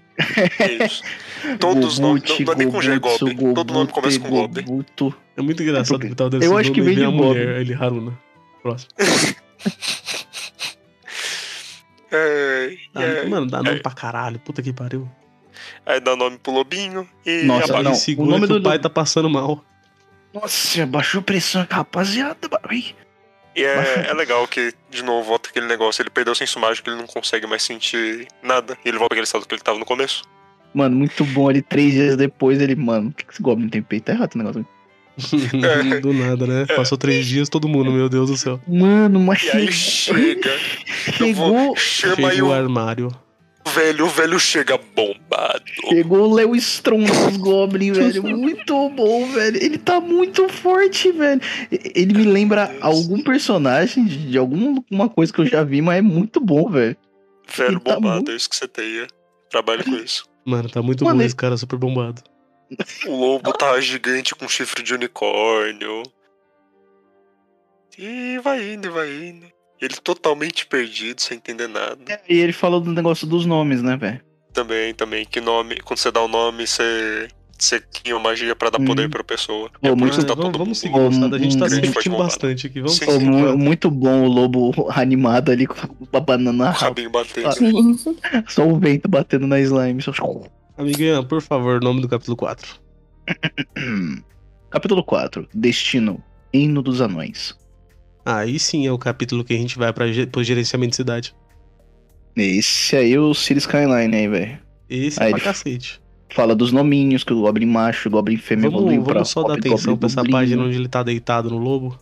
É 0.59 0.85
isso. 0.85 1.01
Todos 1.59 1.85
os 1.93 1.99
nomes. 1.99 2.23
Não, 2.29 2.37
não 2.45 2.53
é 2.53 2.55
nem 2.55 2.71
com 2.71 2.81
G, 2.81 2.91
é 2.93 2.99
Goblin. 2.99 3.53
Todo 3.53 3.73
nome 3.73 3.91
começa 3.91 4.19
com 4.19 4.29
Goblin. 4.29 4.63
Gobuto. 4.63 5.15
É 5.35 5.41
muito 5.41 5.63
engraçado 5.63 5.99
que 5.99 6.13
tava 6.15 6.29
desse 6.29 6.45
eu 6.45 6.57
acho 6.57 6.71
que 6.71 6.81
vem 6.81 6.95
de 6.95 7.07
mulher, 7.07 7.59
ele 7.61 7.73
Haruna. 7.73 8.17
Próximo. 8.61 8.91
É, 12.15 12.75
Dá- 12.93 13.01
é, 13.03 13.25
mano, 13.25 13.47
dá 13.47 13.63
nome 13.63 13.79
pra 13.79 13.91
caralho. 13.91 14.37
Puta 14.39 14.61
que 14.61 14.71
pariu. 14.71 15.09
Aí 15.85 15.99
dá 15.99 16.15
nome 16.15 16.37
pro 16.37 16.51
lobinho 16.53 17.07
e 17.25 17.43
Nossa, 17.43 17.65
abaixa. 17.65 17.83
não, 17.83 17.93
segura 17.95 18.27
o 18.27 18.31
nome 18.31 18.47
do- 18.47 18.57
o 18.57 18.63
pai 18.63 18.79
tá 18.79 18.89
passando 18.89 19.29
mal. 19.29 19.63
Nossa, 20.33 20.85
baixou 20.85 21.19
a 21.19 21.23
pressão 21.23 21.61
aqui, 21.61 21.73
rapaziada. 21.73 22.49
Ai. 22.69 22.85
E 23.55 23.63
é, 23.63 24.07
é 24.09 24.13
legal 24.15 24.47
que, 24.47 24.73
de 24.89 25.03
novo, 25.03 25.27
volta 25.27 25.49
aquele 25.49 25.67
negócio, 25.67 26.01
ele 26.01 26.09
perdeu 26.09 26.33
o 26.33 26.35
senso 26.35 26.59
mágico, 26.59 26.89
ele 26.89 26.97
não 26.97 27.05
consegue 27.05 27.45
mais 27.45 27.61
sentir 27.61 28.27
nada. 28.41 28.75
E 28.83 28.89
ele 28.89 28.97
volta 28.97 29.13
aquele 29.13 29.25
estado 29.25 29.45
que 29.45 29.53
ele 29.53 29.61
tava 29.61 29.77
no 29.77 29.85
começo. 29.85 30.23
Mano, 30.73 30.95
muito 30.95 31.23
bom. 31.23 31.51
Ele, 31.51 31.61
três 31.61 31.91
dias 31.93 32.17
depois, 32.17 32.59
ele, 32.59 32.75
mano, 32.75 33.11
por 33.11 33.17
que, 33.17 33.25
que 33.25 33.33
esse 33.33 33.43
Goblin 33.43 33.69
tem 33.69 33.83
peito? 33.83 34.05
Tá 34.05 34.13
errado 34.13 34.29
esse 34.29 34.37
negócio. 34.39 34.65
Do 36.01 36.11
nada, 36.11 36.47
né? 36.47 36.65
Passou 36.75 36.97
três 36.97 37.27
dias, 37.27 37.47
todo 37.47 37.67
mundo, 37.67 37.91
meu 37.91 38.09
Deus 38.09 38.31
do 38.31 38.35
céu. 38.37 38.59
Mano, 38.67 39.19
mas 39.19 39.43
E 39.43 39.49
aí 39.51 39.71
chega. 39.71 40.49
Eu 41.21 41.31
vou, 41.35 41.75
chegou, 41.75 42.15
chama 42.15 42.29
aí 42.29 42.35
Chegou 42.37 42.49
o 42.49 42.53
o 42.53 42.55
armário. 42.55 43.11
Velho, 43.69 44.05
o 44.05 44.09
velho 44.09 44.39
chega 44.39 44.77
bombado. 44.77 45.63
chegou 45.89 46.29
o 46.29 46.33
Léo 46.33 46.55
Strong 46.55 47.05
dos 47.05 47.37
Goblin, 47.37 47.91
velho. 47.93 48.23
Muito 48.23 48.89
bom, 48.89 49.25
velho. 49.31 49.57
Ele 49.57 49.77
tá 49.77 49.99
muito 49.99 50.47
forte, 50.49 51.11
velho. 51.11 51.41
Ele 51.71 52.13
me 52.13 52.23
lembra 52.25 52.75
algum 52.81 53.21
personagem 53.23 54.05
de 54.05 54.29
de 54.31 54.37
alguma 54.37 55.09
coisa 55.09 55.31
que 55.33 55.39
eu 55.41 55.45
já 55.45 55.63
vi, 55.63 55.81
mas 55.81 55.97
é 55.97 56.01
muito 56.01 56.39
bom, 56.39 56.69
velho. 56.69 56.95
Velho 57.55 57.69
Ele 57.71 57.79
tá 57.79 57.95
bombado, 57.95 58.15
muito- 58.15 58.31
é 58.31 58.35
isso 58.35 58.49
que 58.49 58.55
você 58.55 58.67
tem. 58.67 59.05
Trabalha 59.49 59.83
com 59.83 59.95
isso. 59.95 60.25
Mano, 60.45 60.69
tá 60.69 60.81
muito 60.81 61.03
Mano, 61.03 61.15
bom 61.17 61.21
ele- 61.21 61.27
esse 61.27 61.35
cara, 61.35 61.55
super 61.57 61.77
bombado. 61.77 62.21
O 63.05 63.15
lobo 63.15 63.53
tá 63.53 63.79
gigante 63.79 64.33
com 64.33 64.47
chifre 64.47 64.81
de 64.81 64.93
unicórnio. 64.95 66.01
E 67.97 68.39
vai 68.39 68.73
indo, 68.73 68.91
vai 68.91 69.13
indo. 69.13 69.45
Ele 69.81 69.95
totalmente 69.95 70.65
perdido, 70.65 71.19
sem 71.21 71.37
entender 71.37 71.67
nada. 71.67 71.97
E 72.29 72.39
ele 72.39 72.53
falou 72.53 72.79
do 72.79 72.91
negócio 72.91 73.27
dos 73.27 73.45
nomes, 73.45 73.81
né, 73.81 73.97
velho? 73.97 74.21
Também, 74.53 74.93
também, 74.93 75.25
que 75.25 75.41
nome, 75.41 75.77
quando 75.83 75.97
você 75.99 76.11
dá 76.11 76.21
o 76.21 76.27
nome, 76.27 76.65
você, 76.67 77.27
você 77.57 77.81
tinha 77.91 78.17
magia 78.19 78.55
pra 78.55 78.69
dar 78.69 78.79
Hum. 78.79 78.85
poder 78.85 79.09
pra 79.09 79.23
pessoa. 79.23 79.69
Pô, 79.81 79.87
é 79.87 79.89
por 79.89 79.97
muito- 79.97 80.23
tá 80.25 80.33
vamos, 80.35 80.43
todo 80.51 80.57
vamos 80.59 80.77
seguir, 80.77 80.93
mundo 80.93 81.11
moçada. 81.15 81.35
A 81.35 81.39
gente 81.39 81.57
tá 81.57 81.65
um 81.65 81.69
se 81.69 81.87
forte 81.91 82.09
bastante 82.09 82.67
aqui. 82.67 82.79
Vamos 82.79 82.95
Sim, 82.97 83.05
Pô, 83.05 83.11
sim. 83.13 83.25
mu- 83.25 83.57
muito 83.57 83.89
bom 83.91 84.23
o 84.23 84.27
lobo 84.27 84.71
animado 84.95 85.51
ali 85.51 85.65
com 85.67 85.75
a 86.13 86.19
banana 86.19 86.69
o 86.69 86.71
rabinho 86.73 87.09
batendo. 87.09 87.47
Ah. 87.49 88.43
Só 88.47 88.65
o 88.67 88.77
vento 88.79 89.09
batendo 89.09 89.47
na 89.47 89.59
slime. 89.59 90.01
Só... 90.01 90.13
Amiguinha, 90.77 91.23
por 91.23 91.41
favor, 91.41 91.81
nome 91.81 91.99
do 92.01 92.07
capítulo 92.07 92.37
4. 92.37 92.79
Capítulo 94.69 95.03
4. 95.03 95.47
Destino. 95.53 96.23
Hino 96.53 96.81
dos 96.83 97.01
Anões. 97.01 97.55
Aí 98.25 98.57
sim 98.59 98.87
é 98.87 98.91
o 98.91 98.97
capítulo 98.97 99.43
que 99.43 99.53
a 99.53 99.57
gente 99.57 99.77
vai 99.77 99.93
ge- 100.13 100.25
pro 100.27 100.43
gerenciamento 100.43 100.91
de 100.91 100.95
cidade. 100.95 101.35
Esse 102.35 102.95
aí 102.95 103.13
é 103.13 103.19
o 103.19 103.33
City 103.33 103.59
Skyline 103.59 104.15
aí, 104.15 104.27
velho. 104.27 104.57
Esse 104.89 105.21
Aí 105.21 105.29
é 105.29 105.31
pra 105.35 105.39
cacete. 105.43 106.01
Fala 106.33 106.55
dos 106.55 106.71
nominhos, 106.71 107.23
que 107.23 107.31
o 107.33 107.41
Goblin 107.41 107.67
macho, 107.67 108.09
o 108.09 108.11
Goblin 108.11 108.37
fêmea 108.37 108.69
Vamos, 108.69 108.81
evoluiu 108.85 109.03
pra 109.03 109.13
vamos 109.15 109.29
só 109.29 109.43
dar 109.43 109.53
atenção 109.55 109.95
pra 109.95 110.07
essa 110.07 110.15
Goblin. 110.21 110.31
página 110.31 110.63
onde 110.63 110.77
ele 110.77 110.87
tá 110.87 111.03
deitado 111.03 111.49
no 111.49 111.57
lobo. 111.59 111.97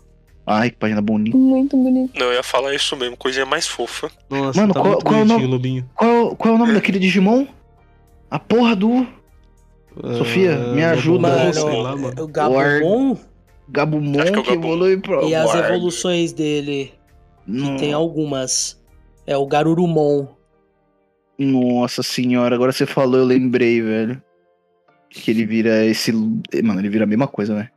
Ai, 0.46 0.70
que 0.70 0.78
página 0.78 1.02
bonita. 1.02 1.36
Muito 1.38 1.76
bonito. 1.76 2.18
Não, 2.18 2.28
eu 2.28 2.34
ia 2.34 2.44
falar 2.44 2.74
isso 2.74 2.96
mesmo, 2.96 3.18
coisinha 3.18 3.46
mais 3.46 3.68
fofa. 3.68 4.10
Nossa, 4.30 4.60
Mano, 4.62 4.74
tá 4.74 4.80
qual- 4.80 5.00
qual 5.00 5.16
é 5.16 5.24
o 5.24 5.26
bonitinho 5.26 5.38
nome? 5.40 5.46
o 5.46 5.50
lobinho. 5.52 5.90
Qual, 5.96 6.36
qual 6.36 6.54
é 6.54 6.56
o 6.56 6.60
nome 6.60 6.74
daquele 6.74 6.98
Digimon? 7.00 7.46
A 8.30 8.40
porra 8.40 8.76
do 8.76 9.06
Sofia, 10.18 10.58
me 10.74 10.84
Ah, 10.84 10.92
ajuda. 10.92 11.20
Mano, 11.28 11.54
sei 11.54 11.82
lá, 11.82 11.96
mano. 11.98 12.24
o 12.24 12.28
Gabumon 12.28 13.18
Gabumon 13.72 14.12
que 14.14 14.20
é 14.20 14.32
o 14.40 14.44
que 14.44 14.50
Gabumon. 14.50 14.68
evolui 14.74 14.98
pra. 14.98 15.24
e 15.24 15.34
as 15.36 15.54
evoluções 15.56 16.34
dele, 16.34 16.94
No- 17.48 17.78
tem 17.78 17.94
algumas. 17.94 18.82
É 19.26 19.36
o 19.38 19.46
Garurumon. 19.46 20.28
Nossa 21.40 22.04
senhora, 22.04 22.54
agora 22.56 22.72
você 22.72 22.86
falou, 22.86 23.20
eu 23.20 23.26
lembrei, 23.26 23.82
velho. 23.82 24.22
Que 25.10 25.32
ele 25.32 25.46
vira 25.46 25.86
esse. 25.86 26.12
Mano, 26.12 26.80
ele 26.80 26.90
vira 26.90 27.04
a 27.04 27.08
mesma 27.08 27.28
coisa, 27.28 27.56
né? 27.56 27.70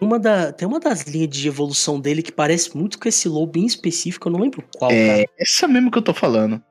Uma 0.00 0.18
da, 0.18 0.50
tem 0.52 0.66
uma 0.66 0.80
das 0.80 1.02
linhas 1.02 1.28
de 1.28 1.46
evolução 1.46 2.00
dele 2.00 2.22
que 2.22 2.32
parece 2.32 2.74
muito 2.76 2.98
com 2.98 3.06
esse 3.08 3.28
lobo 3.28 3.58
em 3.58 3.66
específico, 3.66 4.28
eu 4.28 4.32
não 4.32 4.40
lembro 4.40 4.64
qual, 4.78 4.90
É, 4.90 5.24
cara. 5.24 5.30
essa 5.38 5.68
mesmo 5.68 5.90
que 5.90 5.98
eu 5.98 6.02
tô 6.02 6.14
falando. 6.14 6.62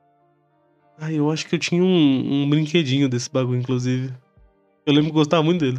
Ah, 0.98 1.12
eu 1.12 1.30
acho 1.30 1.46
que 1.48 1.54
eu 1.54 1.58
tinha 1.58 1.82
um, 1.82 2.42
um 2.44 2.50
brinquedinho 2.50 3.08
desse 3.08 3.30
bagulho, 3.30 3.60
inclusive. 3.60 4.12
Eu 4.84 4.92
lembro 4.92 5.10
que 5.10 5.14
gostava 5.16 5.42
muito 5.44 5.60
dele. 5.64 5.78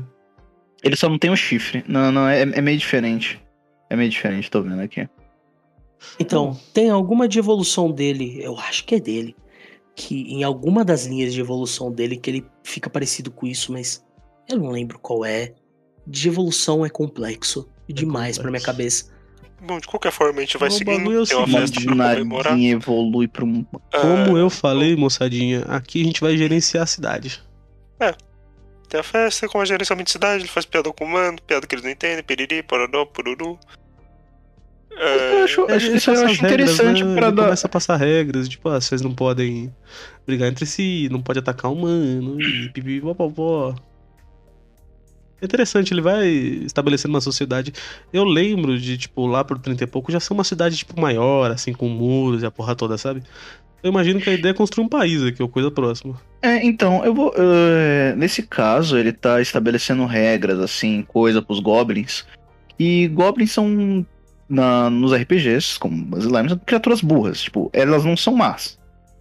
Ele 0.84 0.95
só 0.95 1.07
não 1.09 1.17
tem 1.17 1.29
o 1.29 1.36
chifre. 1.36 1.84
Não, 1.88 2.11
não, 2.11 2.27
é, 2.27 2.41
é 2.41 2.61
meio 2.61 2.77
diferente. 2.77 3.41
É 3.89 3.95
meio 3.95 4.09
diferente, 4.09 4.49
tô 4.49 4.61
vendo 4.61 4.82
aqui. 4.82 5.07
Então, 6.19 6.57
tem 6.73 6.89
alguma 6.89 7.27
de 7.27 7.38
evolução 7.38 7.91
dele, 7.91 8.39
eu 8.41 8.57
acho 8.57 8.86
que 8.86 8.95
é 8.95 8.99
dele, 8.99 9.36
que 9.95 10.21
em 10.34 10.43
alguma 10.43 10.84
das 10.84 11.05
linhas 11.05 11.34
de 11.34 11.39
evolução 11.39 11.91
dele 11.91 12.17
que 12.17 12.29
ele 12.32 12.45
fica 12.63 12.89
parecido 12.89 13.29
com 13.29 13.45
isso, 13.45 13.71
mas 13.71 14.03
eu 14.49 14.57
não 14.57 14.71
lembro 14.71 14.97
qual 14.97 15.23
é. 15.25 15.53
De 16.07 16.27
evolução 16.27 16.84
é 16.84 16.89
complexo 16.89 17.69
demais 17.88 18.38
pra 18.39 18.49
minha 18.49 18.63
cabeça. 18.63 19.11
Bom, 19.61 19.79
de 19.79 19.86
qualquer 19.88 20.11
forma, 20.11 20.39
a 20.39 20.41
gente 20.41 20.57
vai 20.57 20.69
O 20.69 20.71
seguindo. 20.71 20.97
bagulho 20.97 21.17
é 21.17 21.21
o 21.21 21.25
seguinte, 21.27 21.86
nadinha 21.86 22.71
evolui 22.71 23.27
pra 23.27 23.45
um. 23.45 23.63
Como 23.63 24.38
É, 24.38 24.41
eu 24.41 24.49
falei, 24.49 24.95
moçadinha, 24.95 25.61
aqui 25.67 26.01
a 26.01 26.05
gente 26.05 26.19
vai 26.19 26.36
gerenciar 26.36 26.84
a 26.84 26.88
cidade. 26.88 27.43
Tem 28.91 28.99
a 28.99 29.03
festa 29.03 29.47
com 29.47 29.61
a 29.61 29.63
gerenciamento 29.63 30.07
de 30.07 30.11
cidade, 30.11 30.41
ele 30.43 30.49
faz 30.49 30.65
piada 30.65 30.91
com 30.91 31.05
o 31.05 31.09
mano, 31.09 31.37
piada 31.47 31.65
que 31.65 31.73
eles 31.73 31.83
não 31.85 31.89
entendem, 31.91 32.21
piriri, 32.21 32.61
pororó, 32.61 33.05
pururu. 33.05 33.57
É, 34.97 35.39
Eu 35.39 35.43
acho, 35.45 35.61
É, 35.71 35.75
acho- 35.75 35.95
isso 35.95 36.09
eu 36.11 36.13
acho 36.15 36.25
as 36.25 36.37
regras, 36.39 36.71
interessante 36.73 37.03
né? 37.05 37.15
pra 37.15 37.27
Ele 37.27 37.35
dar. 37.37 37.43
começa 37.45 37.67
a 37.67 37.69
passar 37.69 37.95
regras, 37.95 38.49
tipo, 38.49 38.67
ah, 38.67 38.81
vocês 38.81 39.01
não 39.01 39.15
podem 39.15 39.73
brigar 40.27 40.49
entre 40.49 40.65
si, 40.65 41.07
não 41.09 41.21
pode 41.21 41.39
atacar 41.39 41.71
um 41.71 41.75
mano, 41.75 42.41
e 42.41 42.67
pipipopopó. 42.75 43.73
É 45.41 45.45
interessante, 45.45 45.93
ele 45.93 46.01
vai 46.01 46.27
estabelecendo 46.27 47.13
uma 47.13 47.21
sociedade. 47.21 47.71
Eu 48.11 48.25
lembro 48.25 48.77
de, 48.77 48.97
tipo, 48.97 49.25
lá 49.25 49.41
pro 49.45 49.57
30 49.57 49.85
e 49.85 49.87
pouco 49.87 50.11
já 50.11 50.19
ser 50.19 50.33
uma 50.33 50.43
cidade, 50.43 50.75
tipo, 50.75 50.99
maior, 50.99 51.49
assim, 51.49 51.71
com 51.73 51.87
muros 51.87 52.43
e 52.43 52.45
a 52.45 52.51
porra 52.51 52.75
toda, 52.75 52.97
sabe? 52.97 53.23
Eu 53.84 53.89
imagino 53.89 54.19
que 54.21 54.29
a 54.29 54.34
ideia 54.34 54.51
é 54.51 54.55
construir 54.55 54.86
um 54.86 54.89
país 54.89 55.23
aqui, 55.23 55.41
ou 55.41 55.49
coisa 55.49 55.71
próxima. 55.71 56.19
É, 56.41 56.63
então, 56.65 57.03
eu 57.03 57.13
vou. 57.13 57.34
é, 57.36 58.13
nesse 58.15 58.43
caso, 58.43 58.97
ele 58.97 59.11
tá 59.11 59.41
estabelecendo 59.41 60.05
regras, 60.05 60.59
assim, 60.59 61.01
coisa 61.07 61.41
pros 61.41 61.59
goblins. 61.59 62.25
E 62.79 63.07
goblins 63.07 63.51
são. 63.51 64.05
Na, 64.47 64.89
nos 64.89 65.13
RPGs, 65.13 65.79
como 65.79 66.13
as 66.17 66.25
slimes, 66.25 66.53
criaturas 66.65 66.99
burras. 67.01 67.41
Tipo, 67.41 67.69
elas 67.71 68.03
não 68.03 68.17
são 68.17 68.36
más. 68.36 68.77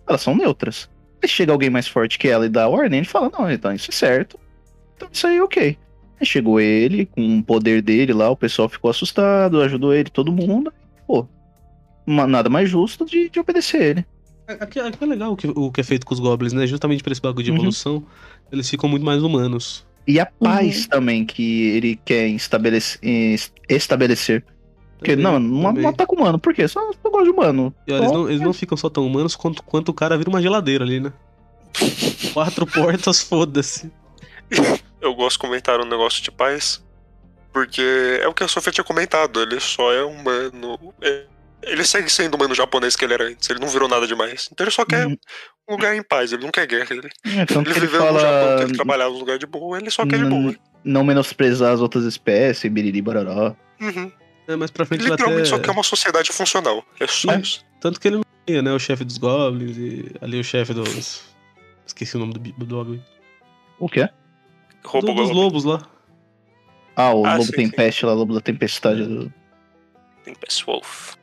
Elas 0.09 0.23
são 0.23 0.35
neutras. 0.35 0.91
Aí 1.23 1.29
chega 1.29 1.53
alguém 1.53 1.71
mais 1.71 1.87
forte 1.87 2.19
que 2.19 2.27
ela 2.27 2.47
e 2.47 2.49
dá 2.49 2.67
ordem, 2.69 2.99
ele 2.99 3.07
fala, 3.07 3.31
não, 3.39 3.49
então 3.49 3.73
isso 3.73 3.91
é 3.91 3.95
certo. 3.95 4.37
Então 4.97 5.09
isso 5.13 5.25
aí 5.29 5.37
é 5.37 5.43
ok. 5.43 5.79
Aí 6.21 6.27
chegou 6.27 6.59
ele, 6.59 7.07
com 7.07 7.39
o 7.39 7.45
poder 7.45 7.81
dele 7.81 8.13
lá, 8.13 8.29
o 8.29 8.37
pessoal 8.37 8.69
ficou 8.69 8.91
assustado, 8.91 9.61
ajudou 9.63 9.95
ele, 9.95 10.11
todo 10.11 10.33
mundo. 10.33 10.73
Pô, 11.07 11.29
uma- 12.05 12.27
nada 12.27 12.49
mais 12.51 12.69
justo 12.69 13.05
de, 13.05 13.29
de 13.31 13.39
obedecer 13.39 13.83
ele. 13.83 14.07
Aqui, 14.59 14.81
aqui 14.81 15.05
é 15.05 15.07
legal 15.07 15.33
o 15.33 15.37
que, 15.37 15.47
o 15.49 15.71
que 15.71 15.81
é 15.81 15.85
feito 15.85 16.05
com 16.07 16.15
os 16.15 16.21
goblins, 16.21 16.53
né? 16.53 16.67
Justamente 16.67 17.03
por 17.03 17.13
esse 17.13 17.21
bagulho 17.21 17.45
de 17.45 17.51
Uhum. 17.51 17.57
evolução, 17.59 18.05
eles 18.51 18.69
ficam 18.69 18.89
muito 18.89 19.05
mais 19.05 19.23
humanos. 19.23 19.87
E 20.07 20.19
a 20.19 20.27
paz 20.27 20.87
também 20.87 21.25
que 21.25 21.69
ele 21.69 21.97
quer 22.05 22.27
estabelecer. 22.29 22.99
estabelecer. 23.69 24.45
Porque, 24.99 25.13
Também, 25.17 25.25
não, 25.25 25.39
não, 25.39 25.63
também. 25.69 25.83
não 25.85 25.91
ataca 25.91 26.15
humano. 26.15 26.39
Por 26.39 26.53
quê? 26.53 26.67
Só 26.69 26.81
eu 26.81 27.11
gosto 27.11 27.25
de 27.25 27.31
humano. 27.31 27.75
E 27.87 27.93
olha, 27.93 28.01
eles, 28.01 28.11
Só- 28.11 28.15
não, 28.19 28.29
eles 28.29 28.41
não 28.41 28.53
ficam 28.53 28.77
só 28.77 28.91
tão 28.91 29.07
humanos 29.07 29.35
quanto, 29.37 29.63
quanto 29.63 29.89
o 29.91 29.95
cara 29.95 30.17
vira 30.19 30.29
uma 30.29 30.43
geladeira 30.43 30.85
ali, 30.85 31.01
né? 31.01 31.13
Quatro 32.35 32.67
portas, 32.67 33.23
foda-se. 33.23 33.91
Eu 35.01 35.15
gosto 35.15 35.37
de 35.37 35.39
comentar 35.39 35.81
um 35.81 35.87
negócio 35.89 36.23
de 36.23 36.31
paz, 36.31 36.83
porque 37.53 37.81
é 38.21 38.29
o 38.29 38.35
que 38.35 38.43
a 38.43 38.49
Sofia 38.49 38.73
tinha 38.73 38.85
comentado, 38.85 39.41
ele 39.41 39.59
só 39.61 39.93
é 39.93 40.03
humano. 40.05 40.79
é- 41.01 41.25
Ele 41.63 41.85
segue 41.85 42.09
sendo 42.11 42.35
o 42.35 42.37
humano 42.37 42.55
japonês 42.55 42.97
que 42.97 43.05
ele 43.05 43.15
era 43.15 43.25
antes, 43.29 43.49
ele 43.51 43.61
não 43.61 43.69
virou 43.69 43.89
nada 43.89 44.07
demais. 44.07 44.49
Então 44.53 44.65
ele 44.65 44.71
só 44.71 44.85
quer 44.85 45.07
Uhum. 45.07 45.17
um 45.69 45.73
lugar 45.75 45.95
em 45.95 46.03
paz, 46.03 46.33
ele 46.33 46.43
não 46.43 46.51
quer 46.51 46.67
guerra. 46.67 46.87
Ele, 46.91 47.09
É, 47.25 47.45
tanto 47.47 47.69
ele 47.69 47.75
que 47.75 47.79
ele 47.81 47.87
viveu 47.87 48.13
no 48.13 48.19
Japão, 48.19 48.41
que 48.41 48.51
fala 48.57 48.63
ele 48.63 48.73
trabalhava 48.75 49.11
num 49.13 49.19
lugar 49.19 49.39
de 49.39 49.47
boa, 49.47 49.79
ele 49.79 49.91
só 49.91 50.07
quer 50.07 50.19
de 50.19 50.25
boa. 50.25 50.55
não 50.83 51.05
menosprezar 51.05 51.73
as 51.73 51.81
outras 51.81 52.05
espécies, 52.05 52.71
biriri 52.73 53.03
bararó. 53.03 53.55
Uhum. 53.81 54.11
É, 54.49 54.57
mas 54.57 54.71
pra 54.71 54.85
frente 54.85 55.03
Literalmente 55.05 55.49
só 55.49 55.57
até... 55.57 55.65
quer 55.67 55.71
uma 55.73 55.83
sociedade 55.83 56.33
funcional. 56.33 56.85
É 56.99 57.07
só 57.07 57.33
É. 57.33 57.41
isso. 57.41 57.65
Tanto 57.81 58.01
que 58.01 58.09
ele 58.09 58.17
não 58.17 58.25
ia, 58.49 58.63
né? 58.63 58.73
O 58.73 58.79
chefe 58.79 59.05
dos 59.05 59.17
goblins 59.19 59.77
e 59.77 60.13
ali 60.21 60.41
o 60.41 60.45
chefe 60.45 60.73
dos... 60.75 61.23
Esqueci 61.87 62.17
o 62.17 62.21
nome 62.21 62.33
do, 62.35 62.41
do 62.41 62.77
bagulho. 62.77 63.05
O 63.79 63.89
quê? 63.89 64.09
Roubo 64.85 65.09
Do- 65.09 65.15
dos 65.15 65.27
Goblin. 65.29 65.41
lobos 65.43 65.65
lá. 65.65 65.83
Ah, 66.97 67.13
o 67.15 67.25
Ah, 67.25 67.33
Lobo 67.35 67.45
sim, 67.45 67.53
Tempeste 67.53 68.05
lá, 68.07 68.13
o 68.13 68.17
Lobo 68.17 68.35
da 68.35 68.41
Tempestade. 68.41 69.05
do- 69.05 69.33
Tem 70.25 70.35
Pass 70.35 70.61
Wolf. 70.63 71.15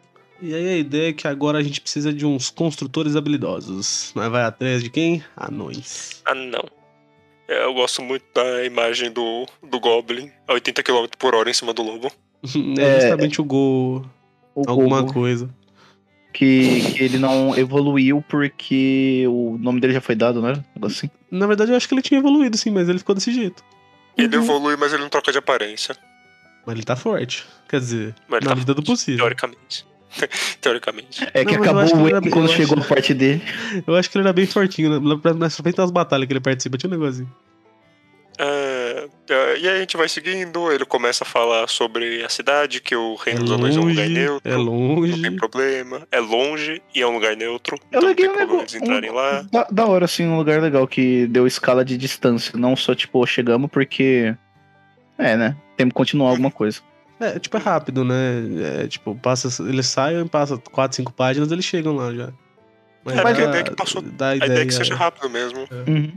E 0.41 0.53
aí 0.53 0.67
a 0.69 0.77
ideia 0.77 1.09
é 1.09 1.13
que 1.13 1.27
agora 1.27 1.57
a 1.57 1.63
gente 1.63 1.81
precisa 1.81 2.13
de 2.13 2.25
uns 2.25 2.49
construtores 2.49 3.15
habilidosos. 3.15 4.11
Mas 4.15 4.29
vai 4.29 4.43
atrás 4.43 4.83
de 4.83 4.89
quem? 4.89 5.23
Anões. 5.35 6.21
Ah, 6.25 6.35
não. 6.35 6.63
É, 7.47 7.63
Eu 7.63 7.73
gosto 7.73 8.01
muito 8.03 8.25
da 8.35 8.63
imagem 8.65 9.11
do, 9.11 9.45
do 9.67 9.79
Goblin 9.79 10.29
a 10.47 10.53
80 10.53 10.83
km 10.83 11.05
por 11.17 11.33
hora 11.33 11.49
em 11.49 11.53
cima 11.53 11.73
do 11.73 11.81
lobo. 11.81 12.07
É, 12.07 12.81
É, 12.97 12.99
justamente 13.01 13.41
o 13.41 13.43
gol, 13.43 14.05
O 14.53 14.69
alguma 14.69 15.01
Gogo, 15.01 15.13
coisa. 15.13 15.49
que, 16.33 16.81
que 16.93 17.03
ele 17.03 17.17
não 17.17 17.57
evoluiu 17.57 18.23
porque 18.29 19.25
o 19.27 19.57
nome 19.59 19.79
dele 19.79 19.93
já 19.93 20.01
foi 20.01 20.13
dado, 20.15 20.39
né? 20.41 20.63
Um 20.79 20.85
assim. 20.85 21.09
Na 21.31 21.47
verdade, 21.47 21.71
eu 21.71 21.77
acho 21.77 21.88
que 21.88 21.95
ele 21.95 22.01
tinha 22.03 22.19
evoluído, 22.19 22.55
sim, 22.57 22.69
mas 22.69 22.88
ele 22.88 22.99
ficou 22.99 23.15
desse 23.15 23.33
jeito. 23.33 23.63
Ele 24.15 24.35
Uhum. 24.38 24.43
evolui, 24.43 24.75
mas 24.77 24.93
ele 24.93 25.01
não 25.01 25.09
troca 25.09 25.31
de 25.31 25.38
aparência. 25.39 25.95
Mas 26.65 26.75
ele 26.75 26.83
tá 26.85 26.95
forte. 26.95 27.45
Quer 27.67 27.79
dizer, 27.79 28.15
Mas 28.27 28.41
na 28.43 28.49
tá 28.49 28.55
medida 28.55 28.73
do 28.73 28.83
possível. 28.83 29.19
Teoricamente. 29.19 29.85
Teoricamente. 30.62 31.28
É 31.34 31.43
que 31.45 31.55
Não, 31.55 31.62
acabou 31.64 31.84
o 31.84 32.10
Wayne 32.10 32.30
quando 32.30 32.49
chegou 32.49 32.78
acho- 32.78 32.86
a 32.86 32.95
parte 32.95 33.14
dele. 33.14 33.41
Eu 33.86 33.95
acho 33.95 34.10
que 34.10 34.18
ele 34.18 34.24
era 34.26 34.34
bem 34.34 34.45
fortinho. 34.45 34.99
né? 34.99 35.16
Lá 35.24 35.34
Na 35.34 35.49
frente 35.49 35.76
das 35.76 35.91
batalhas 35.91 36.28
que 36.28 36.34
ele 36.34 36.39
participa, 36.39 36.78
tinha 36.78 36.89
um 36.89 36.97
negocinho. 36.97 37.30
É, 38.39 39.08
é, 39.32 39.60
e 39.60 39.68
aí 39.68 39.78
a 39.78 39.80
gente 39.80 39.97
vai 39.97 40.08
seguindo, 40.08 40.72
ele 40.72 40.86
começa 40.86 41.24
a 41.24 41.28
falar 41.28 41.68
sobre 41.68 42.24
a 42.24 42.30
cidade, 42.30 42.80
que 42.80 42.95
o 42.95 43.16
É 43.26 43.32
Reino 43.32 43.39
dos 43.45 43.51
Anões 43.51 43.76
é 43.76 43.80
um 43.80 43.88
lugar 43.88 44.03
longe, 44.05 44.14
neutro. 44.14 44.41
é 44.51 44.55
Não 44.55 44.66
tem 44.66 44.76
longe. 44.76 45.32
problema. 45.38 46.08
É 46.12 46.20
longe 46.20 46.82
e 46.93 47.01
é 47.01 47.08
um 47.08 47.14
lugar 47.14 47.36
neutro. 47.36 47.76
Eu 47.78 47.88
então 47.88 48.01
não 48.01 48.08
leguei 48.10 48.26
tem 48.26 48.34
um 48.34 48.38
problema 48.38 48.58
negócio. 48.60 48.78
eles 48.78 48.88
entrarem 48.88 49.12
lá. 49.12 49.41
Da, 49.51 49.68
da 49.72 49.86
hora, 49.88 50.05
assim, 50.05 50.28
um 50.28 50.38
lugar 50.38 50.62
legal 50.62 50.88
que 50.88 51.26
deu 51.28 51.47
escala 51.47 51.84
de 51.84 51.97
distância. 51.97 52.53
Não 52.58 52.76
só, 52.76 52.93
tipo, 52.93 53.26
chegamos 53.26 53.72
porque. 53.72 54.36
É, 55.18 55.36
né? 55.36 55.58
Temos 55.76 55.91
que 55.93 55.97
continuar 55.97 56.30
alguma 56.30 56.51
coisa. 56.51 56.80
É, 57.20 57.39
tipo, 57.39 57.57
é 57.57 57.59
rápido, 57.59 58.03
né? 58.05 58.84
É, 58.84 58.88
tipo, 58.88 59.15
passa, 59.15 59.63
eles 59.63 59.88
saem, 59.88 60.28
passa 60.28 60.57
4, 60.72 60.95
5 60.97 61.11
páginas, 61.13 61.51
eles 61.51 61.65
chegam 61.65 61.95
lá 61.95 62.13
já. 62.13 62.30
Mas 63.03 63.15
É, 63.18 63.22
porque 63.22 63.41
a 63.41 63.45
ideia 63.45 63.61
é 63.61 63.63
que 63.63 63.76
passou- 63.76 64.01
dá 64.01 64.30
A 64.30 64.36
ideia 64.36 64.59
é 64.61 64.65
que 64.65 64.74
seja 64.74 64.95
rápido 64.95 65.30
mesmo. 65.30 65.59
Uhum. 65.88 66.11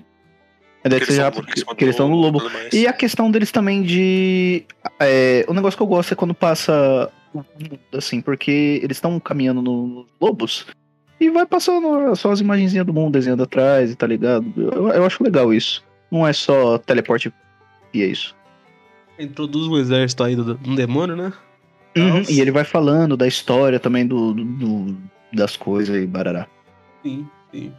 A 0.83 0.89
ideia 0.89 0.99
é 0.99 1.01
que 1.01 1.07
seja 1.07 1.25
rápido, 1.25 1.47
porque 1.67 1.85
eles 1.85 1.95
estão 1.95 2.09
no 2.09 2.17
lobo. 2.17 2.43
e 2.73 2.87
a 2.87 2.93
questão 2.93 3.31
deles 3.31 3.51
também 3.53 3.83
de. 3.83 4.65
É, 4.99 5.45
o 5.49 5.55
negócio 5.55 5.77
que 5.77 5.83
eu 5.83 5.87
gosto 5.87 6.13
é 6.13 6.17
quando 6.17 6.35
passa. 6.35 7.11
o 7.33 7.39
mundo, 7.39 7.79
Assim, 7.95 8.21
porque 8.21 8.81
eles 8.83 8.97
estão 8.97 9.21
caminhando 9.21 9.63
no- 9.63 9.87
nos 9.87 10.07
lobos 10.21 10.67
e 11.21 11.31
vai 11.31 11.47
passando 11.47 12.15
só 12.17 12.33
as 12.33 12.41
imagenzinhas 12.41 12.85
do 12.85 12.93
mundo 12.93 13.13
desenhando 13.13 13.43
atrás 13.45 13.91
e 13.93 13.95
tá 13.95 14.05
ligado? 14.07 14.45
Eu, 14.57 14.89
eu 14.89 15.05
acho 15.07 15.23
legal 15.23 15.55
isso. 15.55 15.85
Não 16.11 16.27
é 16.27 16.33
só 16.33 16.77
teleporte 16.79 17.33
e 17.95 18.03
é 18.03 18.07
isso. 18.07 18.35
Introduz 19.21 19.67
um 19.67 19.77
exército 19.77 20.25
aí 20.25 20.35
do, 20.35 20.59
um 20.67 20.75
demônio, 20.75 21.15
né? 21.17 21.33
Uhum. 21.97 22.23
E 22.29 22.41
ele 22.41 22.51
vai 22.51 22.65
falando 22.65 23.17
da 23.17 23.27
história 23.27 23.79
também 23.81 24.07
do, 24.07 24.33
do- 24.33 24.45
do- 24.45 24.97
das 25.33 25.57
coisas 25.57 25.95
e 26.03 26.07
barará. 26.07 26.47
Sim, 27.03 27.29
sim. 27.53 27.73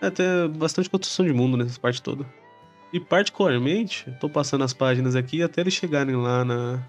É, 0.00 0.10
tem 0.10 0.26
bastante 0.56 0.88
construção 0.88 1.26
de 1.26 1.32
mundo 1.32 1.56
nessa 1.56 1.78
parte 1.80 2.00
toda. 2.00 2.24
E 2.92 2.98
particularmente, 3.00 4.04
eu 4.06 4.14
tô 4.14 4.28
passando 4.28 4.64
as 4.64 4.72
páginas 4.72 5.14
aqui 5.16 5.42
até 5.42 5.60
eles 5.60 5.74
chegarem 5.74 6.16
lá 6.16 6.44
na. 6.44 6.80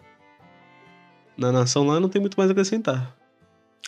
Na 1.38 1.52
nação 1.52 1.88
lá, 1.88 2.00
não 2.00 2.10
tem 2.10 2.20
muito 2.22 2.36
mais 2.38 2.50
a 2.50 2.54
acrescentar. 2.54 3.16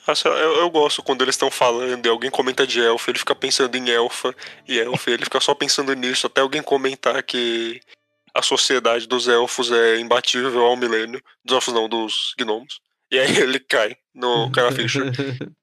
Ah, 0.07 0.13
eu, 0.26 0.32
eu 0.61 0.69
gosto 0.69 1.03
quando 1.03 1.22
eles 1.22 1.36
estão 1.36 1.51
falando 1.51 2.05
e 2.05 2.09
alguém 2.09 2.32
comenta 2.32 2.65
de 2.65 2.80
elfa, 2.82 3.11
ele 3.11 3.19
fica 3.19 3.36
pensando 3.36 3.76
em 3.76 3.89
elfa 3.89 4.34
e 4.67 4.80
elfa, 4.80 5.11
ele 5.11 5.24
fica 5.26 5.39
só 5.39 5.53
pensando 5.53 5.93
nisso, 5.93 6.26
até 6.26 6.41
alguém 6.41 6.61
comentar 6.63 7.22
que 7.22 7.80
a 8.34 8.41
sociedade 8.41 9.07
dos 9.07 9.27
elfos 9.27 9.71
é 9.71 9.99
imbatível 9.99 10.61
ao 10.65 10.77
milênio. 10.77 11.21
Dos 11.43 11.55
elfos 11.55 11.73
não, 11.73 11.88
dos 11.89 12.34
gnomos. 12.38 12.79
E 13.11 13.19
aí 13.19 13.38
ele 13.38 13.59
cai 13.59 13.95
no 14.13 14.51
cara 14.51 14.71
ficha. 14.71 14.99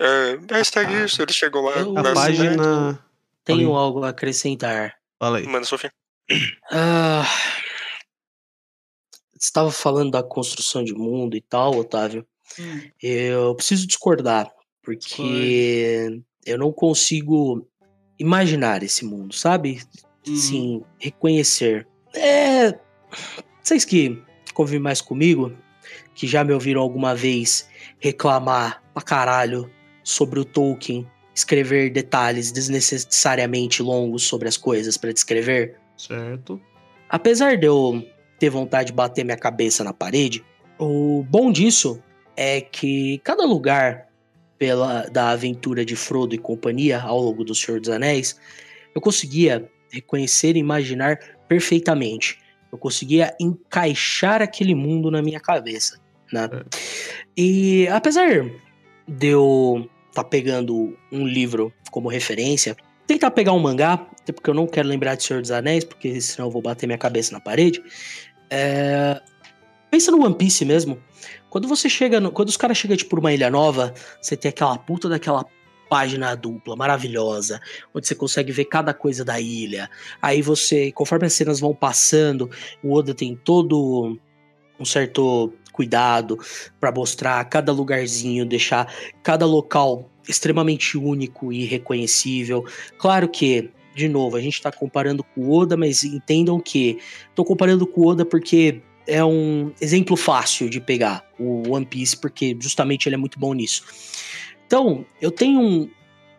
É, 0.00 0.38
é 0.60 0.62
segue 0.62 0.94
isso, 1.04 1.20
eles 1.20 1.34
chegam 1.34 1.60
lá 1.62 1.72
Eu- 1.72 1.90
A 1.98 2.02
na 2.02 2.08
cidade. 2.10 2.36
página. 2.36 3.04
Tenho 3.44 3.58
Falei. 3.68 3.74
algo 3.82 4.04
a 4.04 4.10
acrescentar. 4.10 4.94
Fala 5.18 5.38
aí. 5.38 5.44
Manda, 5.48 5.64
Sofia. 5.66 5.92
Ah, 6.70 7.24
você 9.34 9.48
estava 9.48 9.72
falando 9.72 10.12
da 10.12 10.22
construção 10.22 10.84
de 10.84 10.94
mundo 10.94 11.36
e 11.36 11.40
tal, 11.40 11.74
Otávio. 11.76 12.24
Eu 13.02 13.56
preciso 13.56 13.88
discordar, 13.88 14.48
porque 14.82 16.22
eu 16.46 16.58
não 16.58 16.72
consigo 16.72 17.68
imaginar 18.20 18.84
esse 18.84 19.04
mundo, 19.04 19.34
sabe? 19.34 19.82
Uhum. 20.28 20.36
Sim, 20.36 20.82
reconhecer. 20.98 21.86
É. 22.14 22.74
Vocês 23.62 23.84
que 23.84 24.22
convivem 24.54 24.80
mais 24.80 25.00
comigo, 25.00 25.52
que 26.14 26.26
já 26.26 26.42
me 26.42 26.52
ouviram 26.52 26.80
alguma 26.80 27.14
vez 27.14 27.68
reclamar 27.98 28.82
pra 28.92 29.02
caralho 29.02 29.70
sobre 30.02 30.40
o 30.40 30.44
Tolkien 30.44 31.06
escrever 31.34 31.90
detalhes 31.90 32.50
desnecessariamente 32.50 33.82
longos 33.82 34.24
sobre 34.24 34.48
as 34.48 34.56
coisas 34.56 34.96
pra 34.96 35.12
descrever, 35.12 35.76
Certo. 35.96 36.60
apesar 37.08 37.56
de 37.56 37.66
eu 37.66 38.04
ter 38.40 38.50
vontade 38.50 38.88
de 38.88 38.92
bater 38.92 39.24
minha 39.24 39.36
cabeça 39.36 39.84
na 39.84 39.92
parede, 39.92 40.44
o 40.78 41.24
bom 41.28 41.52
disso 41.52 42.02
é 42.36 42.60
que 42.60 43.18
cada 43.22 43.44
lugar 43.44 44.08
pela 44.58 45.02
da 45.04 45.30
aventura 45.30 45.84
de 45.84 45.94
Frodo 45.94 46.34
e 46.34 46.38
companhia 46.38 47.00
ao 47.00 47.20
longo 47.20 47.44
do 47.44 47.54
Senhor 47.54 47.80
dos 47.80 47.90
Anéis, 47.90 48.40
eu 48.92 49.00
conseguia 49.00 49.70
reconhecer 49.90 50.56
e 50.56 50.60
imaginar 50.60 51.18
perfeitamente. 51.48 52.38
Eu 52.70 52.78
conseguia 52.78 53.34
encaixar 53.40 54.42
aquele 54.42 54.74
mundo 54.74 55.10
na 55.10 55.22
minha 55.22 55.40
cabeça, 55.40 55.98
né? 56.32 56.48
E 57.36 57.88
apesar 57.88 58.44
de 59.06 59.26
eu 59.28 59.88
estar 60.10 60.24
pegando 60.24 60.96
um 61.10 61.26
livro 61.26 61.72
como 61.90 62.08
referência, 62.08 62.76
tentar 63.06 63.30
pegar 63.30 63.52
um 63.52 63.58
mangá, 63.58 63.94
até 64.20 64.32
porque 64.32 64.50
eu 64.50 64.54
não 64.54 64.66
quero 64.66 64.86
lembrar 64.88 65.14
de 65.14 65.24
Senhor 65.24 65.40
dos 65.40 65.50
Anéis, 65.50 65.84
porque 65.84 66.20
senão 66.20 66.48
eu 66.48 66.52
vou 66.52 66.60
bater 66.60 66.86
minha 66.86 66.98
cabeça 66.98 67.32
na 67.32 67.40
parede. 67.40 67.82
É, 68.50 69.20
Pensa 69.90 70.10
no 70.10 70.22
One 70.22 70.34
Piece 70.34 70.64
mesmo. 70.64 70.98
Quando 71.48 71.66
você 71.66 71.88
chega, 71.88 72.20
no- 72.20 72.30
quando 72.30 72.48
os 72.48 72.56
caras 72.58 72.76
chegam 72.76 72.96
tipo 72.96 73.16
numa 73.16 73.32
ilha 73.32 73.48
nova, 73.48 73.94
você 74.20 74.36
tem 74.36 74.50
aquela 74.50 74.76
puta 74.76 75.08
daquela 75.08 75.44
página 75.88 76.34
dupla 76.34 76.76
maravilhosa, 76.76 77.60
onde 77.94 78.06
você 78.06 78.14
consegue 78.14 78.52
ver 78.52 78.66
cada 78.66 78.92
coisa 78.92 79.24
da 79.24 79.40
ilha. 79.40 79.90
Aí 80.20 80.42
você, 80.42 80.92
conforme 80.92 81.26
as 81.26 81.32
cenas 81.32 81.60
vão 81.60 81.74
passando, 81.74 82.50
o 82.82 82.94
Oda 82.94 83.14
tem 83.14 83.34
todo 83.34 84.18
um 84.78 84.84
certo 84.84 85.52
cuidado 85.72 86.38
pra 86.80 86.92
mostrar 86.92 87.44
cada 87.44 87.72
lugarzinho, 87.72 88.44
deixar 88.44 88.92
cada 89.22 89.46
local 89.46 90.10
extremamente 90.28 90.98
único 90.98 91.52
e 91.52 91.64
reconhecível. 91.64 92.64
Claro 92.98 93.28
que, 93.28 93.70
de 93.94 94.08
novo, 94.08 94.36
a 94.36 94.40
gente 94.40 94.60
tá 94.60 94.70
comparando 94.70 95.24
com 95.24 95.42
o 95.42 95.52
Oda, 95.56 95.76
mas 95.76 96.04
entendam 96.04 96.60
que 96.60 96.98
tô 97.34 97.44
comparando 97.44 97.86
com 97.86 98.02
o 98.02 98.06
Oda 98.06 98.24
porque 98.24 98.82
é 99.06 99.24
um 99.24 99.72
exemplo 99.80 100.16
fácil 100.16 100.68
de 100.68 100.80
pegar 100.80 101.24
o 101.38 101.72
One 101.72 101.86
Piece, 101.86 102.16
porque 102.16 102.56
justamente 102.60 103.08
ele 103.08 103.14
é 103.14 103.18
muito 103.18 103.38
bom 103.38 103.54
nisso. 103.54 103.82
Então, 104.68 105.04
eu 105.18 105.30
tenho 105.30 105.58
um 105.60 105.90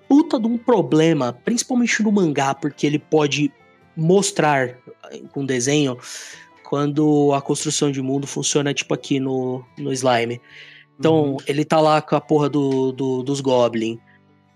puta 0.07 0.39
de 0.39 0.45
um 0.45 0.55
problema, 0.55 1.33
principalmente 1.43 2.03
no 2.03 2.11
mangá, 2.11 2.53
porque 2.53 2.85
ele 2.85 2.99
pode 2.99 3.51
mostrar 3.97 4.69
eh, 5.11 5.21
com 5.33 5.43
desenho 5.43 5.97
quando 6.63 7.33
a 7.33 7.41
construção 7.41 7.91
de 7.91 7.99
mundo 8.03 8.27
funciona 8.27 8.71
tipo 8.71 8.93
aqui 8.93 9.19
no, 9.19 9.65
no 9.77 9.91
Slime. 9.91 10.39
Então, 10.99 11.31
Uhum. 11.31 11.37
ele 11.47 11.65
tá 11.65 11.81
lá 11.81 12.01
com 12.03 12.15
a 12.15 12.21
porra 12.21 12.47
do, 12.47 12.91
do- 12.91 13.23
dos 13.23 13.41
Goblin. 13.41 13.99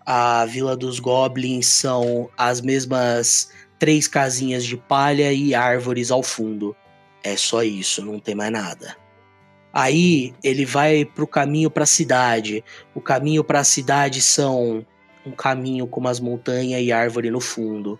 A 0.05 0.45
vila 0.45 0.77
dos 0.77 0.99
Goblins 0.99 1.65
são 1.65 2.29
as 2.37 2.61
mesmas 2.61 3.49
três 3.79 4.07
casinhas 4.07 4.63
de 4.63 4.77
palha 4.77 5.33
e 5.33 5.55
árvores 5.55 6.11
ao 6.11 6.21
fundo. 6.21 6.75
É 7.23 7.35
só 7.35 7.63
isso, 7.63 8.05
não 8.05 8.19
tem 8.19 8.35
mais 8.35 8.51
nada. 8.51 8.95
Aí 9.73 10.33
ele 10.43 10.65
vai 10.65 11.03
pro 11.03 11.25
caminho 11.25 11.69
pra 11.71 11.85
cidade. 11.85 12.63
O 12.93 13.01
caminho 13.01 13.43
pra 13.43 13.63
cidade 13.63 14.21
são 14.21 14.85
um 15.25 15.31
caminho 15.31 15.87
com 15.87 15.99
umas 15.99 16.19
montanhas 16.19 16.79
e 16.81 16.91
árvore 16.91 17.31
no 17.31 17.39
fundo. 17.41 17.99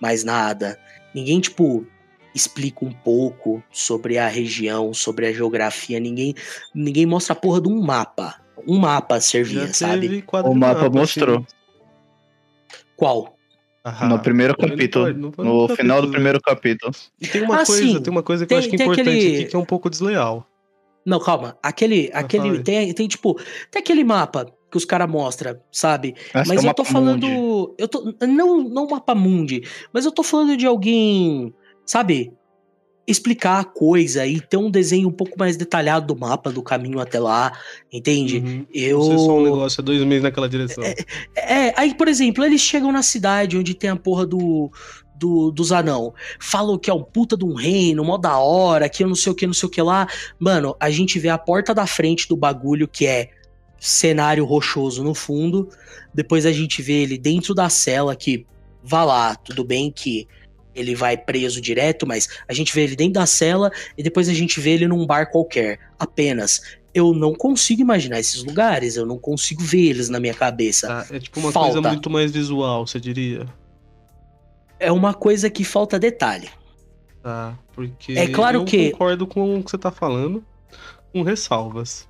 Mais 0.00 0.22
nada. 0.22 0.78
Ninguém, 1.12 1.40
tipo, 1.40 1.84
explica 2.32 2.84
um 2.84 2.92
pouco 2.92 3.60
sobre 3.72 4.18
a 4.18 4.28
região, 4.28 4.94
sobre 4.94 5.26
a 5.26 5.32
geografia. 5.32 5.98
Ninguém, 5.98 6.34
ninguém 6.72 7.06
mostra 7.06 7.32
a 7.32 7.36
porra 7.36 7.60
de 7.60 7.68
um 7.68 7.80
mapa. 7.82 8.36
Um 8.66 8.78
mapa 8.78 9.18
servia, 9.20 9.66
Já 9.66 9.72
sabe? 9.72 10.24
O 10.44 10.54
mapa 10.54 10.88
mostrou. 10.88 11.38
assim. 11.38 11.46
Qual? 12.96 13.36
Ah, 13.82 14.06
no 14.06 14.18
primeiro 14.20 14.54
capítulo. 14.56 15.06
pode, 15.06 15.18
não 15.18 15.30
pode 15.30 15.48
no 15.48 15.66
no 15.66 15.74
final 15.74 15.96
do 16.02 16.08
capítulo, 16.08 16.12
primeiro 16.12 16.40
capítulo. 16.40 16.92
E 17.20 17.26
tem 17.26 17.42
uma 17.42 17.62
Ah, 17.62 17.66
coisa, 17.66 17.82
sim. 17.82 18.00
tem 18.02 18.10
uma 18.12 18.22
coisa 18.22 18.44
que 18.44 18.48
Tem- 18.50 18.56
eu 18.56 18.58
acho 18.60 18.68
que 18.68 18.76
é 18.76 18.84
importante 18.84 19.08
aquele- 19.08 19.36
aqui, 19.36 19.44
que 19.46 19.56
é 19.56 19.58
um 19.58 19.64
pouco 19.64 19.88
desleal. 19.88 20.46
Não, 21.04 21.18
calma. 21.18 21.56
Aquele. 21.62 22.10
Aquele 22.12 22.62
tem, 22.62 22.92
tem, 22.92 23.08
tipo. 23.08 23.34
Tem 23.70 23.80
aquele 23.80 24.04
mapa 24.04 24.46
que 24.70 24.76
os 24.76 24.84
caras 24.84 25.10
mostram, 25.10 25.58
sabe? 25.72 26.14
Essa 26.32 26.48
Mas 26.52 26.64
é 26.64 26.68
eu 26.68 26.74
tô 26.74 26.84
falando. 26.84 27.26
mundi. 27.26 27.74
Eu 27.78 27.88
tô. 27.88 28.14
Não, 28.26 28.62
não 28.62 28.86
mapa 28.88 29.14
mundi, 29.14 29.62
mas 29.92 30.04
eu 30.04 30.12
tô 30.12 30.22
falando 30.22 30.56
de 30.56 30.66
alguém. 30.66 31.54
Sabe? 31.84 32.32
explicar 33.10 33.60
a 33.60 33.64
coisa 33.64 34.26
e 34.26 34.40
ter 34.40 34.56
um 34.56 34.70
desenho 34.70 35.08
um 35.08 35.12
pouco 35.12 35.38
mais 35.38 35.56
detalhado 35.56 36.06
do 36.06 36.18
mapa, 36.18 36.52
do 36.52 36.62
caminho 36.62 37.00
até 37.00 37.18
lá, 37.18 37.52
entende? 37.92 38.38
Uhum. 38.38 38.66
Eu. 38.72 38.98
Não 38.98 39.18
só 39.18 39.38
um 39.38 39.44
negócio, 39.44 39.80
é 39.80 39.84
dois 39.84 40.02
meses 40.04 40.22
naquela 40.22 40.48
direção. 40.48 40.84
É, 41.36 41.74
aí, 41.76 41.94
por 41.94 42.08
exemplo, 42.08 42.44
eles 42.44 42.60
chegam 42.60 42.92
na 42.92 43.02
cidade 43.02 43.58
onde 43.58 43.74
tem 43.74 43.90
a 43.90 43.96
porra 43.96 44.26
do. 44.26 44.70
Do, 45.20 45.50
dos 45.50 45.70
anão. 45.70 46.14
Falam 46.40 46.78
que 46.78 46.88
é 46.88 46.94
um 46.94 47.02
puta 47.02 47.36
de 47.36 47.44
um 47.44 47.52
reino, 47.52 48.02
mó 48.02 48.16
da 48.16 48.38
hora, 48.38 48.88
que 48.88 49.04
eu 49.04 49.08
não 49.08 49.14
sei 49.14 49.30
o 49.30 49.34
que, 49.34 49.46
não 49.46 49.52
sei 49.52 49.66
o 49.66 49.70
que 49.70 49.82
lá. 49.82 50.08
Mano, 50.38 50.74
a 50.80 50.88
gente 50.88 51.18
vê 51.18 51.28
a 51.28 51.36
porta 51.36 51.74
da 51.74 51.86
frente 51.86 52.26
do 52.26 52.34
bagulho 52.34 52.88
que 52.88 53.06
é 53.06 53.28
cenário 53.78 54.46
rochoso 54.46 55.04
no 55.04 55.14
fundo. 55.14 55.68
Depois 56.14 56.46
a 56.46 56.52
gente 56.52 56.80
vê 56.80 57.02
ele 57.02 57.18
dentro 57.18 57.54
da 57.54 57.68
cela 57.68 58.16
que, 58.16 58.46
vá 58.82 59.04
lá, 59.04 59.36
tudo 59.36 59.62
bem 59.62 59.92
que 59.92 60.26
ele 60.74 60.94
vai 60.94 61.16
preso 61.16 61.60
direto, 61.60 62.06
mas 62.06 62.28
a 62.48 62.54
gente 62.54 62.74
vê 62.74 62.82
ele 62.84 62.96
dentro 62.96 63.14
da 63.14 63.26
cela 63.26 63.70
e 63.98 64.02
depois 64.02 64.28
a 64.28 64.32
gente 64.32 64.58
vê 64.58 64.70
ele 64.70 64.88
num 64.88 65.06
bar 65.06 65.30
qualquer. 65.30 65.78
Apenas. 65.98 66.62
Eu 66.94 67.12
não 67.12 67.34
consigo 67.34 67.82
imaginar 67.82 68.18
esses 68.18 68.42
lugares, 68.42 68.96
eu 68.96 69.06
não 69.06 69.18
consigo 69.18 69.62
ver 69.62 69.90
eles 69.90 70.08
na 70.08 70.18
minha 70.18 70.34
cabeça. 70.34 70.88
Tá, 70.88 71.06
É 71.10 71.20
tipo 71.20 71.38
uma 71.38 71.52
Falta. 71.52 71.74
coisa 71.74 71.88
muito 71.88 72.10
mais 72.10 72.32
visual, 72.32 72.86
você 72.86 72.98
diria. 72.98 73.46
É 74.80 74.90
uma 74.90 75.14
coisa 75.14 75.48
que 75.50 75.62
falta 75.62 75.98
detalhe. 75.98 76.48
Tá, 77.22 77.56
porque 77.74 78.12
É 78.12 78.26
claro 78.28 78.60
eu 78.60 78.64
que- 78.64 78.90
concordo 78.92 79.26
com 79.26 79.58
o 79.58 79.62
que 79.62 79.70
você 79.70 79.78
tá 79.78 79.90
falando, 79.92 80.42
com 81.12 81.22
ressalvas. 81.22 82.08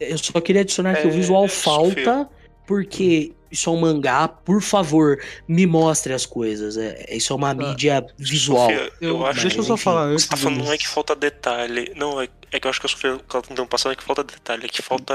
Eu 0.00 0.18
só 0.18 0.40
queria 0.40 0.62
adicionar 0.62 0.96
que 0.96 1.06
o 1.06 1.10
É, 1.10 1.12
visual 1.12 1.46
falta, 1.48 2.28
porque 2.66 3.32
isso 3.50 3.70
é 3.70 3.72
um 3.72 3.80
mangá, 3.80 4.26
por 4.28 4.60
favor, 4.60 5.20
me 5.46 5.64
mostre 5.66 6.12
as 6.12 6.26
coisas. 6.26 6.76
É, 6.76 7.06
isso 7.14 7.32
é 7.32 7.36
uma 7.36 7.54
mídia 7.54 8.04
visual. 8.18 8.68
Sofia, 8.68 8.92
eu, 9.00 9.24
acho 9.26 9.40
deixa 9.42 9.58
eu 9.58 9.62
só 9.62 9.74
enfim, 9.74 9.82
falar 9.84 10.02
o 10.02 10.06
que 10.08 10.12
antes. 10.14 10.24
você 10.24 10.30
tá 10.30 10.36
falando 10.36 10.64
não 10.64 10.72
é 10.72 10.76
que 10.78 10.88
falta 10.88 11.14
detalhe. 11.16 11.92
Não, 11.96 12.20
é, 12.20 12.28
é 12.52 12.60
que 12.60 12.66
eu 12.66 12.70
acho 12.70 12.80
que 12.80 12.86
a 12.86 12.88
Sofia, 12.90 13.14
o 13.14 13.18
que 13.18 13.24
ela 13.36 13.42
tá 13.42 13.48
tentando 13.48 13.68
passar 13.68 13.90
é 13.92 13.94
que 13.96 14.02
falta 14.04 14.22
detalhe, 14.24 14.64
é 14.66 14.68
que 14.68 14.82
falta. 14.82 15.14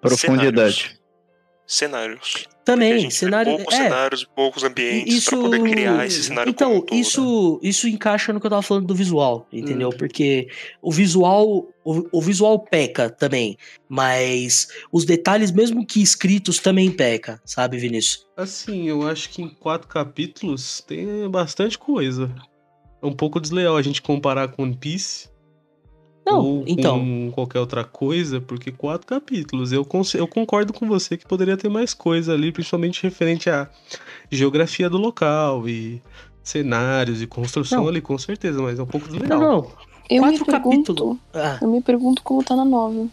Profundidade. 0.00 0.74
Cenários. 0.76 1.05
A 1.68 2.64
Também, 2.64 3.10
cenário. 3.10 3.56
Poucos 3.56 3.74
é, 3.74 3.82
cenários 3.82 4.22
e 4.22 4.26
poucos 4.26 4.62
ambientes 4.62 5.14
Isso, 5.14 5.30
pra 5.30 5.38
poder 5.40 5.62
criar 5.62 6.06
esse 6.06 6.22
cenário 6.22 6.50
então, 6.50 6.68
como 6.68 6.78
um 6.78 6.80
todo, 6.82 6.94
né? 6.94 7.00
isso, 7.00 7.60
isso 7.62 7.88
encaixa 7.88 8.32
no 8.32 8.40
que 8.40 8.46
eu 8.46 8.50
tava 8.50 8.62
falando 8.62 8.86
do 8.86 8.94
visual, 8.94 9.48
entendeu? 9.52 9.88
Hum. 9.88 9.96
Porque 9.98 10.48
o 10.80 10.92
visual, 10.92 11.68
o, 11.84 12.08
o 12.12 12.22
visual 12.22 12.60
peca 12.60 13.10
também, 13.10 13.58
mas 13.88 14.68
os 14.92 15.04
detalhes, 15.04 15.50
mesmo 15.50 15.84
que 15.84 16.00
escritos, 16.00 16.60
também 16.60 16.90
peca, 16.90 17.40
sabe, 17.44 17.78
Vinícius? 17.78 18.26
Assim, 18.36 18.88
eu 18.88 19.06
acho 19.06 19.30
que 19.30 19.42
em 19.42 19.48
quatro 19.48 19.88
capítulos 19.88 20.80
tem 20.86 21.28
bastante 21.28 21.76
coisa. 21.76 22.32
É 23.02 23.06
um 23.06 23.12
pouco 23.12 23.40
desleal 23.40 23.76
a 23.76 23.82
gente 23.82 24.00
comparar 24.00 24.48
com 24.48 24.62
One 24.62 24.76
Piece 24.76 25.28
Não, 26.26 26.40
ou 26.44 26.64
então, 26.66 26.98
com 26.98 27.30
qualquer 27.32 27.60
outra 27.60 27.84
coisa, 27.84 28.40
porque 28.40 28.72
quatro 28.72 29.06
capítulos. 29.06 29.72
Eu, 29.72 29.86
eu 30.14 30.26
concordo 30.26 30.72
com 30.72 30.86
você 30.88 31.16
que 31.16 31.24
poderia 31.26 31.56
ter 31.56 31.68
mais 31.68 31.94
coisa 31.94 32.34
ali, 32.34 32.50
principalmente 32.50 33.02
referente 33.02 33.48
à 33.48 33.68
geografia 34.30 34.90
do 34.90 34.98
local 34.98 35.68
e 35.68 36.02
cenários 36.42 37.22
e 37.22 37.26
construção 37.26 37.82
Não. 37.82 37.88
ali, 37.88 38.00
com 38.00 38.18
certeza, 38.18 38.60
mas 38.60 38.78
é 38.78 38.82
um 38.82 38.86
pouco 38.86 39.06
não, 39.08 39.18
desleal. 39.18 39.40
não. 39.40 39.70
Eu 40.08 40.22
me 40.24 40.38
Quatro 40.38 40.44
pergunto. 40.46 40.94
capítulos. 40.94 41.16
Ah, 41.34 41.58
Eu 41.62 41.68
me 41.68 41.80
pergunto 41.82 42.22
como 42.22 42.42
tá 42.42 42.54
na 42.54 42.64
novel. 42.64 43.08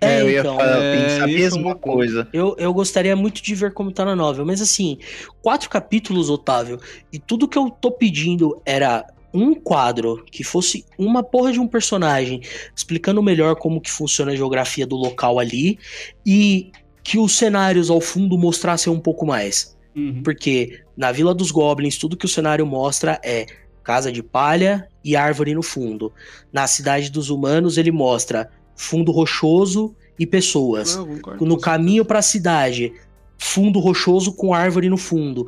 é, 0.00 0.22
eu 0.22 0.30
ia 0.30 0.40
então. 0.40 0.56
falar, 0.56 0.84
É, 0.84 1.02
pensar 1.08 1.24
a 1.24 1.26
mesma 1.26 1.74
coisa. 1.74 2.28
Eu, 2.32 2.54
eu 2.58 2.72
gostaria 2.72 3.16
muito 3.16 3.42
de 3.42 3.54
ver 3.56 3.72
como 3.72 3.90
tá 3.90 4.04
na 4.04 4.14
novel, 4.14 4.46
mas 4.46 4.60
assim, 4.60 4.98
quatro 5.42 5.68
capítulos, 5.68 6.30
Otávio, 6.30 6.78
e 7.12 7.18
tudo 7.18 7.48
que 7.48 7.58
eu 7.58 7.68
tô 7.70 7.90
pedindo 7.90 8.60
era 8.64 9.04
um 9.32 9.54
quadro 9.54 10.24
que 10.30 10.42
fosse 10.42 10.84
uma 10.98 11.22
porra 11.22 11.52
de 11.52 11.60
um 11.60 11.66
personagem 11.66 12.40
explicando 12.74 13.22
melhor 13.22 13.56
como 13.56 13.80
que 13.80 13.90
funciona 13.90 14.32
a 14.32 14.36
geografia 14.36 14.86
do 14.86 14.96
local 14.96 15.38
ali 15.38 15.78
e 16.24 16.70
que 17.02 17.18
os 17.18 17.36
cenários 17.36 17.90
ao 17.90 18.00
fundo 18.00 18.36
mostrassem 18.38 18.92
um 18.92 19.00
pouco 19.00 19.26
mais. 19.26 19.76
Uhum. 19.94 20.22
Porque 20.22 20.80
na 20.96 21.12
Vila 21.12 21.34
dos 21.34 21.50
Goblins, 21.50 21.98
tudo 21.98 22.16
que 22.16 22.26
o 22.26 22.28
cenário 22.28 22.66
mostra 22.66 23.20
é 23.24 23.46
casa 23.82 24.12
de 24.12 24.22
palha 24.22 24.86
e 25.02 25.16
árvore 25.16 25.54
no 25.54 25.62
fundo. 25.62 26.12
Na 26.52 26.66
Cidade 26.66 27.10
dos 27.10 27.30
Humanos, 27.30 27.78
ele 27.78 27.90
mostra 27.90 28.50
fundo 28.76 29.10
rochoso 29.10 29.94
e 30.18 30.26
pessoas 30.26 30.96
Não, 30.96 31.06
no 31.40 31.58
caminho 31.58 32.04
pra 32.04 32.20
cidade, 32.20 32.92
fundo 33.38 33.78
rochoso 33.78 34.32
com 34.32 34.52
árvore 34.52 34.88
no 34.88 34.96
fundo. 34.96 35.46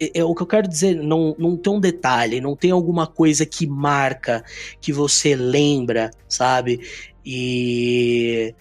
É, 0.00 0.20
é 0.20 0.24
o 0.24 0.34
que 0.34 0.42
eu 0.42 0.46
quero 0.46 0.66
dizer, 0.66 0.96
não, 0.96 1.36
não 1.38 1.56
tem 1.56 1.72
um 1.72 1.80
detalhe, 1.80 2.40
não 2.40 2.56
tem 2.56 2.70
alguma 2.70 3.06
coisa 3.06 3.44
que 3.44 3.66
marca, 3.66 4.42
que 4.80 4.92
você 4.92 5.36
lembra, 5.36 6.10
sabe? 6.28 6.80
E 7.24 8.54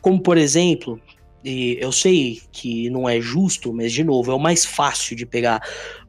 como 0.00 0.20
por 0.20 0.36
exemplo, 0.36 1.00
e 1.44 1.78
eu 1.80 1.92
sei 1.92 2.42
que 2.50 2.90
não 2.90 3.08
é 3.08 3.20
justo, 3.20 3.72
mas 3.72 3.92
de 3.92 4.02
novo, 4.02 4.30
é 4.30 4.34
o 4.34 4.38
mais 4.38 4.64
fácil 4.64 5.16
de 5.16 5.24
pegar 5.24 5.62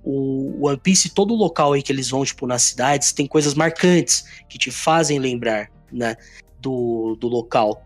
o 0.04 0.68
One 0.68 0.78
Piece, 0.78 1.14
todo 1.14 1.36
local 1.36 1.74
aí 1.74 1.84
que 1.84 1.92
eles 1.92 2.10
vão, 2.10 2.26
tipo, 2.26 2.48
nas 2.48 2.64
cidades, 2.64 3.14
tem 3.14 3.28
coisas 3.28 3.54
marcantes 3.54 4.26
que 4.50 4.58
te 4.58 4.72
fazem 4.72 5.20
lembrar, 5.20 5.70
né, 5.92 6.16
do, 6.60 7.16
do 7.20 7.28
local. 7.28 7.84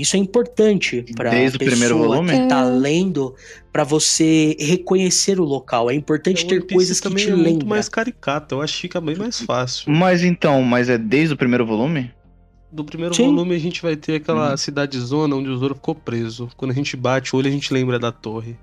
Isso 0.00 0.16
é 0.16 0.18
importante 0.18 1.04
para 1.16 1.30
Desde 1.30 1.56
o 1.56 1.60
primeiro 1.60 1.98
volume? 1.98 2.32
que 2.32 2.46
tá 2.48 2.60
É. 2.60 2.64
lendo 2.64 3.34
para 3.72 3.84
você 3.84 4.56
reconhecer 4.58 5.38
o 5.40 5.44
local. 5.44 5.90
É 5.90 5.94
importante 5.94 6.42
É, 6.42 6.46
o 6.46 6.48
ter 6.48 6.66
coisas 6.74 7.00
que 7.00 7.08
te 7.14 7.28
é 7.28 7.34
muito 7.34 7.42
lembram. 7.42 7.68
mais 7.68 7.88
caricato, 7.88 8.54
eu 8.56 8.62
acho 8.62 8.74
que 8.74 8.80
fica 8.82 9.00
bem 9.00 9.16
mais 9.16 9.40
fácil. 9.40 9.90
Mas 9.92 10.22
então, 10.22 10.62
mas 10.62 10.88
é 10.88 10.98
desde 10.98 11.34
o 11.34 11.36
primeiro 11.36 11.64
volume? 11.66 12.10
Do 12.70 12.84
primeiro 12.84 13.14
Sim. 13.14 13.26
volume 13.26 13.54
a 13.54 13.58
gente 13.58 13.80
vai 13.80 13.94
ter 13.96 14.16
aquela 14.16 14.50
Uhum. 14.50 14.56
cidade 14.56 14.98
zona 14.98 15.36
onde 15.36 15.48
o 15.48 15.56
Zoro 15.56 15.74
ficou 15.76 15.94
preso. 15.94 16.48
Quando 16.56 16.72
a 16.72 16.74
gente 16.74 16.96
bate 16.96 17.34
o 17.34 17.38
olho, 17.38 17.46
a 17.48 17.52
gente 17.52 17.72
lembra 17.72 17.98
da 18.00 18.10
torre. 18.10 18.56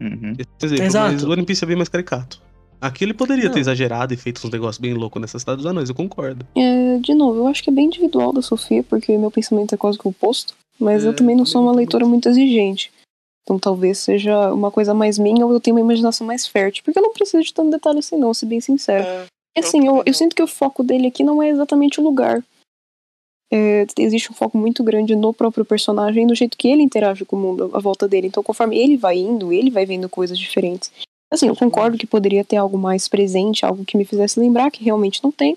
Uhum. 0.00 0.32
Esse 0.36 0.48
exemplo, 0.66 0.84
Exato. 0.84 1.12
mas 1.12 1.22
o 1.24 1.30
One 1.30 1.44
Piece 1.44 1.62
é 1.62 1.66
bem 1.66 1.76
mais 1.76 1.88
caricato. 1.88 2.40
Aqui 2.80 3.04
ele 3.04 3.14
poderia 3.14 3.44
Não. 3.44 3.52
ter 3.52 3.60
exagerado 3.60 4.12
e 4.12 4.16
feito 4.16 4.44
uns 4.44 4.50
negócios 4.50 4.78
bem 4.80 4.92
loucos 4.94 5.22
nessa 5.22 5.38
cidade 5.38 5.58
dos 5.58 5.66
anões, 5.66 5.88
eu 5.88 5.94
concordo. 5.94 6.44
É, 6.56 6.98
de 6.98 7.14
novo, 7.14 7.38
eu 7.38 7.46
acho 7.46 7.62
que 7.62 7.70
é 7.70 7.72
bem 7.72 7.86
individual 7.86 8.32
da 8.32 8.42
Sofia, 8.42 8.82
porque 8.82 9.16
meu 9.16 9.30
pensamento 9.30 9.72
é 9.72 9.78
quase 9.78 9.96
que 9.96 10.04
o 10.08 10.10
oposto. 10.10 10.54
Mas 10.82 11.04
É, 11.04 11.08
eu 11.08 11.14
também 11.14 11.36
não 11.36 11.46
sou 11.46 11.62
uma 11.62 11.72
leitora 11.72 12.04
muito 12.04 12.28
exigente. 12.28 12.92
Então 13.42 13.58
talvez 13.58 13.98
seja 13.98 14.52
uma 14.52 14.70
coisa 14.70 14.92
mais 14.94 15.18
minha 15.18 15.44
ou 15.44 15.52
eu 15.52 15.60
tenho 15.60 15.76
uma 15.76 15.80
imaginação 15.80 16.26
mais 16.26 16.46
fértil. 16.46 16.82
Porque 16.84 16.98
eu 16.98 17.02
não 17.02 17.12
preciso 17.12 17.42
de 17.42 17.54
tanto 17.54 17.70
detalhe 17.70 17.98
assim, 17.98 18.16
não, 18.16 18.34
ser 18.34 18.46
bem 18.46 18.60
sincero. 18.60 19.04
É, 19.04 19.26
E 19.56 19.60
assim, 19.60 19.86
eu, 19.86 20.02
eu 20.04 20.14
sinto 20.14 20.34
que 20.34 20.42
o 20.42 20.46
foco 20.46 20.82
dele 20.82 21.08
aqui 21.08 21.22
não 21.22 21.42
é 21.42 21.48
exatamente 21.48 22.00
o 22.00 22.04
lugar. 22.04 22.42
É, 23.52 23.86
existe 23.98 24.32
um 24.32 24.34
foco 24.34 24.56
muito 24.56 24.82
grande 24.82 25.14
no 25.14 25.34
próprio 25.34 25.64
personagem 25.64 26.22
e 26.22 26.26
no 26.26 26.34
jeito 26.34 26.56
que 26.56 26.68
ele 26.68 26.82
interage 26.82 27.24
com 27.24 27.36
o 27.36 27.38
mundo 27.38 27.70
à 27.74 27.78
volta 27.78 28.08
dele. 28.08 28.28
Então, 28.28 28.42
conforme 28.42 28.78
ele 28.78 28.96
vai 28.96 29.18
indo, 29.18 29.52
ele 29.52 29.70
vai 29.70 29.84
vendo 29.84 30.08
coisas 30.08 30.38
diferentes. 30.38 30.90
Assim, 31.30 31.48
eu 31.48 31.56
concordo 31.56 31.98
que 31.98 32.06
poderia 32.06 32.44
ter 32.44 32.56
algo 32.56 32.78
mais 32.78 33.08
presente, 33.08 33.64
algo 33.64 33.84
que 33.84 33.96
me 33.96 34.04
fizesse 34.04 34.40
lembrar, 34.40 34.70
que 34.70 34.82
realmente 34.82 35.22
não 35.22 35.30
tem. 35.30 35.56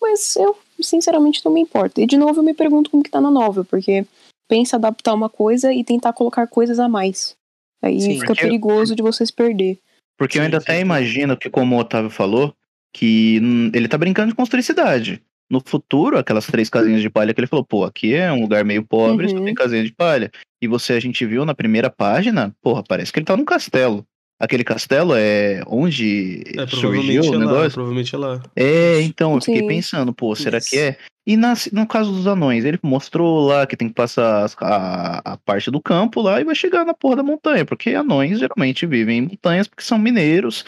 Mas 0.00 0.34
eu, 0.36 0.56
sinceramente, 0.80 1.44
não 1.44 1.52
me 1.52 1.60
importo. 1.60 2.00
E, 2.00 2.06
de 2.06 2.16
novo, 2.16 2.40
eu 2.40 2.44
me 2.44 2.54
pergunto 2.54 2.90
como 2.90 3.02
que 3.02 3.10
tá 3.10 3.20
na 3.20 3.30
novel, 3.30 3.64
porque 3.64 4.04
pensa 4.50 4.76
adaptar 4.76 5.14
uma 5.14 5.28
coisa 5.30 5.72
e 5.72 5.84
tentar 5.84 6.12
colocar 6.12 6.46
coisas 6.48 6.80
a 6.80 6.88
mais. 6.88 7.36
Aí 7.80 8.00
Sim. 8.00 8.14
fica 8.14 8.26
Porque- 8.26 8.42
perigoso 8.42 8.96
de 8.96 9.02
você 9.02 9.24
se 9.24 9.32
perder. 9.32 9.78
Porque 10.18 10.38
eu 10.38 10.42
ainda 10.42 10.58
sim, 10.60 10.64
até 10.64 10.74
sim. 10.76 10.82
imagino 10.82 11.36
que, 11.36 11.48
como 11.48 11.76
o 11.76 11.78
Otávio 11.78 12.10
falou, 12.10 12.52
que 12.92 13.36
ele 13.72 13.88
tá 13.88 13.96
brincando 13.96 14.30
de 14.30 14.34
construir 14.34 14.62
cidade. 14.64 15.22
No 15.48 15.60
futuro, 15.64 16.18
aquelas 16.18 16.46
três 16.46 16.68
casinhas 16.68 17.00
de 17.00 17.08
palha 17.08 17.32
que 17.32 17.40
ele 17.40 17.46
falou, 17.46 17.64
pô, 17.64 17.84
aqui 17.84 18.14
é 18.14 18.30
um 18.32 18.40
lugar 18.42 18.64
meio 18.64 18.84
pobre, 18.84 19.28
só 19.28 19.36
Uhum. 19.36 19.44
tem 19.44 19.54
casinha 19.54 19.82
de 19.82 19.92
palha. 19.92 20.30
E 20.60 20.66
você, 20.68 20.92
a 20.92 21.00
gente 21.00 21.24
viu 21.24 21.44
na 21.44 21.54
primeira 21.54 21.88
página, 21.88 22.54
porra, 22.60 22.82
parece 22.86 23.12
que 23.12 23.18
ele 23.18 23.26
tá 23.26 23.36
num 23.36 23.44
castelo. 23.44 24.04
Aquele 24.40 24.64
castelo 24.64 25.12
é 25.14 25.62
onde 25.66 26.42
É, 26.56 26.66
surgiu 26.66 26.80
provavelmente 26.80 27.28
o 27.28 27.34
é 27.34 27.36
lá, 27.36 27.44
negócio? 27.46 27.70
provavelmente 27.72 28.14
é 28.14 28.18
lá. 28.18 28.42
É, 28.56 29.02
então, 29.02 29.34
eu 29.34 29.40
fiquei 29.42 29.60
Sim. 29.60 29.66
pensando, 29.68 30.14
pô, 30.14 30.34
será 30.34 30.56
Isso. 30.56 30.70
que 30.70 30.78
é? 30.78 30.96
E 31.26 31.36
na- 31.36 31.52
no 31.72 31.86
caso 31.86 32.10
dos 32.10 32.26
anões, 32.26 32.64
ele 32.64 32.78
mostrou 32.82 33.46
lá 33.46 33.66
que 33.66 33.76
tem 33.76 33.86
que 33.88 33.94
passar 33.94 34.42
as- 34.42 34.56
a, 34.58 35.20
a 35.32 35.36
parte 35.36 35.70
do 35.70 35.78
campo 35.80 36.22
lá 36.22 36.40
e 36.40 36.44
vai 36.44 36.54
chegar 36.54 36.86
na 36.86 36.94
porra 36.94 37.16
da 37.16 37.22
montanha, 37.22 37.66
porque 37.66 37.90
anões 37.90 38.38
geralmente 38.38 38.86
vivem 38.86 39.18
em 39.18 39.22
montanhas 39.22 39.68
porque 39.68 39.84
são 39.84 39.98
mineiros 39.98 40.64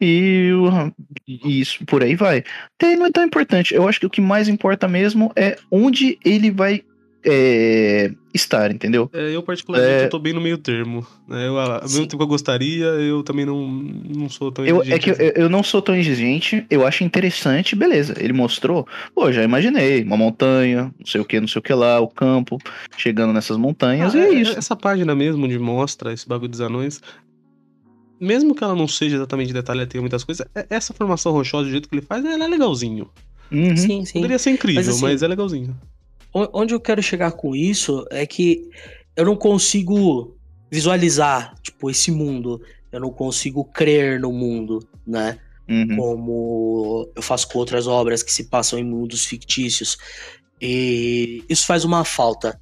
e, 0.00 0.52
o- 0.54 0.92
e 1.26 1.60
isso 1.60 1.84
por 1.84 2.04
aí 2.04 2.14
vai. 2.14 2.44
Até 2.78 2.94
não 2.94 3.06
é 3.06 3.10
tão 3.10 3.24
importante. 3.24 3.74
Eu 3.74 3.88
acho 3.88 3.98
que 3.98 4.06
o 4.06 4.10
que 4.10 4.20
mais 4.20 4.48
importa 4.48 4.86
mesmo 4.86 5.32
é 5.34 5.56
onde 5.70 6.16
ele 6.24 6.50
vai 6.52 6.82
é, 7.26 8.12
estar, 8.32 8.70
entendeu? 8.70 9.10
É, 9.12 9.34
eu, 9.34 9.42
particularmente, 9.42 10.02
É. 10.02 10.04
eu 10.04 10.10
tô 10.10 10.18
bem 10.18 10.32
no 10.32 10.40
meio 10.40 10.56
termo. 10.56 11.04
né? 11.26 11.48
Eu, 11.48 11.58
ao 11.58 11.82
mesmo 11.82 12.06
tempo 12.06 12.18
que 12.18 12.22
eu 12.22 12.26
gostaria, 12.28 12.84
eu 12.84 13.22
também 13.24 13.44
não, 13.44 13.66
não 13.66 14.28
sou 14.28 14.52
tão 14.52 14.64
Eu, 14.64 14.76
é 14.76 14.80
exigente 14.82 15.00
que 15.00 15.10
eu, 15.10 15.14
assim. 15.14 15.32
eu 15.36 15.48
não 15.50 15.62
sou 15.62 15.82
tão 15.82 15.94
exigente, 15.96 16.64
eu 16.70 16.86
acho 16.86 17.02
interessante, 17.02 17.74
beleza. 17.74 18.14
Ele 18.18 18.32
mostrou, 18.32 18.86
pô, 19.14 19.32
já 19.32 19.42
imaginei, 19.42 20.04
uma 20.04 20.16
montanha, 20.16 20.94
não 20.98 21.06
sei 21.06 21.20
o 21.20 21.24
que, 21.24 21.40
não 21.40 21.48
sei 21.48 21.58
o 21.58 21.62
que 21.62 21.74
lá, 21.74 21.98
o 22.00 22.08
campo, 22.08 22.58
chegando 22.96 23.32
nessas 23.32 23.56
montanhas, 23.56 24.14
Ah, 24.14 24.18
e 24.18 24.20
é 24.20 24.28
é- 24.28 24.34
isso. 24.34 24.56
Essa 24.58 24.76
página 24.76 25.14
mesmo, 25.14 25.44
onde 25.44 25.58
mostra 25.58 26.12
esse 26.12 26.28
bagulho 26.28 26.50
dos 26.50 26.60
anões, 26.60 27.00
mesmo 28.20 28.54
que 28.54 28.62
ela 28.64 28.74
não 28.74 28.86
seja 28.88 29.16
exatamente 29.16 29.52
detalhada, 29.52 29.86
tenha 29.88 30.00
muitas 30.00 30.24
coisas, 30.24 30.46
é- 30.54 30.66
essa 30.70 30.94
formação 30.94 31.32
rochosa, 31.32 31.64
do 31.64 31.70
jeito 31.70 31.88
que 31.88 31.94
ele 31.96 32.06
faz, 32.06 32.24
ela 32.24 32.44
é 32.44 32.48
legalzinho. 32.48 33.10
Uhum. 33.50 33.76
Sim, 33.76 34.04
sim. 34.04 34.14
Poderia 34.14 34.38
ser 34.38 34.50
incrível, 34.50 34.82
Mas, 34.84 35.00
mas, 35.00 35.14
assim, 35.16 35.24
é 35.24 35.28
legalzinho. 35.28 35.76
Onde 36.52 36.74
eu 36.74 36.80
quero 36.80 37.02
chegar 37.02 37.32
com 37.32 37.54
isso 37.56 38.04
é 38.10 38.26
que 38.26 38.68
eu 39.16 39.24
não 39.24 39.36
consigo 39.36 40.36
visualizar, 40.70 41.54
tipo, 41.62 41.90
esse 41.90 42.10
mundo. 42.10 42.60
Eu 42.92 43.00
não 43.00 43.10
consigo 43.10 43.64
crer 43.64 44.20
no 44.20 44.32
mundo, 44.32 44.80
né? 45.06 45.38
Uhum. 45.68 45.96
Como 45.96 47.10
eu 47.16 47.22
faço 47.22 47.48
com 47.48 47.58
outras 47.58 47.86
obras 47.86 48.22
que 48.22 48.32
se 48.32 48.44
passam 48.44 48.78
em 48.78 48.84
mundos 48.84 49.24
fictícios. 49.24 49.96
E 50.60 51.42
isso 51.48 51.66
faz 51.66 51.84
uma 51.84 52.04
falta. 52.04 52.60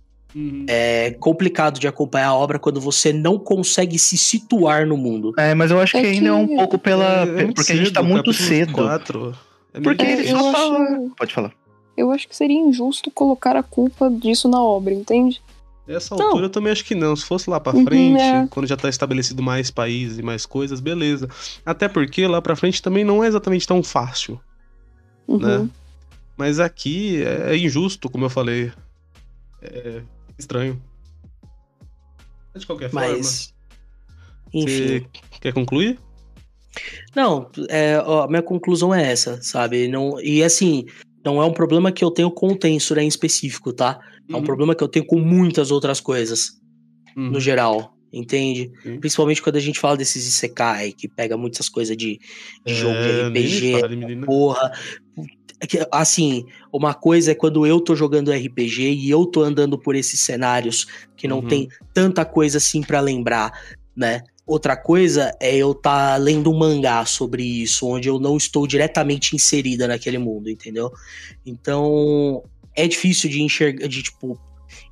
É 0.69 1.13
complicado 1.21 1.79
de 1.79 1.87
acompanhar 1.87 2.29
a 2.29 2.35
obra 2.35 2.59
quando 2.59 2.81
você 2.81 3.13
não 3.13 3.39
consegue 3.39 3.99
se 4.01 4.19
situar 4.19 4.85
no 4.85 4.97
mundo. 4.97 5.33
É, 5.39 5.55
mas 5.55 5.71
eu 5.71 5.79
acho 5.81 5.97
É 5.97 6.01
que 6.01 6.07
ainda 6.09 6.29
é 6.29 6.33
um 6.33 6.49
que- 6.49 6.57
pouco 6.57 6.77
pela. 6.79 7.25
É- 7.25 7.43
é 7.43 7.53
porque 7.53 7.73
a 7.73 7.77
gente 7.77 7.93
tá 7.93 8.01
cedo, 8.01 8.11
muito 8.11 8.33
cedo. 8.33 8.73
quatro. 8.73 9.37
É 9.73 9.79
meio 9.79 9.85
Porque 9.85 10.03
É, 10.05 10.13
ele 10.13 10.29
só 10.31 10.53
fala. 10.53 10.79
acho- 10.81 11.11
Pode 11.17 11.35
falar. 11.35 11.53
Eu 11.97 12.11
acho 12.11 12.27
que 12.29 12.35
seria 12.37 12.59
injusto 12.59 13.11
colocar 13.11 13.57
a 13.57 13.63
culpa 13.63 14.11
disso 14.11 14.49
na 14.49 14.61
obra, 14.63 14.93
entende? 14.93 15.41
Essa 15.87 16.15
Não. 16.17 16.27
altura 16.27 16.47
eu 16.47 16.51
também 16.51 16.73
acho 16.73 16.85
que 16.85 16.95
não. 16.95 17.15
Se 17.15 17.25
fosse 17.25 17.49
lá 17.51 17.61
pra 17.61 17.75
Uhum, 17.77 17.85
frente, 17.85 18.21
é. 18.23 18.47
quando 18.49 18.67
já 18.67 18.77
tá 18.77 18.89
estabelecido 18.89 19.43
mais 19.43 19.71
países 19.71 20.19
e 20.19 20.23
mais 20.23 20.47
coisas, 20.47 20.81
beleza. 20.81 21.29
Até 21.65 21.89
porque 21.89 22.27
lá 22.27 22.41
pra 22.41 22.57
frente 22.57 22.81
também 22.83 23.05
não 23.05 23.23
é 23.23 23.27
exatamente 23.29 23.67
tão 23.67 23.83
fácil, 23.83 24.41
Uhum. 25.29 25.39
né? 25.39 25.69
Mas 26.37 26.59
aqui 26.59 27.23
é 27.23 27.57
injusto, 27.57 28.09
como 28.11 28.25
eu 28.25 28.31
falei. 28.31 28.73
É 29.63 30.03
estranho. 30.39 30.83
De 32.57 32.67
qualquer 32.67 32.91
Mas. 32.93 33.53
forma. 34.53 34.65
Enfim. 34.65 34.67
Você 34.69 35.07
quer 35.41 35.53
concluir? 35.53 35.99
Não, 37.15 37.51
é, 37.69 37.99
ó, 38.05 38.23
a 38.25 38.29
minha 38.29 38.43
conclusão 38.43 38.93
é 38.95 39.11
essa, 39.13 39.41
sabe? 39.43 39.87
Não, 39.87 40.21
e 40.21 40.43
assim, 40.43 40.87
não 41.25 41.41
é 41.43 41.45
um 41.47 41.53
problema 41.53 41.91
que 41.93 42.05
eu 42.05 42.11
tenho 42.11 42.31
com 42.31 42.49
o 42.53 42.57
Tensor 42.57 42.99
em 42.99 43.09
específico, 43.09 43.73
tá? 43.73 43.99
É 44.29 44.33
um 44.37 44.39
Uhum, 44.39 44.45
problema 44.45 44.75
que 44.75 44.83
eu 44.85 44.89
tenho 44.89 45.07
com 45.07 45.19
muitas 45.19 45.71
outras 45.71 46.01
coisas, 46.01 46.51
uhum. 47.17 47.31
no 47.31 47.41
geral, 47.41 47.95
entende? 48.13 48.71
Sim. 48.83 48.99
Principalmente 49.01 49.43
quando 49.43 49.57
a 49.57 49.61
gente 49.61 49.79
fala 49.81 49.97
desses 49.97 50.27
Isekai, 50.27 50.93
que 50.93 51.09
pega 51.09 51.37
muitas 51.37 51.69
coisas 51.69 51.97
de, 51.97 52.19
de 52.65 52.75
jogo 52.75 52.95
de 53.01 53.11
É, 53.11 53.31
nem 53.31 53.43
me 53.45 53.51
RPG, 53.51 53.97
menina. 53.97 54.27
porra. 54.27 54.71
É 55.63 55.89
Assim, 55.93 56.45
uma 56.73 56.93
coisa 56.93 57.31
é 57.33 57.35
quando 57.35 57.67
eu 57.67 57.81
tô 57.81 57.95
jogando 57.95 58.31
RPG 58.33 58.93
e 58.93 59.09
eu 59.11 59.25
tô 59.25 59.43
andando 59.43 59.79
por 59.79 59.95
esses 59.95 60.21
cenários 60.21 60.87
que 61.17 61.27
não 61.29 61.41
Uhum. 61.41 61.49
tem 61.49 61.69
tanta 61.95 62.25
coisa 62.25 62.59
assim 62.59 62.83
pra 62.83 63.01
lembrar, 63.01 63.51
né? 63.97 64.23
Outra 64.47 64.77
coisa 64.77 65.35
é 65.41 65.57
eu 65.57 65.75
tá 65.75 66.17
lendo 66.17 66.51
um 66.51 66.59
mangá 66.59 67.05
sobre 67.07 67.43
isso, 67.43 67.87
onde 67.87 68.09
eu 68.09 68.21
não 68.21 68.37
estou 68.37 68.67
diretamente 68.67 69.35
inserida 69.35 69.89
naquele 69.89 70.19
mundo, 70.19 70.51
entendeu? 70.51 70.93
Então, 71.47 72.43
é 72.77 72.87
difícil 72.87 73.31
de 73.31 73.41
enxergar, 73.41 73.89
de 73.89 74.03
tipo, 74.03 74.39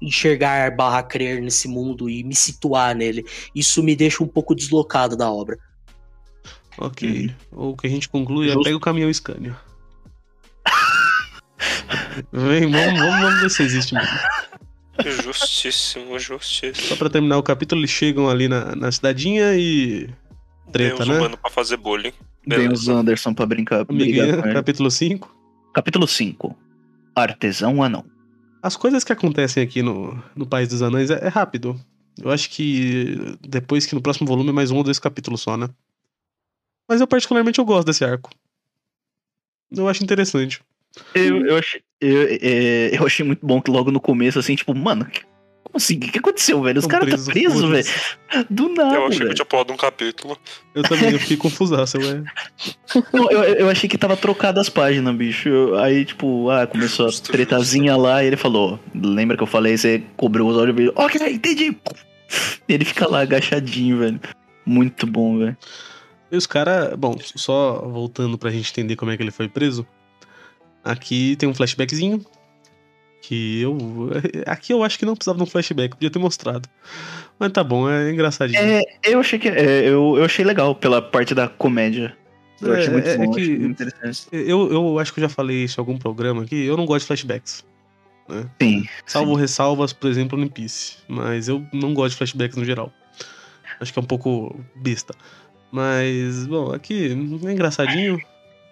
enxergar 0.01 0.75
barra 0.75 1.03
crer 1.03 1.43
nesse 1.43 1.69
mundo 1.69 2.09
e 2.09 2.25
me 2.25 2.35
situar 2.35 2.95
nele. 2.95 3.27
Isso 3.55 3.83
me 3.83 3.95
deixa 3.95 4.25
um 4.25 4.29
pouco 4.29 4.55
deslocado 4.55 5.17
da 5.17 5.31
obra. 5.31 5.59
Ok. 6.79 7.35
O 7.51 7.77
que 7.77 7.87
a 7.87 7.91
gente 7.91 8.09
conclui 8.09 8.51
é 8.51 8.55
pega 8.63 8.77
o 8.77 8.81
caminhão 8.81 9.13
Scania. 9.13 9.55
Vem, 12.33 12.71
vamos, 12.71 13.01
vamos, 13.01 13.21
vamos 13.21 13.41
ver 13.43 13.51
se 13.51 13.63
existe 13.63 13.95
mesmo. 13.95 14.19
Justíssimo, 15.05 16.19
justíssimo. 16.19 16.87
Só 16.87 16.97
pra 16.97 17.09
terminar 17.09 17.39
o 17.39 17.43
capítulo, 17.43 17.81
eles 17.81 17.91
chegam 17.91 18.29
ali 18.29 18.49
na, 18.49 18.77
na 18.77 18.93
cidadinha 18.93 19.55
e. 19.57 20.09
Treta, 20.71 20.97
Tem 20.97 21.03
uns 21.03 21.09
né? 21.09 21.19
humanos 21.19 21.39
pra 21.41 21.51
fazer 21.51 21.77
bullying. 21.77 22.13
Vem 22.47 22.73
os 22.73 22.85
Beleza. 22.85 22.93
Anderson 22.95 23.35
pra 23.35 23.47
brincar. 23.47 23.87
Amiguinha, 23.89 24.37
brigar 24.37 24.53
capítulo 24.55 24.91
5. 24.91 25.37
Capítulo 25.75 26.07
5. 26.07 26.57
Artesão 27.15 27.83
anão. 27.83 28.05
As 28.63 28.77
coisas 28.77 29.03
que 29.05 29.13
acontecem 29.13 29.63
aqui 29.63 29.83
no, 29.83 30.23
no 30.37 30.47
País 30.47 30.69
dos 30.69 30.83
Anões 30.83 31.11
é, 31.11 31.25
é 31.25 31.29
rápido. 31.29 31.79
Eu 32.19 32.31
acho 32.31 32.51
que 32.51 33.37
depois 33.41 33.87
que 33.87 33.95
no 33.95 34.03
próximo 34.03 34.27
volume 34.27 34.51
é 34.51 34.53
mais 34.53 34.71
um 34.71 34.77
ou 34.77 34.85
dois 34.85 34.99
capítulos 34.99 35.41
só, 35.41 35.57
né? 35.57 35.69
Mas 36.89 37.01
eu 37.01 37.07
particularmente 37.07 37.59
eu 37.59 37.65
gosto 37.65 37.87
desse 37.87 38.05
arco. 38.05 38.31
Eu 39.71 39.89
acho 39.89 40.05
interessante. 40.05 40.63
Eu, 41.15 41.47
eu, 41.47 41.57
achei, 41.59 41.81
eu, 42.01 42.29
é, 42.41 42.91
eu 42.99 43.07
achei 43.07 43.25
muito 43.25 43.45
bom 43.47 43.61
que 43.61 43.71
logo 43.71 43.91
no 43.91 44.01
começo, 44.01 44.39
assim, 44.39 44.55
tipo, 44.55 44.75
mano, 44.75 45.05
que- 45.07 45.23
como 45.65 45.77
assim? 45.77 45.97
O 45.97 46.01
que, 46.01 46.11
que 46.11 46.19
aconteceu, 46.19 46.61
velho? 46.63 46.79
Os 46.79 46.87
caras 46.87 47.25
tá 47.25 47.33
preso, 47.33 47.69
velho. 47.69 47.87
Do 48.51 48.69
nada, 48.71 48.97
Eu 48.97 49.07
achei 49.07 49.19
que 49.19 49.25
velho. 49.25 49.35
tinha 49.35 49.47
pulado 49.47 49.73
um 49.73 49.77
capítulo. 49.77 50.37
Eu 50.75 50.83
também, 50.83 51.13
eu 51.13 51.19
fiquei 51.19 51.37
confusaço, 51.37 51.99
ué. 51.99 52.23
Não, 53.13 53.31
eu, 53.31 53.43
eu 53.55 53.71
achei 53.71 53.89
que 53.89 53.97
tava 53.97 54.17
trocado 54.17 54.61
as 54.61 54.69
páginas, 54.69 55.15
bicho. 55.17 55.49
Eu- 55.49 55.79
aí, 55.79 56.05
tipo, 56.05 56.51
ah, 56.51 56.67
começou 56.67 57.09
a 57.09 57.11
tretazinha 57.13 57.97
lá 57.97 58.23
e 58.23 58.27
ele 58.27 58.37
falou: 58.37 58.79
Lembra 58.95 59.37
que 59.37 59.43
eu 59.43 59.47
falei? 59.47 59.77
Você 59.79 60.03
cobriu 60.17 60.47
os 60.47 60.57
olhos 60.57 60.79
e 60.79 60.93
ok, 60.95 61.33
entendi. 61.33 61.77
E 62.69 62.73
ele 62.75 62.85
fica 62.85 63.09
lá 63.09 63.21
agachadinho, 63.21 63.99
velho. 63.99 64.21
Muito 64.67 65.07
bom, 65.07 65.39
velho. 65.39 65.57
E 66.31 66.37
os 66.37 66.47
caras. 66.47 66.95
Bom, 66.97 67.17
só 67.37 67.81
voltando 67.89 68.37
pra 68.37 68.51
gente 68.51 68.71
entender 68.71 68.97
como 68.97 69.11
é 69.11 69.17
que 69.17 69.23
ele 69.23 69.31
foi 69.31 69.49
preso. 69.49 69.87
Aqui 70.85 71.37
tem 71.37 71.49
um 71.49 71.55
flashbackzinho. 71.55 72.25
Que 73.21 73.61
eu. 73.63 73.77
Aqui 74.47 74.73
eu 74.73 74.83
acho 74.83 74.99
que 74.99 75.05
não 75.05 75.15
precisava 75.15 75.37
de 75.39 75.45
um 75.45 75.47
flashback, 75.47 75.95
podia 75.95 76.11
ter 76.11 76.19
mostrado. 76.19 76.69
Mas 77.39 77.53
tá 77.53 77.63
bom, 77.63 77.89
é 77.89 78.11
engraçadinho. 78.11 78.59
É, 78.61 78.83
eu 79.05 79.21
achei 79.21 79.39
que. 79.39 79.49
é, 79.49 79.81
eu, 79.89 80.17
eu 80.17 80.25
achei 80.25 80.45
legal 80.45 80.75
pela 80.75 81.01
parte 81.01 81.35
da 81.35 81.49
comédia. 81.49 82.17
Eu 82.61 82.75
É, 82.75 82.79
achei 82.79 82.91
muito 82.93 83.09
é- 83.09 83.13
é 83.15 83.19
bom, 83.19 83.31
que- 83.33 83.41
achei 83.41 83.59
muito 83.59 83.83
interessante. 83.83 84.27
Eu, 84.33 84.73
eu 84.73 84.99
acho 84.99 85.13
que 85.13 85.21
eu 85.21 85.23
já 85.23 85.29
falei 85.29 85.65
isso 85.65 85.79
em 85.79 85.83
algum 85.83 85.97
programa 85.99 86.43
aqui. 86.43 86.65
Eu 86.65 86.77
não 86.77 86.85
gosto 86.85 87.03
de 87.03 87.07
flashbacks. 87.09 87.65
Sim. 88.61 88.85
Salvo 89.07 89.35
ressalvas, 89.35 89.93
por 89.93 90.09
exemplo, 90.11 90.39
One 90.39 90.49
Piece. 90.49 90.97
Mas 91.09 91.49
eu 91.49 91.65
não 91.73 91.93
gosto 91.95 92.13
de 92.13 92.19
flashbacks 92.19 92.57
no 92.57 92.65
geral. 92.65 92.93
Acho 93.81 93.93
que 93.93 93.99
é 93.99 94.03
um 94.03 94.07
pouco 94.07 94.59
besta. 94.77 95.15
Mas, 95.71 96.47
bom, 96.47 96.73
aqui 96.73 97.09
é 97.09 97.53
engraçadinho. 97.53 98.21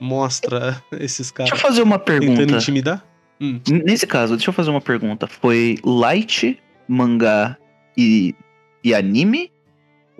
Mostra 0.00 0.82
esses 0.92 1.30
Deixa 1.30 1.52
eu 1.54 1.58
caras 1.58 1.60
fazer 1.60 1.82
uma 1.82 1.98
tentando 1.98 2.26
pergunta. 2.36 2.56
intimidar. 2.56 3.04
Hum. 3.40 3.60
Nesse 3.84 4.06
caso, 4.06 4.34
deixa 4.36 4.48
eu 4.50 4.54
fazer 4.54 4.70
uma 4.70 4.80
pergunta. 4.80 5.26
Foi 5.26 5.76
light, 5.84 6.58
mangá 6.88 7.56
e, 7.96 8.34
e 8.82 8.94
anime? 8.94 9.52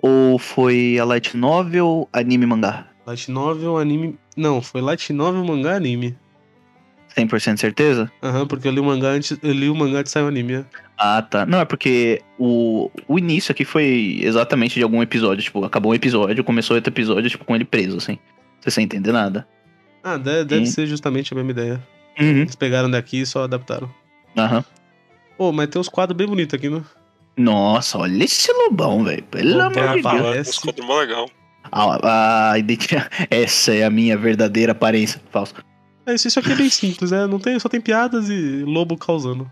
Ou 0.01 0.39
foi 0.39 0.97
a 0.99 1.03
light 1.05 1.35
novel, 1.37 2.07
anime 2.13 2.45
mangá? 2.45 2.87
Light 3.05 3.29
Novel, 3.31 3.77
anime. 3.77 4.15
Não, 4.37 4.61
foi 4.61 4.79
Light 4.79 5.11
Novel, 5.11 5.43
mangá, 5.43 5.75
anime. 5.75 6.15
100% 7.17 7.57
certeza? 7.57 8.09
Aham, 8.23 8.47
porque 8.47 8.67
eu 8.67 8.71
li 8.71 8.79
o 8.79 8.83
mangá 8.83 9.09
antes. 9.09 9.37
Eu 9.43 9.51
li 9.51 9.69
o 9.69 9.75
mangá 9.75 9.99
antes 9.99 10.05
de 10.05 10.09
sair 10.11 10.23
o 10.23 10.27
anime. 10.27 10.53
é. 10.53 10.65
Ah, 10.97 11.21
tá. 11.21 11.45
Não, 11.45 11.59
é 11.59 11.65
porque 11.65 12.21
o, 12.39 12.89
o 13.07 13.17
início 13.19 13.51
aqui 13.51 13.65
foi 13.65 14.19
exatamente 14.21 14.75
de 14.75 14.83
algum 14.83 15.01
episódio. 15.01 15.43
Tipo, 15.43 15.65
acabou 15.65 15.91
um 15.91 15.95
episódio, 15.95 16.43
começou 16.43 16.75
outro 16.75 16.93
episódio, 16.93 17.29
tipo, 17.29 17.43
com 17.43 17.55
ele 17.55 17.65
preso, 17.65 17.97
assim. 17.97 18.17
Você 18.61 18.71
sem 18.71 18.85
entender 18.85 19.11
nada. 19.11 19.47
Ah, 20.03 20.17
deve, 20.17 20.45
deve 20.45 20.65
ser 20.65 20.87
justamente 20.87 21.33
a 21.33 21.35
mesma 21.35 21.51
ideia. 21.51 21.83
Uhum. 22.19 22.41
Eles 22.41 22.55
pegaram 22.55 22.89
daqui 22.89 23.21
e 23.21 23.25
só 23.25 23.43
adaptaram. 23.43 23.89
Aham. 24.37 24.63
Pô, 25.37 25.51
mas 25.51 25.67
tem 25.69 25.79
uns 25.79 25.89
quadros 25.89 26.15
bem 26.17 26.27
bonitos 26.27 26.53
aqui, 26.53 26.69
né? 26.69 26.81
Nossa, 27.37 27.97
olha 27.97 28.23
esse 28.23 28.51
lobão, 28.51 29.03
velho. 29.03 29.23
Pelo 29.23 29.57
Lobão, 29.57 29.83
amor 29.83 29.95
de. 30.01 30.33
Deus. 30.33 30.47
Esse 30.49 30.61
quadro 30.61 30.83
é 30.83 30.87
mó 30.87 30.99
legal. 30.99 31.29
Ah, 31.71 32.51
a 32.51 32.59
identi- 32.59 32.95
Essa 33.29 33.73
é 33.73 33.83
a 33.83 33.89
minha 33.89 34.17
verdadeira 34.17 34.71
aparência. 34.73 35.21
Falso. 35.31 35.53
É, 36.05 36.13
isso, 36.15 36.27
isso 36.27 36.39
aqui 36.39 36.51
é 36.51 36.55
bem 36.55 36.69
simples, 36.69 37.11
né? 37.11 37.25
Não 37.27 37.39
tem, 37.39 37.57
só 37.59 37.69
tem 37.69 37.79
piadas 37.79 38.29
e 38.29 38.63
lobo 38.65 38.97
causando. 38.97 39.49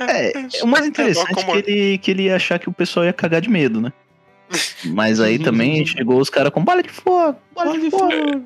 É, 0.00 0.32
o 0.62 0.66
mais 0.66 0.86
interessante 0.86 1.30
é 1.32 1.34
como 1.34 1.52
que 1.62 1.70
ele, 1.70 1.98
que 1.98 2.10
ele 2.10 2.22
ia 2.24 2.36
achar 2.36 2.58
que 2.58 2.68
o 2.68 2.72
pessoal 2.72 3.04
ia 3.04 3.12
cagar 3.12 3.40
de 3.40 3.50
medo, 3.50 3.80
né? 3.80 3.92
Mas 4.86 5.20
aí 5.20 5.38
também 5.42 5.84
chegou 5.84 6.18
os 6.20 6.30
caras 6.30 6.52
com 6.52 6.64
bala 6.64 6.82
de 6.82 6.88
fogo, 6.88 7.38
bala 7.54 7.78
de 7.78 7.90
fogo. 7.90 8.44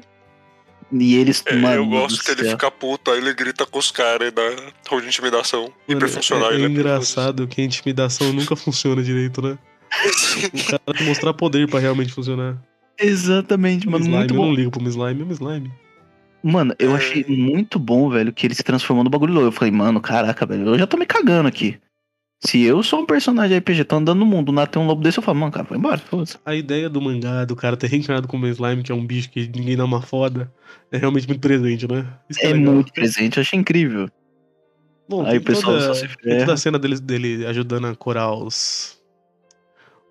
E 0.93 1.15
eles, 1.17 1.43
É, 1.47 1.57
mano 1.57 1.77
eu 1.77 1.87
gosto 1.87 2.23
que 2.23 2.31
ele 2.33 2.51
fica 2.51 2.71
puto, 2.71 3.11
aí 3.11 3.19
ele 3.19 3.33
grita 3.33 3.65
com 3.65 3.79
os 3.79 3.91
caras 3.91 4.29
e 4.29 4.31
dá 4.31 4.43
rol 4.89 5.01
de 5.01 5.07
intimidação. 5.07 5.73
Hiperfuncional. 5.89 6.51
é, 6.51 6.55
é 6.55 6.59
ele 6.59 6.67
engraçado 6.67 7.47
que 7.49 7.63
a 7.63 7.65
intimidação 7.65 8.33
nunca 8.33 8.55
funciona 8.55 9.03
direito, 9.03 9.41
né? 9.41 9.59
O 10.53 10.65
cara 10.67 10.83
tem 10.87 10.95
que 10.97 11.05
mostrar 11.05 11.33
poder 11.35 11.69
pra 11.69 11.79
realmente 11.81 12.13
funcionar. 12.13 12.57
Exatamente, 12.99 13.89
mano, 13.89 14.05
slime, 14.05 14.19
muito 14.19 14.35
eu 14.35 14.37
bom. 14.37 14.47
não 14.47 14.55
ligo 14.55 14.83
um 14.83 14.87
slime, 14.89 15.23
é 15.23 15.25
um 15.25 15.31
slime. 15.33 15.73
Mano, 16.43 16.75
eu 16.79 16.93
É. 16.93 16.97
achei 16.97 17.25
muito 17.29 17.79
bom, 17.79 18.11
velho, 18.11 18.33
que 18.33 18.47
ele 18.47 18.55
se 18.55 18.63
transformou 18.63 19.05
no 19.05 19.11
bagulho 19.11 19.33
louco. 19.33 19.49
Eu 19.49 19.53
falei, 19.53 19.71
mano, 19.73 20.01
caraca, 20.01 20.45
velho, 20.45 20.67
eu 20.69 20.79
já 20.79 20.87
tô 20.87 20.97
me 20.97 21.07
cagando 21.07 21.49
aqui. 21.49 21.79
Se 22.45 22.61
eu 22.63 22.83
sou 22.83 23.01
um 23.01 23.07
personagem 23.07 23.57
RPG, 23.59 23.85
tô 23.85 23.97
andando 23.97 24.19
no 24.19 24.27
mundo, 24.27 24.47
do 24.47 24.53
nada 24.53 24.67
tem 24.67 24.83
um 24.83 24.87
lobo 24.87 25.01
desse, 25.01 25.19
eu 25.19 25.23
falo, 25.23 25.39
mano, 25.39 25.53
cara, 25.53 25.65
vai 25.65 25.79
embora, 25.79 25.99
foda-se. 25.99 26.39
A 26.45 26.55
ideia 26.57 26.91
do 26.91 27.01
mangá, 27.01 27.45
do 27.45 27.55
cara 27.55 27.77
ter 27.77 27.87
reencarnado 27.87 28.27
como 28.27 28.47
um 28.47 28.49
slime, 28.49 28.83
que 28.83 28.91
é 28.91 28.95
um 28.95 29.07
bicho 29.07 29.31
que 29.31 29.47
ninguém 29.55 29.77
dá 29.77 29.85
uma 29.85 30.03
foda, 30.03 30.53
é 30.91 30.99
realmente 30.99 31.29
muito 31.29 31.41
presente, 31.41 31.87
né? 31.87 32.05
É 32.41 32.49
legal. 32.53 32.75
muito 32.75 32.93
presente, 32.93 33.37
eu 33.37 33.43
achei 33.43 33.57
incrível. 33.59 34.09
Bom, 35.09 35.23
Aí 35.25 35.33
tem 35.33 35.39
o 35.39 35.45
pessoal 35.45 35.75
toda, 35.75 35.87
só 35.87 35.95
se 35.95 36.09
tem 36.09 36.17
ferra. 36.33 36.41
toda 36.41 36.53
a 36.55 36.57
cena 36.57 36.79
dele, 36.81 37.01
dele 37.01 37.47
ajudando 37.47 37.87
a 37.87 37.95
curar 37.95 38.33
os. 38.33 39.01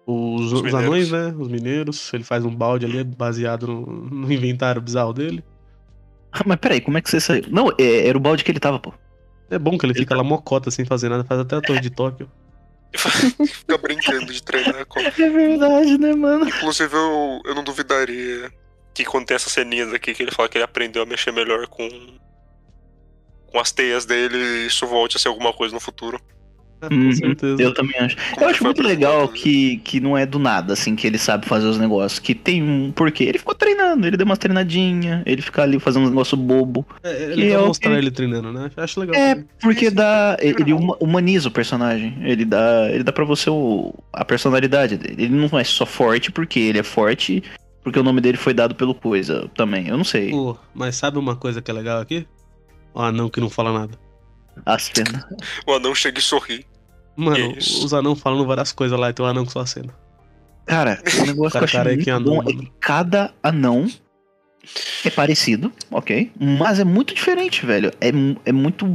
Os, 0.08 0.54
os 0.54 0.62
mineiros. 0.64 0.86
anões, 0.86 1.12
né? 1.12 1.36
Os 1.38 1.48
mineiros. 1.50 2.14
Ele 2.14 2.24
faz 2.24 2.46
um 2.46 2.56
balde 2.56 2.86
ali 2.86 3.04
baseado 3.04 3.68
no, 3.68 3.86
no 3.86 4.32
inventário 4.32 4.82
bizarro 4.82 5.14
dele. 5.14 5.44
Ah, 6.32 6.44
Mas 6.46 6.58
peraí, 6.60 6.80
como 6.80 6.98
é 6.98 7.02
que 7.02 7.10
você 7.10 7.20
saiu? 7.20 7.44
Não, 7.50 7.70
é- 7.78 8.08
era 8.08 8.18
o 8.18 8.22
balde 8.22 8.44
que 8.44 8.52
ele 8.52 8.60
tava, 8.60 8.80
pô. 8.80 8.94
É 9.52 9.60
bom 9.60 9.78
que 9.78 9.86
ele 9.86 9.94
fica 9.94 10.16
lá 10.16 10.24
mocota 10.24 10.72
sem 10.72 10.86
fazer 10.86 11.10
nada, 11.10 11.26
faz 11.26 11.42
até 11.42 11.58
a 11.58 11.62
torre 11.62 11.82
de 11.82 11.90
Tóquio. 11.90 12.32
Fica 13.48 13.78
brincando 13.78 14.34
de 14.34 14.44
treinar 14.44 14.86
com. 14.86 15.00
É 15.00 15.10
verdade, 15.12 15.98
né, 15.98 16.14
mano? 16.14 16.48
Inclusive, 16.48 16.94
eu, 16.94 17.42
eu 17.46 17.56
não 17.56 17.64
duvidaria 17.64 18.52
que 18.94 19.06
quando 19.06 19.26
tem 19.26 19.36
essas 19.36 19.52
ceninhas 19.52 19.94
aqui 19.94 20.14
que 20.14 20.24
ele 20.24 20.32
fala 20.32 20.50
que 20.50 20.58
ele 20.58 20.66
aprendeu 20.66 21.02
a 21.04 21.06
mexer 21.06 21.32
melhor 21.32 21.68
com. 21.68 21.88
com 23.48 23.60
as 23.60 23.72
teias 23.72 24.06
dele, 24.06 24.38
isso 24.66 24.86
volte 24.88 25.18
a 25.18 25.20
ser 25.20 25.30
alguma 25.30 25.54
coisa 25.54 25.74
no 25.74 25.80
futuro. 25.80 26.20
É, 26.82 26.88
com 26.90 26.96
Uhum, 26.96 27.12
certeza. 27.14 27.62
Eu 27.62 27.74
também 27.74 27.96
acho. 28.00 28.18
Eu 28.40 28.48
acho 28.50 28.64
muito 28.64 28.82
legal 28.82 29.28
que, 29.28 29.78
que 29.78 30.00
não 30.00 30.18
é 30.18 30.26
do 30.26 30.40
nada, 30.40 30.74
assim, 30.74 30.96
que 30.96 31.06
ele 31.06 31.18
sabe 31.18 31.46
fazer 31.48 31.68
os 31.68 31.78
negócios. 31.78 32.20
Que 32.20 32.34
tem 32.34 32.64
um 32.64 32.92
porquê. 32.92 33.24
Ele 33.26 33.38
ficou 33.38 33.54
treinando, 33.54 34.08
ele 34.08 34.18
deu 34.18 34.26
umas 34.26 34.38
treinadinhas, 34.40 35.22
ele 35.26 35.42
fica 35.42 35.62
ali 35.64 35.80
fazendo 35.80 36.06
um 36.06 36.10
negócio 36.10 36.36
bobo. 36.36 36.86
É, 37.04 37.12
é 37.12 37.30
que 37.30 37.36
legal 37.36 37.64
é 37.64 37.68
mostrar 37.68 37.92
que- 37.92 37.98
ele 37.98 38.12
treinando, 38.12 38.52
né? 38.52 38.70
Acho 38.76 39.00
legal. 39.00 39.16
É, 39.16 39.36
também. 39.36 39.50
porque 39.62 39.86
Isso, 39.86 39.96
dá. 39.96 40.36
é 40.40 40.48
Ele 40.48 40.74
humaniza 41.00 41.48
o 41.48 41.52
personagem. 41.52 42.18
Ele 42.24 42.46
dá. 42.46 42.90
Ele 42.92 43.04
dá 43.04 43.12
pra 43.12 43.24
você 43.26 43.50
o, 43.50 43.94
a 44.12 44.26
personalidade 44.26 44.98
dele. 44.98 45.24
Ele 45.26 45.36
não 45.36 45.60
é 45.60 45.64
só 45.64 45.86
forte 45.86 46.32
porque 46.32 46.60
ele 46.60 46.80
é 46.80 46.84
forte. 46.84 47.44
Porque 47.84 48.00
o 48.00 48.04
nome 48.04 48.22
dele 48.22 48.38
foi 48.38 48.54
dado 48.54 48.76
pelo 48.76 48.94
coisa 48.94 49.50
também. 49.56 49.88
Eu 49.88 49.98
não 49.98 50.04
sei. 50.04 50.30
Pô, 50.30 50.56
mas 50.74 50.96
sabe 50.96 51.18
uma 51.18 51.36
coisa 51.36 51.62
que 51.64 51.72
é 51.72 51.74
legal 51.74 52.00
aqui? 52.00 52.28
O 52.94 53.02
anão 53.02 53.28
que 53.30 53.40
não 53.40 53.50
fala 53.50 53.74
nada. 53.74 53.98
A 54.66 54.78
cena. 54.80 55.28
O 55.68 55.74
anão 55.74 55.94
chega 55.96 56.20
e 56.20 56.22
sorri. 56.22 56.66
Mano, 57.16 57.58
Isso. 57.58 57.86
os 57.86 57.94
anão 57.94 58.16
falando 58.16 58.46
várias 58.48 58.72
coisas 58.72 58.98
lá 58.98 59.10
e 59.10 59.14
tem 59.14 59.26
um 59.26 59.30
anão 59.30 59.44
com 59.46 59.52
sua 59.52 59.66
cena. 59.66 59.94
Cara, 60.66 61.02
o 61.22 61.26
negócio 61.26 61.34
que 61.34 61.38
eu 61.44 61.50
Cara, 61.52 61.66
achei 61.66 61.78
cara, 61.80 61.90
é 61.92 61.94
muito 61.96 62.04
que 62.06 62.12
anão, 62.12 62.24
bom 62.36 62.42
é 62.42 62.46
mano. 62.46 62.60
que 62.64 62.72
cada 62.80 63.34
anão 63.44 63.88
é 65.04 65.10
parecido, 65.10 65.72
ok? 65.90 66.32
Mas 66.40 66.80
é 66.80 66.84
muito 66.84 67.14
diferente, 67.14 67.66
velho. 67.66 67.92
É, 68.00 68.10
é 68.46 68.52
muito. 68.52 68.86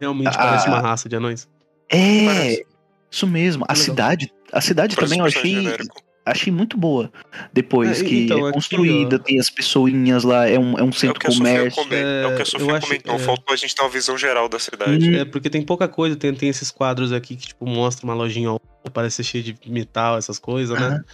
Realmente 0.00 0.28
Ah. 0.34 0.38
parece 0.38 0.68
uma 0.68 0.80
raça 0.80 1.08
de 1.08 1.16
anões. 1.16 1.48
É. 1.88 2.24
Parece. 2.26 2.66
Isso 3.10 3.26
mesmo. 3.26 3.64
A 3.68 3.72
Legal. 3.72 3.84
cidade. 3.84 4.32
A 4.52 4.60
cidade 4.60 4.94
Parece 4.96 5.10
também 5.12 5.20
eu 5.20 5.26
achei. 5.26 5.54
genérico. 5.54 5.96
Achei 6.28 6.52
muito 6.52 6.76
boa. 6.76 7.08
Depois 7.52 8.00
É, 8.00 8.04
que 8.04 8.24
então, 8.24 8.38
é 8.38 8.42
aqui, 8.48 8.52
construída, 8.54 9.14
ó. 9.14 9.18
tem 9.20 9.38
as 9.38 9.48
pessoainhas 9.48 10.24
lá, 10.24 10.48
é 10.48 10.58
um, 10.58 10.76
é 10.76 10.82
um 10.82 10.86
É 10.86 10.90
o 10.90 10.92
centro 10.92 11.20
que 11.20 11.28
a 11.28 11.30
Sofia, 11.30 11.46
comércio. 11.46 11.82
come... 11.84 11.94
é 11.96 12.26
o 12.26 12.30
que 12.34 12.38
É, 12.38 12.42
a 12.42 12.44
Sofia 12.44 12.66
eu 12.68 12.74
acho- 12.74 12.86
comentou. 12.88 13.14
é. 13.14 13.18
Faltou 13.20 13.54
a 13.54 13.56
gente 13.56 13.74
ter 13.76 13.82
uma 13.82 13.88
visão 13.88 14.18
geral 14.18 14.48
da 14.48 14.58
cidade. 14.58 15.08
Hum. 15.08 15.14
É, 15.16 15.24
porque 15.24 15.48
tem 15.48 15.62
pouca 15.62 15.86
coisa, 15.86 16.16
tem, 16.16 16.34
tem 16.34 16.48
esses 16.48 16.70
quadros 16.72 17.12
aqui 17.12 17.36
que, 17.36 17.46
tipo, 17.46 17.64
mostra 17.64 18.04
uma 18.04 18.12
lojinha, 18.14 18.50
ó, 18.50 18.58
parece 18.92 19.16
ser 19.16 19.22
cheia 19.22 19.44
de 19.44 19.56
metal, 19.70 20.18
essas 20.18 20.38
coisas, 20.40 20.76
né? 20.78 20.86
Aham. 20.86 21.04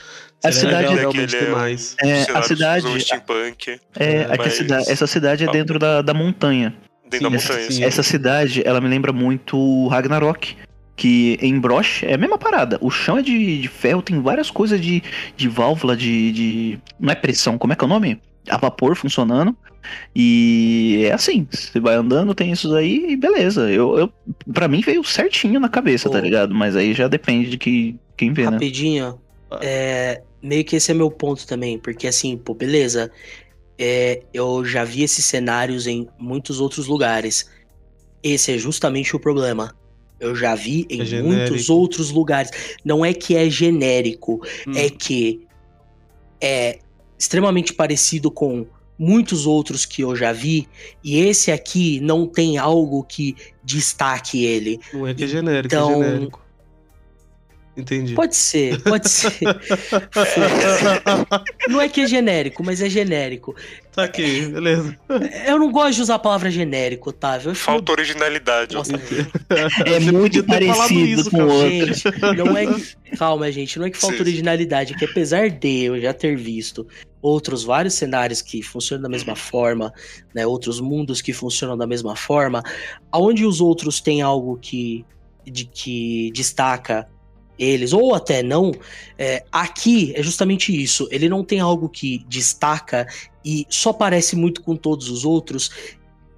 A 0.44 0.50
cidade 0.52 0.86
é- 0.86 0.94
realmente 1.00 1.36
é 1.36 1.48
um- 1.48 1.52
mais. 1.52 1.94
É, 2.00 2.22
a 2.32 2.42
cidade. 2.42 3.00
steampunk, 3.02 3.68
É, 3.70 4.04
É, 4.14 4.22
aqui 4.22 4.32
a 4.32 4.36
mas- 4.38 4.54
cida- 4.54 4.82
essa 4.88 5.06
cidade 5.06 5.44
é 5.44 5.48
Ah. 5.48 5.52
dentro 5.52 5.78
da, 5.78 6.00
da 6.00 6.14
montanha. 6.14 6.74
dentro 7.10 7.28
da 7.30 7.38
Sim, 7.38 7.46
montanha. 7.48 7.66
sim. 7.66 7.74
assim. 7.74 7.84
Essa 7.84 8.02
cidade, 8.02 8.62
ela 8.64 8.80
me 8.80 8.88
lembra 8.88 9.12
muito 9.12 9.86
Ragnarok. 9.88 10.56
Que 10.94 11.38
em 11.40 11.58
Brosh 11.58 12.02
é 12.02 12.14
a 12.14 12.18
mesma 12.18 12.38
parada. 12.38 12.78
O 12.80 12.90
chão 12.90 13.18
é 13.18 13.22
de, 13.22 13.60
de 13.60 13.68
ferro, 13.68 14.02
tem 14.02 14.20
várias 14.20 14.50
coisas 14.50 14.80
de, 14.80 15.02
de 15.36 15.48
válvula, 15.48 15.96
de, 15.96 16.32
de. 16.32 16.78
Não 17.00 17.10
é 17.12 17.14
pressão, 17.14 17.56
como 17.56 17.72
é 17.72 17.76
que 17.76 17.82
é 17.82 17.86
o 17.86 17.88
nome? 17.88 18.20
A 18.48 18.58
vapor 18.58 18.94
funcionando. 18.94 19.56
E 20.14 21.02
é 21.06 21.12
assim, 21.12 21.46
você 21.50 21.80
vai 21.80 21.94
andando, 21.94 22.34
tem 22.34 22.52
isso 22.52 22.74
aí 22.74 23.12
e 23.12 23.16
beleza. 23.16 23.70
Eu, 23.70 23.98
eu, 23.98 24.12
pra 24.52 24.68
mim 24.68 24.80
veio 24.80 25.02
certinho 25.02 25.58
na 25.58 25.68
cabeça, 25.68 26.08
tá 26.08 26.18
Ô. 26.18 26.20
ligado? 26.20 26.54
Mas 26.54 26.76
aí 26.76 26.94
já 26.94 27.08
depende 27.08 27.50
de 27.50 27.58
que, 27.58 27.96
quem 28.16 28.32
vê, 28.32 28.44
né? 28.44 28.52
Rapidinho, 28.52 29.18
é, 29.60 30.22
meio 30.42 30.64
que 30.64 30.76
esse 30.76 30.90
é 30.90 30.94
meu 30.94 31.10
ponto 31.10 31.46
também, 31.46 31.78
porque 31.78 32.06
assim, 32.06 32.36
pô, 32.36 32.54
beleza, 32.54 33.10
é, 33.78 34.22
eu 34.32 34.64
já 34.64 34.84
vi 34.84 35.02
esses 35.02 35.24
cenários 35.24 35.86
em 35.86 36.08
muitos 36.18 36.60
outros 36.60 36.86
lugares. 36.86 37.50
Esse 38.22 38.52
é 38.52 38.58
justamente 38.58 39.16
o 39.16 39.20
problema. 39.20 39.74
Eu 40.22 40.36
já 40.36 40.54
vi 40.54 40.86
em 40.88 41.02
É 41.02 41.20
muitos 41.20 41.68
outros 41.68 42.10
lugares. 42.10 42.50
Não 42.84 43.04
é 43.04 43.12
que 43.12 43.34
é 43.36 43.50
genérico, 43.50 44.40
Hum, 44.66 44.72
é 44.76 44.88
que 44.88 45.44
é 46.40 46.78
extremamente 47.18 47.74
parecido 47.74 48.30
com 48.30 48.64
muitos 48.98 49.46
outros 49.46 49.84
que 49.84 50.02
eu 50.02 50.14
já 50.14 50.32
vi, 50.32 50.68
e 51.02 51.18
esse 51.18 51.50
aqui 51.50 51.98
não 52.00 52.24
tem 52.26 52.56
algo 52.56 53.02
que 53.02 53.34
destaque 53.64 54.44
ele. 54.44 54.78
Não 54.92 55.06
é 55.08 55.12
que 55.12 55.24
é 55.24 55.26
genérico, 55.26 55.66
então- 55.74 55.90
é 55.90 56.04
genérico. 56.04 56.42
Entendi. 57.76 58.14
Pode 58.14 58.36
ser, 58.36 58.80
pode 58.82 59.08
ser. 59.08 59.32
Não 61.68 61.80
é 61.80 61.88
que 61.88 62.02
é 62.02 62.06
genérico, 62.06 62.62
mas 62.62 62.82
é 62.82 62.88
genérico. 62.88 63.56
Tá 63.94 64.04
aqui, 64.04 64.46
beleza. 64.46 64.96
Eu 65.46 65.58
não 65.58 65.70
gosto 65.70 65.96
de 65.96 66.02
usar 66.02 66.14
a 66.14 66.18
palavra 66.18 66.50
genérico, 66.50 67.10
Otávio. 67.10 67.50
Eu 67.50 67.54
Falta 67.54 67.92
originalidade. 67.92 68.74
Nossa, 68.74 68.94
É 69.84 70.00
Você 70.00 70.10
muito 70.10 70.42
parecido 70.44 71.20
isso, 71.20 71.30
com 71.30 71.42
o 71.42 71.48
outro. 71.48 71.68
Gente, 71.68 72.04
não 72.36 72.56
é 72.56 72.66
que... 72.66 73.16
Calma, 73.18 73.52
gente, 73.52 73.78
não 73.78 73.84
é 73.84 73.90
que 73.90 73.98
falta 73.98 74.16
Sim. 74.16 74.22
originalidade, 74.22 74.94
é 74.94 74.96
que 74.96 75.04
apesar 75.04 75.50
de 75.50 75.84
eu 75.84 76.00
já 76.00 76.14
ter 76.14 76.34
visto 76.36 76.86
outros 77.20 77.62
vários 77.62 77.92
cenários 77.92 78.40
que 78.40 78.62
funcionam 78.62 79.02
da 79.02 79.08
mesma 79.10 79.36
forma, 79.36 79.92
né, 80.34 80.46
outros 80.46 80.80
mundos 80.80 81.20
que 81.20 81.34
funcionam 81.34 81.76
da 81.76 81.86
mesma 81.86 82.16
forma, 82.16 82.62
aonde 83.12 83.44
os 83.44 83.60
outros 83.60 84.00
têm 84.00 84.22
algo 84.22 84.58
que, 84.58 85.04
de, 85.44 85.66
que 85.66 86.32
destaca 86.32 87.06
eles, 87.58 87.92
ou 87.92 88.14
até 88.14 88.42
não, 88.42 88.72
é, 89.18 89.44
aqui 89.52 90.12
é 90.16 90.22
justamente 90.22 90.74
isso, 90.74 91.08
ele 91.10 91.28
não 91.28 91.44
tem 91.44 91.60
algo 91.60 91.88
que 91.88 92.24
destaca 92.28 93.06
e 93.44 93.66
só 93.68 93.92
parece 93.92 94.36
muito 94.36 94.62
com 94.62 94.74
todos 94.76 95.08
os 95.08 95.24
outros, 95.24 95.70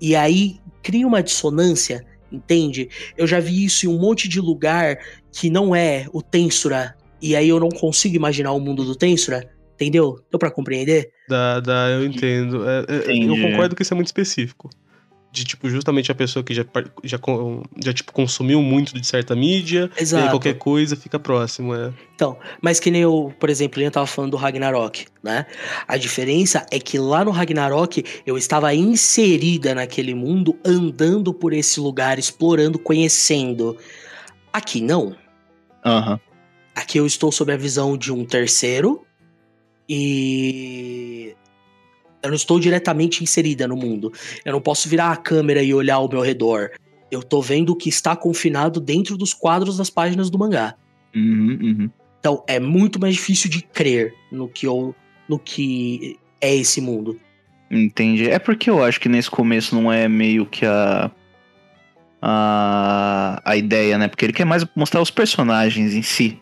e 0.01 0.15
aí 0.15 0.59
cria 0.83 1.07
uma 1.07 1.23
dissonância, 1.23 2.05
entende? 2.31 2.89
Eu 3.17 3.27
já 3.27 3.41
vi 3.41 3.65
isso 3.65 3.87
em 3.87 3.89
um 3.89 3.99
monte 3.99 4.29
de 4.29 4.41
lugar 4.41 4.99
que 5.33 5.49
não 5.49 5.75
é 5.75 6.07
o 6.13 6.21
Tensura, 6.21 6.97
e 7.23 7.35
aí 7.35 7.49
eu 7.49 7.59
não 7.59 7.71
consigo 7.71 8.17
imaginar 8.17 8.53
o 8.53 8.61
mundo 8.61 8.85
do 8.85 8.95
Tensura, 8.95 9.49
entendeu? 9.75 10.19
Deu 10.31 10.39
pra 10.39 10.51
compreender? 10.51 11.11
Dá, 11.29 11.61
dá, 11.61 11.89
eu 11.91 12.05
entendo. 12.05 12.69
É, 12.69 12.85
é, 12.89 13.17
eu 13.17 13.51
concordo 13.51 13.75
que 13.75 13.83
isso 13.83 13.95
é 13.95 13.97
muito 13.97 14.09
específico. 14.09 14.69
De, 15.35 15.45
tipo, 15.45 15.69
justamente 15.69 16.13
a 16.13 16.15
pessoa 16.15 16.45
que 16.45 16.55
já, 16.55 16.65
já, 17.03 17.19
já 17.85 17.93
tipo, 17.93 18.13
consumiu 18.13 18.63
muito 18.63 18.95
de 18.95 19.05
certa 19.05 19.35
mídia, 19.35 19.91
e 19.97 19.99
aí 19.99 20.03
Exato. 20.03 20.31
qualquer 20.31 20.55
coisa 20.55 20.95
fica 20.95 21.19
próximo, 21.19 21.75
é. 21.75 21.93
Mas 22.63 22.79
que 22.79 22.89
nem 22.89 23.03
eu, 23.03 23.35
por 23.41 23.51
exemplo, 23.51 23.83
eu 23.83 23.91
tava 23.91 24.07
falando 24.07 24.31
do 24.31 24.37
Ragnarok, 24.37 25.07
né? 25.25 25.45
A 25.89 25.97
diferença 25.97 26.65
é 26.71 26.79
que 26.79 27.01
lá 27.01 27.25
no 27.25 27.33
Ragnarok 27.33 28.05
eu 28.25 28.39
estava 28.39 28.73
inserida 28.73 29.75
naquele 29.75 30.15
mundo, 30.15 30.57
andando 30.65 31.35
por 31.35 31.53
esse 31.53 31.81
lugar, 31.81 32.17
explorando, 32.17 32.79
conhecendo. 32.79 33.77
Aqui 34.53 34.81
não. 34.81 35.17
Aham. 35.85 36.21
Aqui 36.77 36.99
eu 36.99 37.07
estou 37.07 37.33
sob 37.33 37.53
a 37.53 37.57
visão 37.57 37.97
de 37.97 38.13
um 38.13 38.25
terceiro 38.25 39.05
e 39.89 41.35
eu 42.25 42.31
não 42.31 42.37
estou 42.37 42.59
diretamente 42.59 43.23
inserida 43.23 43.69
no 43.69 43.77
mundo. 43.77 44.11
Eu 44.45 44.55
não 44.55 44.61
posso 44.61 44.89
virar 44.89 45.13
a 45.13 45.17
câmera 45.17 45.63
e 45.63 45.75
olhar 45.75 45.97
ao 45.97 46.09
meu 46.09 46.23
redor. 46.23 46.71
Eu 47.11 47.23
tô 47.23 47.43
vendo 47.43 47.71
o 47.71 47.77
que 47.77 47.91
está 47.91 48.17
confinado 48.17 48.81
dentro 48.81 49.17
dos 49.19 49.35
quadros 49.35 49.77
das 49.77 49.91
páginas 49.91 50.31
do 50.31 50.39
mangá. 50.39 50.75
Uhum, 51.15 51.59
uhum. 51.63 51.91
Então 52.19 52.43
é 52.49 52.59
muito 52.59 52.99
mais 52.99 53.15
difícil 53.15 53.51
de 53.51 53.61
crer 53.61 54.15
no 54.33 54.49
que 54.49 54.67
eu, 54.67 54.95
no 55.29 55.39
que 55.39 56.17
é 56.41 56.55
esse 56.57 56.81
mundo. 56.81 57.21
Entendi. 57.71 58.31
É 58.31 58.39
porque 58.39 58.71
eu 58.71 58.83
acho 58.83 58.99
que 58.99 59.09
nesse 59.09 59.31
começo 59.31 59.75
não 59.75 59.93
é 59.93 60.09
meio 60.09 60.47
que 60.47 60.65
a. 60.65 61.11
A, 62.27 63.43
a 63.45 63.55
ideia, 63.55 63.99
né? 63.99 64.09
Porque 64.09 64.25
ele 64.25 64.33
quer 64.33 64.47
mais 64.47 64.65
mostrar 64.75 65.03
os 65.03 65.11
personagens 65.11 65.93
em 65.93 66.01
si. 66.01 66.41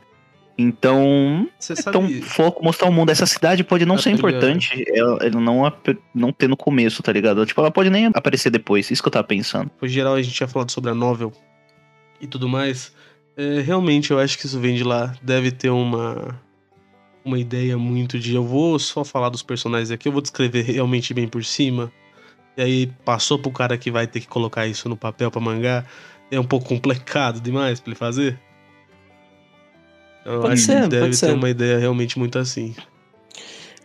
Então, 0.63 1.49
então 1.59 2.03
sabe. 2.03 2.23
foco, 2.23 2.63
mostrar 2.63 2.89
o 2.89 2.93
mundo. 2.93 3.11
Essa 3.11 3.27
cidade 3.27 3.65
pode 3.65 3.85
não 3.85 3.99
ser 3.99 4.11
tá 4.11 4.17
ligado. 4.17 4.29
importante, 4.29 4.85
ela, 4.89 5.19
ela 5.21 5.41
não, 5.41 5.73
não 6.15 6.33
ter 6.33 6.49
no 6.49 6.57
começo, 6.57 7.03
tá 7.03 7.13
ligado? 7.13 7.45
Tipo, 7.45 7.61
ela 7.61 7.71
pode 7.71 7.91
nem 7.91 8.07
aparecer 8.07 8.51
depois, 8.51 8.91
isso 8.91 9.03
que 9.03 9.09
eu 9.09 9.13
tava 9.13 9.27
pensando. 9.27 9.69
Por 9.71 9.89
geral, 9.89 10.15
a 10.15 10.23
gente 10.23 10.35
tinha 10.35 10.49
falado 10.49 10.71
sobre 10.71 10.91
a 10.91 10.95
novel 10.95 11.33
e 12.21 12.27
tudo 12.29 12.49
mais. 12.49 12.93
É, 13.37 13.61
realmente, 13.61 14.13
eu 14.13 14.19
acho 14.19 14.39
que 14.39 14.47
isso 14.47 14.61
vem 14.61 14.77
de 14.77 14.85
lá. 14.85 15.15
Deve 15.21 15.51
ter 15.51 15.71
uma, 15.71 16.41
uma 17.25 17.39
ideia 17.39 17.77
muito 17.77 18.19
de. 18.19 18.35
Eu 18.35 18.45
vou 18.45 18.79
só 18.79 19.03
falar 19.03 19.31
dos 19.31 19.43
personagens 19.43 19.91
aqui, 19.91 20.07
eu 20.07 20.13
vou 20.13 20.23
descrever 20.23 20.63
realmente 20.63 21.13
bem 21.13 21.27
por 21.27 21.45
cima. 21.45 21.91
E 22.57 22.63
aí, 22.63 22.87
passou 23.05 23.39
pro 23.39 23.51
cara 23.51 23.77
que 23.77 23.91
vai 23.91 24.07
ter 24.07 24.21
que 24.21 24.29
colocar 24.29 24.67
isso 24.67 24.89
no 24.89 24.97
papel 24.97 25.31
pra 25.31 25.41
mangá. 25.41 25.85
É 26.31 26.39
um 26.39 26.45
pouco 26.45 26.69
complicado 26.69 27.41
demais 27.41 27.81
pra 27.81 27.91
ele 27.91 27.99
fazer. 27.99 28.39
Eu 30.25 30.41
Pode 30.41 30.55
acho 30.55 30.63
ser, 30.65 30.83
que 30.83 30.89
deve 30.89 31.07
ter 31.11 31.17
ser. 31.17 31.33
uma 31.33 31.51
ideia 31.51 31.79
realmente 31.79 32.19
muito 32.19 32.39
assim. 32.39 32.75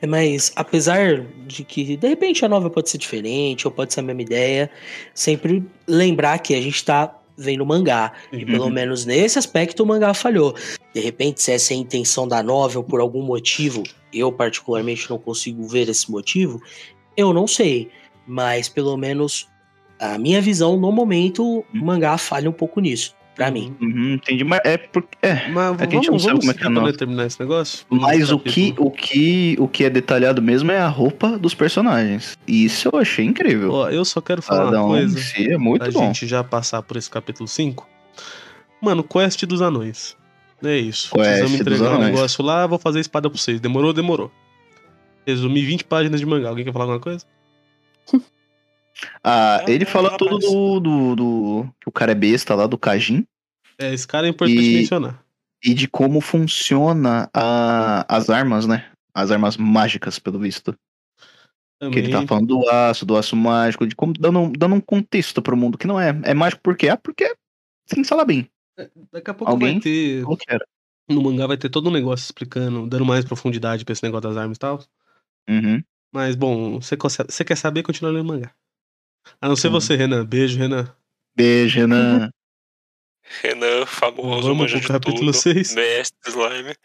É, 0.02 0.06
Mas 0.08 0.52
apesar 0.56 1.22
de 1.48 1.64
que 1.64 1.98
de 1.98 2.08
repente 2.08 2.46
a 2.46 2.48
nova 2.50 2.70
pode 2.70 2.90
ser 2.90 2.98
diferente 3.00 3.68
ou 3.68 3.72
pode 3.72 3.94
ser 3.94 4.02
a 4.02 4.04
mesma 4.04 4.22
ideia, 4.22 4.70
sempre 5.14 5.64
lembrar 5.88 6.38
que 6.40 6.54
a 6.54 6.62
gente 6.62 6.84
tá 6.86 7.14
vendo 7.36 7.66
mangá. 7.66 8.14
E 8.32 8.38
Uhum. 8.38 8.46
pelo 8.46 8.70
menos 8.70 9.06
nesse 9.06 9.38
aspecto 9.40 9.84
o 9.84 9.86
mangá 9.86 10.14
falhou. 10.14 10.56
De 10.94 11.00
repente, 11.02 11.42
se 11.42 11.52
essa 11.52 11.74
é 11.74 11.76
a 11.76 11.80
intenção 11.80 12.28
da 12.28 12.42
novel 12.44 12.84
por 12.84 13.00
algum 13.00 13.22
motivo, 13.24 13.84
eu 14.14 14.32
particularmente 14.32 15.10
não 15.10 15.18
consigo 15.20 15.68
ver 15.68 15.90
esse 15.90 16.10
motivo, 16.12 16.62
eu 17.16 17.34
não 17.34 17.48
sei. 17.48 17.90
Mas 18.28 18.68
pelo 18.70 18.96
menos 18.98 19.48
a 20.00 20.18
minha 20.20 20.42
visão, 20.42 20.78
no 20.78 20.92
momento, 20.92 21.60
o 21.60 21.66
mangá 21.74 22.18
falha 22.20 22.48
um 22.50 22.54
pouco 22.54 22.80
nisso, 22.80 23.16
pra 23.38 23.50
mim. 23.52 23.74
Uhum, 23.80 24.16
entendi. 24.16 24.44
Mas 24.44 24.60
é 24.66 24.76
porque. 24.78 25.18
É. 25.22 25.48
Mas 25.48 25.80
É 25.80 25.88
que 25.88 25.96
a 25.96 26.00
gente 26.00 26.08
vamos, 26.08 26.10
não 26.10 26.20
sabe 26.20 26.28
vamos 26.32 26.40
como 26.42 26.52
é 26.52 26.54
que 26.56 26.64
é 26.64 26.68
a 26.68 26.70
nota. 26.70 26.98
terminar 26.98 27.26
esse 27.26 27.40
negócio? 27.40 27.86
Mas 27.90 28.32
o 28.32 28.40
que, 28.40 28.74
o, 28.78 28.92
que, 28.92 29.56
o 29.60 29.68
que 29.68 29.86
é 29.86 29.90
detalhado 29.90 30.42
mesmo 30.42 30.72
é 30.72 30.80
a 30.80 30.88
roupa 30.90 31.38
dos 31.38 31.54
personagens. 31.54 32.38
E 32.46 32.66
isso 32.66 32.90
eu 32.92 33.00
achei 33.00 33.24
incrível. 33.24 33.72
Ó, 33.72 33.90
eu 33.90 34.04
só 34.04 34.20
quero 34.20 34.42
falar 34.42 34.66
Cada 34.66 34.80
uma 34.82 34.88
um 34.88 34.98
coisa. 34.98 35.20
si 35.22 35.50
é 35.52 35.58
muito 35.58 35.84
pra 35.84 35.92
bom. 35.92 36.08
gente 36.08 36.28
já 36.28 36.44
passar 36.44 36.82
por 36.82 36.98
esse 36.98 37.10
capítulo 37.10 37.48
5. 37.48 37.88
Mano, 38.82 39.04
quest 39.04 39.44
dos 39.46 39.62
anões. 39.62 40.18
É 40.64 40.76
isso. 40.78 41.10
Quest 41.12 41.24
Precisamos 41.24 41.52
dos 41.52 41.62
entregar 41.62 41.92
um 41.92 41.96
anões. 41.96 42.12
negócio 42.16 42.44
lá, 42.44 42.66
vou 42.68 42.80
fazer 42.80 42.98
a 42.98 43.02
espada 43.02 43.30
pra 43.30 43.40
vocês. 43.40 43.60
Demorou? 43.60 43.94
Demorou. 43.94 44.32
Resumi 45.26 45.62
20 45.64 45.84
páginas 45.86 46.20
de 46.20 46.26
mangá. 46.26 46.50
Alguém 46.50 46.66
quer 46.66 46.72
falar 46.74 46.86
alguma 46.86 47.00
coisa? 47.00 47.24
Ah, 49.24 49.64
ele 49.68 49.84
Ah, 49.84 49.88
fala 49.88 50.10
rapaz. 50.12 50.30
tudo 50.30 50.40
do, 50.40 50.80
do, 50.80 51.16
do- 51.16 51.64
que 51.82 51.88
o 51.90 51.92
cara 51.92 52.12
é 52.12 52.16
besta 52.16 52.56
lá, 52.56 52.68
do 52.68 52.78
Kajin. 52.78 53.26
É, 53.78 53.94
esse 53.94 54.08
cara 54.08 54.28
é 54.28 54.30
importante 54.32 54.60
E- 54.60 54.76
mencionar. 54.78 55.24
E 55.64 55.74
de 55.74 55.88
como 55.88 56.22
funciona 56.22 57.30
a, 57.34 58.06
as 58.16 58.30
armas, 58.30 58.68
né? 58.68 58.86
As 59.14 59.32
armas 59.32 59.58
mágicas, 59.58 60.20
pelo 60.20 60.40
visto. 60.40 60.72
Que 60.74 60.78
Também. 61.80 62.00
ele 62.00 62.12
tá 62.12 62.26
falando 62.26 62.48
do 62.48 62.70
aço, 62.70 63.06
do 63.06 63.16
aço 63.18 63.36
mágico, 63.36 63.86
de 63.86 63.96
como 63.96 64.14
dando, 64.14 64.40
um- 64.40 64.52
dando 64.52 64.76
um 64.76 64.82
contexto 64.82 65.42
pro 65.42 65.58
mundo 65.58 65.78
que 65.78 65.88
não 65.88 66.00
é. 66.00 66.10
É 66.24 66.34
mágico 66.34 66.62
por 66.64 66.76
quê? 66.76 66.90
Ah, 66.90 66.98
porque 66.98 67.36
sim, 67.86 68.04
fala 68.04 68.26
bem. 68.26 68.50
Daqui 69.12 69.32
a 69.32 69.34
pouco 69.34 69.52
Alguém? 69.52 69.74
vai 69.74 69.82
ter. 69.82 70.24
Que 70.26 70.46
era? 70.54 70.66
No 71.10 71.22
mangá 71.24 71.48
vai 71.48 71.58
ter 71.58 71.70
todo 71.70 71.90
um 71.90 71.94
negócio 71.94 72.26
explicando, 72.26 72.86
dando 72.88 73.06
mais 73.06 73.24
profundidade 73.26 73.86
pra 73.86 73.94
esse 73.94 74.04
negócio 74.04 74.28
das 74.30 74.38
armas 74.38 74.58
e 74.58 74.60
tal. 74.60 74.84
Uhum. 75.50 75.82
Mas, 76.14 76.36
bom, 76.36 76.80
você 76.82 76.96
você 76.96 77.44
quer 77.46 77.56
saber, 77.56 77.82
continua 77.84 78.12
lendo 78.12 78.26
mangá. 78.28 78.52
A 79.42 79.48
não 79.48 79.56
ser 79.56 79.68
Sim. 79.68 79.74
você, 79.74 79.96
Renan. 79.96 80.26
Beijo, 80.26 80.58
Renan. 80.58 80.92
Beijo, 81.36 81.80
Renan. 81.80 82.30
Renan, 83.44 83.86
famoso, 83.86 84.48
Vamos 84.48 84.72
pro 84.72 84.80
de 84.80 84.88
capítulo 84.88 85.32
tudo, 85.32 85.34
6. 85.34 85.76
Mestre 85.76 86.18
Slime. 86.32 86.76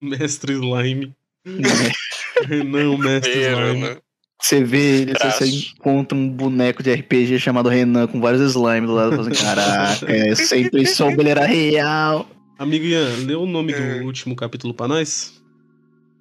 Mestre 0.00 0.52
Slime. 0.54 1.14
Renan, 2.48 2.90
o 2.90 2.98
mestre 2.98 3.32
Slime. 3.32 3.80
né? 3.80 3.96
Você 4.40 4.64
vê 4.64 5.02
ele, 5.02 5.12
você, 5.12 5.18
Traço. 5.18 5.38
você 5.46 5.70
encontra 5.76 6.18
um 6.18 6.28
boneco 6.28 6.82
de 6.82 6.92
RPG 6.92 7.38
chamado 7.38 7.68
Renan 7.68 8.08
com 8.08 8.20
vários 8.20 8.40
slime 8.42 8.86
do 8.88 8.92
lado, 8.94 9.16
fazendo 9.16 9.38
caraca, 9.38 10.04
eu 10.12 10.34
sempre 10.34 10.84
soube 10.86 11.20
ele 11.20 11.28
era 11.30 11.44
real. 11.46 12.28
Amigo 12.58 12.84
Ian, 12.84 13.08
lê 13.24 13.34
o 13.36 13.46
nome 13.46 13.72
É. 13.72 13.98
do 14.00 14.04
último 14.06 14.34
capítulo 14.34 14.74
pra 14.74 14.88
nós? 14.88 15.40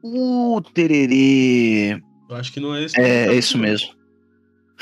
Uh, 0.03 0.61
tererê. 0.73 1.99
Eu 2.29 2.35
acho 2.35 2.51
que 2.53 2.59
não 2.59 2.75
é 2.75 2.83
esse. 2.83 2.99
É, 2.99 3.27
é 3.27 3.33
isso 3.33 3.57
mesmo. 3.57 3.89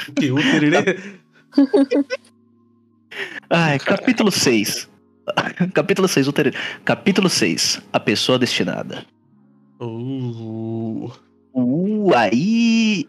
O 0.07 0.13
quê? 0.13 0.31
O 0.31 0.35
tererê? 0.35 0.99
Ai, 3.49 3.79
capítulo 3.79 4.31
6. 4.31 4.89
capítulo 5.73 6.07
6, 6.07 6.27
o 6.27 6.33
tererê. 6.33 6.57
Capítulo 6.85 7.29
6, 7.29 7.81
a 7.91 7.99
pessoa 7.99 8.39
destinada. 8.39 9.05
Uh, 9.81 11.11
Uh, 11.53 12.13
aí. 12.15 13.07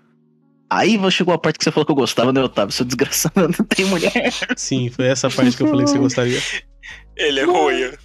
Aí 0.68 0.98
chegou 1.10 1.34
a 1.34 1.38
parte 1.38 1.58
que 1.58 1.64
você 1.64 1.72
falou 1.72 1.84
que 1.84 1.90
eu 1.90 1.96
gostava, 1.96 2.32
né, 2.32 2.40
Otávio? 2.40 2.72
Seu 2.72 2.84
desgraçado 2.84 3.32
não 3.58 3.66
tem 3.66 3.86
mulher. 3.86 4.32
sim, 4.56 4.88
foi 4.88 5.06
essa 5.06 5.28
parte 5.28 5.56
que 5.56 5.62
eu 5.62 5.68
falei 5.68 5.84
que 5.84 5.90
você 5.90 5.98
gostaria. 5.98 6.40
Ele 7.16 7.40
é 7.40 7.44
roia. 7.44 7.98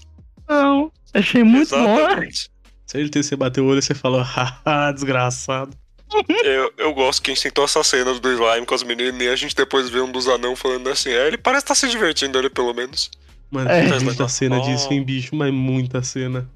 Não. 0.49 0.91
Achei 1.13 1.43
muito 1.43 1.69
bom. 1.69 1.99
Exatamente. 1.99 2.49
Certeza 2.87 3.23
que 3.23 3.23
você 3.29 3.35
bateu 3.35 3.65
o 3.65 3.67
olho 3.67 3.79
e 3.79 3.81
você 3.81 3.93
falou, 3.93 4.21
haha, 4.25 4.91
desgraçado. 4.91 5.77
Eu, 6.43 6.71
eu 6.77 6.93
gosto 6.93 7.21
que 7.21 7.31
a 7.31 7.33
gente 7.33 7.43
tentou 7.43 7.65
essa 7.65 7.83
cena 7.83 8.13
do 8.13 8.31
slime 8.31 8.65
com 8.65 8.75
as 8.75 8.83
meninas 8.83 9.21
e 9.21 9.27
a 9.27 9.35
gente 9.35 9.55
depois 9.55 9.89
vê 9.89 9.99
um 10.01 10.11
dos 10.11 10.27
anão 10.27 10.55
falando 10.55 10.87
assim, 10.89 11.09
é, 11.09 11.27
ele 11.27 11.37
parece 11.37 11.63
estar 11.63 11.75
se 11.75 11.87
divertindo 11.87 12.37
ali 12.37 12.49
pelo 12.49 12.73
menos. 12.73 13.09
Mano, 13.51 13.69
É. 13.69 13.89
tem 13.89 13.99
muita 14.01 14.27
cena 14.27 14.57
Oh. 14.59 14.61
disso, 14.61 14.91
hein, 14.93 15.03
bicho? 15.03 15.35
Mas 15.35 15.51
muita 15.53 16.01
cena. 16.03 16.49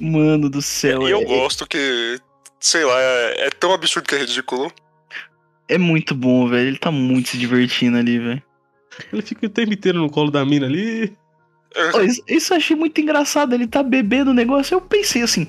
Mano 0.00 0.48
do 0.50 0.60
céu. 0.62 1.06
e 1.06 1.10
eu 1.10 1.20
é- 1.20 1.24
gosto 1.24 1.66
que, 1.66 2.18
sei 2.58 2.84
lá, 2.84 2.98
é, 3.00 3.46
é 3.46 3.50
tão 3.50 3.72
absurdo 3.72 4.06
que 4.08 4.14
é 4.14 4.18
ridículo. 4.18 4.72
É 5.68 5.78
muito 5.78 6.14
bom, 6.14 6.48
velho. 6.48 6.68
Ele 6.68 6.78
tá 6.78 6.90
muito 6.90 7.30
se 7.30 7.38
divertindo 7.38 7.96
ali, 7.98 8.18
velho. 8.18 8.42
Ele 9.12 9.22
fica 9.22 9.46
o 9.46 9.50
tempo 9.50 9.72
inteiro 9.72 9.98
no 9.98 10.08
colo 10.10 10.30
da 10.30 10.44
mina 10.44 10.66
ali. 10.66 11.12
Ó, 11.94 12.00
Isso, 12.00 12.22
isso 12.28 12.52
eu 12.54 12.56
achei 12.56 12.74
muito 12.76 12.98
engraçado. 13.00 13.52
Ele 13.54 13.66
tá 13.66 13.82
bebendo 13.82 14.30
o 14.30 14.34
negócio. 14.34 14.74
Eu 14.74 14.80
pensei 14.80 15.22
assim. 15.22 15.46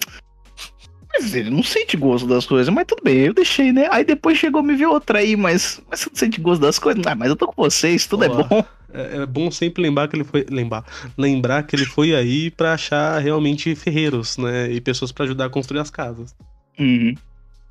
Mas 1.19 1.33
ele 1.33 1.49
não 1.49 1.63
sente 1.63 1.97
gosto 1.97 2.27
das 2.27 2.45
coisas, 2.45 2.71
mas 2.73 2.85
tudo 2.85 3.01
bem, 3.03 3.17
eu 3.17 3.33
deixei, 3.33 3.71
né? 3.71 3.87
Aí 3.91 4.03
depois 4.05 4.37
chegou 4.37 4.61
me 4.61 4.75
ver 4.75 4.85
outra 4.85 5.19
aí, 5.19 5.35
mas, 5.35 5.81
mas 5.89 6.01
você 6.01 6.09
não 6.09 6.15
sente 6.15 6.39
gosto 6.41 6.61
das 6.61 6.77
coisas? 6.77 7.05
Ah, 7.07 7.15
mas 7.15 7.29
eu 7.29 7.35
tô 7.35 7.47
com 7.47 7.61
vocês, 7.63 8.05
tudo 8.05 8.23
é 8.25 8.29
Olá. 8.29 8.43
bom. 8.43 8.63
É, 8.93 9.17
é 9.17 9.25
bom 9.25 9.51
sempre 9.51 9.81
lembrar 9.83 10.07
que 10.07 10.15
ele 10.15 10.23
foi. 10.23 10.45
Lembrar, 10.49 10.85
lembrar 11.17 11.63
que 11.63 11.75
ele 11.75 11.85
foi 11.85 12.15
aí 12.15 12.49
pra 12.51 12.73
achar 12.73 13.19
realmente 13.19 13.75
ferreiros, 13.75 14.37
né? 14.37 14.71
E 14.71 14.79
pessoas 14.79 15.11
pra 15.11 15.25
ajudar 15.25 15.45
a 15.45 15.49
construir 15.49 15.79
as 15.79 15.89
casas. 15.89 16.33
Uhum. 16.79 17.13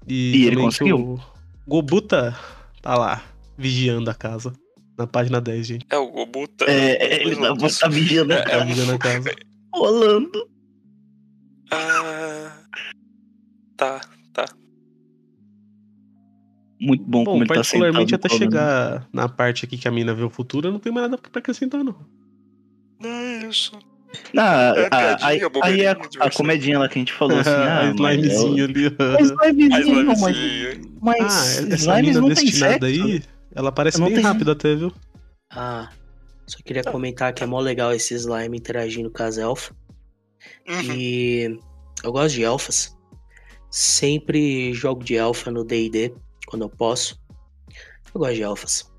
E, 0.06 0.36
E 0.42 0.46
ele 0.46 0.56
conseguiu? 0.56 0.98
O 0.98 1.20
Gobuta 1.66 2.36
tá 2.82 2.96
lá, 2.96 3.22
vigiando 3.56 4.10
a 4.10 4.14
casa. 4.14 4.52
Na 4.98 5.06
página 5.06 5.40
10, 5.40 5.66
gente. 5.66 5.86
É, 5.90 5.96
o 5.98 6.10
Gobu 6.10 6.48
tá... 6.48 6.64
É, 6.68 7.20
ele 7.22 7.36
tá, 7.36 7.54
tá 7.80 7.88
vigiando 7.88 8.32
a 8.32 8.36
Tá 8.42 8.50
casa, 8.50 8.64
vigiando 8.64 8.92
a 8.92 8.98
casa. 8.98 9.30
rolando. 9.74 10.48
Ah, 11.70 12.55
tá. 13.76 14.00
Muito 16.78 17.04
bom, 17.04 17.24
Bom, 17.24 17.32
como 17.32 17.42
ele 17.42 17.48
tá 17.48 17.54
particularmente 17.54 18.14
até 18.14 18.28
rolando. 18.28 18.44
chegar 18.44 19.08
na 19.10 19.28
parte 19.28 19.64
aqui 19.64 19.78
que 19.78 19.88
a 19.88 19.90
mina 19.90 20.12
vê 20.12 20.22
o 20.22 20.28
futuro, 20.28 20.68
eu 20.68 20.72
não 20.72 20.78
tenho 20.78 20.94
mais 20.94 21.10
nada 21.10 21.16
pra 21.30 21.38
acrescentar, 21.38 21.82
não. 21.82 21.96
Não 23.00 23.08
é 23.10 23.46
isso. 23.48 23.72
Ah, 24.36 24.74
É 24.76 24.86
a- 24.86 24.90
piadinha, 24.90 25.26
aí, 25.28 25.40
aí 25.62 25.80
é 25.80 25.88
a, 25.90 25.96
a 26.20 26.30
comedinha 26.30 26.78
lá 26.78 26.86
que 26.88 26.98
a 26.98 27.00
gente 27.00 27.12
falou 27.14 27.38
assim. 27.38 27.48
ah, 27.50 27.80
a 27.90 27.94
mas 27.94 28.16
slimezinho 28.18 28.64
ali. 28.64 28.86
é 28.92 29.16
A 29.16 29.20
slimezinho, 29.22 30.06
mas, 30.06 30.20
mas 31.00 31.58
Ah, 31.68 31.74
essa 31.74 31.96
mina 32.02 32.20
não 32.20 32.28
tem 32.34 32.44
destinada 32.44 32.86
aí, 32.86 33.22
ela 33.54 33.72
parece 33.72 33.98
Não 33.98 34.06
bem 34.06 34.16
tem- 34.16 34.24
rápida 34.24 34.52
até, 34.52 34.74
viu? 34.74 34.92
Ah, 35.50 35.88
só 36.46 36.58
queria 36.62 36.84
comentar 36.84 37.32
que 37.32 37.42
é 37.42 37.46
mó 37.46 37.58
legal 37.58 37.92
esse 37.94 38.12
slime 38.14 38.56
interagindo 38.58 39.10
com 39.10 39.22
as 39.22 39.38
elfas. 39.38 39.74
Uhum. 40.68 40.92
E 40.94 41.58
eu 42.04 42.12
gosto 42.12 42.34
de 42.34 42.42
elfas. 42.42 42.94
Sempre 43.76 44.72
jogo 44.72 45.04
de 45.04 45.16
elfa 45.16 45.50
no 45.50 45.62
D&D, 45.62 46.14
quando 46.46 46.62
eu 46.62 46.68
posso. 46.70 47.20
Eu 48.14 48.20
gosto 48.20 48.34
de 48.34 48.42
elfas. 48.42 48.90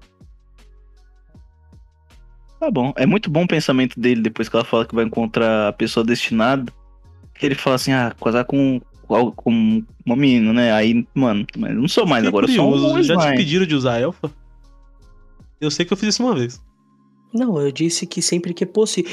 Tá 2.60 2.70
bom. 2.70 2.94
É 2.95 3.04
muito 3.04 3.28
bom 3.28 3.45
o 3.45 3.48
pensamento 3.48 3.99
dele 3.99 4.22
depois 4.22 4.48
que 4.48 4.56
ela 4.56 4.64
fala 4.64 4.86
que 4.86 4.94
vai 4.94 5.04
encontrar 5.04 5.70
a 5.70 5.74
pessoa 5.74 6.06
destinada. 6.06 6.72
Que 7.34 7.48
ele 7.48 7.56
fala 7.56 7.76
assim, 7.76 7.91
ah, 7.91 8.16
casar 8.24 8.45
com, 8.45 8.80
com, 9.08 9.84
uma 10.06 10.16
menina, 10.16 10.54
né? 10.54 10.72
Aí, 10.72 11.08
mano, 11.12 11.44
mas 11.58 11.76
não 11.76 11.88
sou 11.88 12.06
mais 12.06 12.24
Fiquei 12.24 12.30
agora, 12.30 12.45
eu 12.45 12.56
sou 12.56 12.72
curioso, 12.72 12.98
um 12.98 13.02
Já 13.04 13.16
te 13.16 13.22
slime. 13.22 13.38
pediram 13.38 13.66
de 13.66 13.74
usar 13.74 13.99
elfa? 13.99 14.32
Eu 15.60 15.72
sei 15.72 15.86
que 15.88 15.94
eu 15.94 15.98
fiz 15.98 16.10
isso 16.10 16.24
uma 16.24 16.36
vez. 16.36 16.62
Não, 17.34 17.60
eu 17.60 17.72
disse 17.72 18.06
que 18.06 18.22
sempre 18.22 18.54
que 18.54 18.64
possível. 18.64 19.12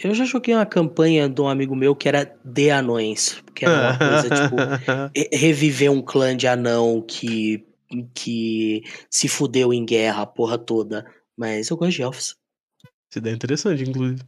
Eu 0.00 0.14
já 0.14 0.24
joguei 0.24 0.54
uma 0.54 0.66
campanha 0.66 1.28
de 1.28 1.40
um 1.40 1.48
amigo 1.48 1.76
meu 1.76 1.94
que 1.94 2.08
era 2.08 2.34
de 2.44 2.70
anões. 2.70 3.42
Que 3.54 3.64
era 3.64 3.90
uma 3.90 3.98
coisa 3.98 4.30
tipo. 4.42 4.56
re- 5.14 5.28
Reviver 5.32 5.90
um 5.92 6.02
clã 6.02 6.36
de 6.36 6.46
anão 6.48 7.00
que. 7.06 7.64
que 8.14 8.82
se 9.10 9.28
fudeu 9.28 9.72
em 9.72 9.84
guerra 9.84 10.22
a 10.22 10.26
porra 10.26 10.58
toda. 10.58 11.04
Mas 11.36 11.68
eu 11.70 11.76
gosto 11.76 11.92
de 11.96 12.02
elfos. 12.02 12.34
Essa 13.10 13.18
ideia 13.18 13.32
é 13.34 13.36
interessante, 13.36 13.82
inclusive. 13.82 14.22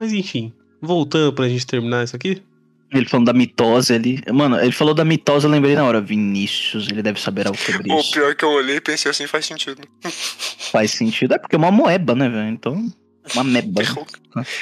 Mas 0.00 0.12
enfim, 0.12 0.52
voltando 0.80 1.32
pra 1.32 1.48
gente 1.48 1.66
terminar 1.66 2.04
isso 2.04 2.16
aqui. 2.16 2.42
Ele 2.92 3.08
falando 3.08 3.26
da 3.26 3.32
mitose 3.32 3.94
ali. 3.94 4.20
Mano, 4.32 4.58
ele 4.60 4.72
falou 4.72 4.92
da 4.92 5.04
mitose, 5.04 5.46
eu 5.46 5.50
lembrei 5.50 5.74
na 5.74 5.84
hora. 5.84 6.00
Vinícius, 6.00 6.88
ele 6.90 7.02
deve 7.02 7.18
saber 7.20 7.46
algo 7.46 7.58
sobre 7.58 7.90
O 7.90 7.98
isso. 7.98 8.10
pior 8.12 8.34
que 8.34 8.44
eu 8.44 8.50
olhei 8.50 8.76
e 8.76 8.80
pensei 8.82 9.10
assim, 9.10 9.26
faz 9.26 9.46
sentido. 9.46 9.80
Faz 10.70 10.90
sentido. 10.90 11.34
É 11.34 11.38
porque 11.38 11.56
é 11.56 11.58
uma 11.58 11.70
moeba, 11.70 12.14
né, 12.14 12.28
velho? 12.28 12.48
Então, 12.50 12.92
uma 13.34 13.44
meba. 13.44 13.82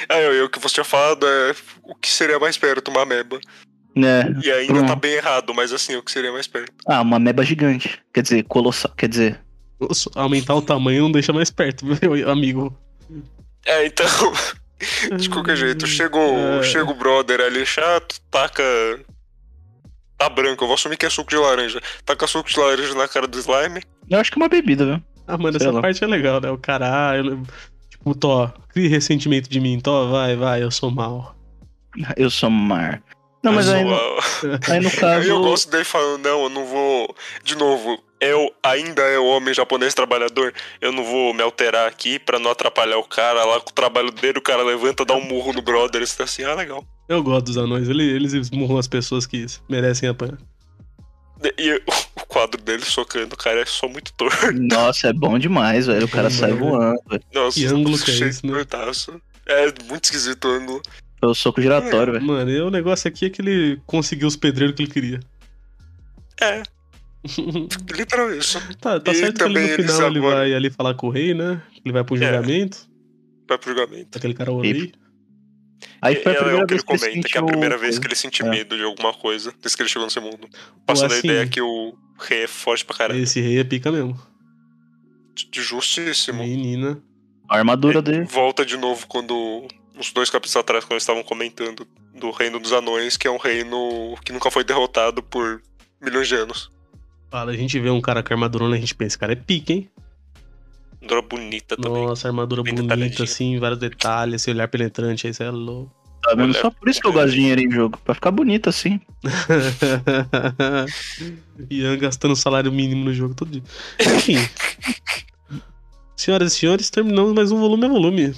Ah, 0.09 0.19
eu, 0.19 0.33
eu, 0.33 0.45
o 0.45 0.49
que 0.49 0.59
você 0.59 0.75
tinha 0.75 0.83
falado 0.83 1.25
é 1.27 1.55
o 1.83 1.95
que 1.95 2.09
seria 2.09 2.39
mais 2.39 2.57
perto, 2.57 2.89
uma 2.91 3.05
meba. 3.05 3.39
né? 3.95 4.23
E 4.43 4.51
ainda 4.51 4.73
Pronto. 4.73 4.87
tá 4.87 4.95
bem 4.95 5.13
errado, 5.13 5.53
mas 5.53 5.71
assim, 5.73 5.95
o 5.95 6.03
que 6.03 6.11
seria 6.11 6.31
mais 6.31 6.47
perto. 6.47 6.71
Ah, 6.87 7.01
uma 7.01 7.19
meba 7.19 7.43
gigante. 7.43 7.99
Quer 8.13 8.21
dizer, 8.23 8.43
colossal. 8.43 8.91
Quer 8.95 9.07
dizer, 9.09 9.39
Nossa, 9.79 10.09
Aumentar 10.15 10.55
o 10.55 10.61
tamanho 10.61 11.03
não 11.03 11.11
deixa 11.11 11.33
mais 11.33 11.49
perto, 11.49 11.85
meu 12.01 12.29
amigo. 12.29 12.77
É, 13.65 13.85
então. 13.85 14.05
De 15.17 15.29
qualquer 15.29 15.55
jeito, 15.55 15.85
chega 15.85 16.17
o, 16.17 16.59
É. 16.59 16.63
chega 16.63 16.89
o 16.89 16.95
brother 16.95 17.39
ali 17.41 17.63
chato, 17.65 18.19
taca. 18.31 18.63
Tá 20.17 20.29
branco, 20.29 20.63
eu 20.63 20.67
vou 20.67 20.75
assumir 20.75 20.97
que 20.97 21.05
é 21.05 21.09
suco 21.09 21.29
de 21.29 21.35
laranja. 21.37 21.79
Taca 22.05 22.27
suco 22.27 22.49
de 22.49 22.59
laranja 22.59 22.93
na 22.95 23.07
cara 23.07 23.27
do 23.27 23.37
slime. 23.39 23.81
eu 24.09 24.19
acho 24.19 24.31
que 24.31 24.37
é 24.37 24.41
uma 24.41 24.49
bebida, 24.49 24.85
viu? 24.85 25.03
Ah, 25.27 25.37
mano, 25.37 25.57
Sei 25.57 25.67
essa 25.67 25.75
lá. 25.75 25.81
parte 25.81 26.03
é 26.03 26.07
legal, 26.07 26.41
né? 26.41 26.49
O 26.51 26.57
cara, 26.57 27.11
ah, 27.11 27.17
eu- 27.17 27.41
tipo, 28.01 28.15
Tó, 28.15 28.51
cria 28.69 28.89
ressentimento 28.89 29.49
de 29.49 29.59
mim, 29.59 29.79
Tó, 29.79 30.07
vai, 30.09 30.35
vai, 30.35 30.63
eu 30.63 30.71
sou 30.71 30.89
mal. 30.91 31.35
Eu 32.17 32.29
sou 32.29 32.49
mar. 32.49 33.01
Não, 33.43 33.53
mas 33.53 33.67
Eu 33.67 33.73
aí, 33.75 33.83
no- 33.83 33.95
aí 34.71 34.79
no 34.79 34.91
caso. 34.91 35.27
Eu 35.27 35.41
gosto 35.41 35.71
dele 35.71 35.83
falando, 35.83 36.23
não, 36.23 36.43
eu 36.43 36.49
não 36.49 36.65
vou. 36.65 37.15
De 37.43 37.55
novo, 37.55 37.97
eu 38.19 38.53
ainda 38.61 39.01
é 39.01 39.17
o 39.17 39.25
homem 39.25 39.51
japonês 39.51 39.95
trabalhador. 39.95 40.53
Eu 40.79 40.91
não 40.91 41.03
vou 41.03 41.33
me 41.33 41.41
alterar 41.41 41.87
aqui 41.87 42.19
pra 42.19 42.37
não 42.37 42.51
atrapalhar 42.51 42.97
o 42.99 43.03
cara 43.03 43.43
lá 43.43 43.59
com 43.59 43.71
o 43.71 43.73
trabalho 43.73 44.11
dele. 44.11 44.37
O 44.37 44.41
cara 44.43 44.61
levanta, 44.63 45.03
dá 45.03 45.15
um 45.15 45.25
murro 45.27 45.53
no 45.53 45.61
brother. 45.61 46.05
Você 46.05 46.15
tá 46.17 46.23
assim, 46.25 46.43
ah, 46.43 46.53
legal. 46.53 46.85
Eu 47.09 47.23
gosto 47.23 47.47
dos 47.47 47.57
anões, 47.57 47.89
ele- 47.89 48.07
eles 48.15 48.31
esmurram 48.33 48.77
as 48.77 48.87
pessoas 48.87 49.25
que 49.25 49.43
merecem 49.67 50.07
apanhar. 50.07 50.37
E 51.57 51.73
o 52.17 52.25
quadro 52.27 52.61
dele 52.61 52.83
socando 52.85 53.33
o 53.33 53.37
cara 53.37 53.61
é 53.61 53.65
só 53.65 53.87
muito 53.87 54.13
torto. 54.13 54.51
Nossa, 54.53 55.07
é 55.07 55.13
bom 55.13 55.39
demais, 55.39 55.87
velho. 55.87 56.05
O 56.05 56.09
cara 56.09 56.29
Bom, 56.29 56.35
sai 56.35 56.53
voando, 56.53 57.01
velho. 57.09 57.23
Nossa, 57.33 57.59
Que 57.59 57.65
ângulo 57.65 57.97
que 57.97 58.11
é 58.11 58.13
cheio 58.13 58.29
esse, 58.29 58.41
de 58.41 58.47
né? 58.51 58.65
É 59.47 59.73
muito 59.89 60.03
esquisito 60.05 60.45
o 60.47 60.51
ângulo. 60.51 60.81
É 61.21 61.25
o 61.25 61.33
soco 61.33 61.61
giratório, 61.61 62.13
velho. 62.13 62.25
Mano, 62.25 62.49
e 62.51 62.61
o 62.61 62.69
negócio 62.69 63.07
aqui 63.07 63.25
é 63.25 63.29
que 63.29 63.41
ele 63.41 63.81
conseguiu 63.87 64.27
os 64.27 64.35
pedreiros 64.35 64.75
que 64.75 64.83
ele 64.83 64.91
queria. 64.91 65.19
É, 66.39 66.61
literal 67.93 68.33
isso. 68.33 68.59
tá, 68.79 68.99
tá 68.99 69.11
E 69.11 69.15
certo 69.15 69.37
que 69.37 69.43
ali 69.43 69.53
também 69.53 69.77
no 69.77 69.83
final 69.83 70.07
ele 70.07 70.17
agora- 70.19 70.35
vai 70.37 70.53
ali 70.53 70.69
falar 70.69 70.93
com 70.95 71.07
o 71.07 71.09
rei, 71.11 71.33
né? 71.33 71.61
Ele 71.83 71.91
vai 71.93 72.03
pro 72.03 72.15
É. 72.15 72.19
julgamento, 72.19 72.87
Vai 73.47 73.57
pro 73.57 73.69
julgamento. 73.69 74.17
aquele 74.17 74.33
cara 74.33 74.51
o 74.51 74.61
rei. 74.61 74.91
Aí 76.01 76.15
foi 76.15 76.31
a 76.31 76.35
é, 76.35 76.37
é 76.37 76.41
primeira 76.43 76.63
o 76.63 76.67
que 76.67 76.73
ele 76.73 76.79
vez 76.79 76.83
que 76.83 76.91
ele 76.91 76.99
comenta, 77.11 77.27
que 77.29 77.37
é 77.37 77.41
a 77.41 77.45
primeira 77.45 77.77
vez 77.77 77.99
que 77.99 78.07
ele 78.07 78.15
sente 78.15 78.41
É. 78.41 78.49
medo 78.49 78.75
de 78.75 78.83
alguma 78.83 79.13
coisa, 79.13 79.53
desde 79.61 79.77
que 79.77 79.83
ele 79.83 79.89
chegou 79.89 80.05
nesse 80.07 80.19
mundo. 80.19 80.49
Passando 80.85 81.13
assim- 81.13 81.27
a 81.29 81.31
ideia 81.33 81.47
que 81.47 81.61
o 81.61 81.95
rei 82.19 82.43
é 82.43 82.47
forte 82.47 82.83
pra 82.83 82.95
caralho. 82.97 83.19
Esse 83.21 83.39
rei 83.39 83.59
é 83.59 83.63
pica 83.63 83.91
mesmo. 83.91 84.19
De 85.49 85.61
justíssimo. 85.61 86.39
Menina. 86.43 87.01
A 87.49 87.57
armadura 87.57 88.01
dele. 88.01 88.25
Volta 88.25 88.65
de 88.65 88.77
novo 88.77 89.05
quando. 89.07 89.67
Uns 89.95 90.11
dois 90.13 90.29
capítulos 90.29 90.55
atrás, 90.55 90.83
quando 90.83 90.93
eles 90.93 91.03
estavam 91.03 91.21
comentando 91.21 91.85
do 92.15 92.31
Reino 92.31 92.59
dos 92.59 92.71
Anões, 92.73 93.17
que 93.17 93.27
é 93.27 93.31
um 93.31 93.37
reino 93.37 94.15
que 94.25 94.31
nunca 94.31 94.49
foi 94.49 94.63
derrotado 94.63 95.21
por 95.21 95.61
milhões 96.01 96.27
de 96.27 96.35
anos. 96.35 96.71
Fala, 97.29 97.51
a 97.51 97.55
gente 97.55 97.79
vê 97.79 97.89
um 97.89 98.01
cara 98.01 98.23
com 98.23 98.33
armadurona, 98.33 98.75
a 98.75 98.79
gente 98.79 98.95
pensa, 98.95 99.09
esse 99.09 99.17
cara 99.19 99.33
é 99.33 99.35
pica, 99.35 99.73
hein? 99.73 99.89
Armadura 101.01 101.21
bonita 101.21 101.75
também. 101.75 102.05
Nossa, 102.05 102.27
armadura 102.27 102.63
Bem 102.63 102.75
bonita, 102.75 103.23
assim, 103.23 103.57
vários 103.57 103.79
detalhes, 103.79 104.35
esse 104.35 104.51
olhar 104.51 104.67
penetrante, 104.67 105.27
aí 105.27 105.33
você 105.33 105.43
é 105.43 105.49
louco. 105.49 105.91
Tá 106.21 106.35
vendo? 106.35 106.53
Só 106.53 106.69
por 106.69 106.87
isso 106.87 107.01
que 107.01 107.07
eu 107.07 107.13
gosto 107.13 107.31
de 107.31 107.37
dinheiro 107.37 107.61
em 107.61 107.71
jogo. 107.71 107.97
Pra 108.05 108.13
ficar 108.13 108.29
bonito 108.29 108.69
assim. 108.69 109.01
Ian 111.69 111.97
gastando 111.97 112.35
salário 112.35 112.71
mínimo 112.71 113.05
no 113.05 113.13
jogo 113.13 113.33
todo 113.33 113.49
dia. 113.49 113.63
Enfim. 113.99 114.37
Senhoras 116.15 116.53
e 116.53 116.55
senhores, 116.55 116.91
terminamos 116.91 117.33
mais 117.33 117.51
um 117.51 117.59
volume 117.59 117.85
a 117.85 117.89
volume. 117.89 118.35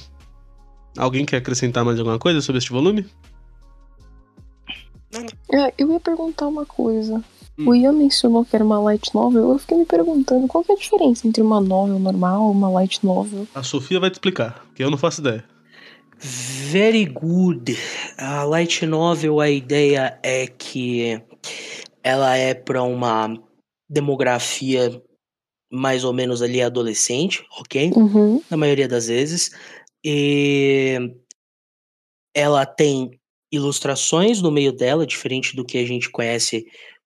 Alguém 0.98 1.26
quer 1.26 1.38
acrescentar 1.38 1.84
mais 1.84 2.00
alguma 2.00 2.18
coisa 2.18 2.40
sobre 2.40 2.60
este 2.60 2.72
volume? 2.72 3.06
É, 5.52 5.74
eu 5.78 5.92
ia 5.92 6.00
perguntar 6.00 6.48
uma 6.48 6.66
coisa. 6.66 7.22
Hum. 7.58 7.70
O 7.70 7.76
Ian 7.76 7.94
mencionou 7.94 8.44
que 8.44 8.56
era 8.56 8.66
uma 8.66 8.80
light 8.80 9.14
novel. 9.14 9.52
Eu 9.52 9.60
fiquei 9.60 9.78
me 9.78 9.86
perguntando 9.86 10.48
qual 10.48 10.64
que 10.64 10.72
é 10.72 10.76
a 10.76 10.78
diferença 10.78 11.28
entre 11.28 11.42
uma 11.42 11.60
novel 11.62 12.00
normal 12.00 12.50
e 12.50 12.56
uma 12.56 12.70
light 12.70 13.04
novel. 13.06 13.48
A 13.54 13.64
Sofia 13.64 14.00
vai 14.00 14.10
te 14.10 14.16
explicar, 14.16 14.66
que 14.74 14.84
eu 14.84 14.90
não 14.90 14.98
faço 14.98 15.22
ideia. 15.22 15.46
Very 16.20 17.06
good. 17.06 17.78
A 18.18 18.44
light 18.44 18.86
novel, 18.86 19.40
a 19.40 19.50
ideia 19.50 20.18
é 20.24 20.48
que 20.48 21.22
ela 22.02 22.36
é 22.36 22.54
para 22.54 22.82
uma 22.84 23.38
demografia 23.90 25.02
mais 25.72 26.04
ou 26.04 26.14
menos 26.14 26.42
ali 26.42 26.62
adolescente, 26.62 27.44
ok? 27.60 27.92
Uhum. 27.96 28.42
Na 28.50 28.58
maioria 28.58 28.88
das 28.88 29.08
vezes. 29.08 29.52
E 30.04 31.14
ela 32.36 32.66
tem 32.66 33.12
ilustrações 33.52 34.42
no 34.42 34.52
meio 34.52 34.72
dela, 34.72 35.06
diferente 35.06 35.56
do 35.56 35.66
que 35.66 35.78
a 35.78 35.86
gente 35.86 36.10
conhece 36.10 36.66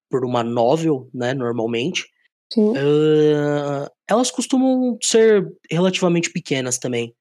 por 0.10 0.26
uma 0.26 0.44
novel, 0.44 1.10
né, 1.14 1.34
normalmente. 1.34 2.06
Sim. 2.54 2.74
Ah, 2.78 3.92
elas 4.10 4.32
costumam 4.32 4.98
ser 5.04 5.46
relativamente 5.70 6.32
pequenas 6.32 6.78
também. 6.78 7.14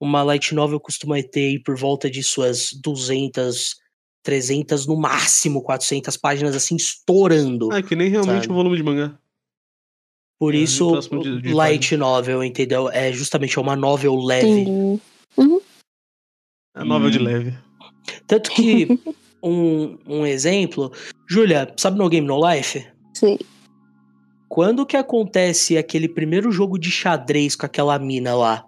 Uma 0.00 0.22
light 0.22 0.54
novel 0.54 0.80
costuma 0.80 1.22
ter 1.22 1.40
aí 1.40 1.62
por 1.62 1.76
volta 1.76 2.10
de 2.10 2.22
suas 2.22 2.70
200, 2.72 3.76
300, 4.22 4.86
no 4.86 4.96
máximo 4.96 5.62
400 5.62 6.16
páginas, 6.16 6.56
assim, 6.56 6.76
estourando. 6.76 7.70
Ah, 7.70 7.78
é 7.78 7.82
que 7.82 7.94
nem 7.94 8.08
realmente 8.08 8.42
Sabe. 8.42 8.52
um 8.52 8.56
volume 8.56 8.76
de 8.76 8.82
mangá. 8.82 9.18
Por 10.38 10.54
é, 10.54 10.58
isso, 10.58 10.98
de- 11.22 11.42
de 11.42 11.52
light 11.52 11.94
novel, 11.98 12.42
entendeu? 12.42 12.88
É 12.88 13.12
justamente 13.12 13.60
uma 13.60 13.76
novel 13.76 14.16
leve. 14.16 14.62
Entendi. 14.62 15.02
É 16.74 16.82
novel 16.84 17.10
de 17.10 17.18
Hum. 17.18 17.24
leve. 17.24 17.58
Tanto 18.26 18.50
que, 18.50 18.86
um, 19.42 19.98
um 20.06 20.26
exemplo, 20.26 20.92
Júlia, 21.28 21.72
sabe 21.76 21.98
No 21.98 22.08
Game 22.08 22.26
No 22.26 22.40
Life? 22.48 22.86
Sei. 23.14 23.38
Quando 24.48 24.86
que 24.86 24.96
acontece 24.96 25.78
aquele 25.78 26.08
primeiro 26.08 26.50
jogo 26.50 26.78
de 26.78 26.90
xadrez 26.90 27.54
com 27.54 27.66
aquela 27.66 27.98
mina 27.98 28.34
lá, 28.34 28.66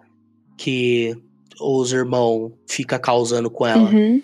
que 0.57 1.15
os 1.59 1.91
irmãos 1.91 2.53
fica 2.67 2.97
causando 2.97 3.49
com 3.49 3.67
ela? 3.67 3.89
Uhum. 3.89 4.21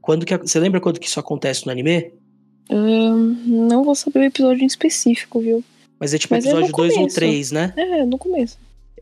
Quando 0.00 0.24
que, 0.24 0.36
você 0.36 0.60
lembra 0.60 0.80
quando 0.80 1.00
que 1.00 1.06
isso 1.06 1.18
acontece 1.18 1.66
no 1.66 1.72
anime? 1.72 2.12
Não 2.70 3.84
vou 3.84 3.94
saber 3.94 4.20
o 4.20 4.24
episódio 4.24 4.62
em 4.62 4.66
específico, 4.66 5.40
viu? 5.40 5.64
Mas 5.98 6.14
é 6.14 6.18
tipo 6.18 6.34
Mas 6.34 6.44
é 6.44 6.50
episódio 6.50 6.72
2 6.72 6.92
ou 6.92 6.98
começo. 6.98 7.16
3, 7.16 7.50
né? 7.52 7.74
É, 7.76 8.04
no 8.04 8.18
começo. 8.18 8.58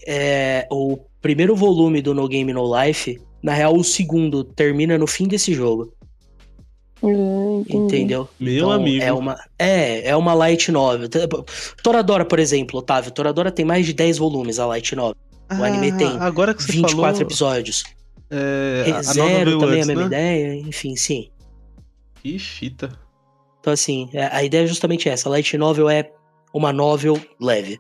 É, 0.07 0.67
o 0.71 0.99
primeiro 1.21 1.55
volume 1.55 2.01
do 2.01 2.15
No 2.15 2.29
Game 2.29 2.53
No 2.53 2.65
Life, 2.81 3.21
na 3.43 3.53
real, 3.53 3.77
o 3.77 3.85
segundo 3.85 4.45
termina 4.45 4.97
no 4.97 5.07
fim 5.07 5.27
desse 5.27 5.53
jogo. 5.53 5.93
Ah, 7.07 7.61
entendi. 7.61 7.77
Entendeu? 7.77 8.29
Meu 8.41 8.55
Então, 8.57 8.71
amigo. 8.73 9.03
É 9.05 9.13
uma, 9.13 9.37
é, 9.59 10.09
é 10.09 10.17
uma 10.17 10.33
light 10.35 10.71
novel. 10.73 11.09
Toradora, 11.83 12.25
por 12.25 12.39
exemplo, 12.39 12.79
Otávio. 12.81 13.11
Toradora 13.11 13.51
tem 13.51 13.65
mais 13.65 13.85
de 13.87 13.93
10 13.93 14.19
volumes, 14.19 14.59
a 14.59 14.67
light 14.67 14.95
novel. 14.97 15.17
O 15.59 15.63
anime 15.63 15.91
Ah, 15.93 15.97
tem 15.97 16.17
Agora 16.21 16.55
que 16.55 16.63
você 16.63 16.73
24 16.73 16.99
falou, 17.01 17.21
episódios. 17.21 17.85
é, 18.31 18.91
a- 18.93 18.99
a 18.99 19.03
Zero 19.03 19.45
veio 19.45 19.59
também 19.61 19.77
antes, 19.81 19.89
é 19.89 19.93
a 19.93 19.95
mesma 19.97 20.01
né? 20.01 20.07
ideia. 20.39 20.55
Enfim, 20.61 20.97
sim. 20.97 21.29
Que 22.23 22.39
fita. 22.39 22.91
Então, 23.61 23.73
assim, 23.73 24.09
é- 24.15 24.35
a 24.35 24.43
ideia 24.43 24.65
é 24.65 24.67
justamente 24.67 25.09
essa. 25.09 25.29
A 25.29 25.31
light 25.31 25.57
novel 25.59 25.89
é 25.91 26.11
uma 26.53 26.73
novel 26.73 27.21
leve. 27.41 27.79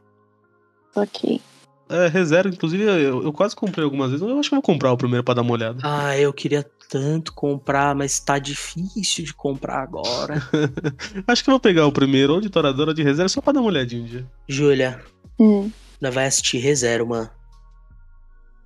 Ok. 0.94 1.40
É, 1.88 2.08
ReZero, 2.08 2.48
inclusive, 2.48 2.82
eu, 2.82 3.22
eu 3.22 3.32
quase 3.32 3.54
comprei 3.54 3.84
algumas 3.84 4.10
vezes. 4.10 4.26
Eu 4.26 4.38
acho 4.38 4.48
que 4.48 4.54
eu 4.54 4.56
vou 4.58 4.62
comprar 4.62 4.92
o 4.92 4.96
primeiro 4.96 5.22
pra 5.24 5.34
dar 5.34 5.42
uma 5.42 5.52
olhada. 5.52 5.78
Ah, 5.82 6.16
eu 6.18 6.32
queria 6.32 6.64
tanto 6.90 7.32
comprar, 7.32 7.94
mas 7.94 8.18
tá 8.20 8.38
difícil 8.38 9.24
de 9.24 9.34
comprar 9.34 9.82
agora. 9.82 10.42
Acho 11.26 11.42
que 11.42 11.50
eu 11.50 11.52
vou 11.52 11.60
pegar 11.60 11.86
o 11.86 11.92
primeiro, 11.92 12.34
ou 12.34 12.40
de 12.40 12.48
Toradora 12.50 12.90
ou 12.90 12.94
de 12.94 13.02
ReZero, 13.02 13.28
só 13.28 13.40
pra 13.40 13.52
dar 13.52 13.60
uma 13.60 13.68
olhadinha 13.68 14.02
um 14.02 14.06
dia. 14.06 14.26
Júlia, 14.48 15.00
Hum. 15.38 15.70
nós 16.00 16.14
vai 16.14 16.26
assistir 16.26 16.58
ReZero, 16.58 17.06
mano. 17.06 17.28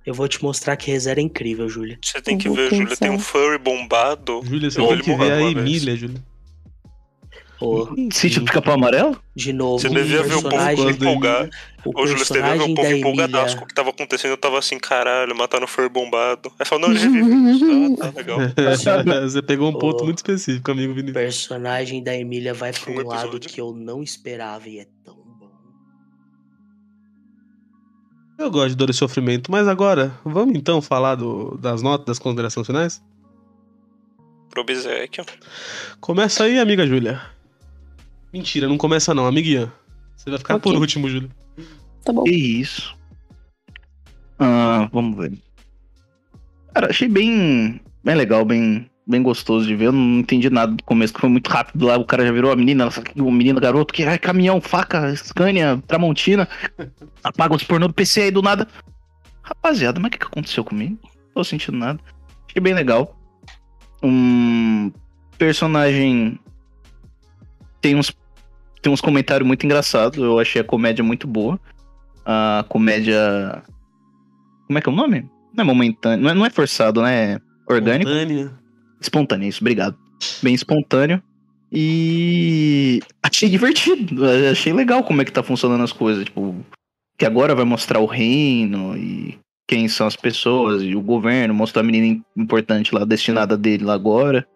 Eu 0.05 0.13
vou 0.13 0.27
te 0.27 0.41
mostrar 0.41 0.75
que 0.77 0.89
ReZero 0.91 1.19
é 1.19 1.23
incrível, 1.23 1.67
Júlia. 1.69 1.99
Você 2.03 2.21
tem 2.21 2.35
Eu 2.35 2.39
que 2.39 2.49
ver, 2.49 2.69
Júlia. 2.73 2.97
Tem 2.97 3.09
um 3.11 3.19
furry 3.19 3.57
bombado. 3.57 4.41
Júlia, 4.43 4.71
você 4.71 4.79
tem 4.87 5.01
que 5.01 5.15
ver 5.15 5.31
a. 5.33 5.41
Emília, 5.41 5.95
Júlia. 5.95 6.23
Ô, 7.61 7.87
Sítio 8.11 8.41
do 8.41 8.51
Capão 8.51 8.75
Amarelo? 8.75 9.21
de 9.35 9.51
novo, 9.51 9.79
Você 9.79 9.89
devia 9.89 10.23
ver 10.23 10.35
o 10.35 10.41
povo 10.41 10.49
personagem, 10.49 10.75
gosto 10.85 10.97
da 10.99 11.05
empolgar. 11.11 11.49
o 11.83 11.89
Ô, 12.01 12.07
Júlia, 12.07 12.23
você 12.25 12.33
devia 12.33 12.49
ver 12.51 12.57
personagem 12.57 12.71
o 12.71 12.75
da 12.75 12.81
povo 12.81 12.95
empolgadasco 12.95 13.39
Emília. 13.45 13.57
com 13.57 13.63
o 13.63 13.67
que 13.67 13.73
tava 13.73 13.89
acontecendo. 13.89 14.31
Eu 14.31 14.37
tava 14.37 14.59
assim, 14.59 14.79
caralho, 14.79 15.35
mataram 15.35 15.65
o 15.65 15.67
furry 15.67 15.89
bombado. 15.89 16.51
Aí 16.57 16.65
falou, 16.65 16.87
não, 16.87 16.95
ele 16.95 16.99
revive. 17.03 17.97
Ah, 18.01 18.11
tá 18.11 18.17
legal. 18.17 18.39
você 19.29 19.41
pegou 19.41 19.69
um 19.69 19.73
ponto 19.77 20.05
muito 20.05 20.17
específico, 20.19 20.71
amigo 20.71 20.93
O 20.93 20.95
Vinícius. 20.95 21.13
personagem 21.21 22.01
da 22.01 22.15
Emília 22.15 22.53
vai 22.53 22.71
pra 22.71 22.91
Um 22.93 22.99
um 22.99 23.07
lado 23.07 23.39
que 23.41 23.59
eu 23.59 23.73
não 23.73 24.01
esperava 24.01 24.69
e 24.69 24.79
é 24.79 24.87
tão 25.03 25.15
bom. 25.15 25.51
Eu 28.37 28.49
gosto 28.49 28.69
de 28.69 28.75
dor 28.77 28.89
e 28.89 28.93
sofrimento, 28.93 29.51
mas 29.51 29.67
agora, 29.67 30.13
vamos 30.23 30.55
então 30.55 30.81
falar 30.81 31.15
do- 31.15 31.57
das 31.57 31.81
notas, 31.81 32.05
das 32.05 32.19
considerações 32.19 32.65
finais? 32.65 33.03
Pro 34.49 34.61
obsequio. 34.61 35.25
Começa 35.99 36.45
aí, 36.45 36.57
amiga 36.57 36.87
Júlia. 36.87 37.21
Mentira, 38.33 38.67
não 38.67 38.77
começa 38.77 39.13
não, 39.13 39.25
amiga 39.25 39.49
Ian. 39.49 39.71
Você 40.15 40.29
vai 40.29 40.39
ficar 40.39 40.55
Ok. 40.55 40.71
por 40.71 40.79
último, 40.79 41.09
Júlia. 41.09 41.29
Tá 42.03 42.13
bom. 42.13 42.23
Que 42.23 42.31
isso. 42.31 42.95
Ah, 44.37 44.89
vamos 44.91 45.17
ver. 45.17 45.33
Cara, 46.73 46.89
achei 46.89 47.07
bem, 47.07 47.81
bem 48.03 48.15
legal, 48.15 48.45
bem, 48.45 48.89
bem 49.07 49.21
gostoso 49.21 49.65
de 49.67 49.75
ver. 49.75 49.85
Eu 49.85 49.91
não 49.91 50.19
entendi 50.19 50.49
nada 50.49 50.73
do 50.73 50.83
começo, 50.83 51.13
que 51.13 51.19
foi 51.19 51.29
muito 51.29 51.49
rápido 51.49 51.85
lá. 51.85 51.97
O 51.97 52.05
cara 52.05 52.25
já 52.25 52.31
virou 52.31 52.51
a 52.51 52.55
menina, 52.55 52.87
o 53.17 53.31
menino, 53.31 53.59
garoto, 53.59 53.93
que 53.93 54.03
ai, 54.03 54.17
caminhão, 54.19 54.61
faca, 54.61 55.13
Scania, 55.15 55.81
Tramontina. 55.87 56.47
Apaga 57.23 57.55
os 57.55 57.63
pornô 57.63 57.87
do 57.87 57.93
PC 57.93 58.21
aí 58.21 58.31
do 58.31 58.41
nada. 58.41 58.67
Rapaziada, 59.41 59.99
mas 59.99 60.09
o 60.09 60.11
que, 60.11 60.19
que 60.19 60.27
aconteceu 60.27 60.63
comigo? 60.63 60.97
Não 61.03 61.33
tô 61.35 61.43
sentindo 61.43 61.77
nada. 61.77 61.99
Achei 62.47 62.61
bem 62.61 62.73
legal. 62.73 63.17
Um 64.03 64.91
personagem 65.37 66.39
tem 67.81 67.95
uns 67.95 68.11
tem 68.81 68.91
uns 68.91 69.01
comentários 69.01 69.47
muito 69.47 69.65
engraçados. 69.65 70.17
Eu 70.17 70.39
achei 70.39 70.61
a 70.61 70.65
comédia 70.65 71.03
muito 71.03 71.27
boa. 71.27 71.59
A 72.25 72.65
comédia. 72.69 73.63
Como 74.67 74.77
é 74.77 74.81
que 74.81 74.89
é 74.89 74.91
o 74.91 74.95
nome? 74.95 75.29
Não 75.55 75.63
é 75.63 75.65
momentâneo. 75.65 76.23
Não 76.23 76.29
é, 76.29 76.33
não 76.33 76.45
é 76.45 76.49
forçado, 76.49 77.01
né? 77.01 77.33
É 77.33 77.39
orgânico. 77.67 78.09
Tânia. 78.09 78.51
Espontâneo, 79.01 79.47
isso, 79.47 79.61
obrigado. 79.61 79.97
bem 80.41 80.53
espontâneo. 80.53 81.21
E 81.71 82.99
achei 83.21 83.47
divertido, 83.47 84.25
achei 84.49 84.73
legal 84.73 85.03
como 85.03 85.21
é 85.21 85.25
que 85.25 85.31
tá 85.31 85.43
funcionando 85.43 85.83
as 85.83 85.93
coisas. 85.93 86.25
Tipo, 86.25 86.55
que 87.17 87.25
agora 87.25 87.53
vai 87.53 87.65
mostrar 87.65 87.99
o 87.99 88.05
reino 88.05 88.97
e 88.97 89.37
quem 89.67 89.87
são 89.87 90.07
as 90.07 90.15
pessoas 90.15 90.81
e 90.81 90.95
o 90.95 91.01
governo, 91.01 91.53
mostrou 91.53 91.81
a 91.81 91.85
menina 91.85 92.19
importante 92.35 92.93
lá, 92.93 93.05
destinada 93.05 93.55
dele 93.55 93.83
lá 93.83 93.93
agora. 93.93 94.47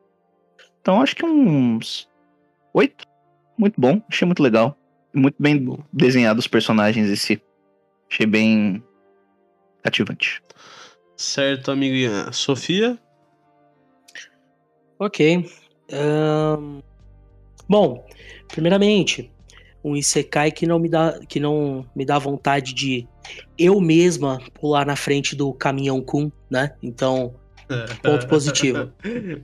Então 0.81 1.01
acho 1.01 1.15
que 1.15 1.25
uns 1.25 2.07
oito. 2.73 3.05
Muito 3.57 3.79
bom, 3.79 4.01
achei 4.09 4.25
muito 4.25 4.41
legal. 4.41 4.77
Muito 5.13 5.35
bem 5.39 5.63
desenhado 5.91 6.39
os 6.39 6.47
personagens 6.47 7.09
em 7.09 7.15
si. 7.15 7.41
Achei 8.09 8.25
bem 8.25 8.83
cativante. 9.83 10.41
Certo, 11.15 11.71
amiguinha. 11.71 12.31
Sofia? 12.31 12.97
Ok. 14.99 15.45
Ahn, 15.91 16.81
Bom, 17.67 18.05
primeiramente, 18.49 19.31
um 19.83 19.95
Isekai 19.95 20.51
que 20.51 20.67
não 20.67 20.79
me 20.79 20.89
dá, 20.89 21.19
que 21.27 21.39
não 21.39 21.85
me 21.95 22.05
dá 22.05 22.19
vontade 22.19 22.73
de 22.73 23.07
eu 23.57 23.79
mesma 23.79 24.39
pular 24.53 24.85
na 24.85 24.95
frente 24.95 25.35
do 25.35 25.53
caminhão 25.53 26.01
Kun, 26.01 26.31
né? 26.49 26.73
Então, 26.81 27.33
ponto 28.03 28.27
positivo. 28.27 28.91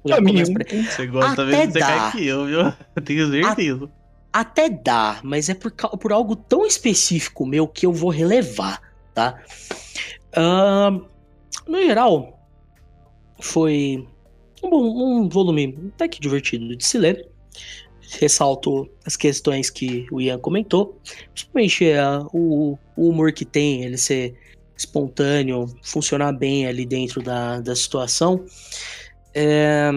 Caminhão 0.07 0.45
Você 0.45 1.07
gosta 1.07 1.43
Até 1.43 1.45
mesmo 1.45 1.73
de 1.73 1.79
dá. 1.79 1.85
Sekai 1.85 2.11
que 2.11 2.27
eu, 2.27 2.45
viu? 2.45 2.59
Eu 2.95 3.01
Tenho 3.03 3.31
certeza. 3.31 3.91
Até 4.31 4.69
dá, 4.69 5.19
mas 5.23 5.49
é 5.49 5.55
por, 5.55 5.71
por 5.71 6.11
algo 6.11 6.35
tão 6.35 6.65
específico 6.65 7.45
meu 7.45 7.67
que 7.67 7.85
eu 7.85 7.91
vou 7.91 8.09
relevar, 8.11 8.81
tá? 9.13 9.41
Ahn, 10.35 11.01
no 11.67 11.81
geral, 11.81 12.39
foi 13.39 14.07
um, 14.63 14.69
bom, 14.69 15.21
um 15.21 15.29
volume 15.29 15.91
até 15.95 16.07
que 16.07 16.19
divertido 16.19 16.75
de 16.75 16.85
se 16.85 16.97
ler. 16.97 17.27
Ressalto 18.19 18.89
as 19.05 19.15
questões 19.15 19.69
que 19.69 20.07
o 20.11 20.19
Ian 20.19 20.39
comentou, 20.39 20.99
principalmente 21.31 21.89
é, 21.89 22.01
o, 22.33 22.77
o 22.95 23.09
humor 23.09 23.31
que 23.31 23.45
tem, 23.45 23.83
ele 23.83 23.97
ser 23.97 24.35
espontâneo, 24.75 25.67
funcionar 25.83 26.31
bem 26.31 26.65
ali 26.65 26.85
dentro 26.85 27.21
da, 27.21 27.59
da 27.59 27.75
situação. 27.75 28.45
É, 29.33 29.91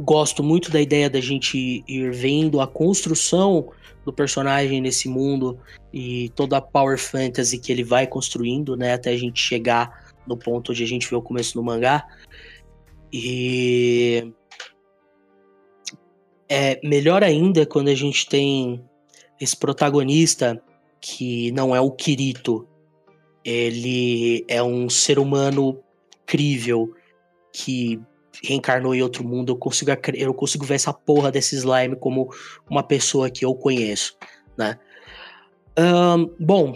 gosto 0.00 0.42
muito 0.42 0.70
da 0.70 0.80
ideia 0.80 1.10
da 1.10 1.20
gente 1.20 1.84
ir 1.86 2.10
vendo 2.10 2.60
a 2.60 2.66
construção 2.66 3.70
do 4.04 4.12
personagem 4.12 4.80
nesse 4.80 5.08
mundo 5.08 5.58
e 5.92 6.30
toda 6.30 6.56
a 6.56 6.60
power 6.60 6.98
fantasy 6.98 7.58
que 7.58 7.70
ele 7.70 7.84
vai 7.84 8.06
construindo, 8.06 8.76
né, 8.76 8.94
até 8.94 9.10
a 9.10 9.16
gente 9.16 9.40
chegar 9.40 10.10
no 10.26 10.36
ponto 10.36 10.72
onde 10.72 10.82
a 10.82 10.86
gente 10.86 11.08
vê 11.08 11.16
o 11.16 11.22
começo 11.22 11.54
do 11.54 11.62
mangá. 11.62 12.06
E 13.12 14.32
é 16.48 16.80
melhor 16.82 17.22
ainda 17.22 17.66
quando 17.66 17.88
a 17.88 17.94
gente 17.94 18.26
tem 18.26 18.82
esse 19.40 19.56
protagonista 19.56 20.62
que 21.00 21.52
não 21.52 21.74
é 21.74 21.80
o 21.80 21.90
Kirito. 21.90 22.66
Ele 23.44 24.44
é 24.48 24.62
um 24.62 24.88
ser 24.88 25.18
humano 25.18 25.78
crível 26.26 26.94
que 27.52 28.00
reencarnou 28.42 28.94
em 28.94 29.02
outro 29.02 29.24
mundo. 29.24 29.52
Eu 29.52 29.56
consigo, 29.56 29.90
eu 30.14 30.34
consigo 30.34 30.64
ver 30.64 30.74
essa 30.74 30.92
porra 30.92 31.30
desse 31.30 31.56
slime 31.56 31.96
como 31.96 32.30
uma 32.68 32.82
pessoa 32.82 33.30
que 33.30 33.44
eu 33.44 33.54
conheço, 33.54 34.16
né? 34.56 34.78
Ahn, 35.76 36.26
bom, 36.38 36.74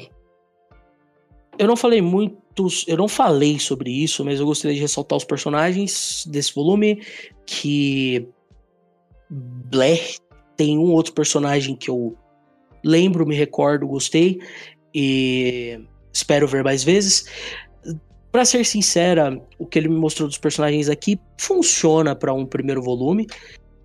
eu 1.58 1.66
não 1.66 1.76
falei 1.76 2.00
muitos, 2.00 2.84
eu 2.88 2.96
não 2.96 3.08
falei 3.08 3.58
sobre 3.58 3.90
isso, 3.90 4.24
mas 4.24 4.40
eu 4.40 4.46
gostaria 4.46 4.74
de 4.74 4.80
ressaltar 4.80 5.16
os 5.16 5.24
personagens 5.24 6.24
desse 6.26 6.54
volume 6.54 7.02
que 7.46 8.28
Blair 9.30 10.16
tem 10.56 10.78
um 10.78 10.92
outro 10.92 11.12
personagem 11.12 11.74
que 11.74 11.90
eu 11.90 12.16
lembro, 12.84 13.26
me 13.26 13.34
recordo, 13.34 13.86
gostei 13.86 14.40
e 14.94 15.80
espero 16.12 16.46
ver 16.46 16.62
mais 16.62 16.84
vezes. 16.84 17.26
Pra 18.34 18.44
ser 18.44 18.66
sincera, 18.66 19.40
o 19.60 19.64
que 19.64 19.78
ele 19.78 19.86
me 19.86 19.94
mostrou 19.94 20.26
dos 20.26 20.38
personagens 20.38 20.88
aqui 20.88 21.20
funciona 21.38 22.16
pra 22.16 22.34
um 22.34 22.44
primeiro 22.44 22.82
volume. 22.82 23.28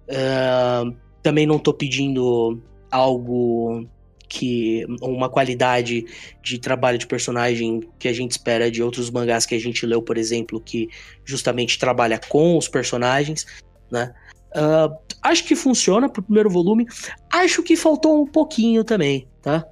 Ah, 0.10 0.86
também 1.22 1.46
não 1.46 1.60
tô 1.60 1.72
pedindo 1.72 2.60
algo 2.90 3.88
que 4.28 4.84
uma 5.04 5.30
qualidade 5.30 6.04
de 6.42 6.58
trabalho 6.58 6.98
de 6.98 7.06
personagem 7.06 7.88
que 8.00 8.08
a 8.08 8.12
gente 8.12 8.32
espera 8.32 8.72
de 8.72 8.82
outros 8.82 9.12
mangás 9.12 9.46
que 9.46 9.54
a 9.54 9.60
gente 9.60 9.86
leu, 9.86 10.02
por 10.02 10.18
exemplo, 10.18 10.60
que 10.60 10.90
justamente 11.24 11.78
trabalha 11.78 12.20
com 12.28 12.58
os 12.58 12.68
personagens, 12.68 13.46
né? 13.92 14.12
Ah, 14.56 14.90
acho 15.22 15.44
que 15.44 15.56
funciona 15.56 16.10
pro 16.10 16.24
primeiro 16.24 16.50
volume. 16.50 16.88
Acho 17.32 17.62
que 17.62 17.76
faltou 17.76 18.24
um 18.24 18.26
pouquinho 18.26 18.84
também, 18.84 19.28
tá? 19.44 19.64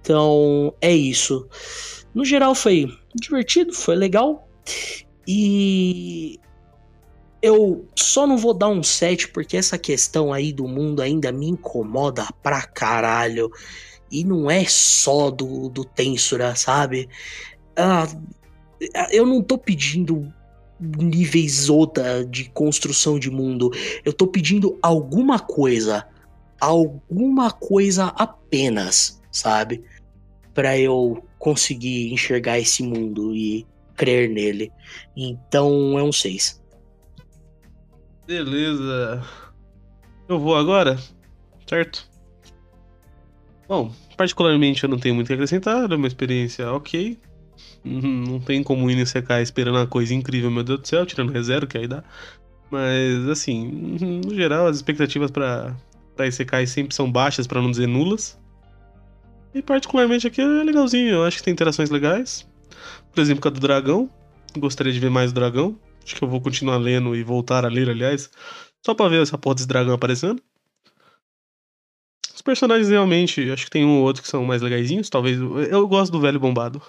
Então 0.00 0.74
é 0.80 0.90
isso. 0.92 1.48
No 2.16 2.24
geral 2.24 2.54
foi 2.54 2.90
divertido, 3.14 3.74
foi 3.74 3.94
legal. 3.94 4.48
E 5.28 6.40
eu 7.42 7.86
só 7.94 8.26
não 8.26 8.38
vou 8.38 8.54
dar 8.54 8.68
um 8.68 8.82
7 8.82 9.28
porque 9.28 9.54
essa 9.54 9.76
questão 9.76 10.32
aí 10.32 10.50
do 10.50 10.66
mundo 10.66 11.02
ainda 11.02 11.30
me 11.30 11.46
incomoda 11.46 12.26
pra 12.42 12.62
caralho. 12.62 13.50
E 14.10 14.24
não 14.24 14.50
é 14.50 14.64
só 14.64 15.30
do, 15.30 15.68
do 15.68 15.84
Tensura, 15.84 16.56
sabe? 16.56 17.06
Ah, 17.76 18.06
eu 19.10 19.26
não 19.26 19.42
tô 19.42 19.58
pedindo 19.58 20.32
níveis 20.80 21.68
Oda 21.68 22.24
de 22.24 22.48
construção 22.48 23.18
de 23.18 23.30
mundo. 23.30 23.70
Eu 24.06 24.14
tô 24.14 24.26
pedindo 24.26 24.78
alguma 24.80 25.38
coisa. 25.38 26.08
Alguma 26.58 27.50
coisa 27.50 28.06
apenas, 28.16 29.20
sabe? 29.30 29.84
Pra 30.54 30.78
eu 30.78 31.22
conseguir 31.46 32.12
enxergar 32.12 32.58
esse 32.58 32.82
mundo 32.82 33.32
e 33.32 33.64
crer 33.94 34.28
nele. 34.28 34.72
Então 35.16 35.96
é 35.96 36.02
um 36.02 36.10
6. 36.10 36.60
Beleza. 38.26 39.22
Eu 40.28 40.40
vou 40.40 40.56
agora, 40.56 40.98
certo? 41.64 42.10
Bom, 43.68 43.92
particularmente 44.16 44.82
eu 44.82 44.90
não 44.90 44.98
tenho 44.98 45.14
muito 45.14 45.26
o 45.26 45.28
que 45.28 45.34
acrescentar, 45.34 45.88
é 45.88 45.94
uma 45.94 46.08
experiência 46.08 46.68
ok. 46.72 47.16
Uhum, 47.84 48.24
Não 48.26 48.40
tem 48.40 48.60
como 48.64 48.90
ir 48.90 48.96
no 48.96 49.06
secar 49.06 49.40
esperando 49.40 49.76
uma 49.76 49.86
coisa 49.86 50.12
incrível, 50.12 50.50
meu 50.50 50.64
Deus 50.64 50.80
do 50.80 50.88
céu, 50.88 51.06
tirando 51.06 51.30
rezero, 51.30 51.68
que 51.68 51.78
aí 51.78 51.86
dá. 51.86 52.02
Mas, 52.72 53.28
assim, 53.28 53.68
uhum, 53.68 54.20
no 54.26 54.34
geral, 54.34 54.66
as 54.66 54.74
expectativas 54.74 55.30
pra, 55.30 55.76
pra 56.16 56.26
Isekai 56.26 56.66
sempre 56.66 56.92
são 56.92 57.10
baixas, 57.10 57.46
pra 57.46 57.62
não 57.62 57.70
dizer 57.70 57.86
nulas. 57.86 58.36
E 59.54 59.62
particularmente 59.62 60.26
aqui 60.26 60.40
é 60.40 60.44
legalzinho, 60.44 61.10
eu 61.10 61.24
acho 61.24 61.38
que 61.38 61.44
tem 61.44 61.52
interações 61.52 61.90
legais. 61.90 62.46
Por 63.12 63.20
exemplo, 63.20 63.40
com 63.40 63.48
a 63.48 63.50
do 63.50 63.60
dragão. 63.60 64.10
Gostaria 64.58 64.92
de 64.92 65.00
ver 65.00 65.10
mais 65.10 65.32
do 65.32 65.36
dragão. 65.36 65.78
Acho 66.04 66.14
que 66.14 66.22
eu 66.22 66.28
vou 66.28 66.40
continuar 66.40 66.76
lendo 66.76 67.16
e 67.16 67.22
voltar 67.22 67.64
a 67.64 67.68
ler, 67.68 67.88
aliás. 67.88 68.30
Só 68.84 68.94
pra 68.94 69.08
ver 69.08 69.22
essa 69.22 69.38
porra 69.38 69.56
desse 69.56 69.66
dragão 69.66 69.94
aparecendo. 69.94 70.40
Os 72.34 72.42
personagens 72.42 72.88
realmente, 72.88 73.50
acho 73.50 73.64
que 73.64 73.70
tem 73.70 73.84
um 73.84 73.98
ou 73.98 74.04
outro 74.04 74.22
que 74.22 74.28
são 74.28 74.44
mais 74.44 74.62
legaisinhos. 74.62 75.08
Talvez. 75.08 75.38
Eu 75.38 75.88
gosto 75.88 76.12
do 76.12 76.20
velho 76.20 76.38
bombado. 76.38 76.80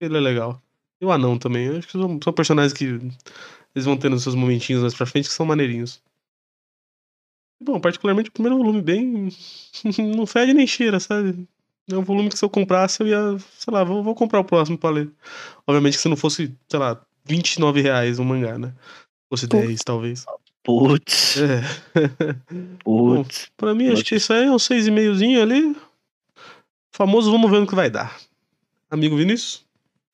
Ele 0.00 0.16
é 0.16 0.20
legal. 0.20 0.60
E 1.00 1.04
o 1.04 1.12
anão 1.12 1.38
também. 1.38 1.68
Acho 1.68 1.86
que 1.86 1.92
são, 1.92 2.18
são 2.22 2.32
personagens 2.32 2.72
que 2.72 2.84
eles 2.84 3.84
vão 3.84 3.96
tendo 3.96 4.18
seus 4.18 4.34
momentinhos 4.34 4.82
mais 4.82 4.94
pra 4.94 5.06
frente 5.06 5.28
que 5.28 5.34
são 5.34 5.46
maneirinhos. 5.46 6.02
Bom, 7.62 7.80
particularmente 7.80 8.30
o 8.30 8.32
primeiro 8.32 8.58
volume 8.58 8.82
bem. 8.82 9.28
não 10.16 10.26
fede 10.26 10.54
nem 10.54 10.66
cheira, 10.66 10.98
sabe? 10.98 11.46
É 11.90 11.96
um 11.96 12.02
volume 12.02 12.28
que 12.28 12.38
se 12.38 12.44
eu 12.44 12.50
comprasse, 12.50 13.00
eu 13.00 13.06
ia. 13.06 13.38
Sei 13.58 13.72
lá, 13.72 13.84
vou, 13.84 14.02
vou 14.02 14.14
comprar 14.14 14.40
o 14.40 14.44
próximo 14.44 14.76
pra 14.76 14.90
ler. 14.90 15.10
Obviamente 15.66 15.94
que 15.94 16.02
se 16.02 16.08
não 16.08 16.16
fosse, 16.16 16.54
sei 16.68 16.80
lá, 16.80 17.00
29 17.24 17.80
reais 17.80 18.18
o 18.18 18.24
mangá, 18.24 18.58
né? 18.58 18.74
Fosse 19.28 19.46
Pô. 19.46 19.58
10, 19.58 19.80
talvez. 19.84 20.24
Putz, 20.62 21.36
É. 21.36 21.62
putz. 22.82 23.48
Pra 23.56 23.72
mim, 23.72 23.88
acho 23.92 24.04
que 24.04 24.16
isso 24.16 24.32
aí 24.32 24.46
é 24.46 24.50
um 24.50 24.56
6,5zinho 24.56 25.40
ali. 25.40 25.76
Famoso, 26.92 27.30
vamos 27.30 27.50
ver 27.50 27.60
no 27.60 27.66
que 27.66 27.74
vai 27.74 27.88
dar. 27.88 28.18
Amigo 28.90 29.16
Vinícius? 29.16 29.64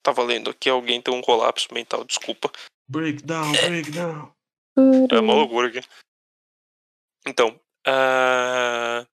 Tava 0.03 0.23
lendo 0.23 0.51
aqui, 0.51 0.69
alguém 0.69 1.01
tem 1.01 1.15
um 1.15 1.23
colapso 1.23 1.69
mental, 1.73 2.05
desculpa. 2.05 2.51
Breakdown, 2.89 3.53
breakdown. 3.53 4.33
É 5.11 5.21
uma 5.21 5.35
loucura 5.35 5.69
aqui. 5.69 5.81
Então, 7.27 7.59
ah... 7.87 9.07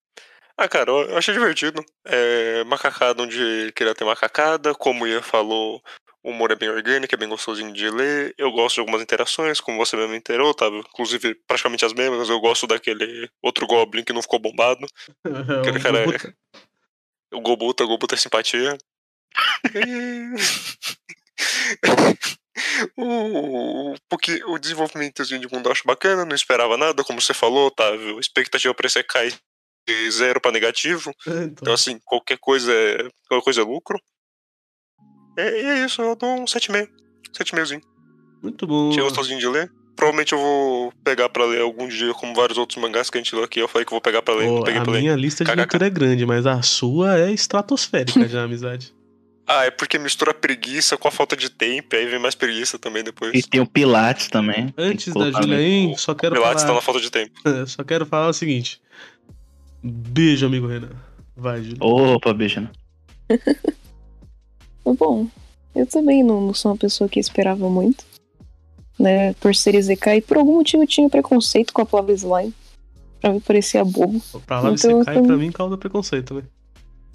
ah, 0.59 0.67
cara, 0.67 0.91
eu 0.91 1.17
achei 1.17 1.33
divertido. 1.33 1.83
É, 2.05 2.63
macacada 2.65 3.23
onde 3.23 3.71
queria 3.73 3.95
ter 3.95 4.03
macacada, 4.03 4.75
como 4.75 5.05
o 5.05 5.07
Ian 5.07 5.21
falou, 5.21 5.81
o 6.21 6.31
humor 6.31 6.51
é 6.51 6.55
bem 6.55 6.69
orgânico, 6.69 7.15
é 7.15 7.17
bem 7.17 7.29
gostosinho 7.29 7.71
de 7.71 7.89
ler. 7.89 8.35
Eu 8.37 8.51
gosto 8.51 8.75
de 8.75 8.81
algumas 8.81 9.01
interações, 9.01 9.61
como 9.61 9.77
você 9.77 9.95
mesmo 9.95 10.15
inteirou, 10.15 10.53
tá? 10.53 10.67
Inclusive, 10.67 11.33
praticamente 11.47 11.85
as 11.85 11.93
mesmas. 11.93 12.29
Eu 12.29 12.41
gosto 12.41 12.67
daquele 12.67 13.29
outro 13.41 13.65
Goblin 13.65 14.03
que 14.03 14.11
não 14.11 14.21
ficou 14.21 14.37
bombado. 14.37 14.85
Aquele 15.61 15.79
cara 15.79 15.99
é... 15.99 16.03
O 17.31 17.41
Gobuta, 17.41 17.83
o 17.83 17.87
Gobuta 17.87 18.15
é 18.15 18.17
simpatia. 18.17 18.77
O, 22.97 23.95
porque 24.09 24.43
o 24.43 24.59
desenvolvimentozinho 24.59 25.39
de 25.39 25.53
mundo 25.53 25.67
eu 25.67 25.71
acho 25.71 25.83
bacana, 25.85 26.25
não 26.25 26.35
esperava 26.35 26.75
nada, 26.75 27.05
como 27.05 27.21
você 27.21 27.33
falou, 27.33 27.67
Otávio. 27.67 28.17
A 28.17 28.19
expectativa 28.19 28.73
pra 28.73 28.87
esse 28.87 29.01
cai 29.03 29.31
zero 30.11 30.39
pra 30.41 30.51
negativo. 30.51 31.11
É, 31.27 31.29
Então, 31.29 31.43
então. 31.63 31.73
assim, 31.73 31.99
qualquer 32.05 32.37
coisa 32.39 32.71
é, 32.71 33.07
qualquer 33.27 33.43
coisa 33.43 33.61
é 33.61 33.63
lucro. 33.63 33.99
É, 35.37 35.61
e 35.61 35.65
é 35.65 35.85
isso, 35.85 36.01
eu 36.01 36.15
dou 36.15 36.29
um 36.41 36.45
7,5. 36.45 36.87
7,5zinho. 37.37 37.81
Muito 38.41 38.65
bom. 38.67 38.89
Tinha 38.91 39.03
gostosinho 39.03 39.39
de 39.39 39.47
ler. 39.47 39.71
Provavelmente 39.95 40.31
eu 40.33 40.39
vou 40.39 40.93
pegar 41.03 41.27
pra 41.29 41.45
ler 41.45 41.61
algum 41.61 41.87
dia, 41.87 42.13
como 42.13 42.33
vários 42.33 42.57
outros 42.57 42.81
mangás 42.81 43.09
que 43.09 43.17
a 43.17 43.21
gente 43.21 43.35
leu 43.35 43.43
aqui. 43.43 43.59
Eu 43.59 43.67
falei 43.67 43.85
que 43.85 43.89
eu 43.91 43.95
vou 43.95 44.01
pegar 44.01 44.21
pra 44.21 44.33
ler, 44.33 44.47
peguei 44.63 44.79
a 44.79 44.83
pra 44.83 44.93
ler. 44.93 45.01
minha 45.01 45.15
lista 45.15 45.43
de 45.43 45.49
KKK. 45.51 45.57
leitura 45.61 45.87
é 45.87 45.89
grande, 45.89 46.25
mas 46.25 46.45
a 46.45 46.61
sua 46.61 47.19
é 47.19 47.31
estratosférica 47.31 48.25
já, 48.27 48.43
amizade. 48.43 48.93
Ah, 49.45 49.65
é 49.65 49.71
porque 49.71 49.97
mistura 49.99 50.33
preguiça 50.33 50.95
com 50.95 51.07
a 51.07 51.11
falta 51.11 51.35
de 51.35 51.49
tempo, 51.49 51.95
aí 51.95 52.05
vem 52.05 52.19
mais 52.19 52.35
preguiça 52.35 52.77
também 52.79 53.03
depois. 53.03 53.33
E 53.33 53.41
tem 53.41 53.59
o 53.59 53.65
Pilates 53.65 54.27
também. 54.29 54.73
Antes 54.77 55.11
da 55.13 55.25
aí, 55.55 55.93
só 55.97 56.11
O 56.11 56.15
quero 56.15 56.35
Pilates 56.35 56.61
tá 56.63 56.67
falar, 56.67 56.79
na 56.79 56.81
falta 56.85 57.01
de 57.01 57.09
tempo. 57.11 57.33
só 57.67 57.83
quero 57.83 58.05
falar 58.05 58.29
o 58.29 58.33
seguinte. 58.33 58.79
Beijo, 59.83 60.45
amigo 60.45 60.67
Renan. 60.67 60.89
Vai, 61.35 61.63
Júlia. 61.63 61.77
Opa, 61.81 62.33
beijo. 62.33 62.61
né? 62.61 62.69
Bom, 64.97 65.27
eu 65.75 65.85
também 65.85 66.23
não, 66.23 66.41
não 66.41 66.53
sou 66.53 66.71
uma 66.71 66.77
pessoa 66.77 67.07
que 67.09 67.19
esperava 67.19 67.69
muito. 67.69 68.03
Né, 68.97 69.33
por 69.35 69.55
ser 69.55 69.75
Izekai, 69.75 70.17
e 70.17 70.21
por 70.21 70.37
algum 70.37 70.55
motivo 70.55 70.83
eu 70.83 70.87
tinha 70.87 71.09
preconceito 71.09 71.71
com 71.71 71.81
a 71.81 71.85
palavra 71.85 72.11
slime. 72.13 72.53
Pra 73.21 73.31
mim 73.31 73.39
parecia 73.39 73.85
bobo. 73.85 74.21
Pra 74.45 74.59
lá 74.59 74.71
Então, 74.73 74.97
você 74.99 75.05
cai, 75.05 75.15
então- 75.15 75.27
pra 75.27 75.37
mim 75.37 75.51
causa 75.53 75.77
preconceito, 75.77 76.33
né? 76.33 76.43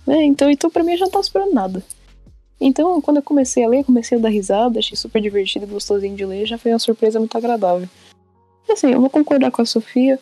É, 0.06 0.22
então, 0.24 0.50
então 0.50 0.70
pra 0.70 0.82
mim 0.82 0.92
eu 0.92 0.98
já 0.98 1.04
não 1.04 1.12
tava 1.12 1.22
esperando 1.24 1.52
nada. 1.52 1.82
Então, 2.58 3.00
quando 3.02 3.18
eu 3.18 3.22
comecei 3.22 3.64
a 3.64 3.68
ler, 3.68 3.84
comecei 3.84 4.16
a 4.16 4.20
dar 4.20 4.30
risada, 4.30 4.78
achei 4.78 4.96
super 4.96 5.20
divertido 5.20 5.66
e 5.66 5.68
gostosinho 5.68 6.16
de 6.16 6.24
ler, 6.24 6.46
já 6.46 6.56
foi 6.56 6.72
uma 6.72 6.78
surpresa 6.78 7.18
muito 7.18 7.36
agradável. 7.36 7.86
Assim, 8.70 8.90
eu 8.92 9.00
vou 9.00 9.10
concordar 9.10 9.50
com 9.50 9.60
a 9.60 9.66
Sofia, 9.66 10.18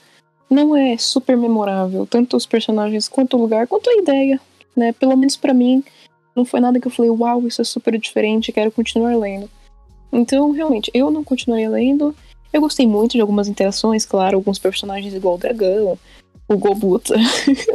não 0.53 0.77
é 0.77 0.97
super 0.99 1.37
memorável, 1.37 2.07
tanto 2.07 2.37
os 2.37 2.47
personagens 2.47 3.09
quanto 3.09 3.37
o 3.37 3.41
lugar, 3.41 3.67
quanto 3.67 3.89
a 3.89 3.95
ideia, 3.95 4.41
né? 4.77 4.93
Pelo 4.93 5.17
menos 5.17 5.37
pra 5.37 5.55
mim, 5.55 5.83
não 6.35 6.45
foi 6.45 6.61
nada 6.61 6.81
que 6.81 6.87
eu 6.87 6.91
falei, 6.91 7.11
uau, 7.11 7.47
isso 7.47 7.61
é 7.61 7.65
super 7.65 7.99
diferente, 7.99 8.53
quero 8.53 8.71
continuar 8.71 9.17
lendo. 9.17 9.49
Então, 10.13 10.51
realmente, 10.51 10.91
eu 10.93 11.11
não 11.11 11.25
continuaria 11.25 11.71
lendo. 11.71 12.15
Eu 12.53 12.61
gostei 12.61 12.87
muito 12.87 13.13
de 13.13 13.21
algumas 13.21 13.49
interações, 13.49 14.05
claro, 14.05 14.37
alguns 14.37 14.59
personagens 14.59 15.15
igual 15.15 15.37
o 15.37 15.39
dragão, 15.39 15.99
o 16.49 16.57
Gobuta. 16.59 17.15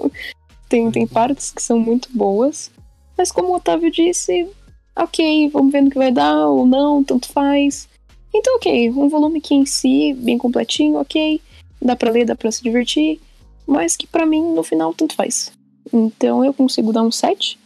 tem, 0.70 0.91
tem 0.91 1.08
partes 1.08 1.52
que 1.52 1.62
são 1.62 1.80
muito 1.80 2.10
boas. 2.14 2.72
Mas 3.18 3.32
como 3.32 3.49
o 3.49 3.56
Otávio 3.56 3.90
disse, 3.90 4.48
ok, 4.95 5.49
vamos 5.49 5.72
ver 5.72 5.82
no 5.82 5.90
que 5.90 5.98
vai 5.98 6.12
dar 6.12 6.48
ou 6.48 6.66
não, 6.66 7.04
tanto 7.04 7.28
faz. 7.30 7.90
Então, 8.34 8.56
ok, 8.58 8.91
um 8.91 9.10
volume 9.10 9.41
que 9.41 9.56
em 9.56 9.66
si, 9.66 10.14
bem 10.14 10.38
completinho, 10.38 10.99
ok. 10.99 11.41
Dá 11.82 11.95
pra 11.95 12.12
ler, 12.12 12.26
dá 12.26 12.36
pra 12.36 12.52
se 12.52 12.62
divertir. 12.64 13.20
Mas 13.66 13.95
que 13.98 14.08
pra 14.08 14.26
mim, 14.26 14.54
no 14.54 14.64
final, 14.64 14.94
tanto 14.94 15.16
faz. 15.16 15.52
Então 15.91 16.44
eu 16.44 16.54
consigo 16.54 16.91
dar 16.94 17.04
um 17.04 17.12
7, 17.12 17.60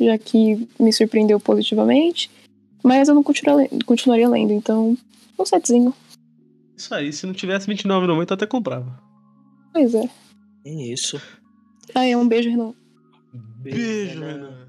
já 0.00 0.18
que 0.18 0.68
me 0.78 0.92
surpreendeu 0.92 1.38
positivamente. 1.40 2.30
Mas 2.82 3.08
eu 3.08 3.14
não 3.14 3.22
continua- 3.22 3.66
continuaria 3.86 4.28
lendo, 4.28 4.52
então 4.52 4.96
um 5.38 5.44
7zinho. 5.44 5.92
Isso 6.76 6.94
aí, 6.94 7.12
se 7.12 7.26
não 7.26 7.32
tivesse 7.32 7.66
R$29,90 7.66 8.30
eu 8.30 8.34
até 8.34 8.46
comprava. 8.46 9.00
Pois 9.72 9.94
é. 9.94 10.08
É 10.64 10.70
isso. 10.92 11.20
Ah, 11.94 12.04
é 12.06 12.16
um 12.16 12.26
beijo, 12.28 12.50
Renan. 12.50 12.72
Beijo, 13.60 14.14
Renan. 14.20 14.32
Renan. 14.34 14.68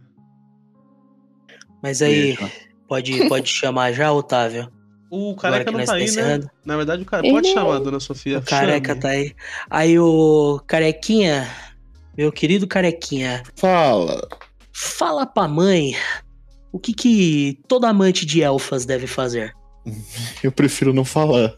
Mas 1.82 2.02
aí, 2.02 2.36
Beijo. 2.36 2.52
pode, 2.88 3.30
pode 3.30 3.50
chamar 3.50 3.92
já, 3.94 4.12
Otávio? 4.12 4.72
O 5.10 5.36
careca 5.36 5.72
não 5.72 5.84
tá 5.84 5.94
aí, 5.94 6.02
né? 6.02 6.06
encerrando. 6.06 6.50
Na 6.66 6.78
verdade, 6.78 7.02
o 7.02 7.06
cara. 7.06 7.26
Ele 7.26 7.34
Pode 7.34 7.52
chamar, 7.52 7.80
dona 7.80 8.00
Sofia. 8.00 8.40
O 8.40 8.42
careca 8.44 8.90
chame. 8.90 9.02
tá 9.02 9.10
aí. 9.10 9.36
Aí 9.70 10.00
o 10.00 10.62
carequinha, 10.68 11.50
meu 12.18 12.32
querido 12.32 12.68
carequinha, 12.68 13.42
Fala. 13.56 14.28
fala 14.72 15.26
pra 15.26 15.48
mãe 15.48 15.96
o 16.72 16.78
que 16.80 16.94
que 16.94 17.60
todo 17.68 17.86
amante 17.86 18.26
de 18.26 18.42
elfas 18.44 18.86
deve 18.86 19.08
fazer. 19.08 19.54
Eu 20.44 20.52
prefiro 20.52 20.94
não 20.94 21.04
falar. 21.06 21.56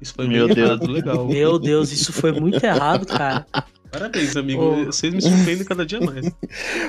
Isso 0.00 0.14
foi 0.14 0.26
Meu 0.28 0.46
Deus. 0.46 0.58
errado, 0.58 0.86
legal. 0.90 1.26
Meu 1.26 1.58
Deus, 1.58 1.90
isso 1.90 2.12
foi 2.12 2.32
muito 2.32 2.62
errado, 2.64 3.06
cara. 3.06 3.46
Parabéns, 3.90 4.36
amigo. 4.36 4.84
Vocês 4.86 5.12
me 5.12 5.22
surpreendem 5.22 5.64
cada 5.64 5.86
dia 5.86 6.00
mais. 6.00 6.26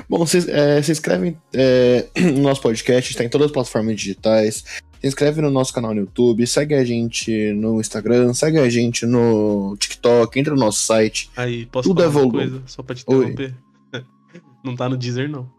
Bom, 0.10 0.20
vocês 0.20 0.48
é, 0.48 0.82
se 0.82 0.92
inscrevem 0.92 1.38
é, 1.54 2.06
no 2.34 2.42
nosso 2.42 2.62
podcast, 2.62 3.12
está 3.12 3.24
em 3.24 3.30
todas 3.30 3.46
as 3.48 3.52
plataformas 3.52 3.96
digitais. 3.96 4.64
Se 5.02 5.08
inscreve 5.08 5.42
no 5.42 5.52
nosso 5.52 5.74
canal 5.74 5.94
no 5.94 6.02
YouTube, 6.02 6.46
segue 6.48 6.74
a 6.74 6.84
gente 6.84 7.54
no 7.54 7.80
Instagram, 7.80 8.34
segue 8.34 8.58
a 8.60 8.70
gente 8.70 9.06
no 9.06 9.76
TikTok, 9.80 10.40
entra 10.40 10.54
no 10.54 10.60
nosso 10.60 10.80
site. 10.80 11.30
Aí, 11.36 11.66
posso 11.68 11.90
Tudo 11.90 12.02
falar 12.04 12.14
é 12.14 12.24
uma 12.24 12.32
coisa? 12.32 12.62
Só 12.66 12.82
pra 12.84 12.96
te 12.96 13.04
Oi. 13.08 13.16
interromper. 13.18 13.54
Não 14.64 14.76
tá 14.76 14.90
no 14.90 14.98
Deezer, 14.98 15.30
não. 15.30 15.50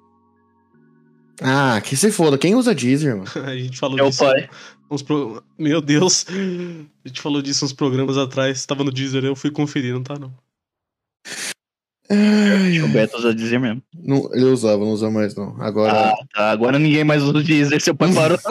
Ah, 1.40 1.80
que 1.80 1.96
se 1.96 2.10
foda, 2.10 2.36
quem 2.36 2.54
usa 2.56 2.74
Deezer, 2.74 3.16
mano? 3.16 3.30
A 3.46 3.56
gente 3.56 3.78
falou 3.78 3.98
É 3.98 4.02
o 4.02 4.10
disso. 4.10 4.24
pai. 4.24 4.48
Uns 4.90 5.02
pro... 5.02 5.42
Meu 5.56 5.80
Deus. 5.80 6.26
A 6.28 7.08
gente 7.08 7.20
falou 7.20 7.40
disso 7.40 7.64
uns 7.64 7.72
programas 7.72 8.18
atrás. 8.18 8.66
Tava 8.66 8.82
no 8.82 8.90
Deezer, 8.90 9.24
eu 9.24 9.36
fui 9.36 9.50
conferir, 9.50 9.94
não 9.94 10.02
tá 10.02 10.18
não. 10.18 10.32
Ai, 12.10 12.80
O 12.80 12.88
Beto 12.88 13.18
usa 13.18 13.34
dizer 13.34 13.60
mesmo. 13.60 13.82
não, 13.94 14.30
ele 14.32 14.44
usava, 14.46 14.78
não 14.84 14.92
usa 14.92 15.10
mais 15.10 15.34
não. 15.34 15.54
Agora. 15.60 16.10
Ah, 16.10 16.14
tá. 16.34 16.50
Agora 16.50 16.78
ninguém 16.78 17.04
mais 17.04 17.22
usa 17.22 17.38
o 17.38 17.44
dizer, 17.44 17.80
seu 17.80 17.94
pai 17.94 18.12
parou. 18.14 18.38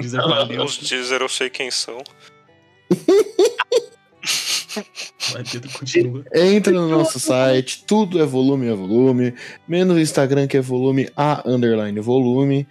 Deezer. 0.00 0.20
Os 0.64 0.78
Deezer 0.78 1.20
eu 1.22 1.28
sei 1.28 1.48
quem 1.48 1.70
são. 1.70 2.02
Vai, 5.32 5.44
Pedro, 5.50 5.70
continua. 5.78 6.24
Entra 6.34 6.72
no 6.72 6.88
nosso 6.88 7.18
site, 7.20 7.84
tudo 7.86 8.20
é 8.20 8.26
volume 8.26 8.68
a 8.70 8.74
volume, 8.74 9.34
menos 9.66 9.96
o 9.96 10.00
Instagram 10.00 10.46
que 10.46 10.56
é 10.56 10.60
volume 10.60 11.08
A 11.16 11.42
underline 11.46 11.98
volume, 12.00 12.66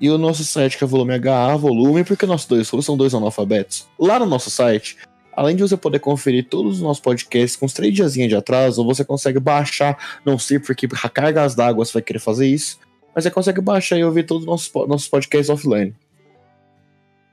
e 0.00 0.08
o 0.10 0.16
nosso 0.18 0.44
site 0.44 0.78
que 0.78 0.84
é 0.84 0.86
volume 0.86 1.14
HA 1.14 1.56
volume, 1.56 2.04
porque 2.04 2.26
nós 2.26 2.46
dois 2.46 2.68
são 2.68 2.96
dois 2.96 3.14
analfabetos. 3.14 3.86
Lá 3.98 4.18
no 4.18 4.26
nosso 4.26 4.50
site, 4.50 4.96
além 5.36 5.56
de 5.56 5.62
você 5.62 5.76
poder 5.76 5.98
conferir 6.00 6.46
todos 6.48 6.76
os 6.76 6.80
nossos 6.82 7.02
podcasts 7.02 7.56
com 7.56 7.66
uns 7.66 7.72
três 7.72 7.94
diazinhos 7.94 8.28
de 8.28 8.36
atraso, 8.36 8.84
você 8.84 9.04
consegue 9.04 9.38
baixar, 9.40 10.20
não 10.24 10.38
sei 10.38 10.58
porque 10.58 10.86
cargas 11.12 11.54
d'água 11.54 11.84
você 11.84 11.92
vai 11.94 12.02
querer 12.02 12.18
fazer 12.18 12.46
isso, 12.46 12.78
mas 13.14 13.24
você 13.24 13.30
consegue 13.30 13.60
baixar 13.60 13.96
e 13.98 14.04
ouvir 14.04 14.24
todos 14.24 14.42
os 14.42 14.46
nossos, 14.46 14.72
nossos 14.88 15.08
podcasts 15.08 15.48
offline. 15.50 15.94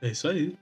É 0.02 0.08
isso 0.08 0.28
aí. 0.28 0.54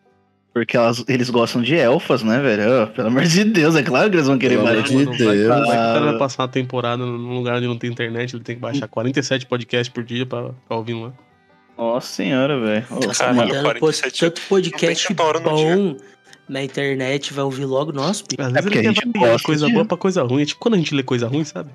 Porque 0.55 0.75
elas- 0.75 1.05
eles 1.07 1.29
gostam 1.29 1.61
de 1.61 1.75
elfas, 1.77 2.23
né, 2.23 2.41
velho? 2.41 2.85
Ô, 2.85 2.87
Pelo 2.87 3.09
amor 3.09 3.25
de 3.25 3.45
Deus, 3.45 3.77
é 3.77 3.83
claro 3.83 4.09
que 4.09 4.17
eles 4.17 4.27
vão 4.27 4.39
querer 4.39 4.57
Pelo 4.57 4.67
amor 4.69 4.81
baixar. 4.81 4.97
de 4.97 5.05
vai, 5.25 5.37
Deus. 5.37 5.49
vai 5.49 5.61
o 5.61 5.67
cara 5.71 6.01
vai 6.07 6.19
passar 6.19 6.43
uma 6.45 6.49
temporada 6.49 7.05
num 7.05 7.35
lugar 7.37 7.57
onde 7.59 7.67
não 7.67 7.77
tem 7.77 7.91
internet, 7.91 8.35
ele 8.35 8.43
tem 8.43 8.55
que 8.57 8.63
baixar 8.63 8.89
47 8.89 9.45
podcasts 9.45 9.93
por 9.93 10.03
dia 10.03 10.25
pra 10.25 10.55
ficar 10.63 10.77
ouvindo 10.77 11.03
lá. 11.03 11.13
Nossa 11.77 12.07
senhora, 12.11 12.59
velho. 12.59 12.87
Caralho, 13.15 13.51
Tanto, 13.53 13.63
47 13.81 14.21
tanto 14.21 14.41
podcast 14.49 15.13
bom 15.13 15.97
na 16.49 16.63
internet, 16.63 17.33
vai 17.33 17.45
ouvir 17.45 17.65
logo 17.65 17.93
nosso. 17.93 18.25
Pi. 18.25 18.37
Às 18.39 18.47
É 18.47 18.51
vezes 18.51 18.63
porque 18.65 18.79
ele 18.79 18.89
a 18.89 18.93
gente 18.93 19.19
gosta 19.19 19.43
coisa 19.47 19.69
boa 19.69 19.85
pra 19.85 19.97
coisa 19.97 20.23
ruim. 20.23 20.43
É 20.43 20.47
tipo 20.47 20.61
quando 20.61 20.75
a 20.75 20.79
gente 20.79 20.95
lê 20.95 21.03
coisa 21.03 21.27
ruim, 21.29 21.45
sabe? 21.45 21.71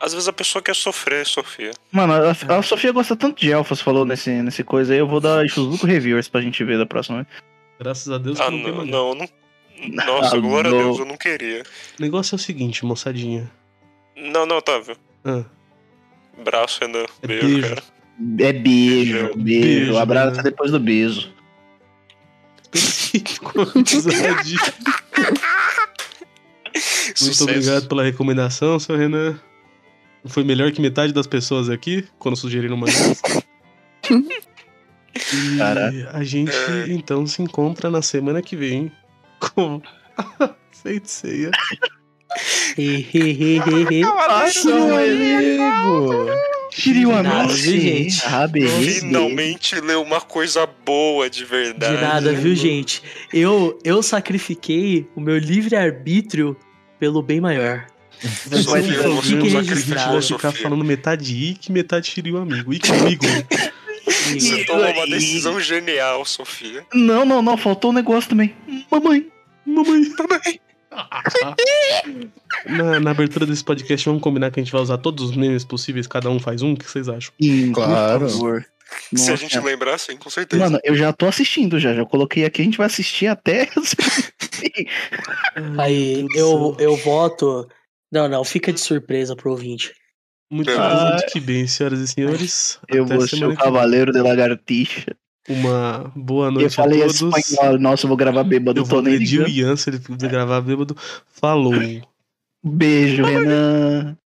Às 0.00 0.12
vezes 0.12 0.28
a 0.28 0.32
pessoa 0.32 0.62
quer 0.62 0.76
sofrer, 0.76 1.26
Sofia. 1.26 1.72
Mano, 1.90 2.12
a, 2.14 2.30
a 2.58 2.62
Sofia 2.62 2.92
gosta 2.92 3.16
tanto 3.16 3.40
de 3.40 3.50
elfas, 3.50 3.80
falou 3.80 4.04
nesse, 4.04 4.30
nesse 4.42 4.62
coisa 4.62 4.92
aí. 4.92 4.98
Eu 5.00 5.08
vou 5.08 5.20
dar 5.20 5.46
Chuzuko 5.48 5.86
Reviewers 5.86 6.28
pra 6.28 6.40
gente 6.40 6.62
ver 6.62 6.78
da 6.78 6.86
próxima 6.86 7.24
vez. 7.24 7.28
Graças 7.80 8.08
a 8.12 8.16
Deus 8.18 8.38
Ah, 8.40 8.50
não 8.50 8.58
não, 8.58 8.84
não, 8.84 9.14
não. 9.14 9.28
Nossa, 10.06 10.36
Ah, 10.36 10.40
glória 10.40 10.70
a 10.70 10.72
não. 10.72 10.78
Deus, 10.84 10.98
eu 11.00 11.04
não 11.04 11.16
queria. 11.16 11.62
O 11.98 12.02
negócio 12.02 12.34
é 12.34 12.36
o 12.36 12.38
seguinte, 12.38 12.84
moçadinha. 12.84 13.50
Não, 14.16 14.46
não, 14.46 14.58
Otávio. 14.58 14.96
Ah, 15.24 15.44
Braço, 16.44 16.80
Renan. 16.80 17.04
É 17.22 17.26
Beijo, 17.26 17.46
beijo. 17.48 17.68
cara. 17.68 17.82
É 18.40 18.52
beijo, 18.52 19.12
Beijo. 19.12 19.32
beijo. 19.36 19.36
Beijo, 19.36 19.96
abraço 19.98 20.34
né? 20.34 20.40
é 20.40 20.42
depois 20.44 20.70
do 20.70 20.78
beijo. 20.80 21.32
Muito 26.74 27.18
Sucesso. 27.18 27.44
obrigado 27.44 27.88
pela 27.88 28.02
recomendação, 28.04 28.78
seu 28.78 28.96
Renan. 28.96 29.38
Foi 30.26 30.44
melhor 30.44 30.70
que 30.72 30.80
metade 30.80 31.12
das 31.12 31.26
pessoas 31.26 31.68
aqui, 31.70 32.06
quando 32.18 32.36
sugeriram 32.36 32.76
mangás. 32.76 33.22
E 35.34 35.58
Caraca. 35.58 36.10
a 36.12 36.22
gente, 36.22 36.52
É. 36.54 36.86
então, 36.90 37.26
se 37.26 37.42
encontra 37.42 37.90
na 37.90 38.00
semana 38.00 38.40
que 38.40 38.54
vem 38.54 38.92
com 39.40 39.82
he, 42.76 43.60
he, 43.60 43.98
he. 43.98 44.02
amigo! 44.04 44.08
Viu, 46.76 47.80
gente? 47.80 48.22
Ah, 48.26 48.46
beleza. 48.46 49.00
Finalmente 49.00 49.80
leu 49.80 50.02
uma 50.02 50.20
coisa 50.20 50.66
boa 50.84 51.28
de 51.28 51.40
De 51.40 51.44
verdade. 51.44 52.00
nada, 52.00 52.32
viu, 52.32 52.54
gente? 52.54 53.02
Eu, 53.32 53.78
eu 53.84 54.02
sacrifiquei 54.02 55.06
o 55.14 55.20
meu 55.20 55.38
livre-arbítrio 55.38 56.56
pelo 56.98 57.22
bem 57.22 57.40
maior. 57.40 57.86
Um 58.50 58.74
a 58.74 58.80
gente 59.20 59.50
sacrificou, 59.50 60.12
vai 60.12 60.22
ficar 60.22 60.52
falando 60.52 60.84
metade 60.84 61.32
Ikki, 61.32 61.70
metade 61.70 62.08
Shiryu 62.08 62.36
amigo. 62.36 62.72
Ikki 62.72 62.90
amigo. 62.90 63.24
Você 64.08 64.64
tomou 64.64 64.90
uma 64.90 65.06
decisão 65.06 65.60
genial, 65.60 66.24
Sofia. 66.24 66.84
Não, 66.94 67.24
não, 67.24 67.42
não, 67.42 67.56
faltou 67.56 67.90
um 67.90 67.94
negócio 67.94 68.30
também. 68.30 68.54
Mamãe. 68.90 69.26
Mamãe. 69.66 70.02
Na, 72.66 72.98
na 73.00 73.10
abertura 73.10 73.46
desse 73.46 73.64
podcast, 73.64 74.04
vamos 74.06 74.22
combinar 74.22 74.50
que 74.50 74.60
a 74.60 74.62
gente 74.62 74.72
vai 74.72 74.80
usar 74.82 74.98
todos 74.98 75.30
os 75.30 75.36
memes 75.36 75.64
possíveis, 75.64 76.06
cada 76.06 76.28
um 76.30 76.38
faz 76.40 76.62
um? 76.62 76.72
O 76.72 76.76
que 76.76 76.90
vocês 76.90 77.08
acham? 77.08 77.32
Sim, 77.40 77.72
Claro. 77.72 78.20
Por 78.26 78.30
favor. 78.30 78.66
Se 79.14 79.28
a 79.28 79.32
Nossa. 79.32 79.36
gente 79.36 79.60
lembrar, 79.60 79.98
sim, 79.98 80.16
com 80.16 80.30
certeza. 80.30 80.64
Mano, 80.64 80.80
eu 80.82 80.96
já 80.96 81.12
tô 81.12 81.26
assistindo 81.26 81.78
já, 81.78 81.94
já 81.94 82.06
coloquei 82.06 82.44
aqui, 82.46 82.62
a 82.62 82.64
gente 82.64 82.78
vai 82.78 82.86
assistir 82.86 83.26
até. 83.26 83.68
Aí 85.78 86.26
eu, 86.34 86.76
eu 86.78 86.96
voto. 86.96 87.68
Não, 88.10 88.28
não, 88.28 88.44
fica 88.44 88.72
de 88.72 88.80
surpresa 88.80 89.36
pro 89.36 89.50
ouvinte. 89.50 89.92
Muito, 90.50 90.70
Ah. 90.70 91.16
muito 91.18 91.30
que 91.30 91.40
bem, 91.40 91.66
senhoras 91.66 92.00
e 92.00 92.08
senhores. 92.08 92.78
eu 92.88 93.04
Até 93.04 93.14
vou 93.16 93.28
ser 93.28 93.44
o 93.44 93.54
cavaleiro 93.54 94.12
de 94.12 94.20
lagartixa. 94.20 95.14
Uma 95.48 96.12
boa 96.14 96.48
Eu 96.48 96.52
noite 96.52 96.66
a 96.80 96.82
falei 96.84 97.00
todos. 97.00 97.22
espanhol, 97.22 97.78
nossa, 97.78 98.04
eu 98.04 98.08
vou 98.08 98.16
gravar 98.16 98.44
bêbado, 98.44 98.80
Eu 98.80 98.84
tô 98.84 98.90
vou 98.96 99.02
nem 99.02 99.14
agredir 99.14 99.40
o 99.40 99.46
ligando. 99.46 99.68
Ian 99.70 99.76
se 99.76 99.88
ele 99.88 99.98
gravar 100.28 100.60
bêbado. 100.60 100.94
Falou. 101.26 101.72
Beijo, 102.62 103.24
Renan. 103.24 104.18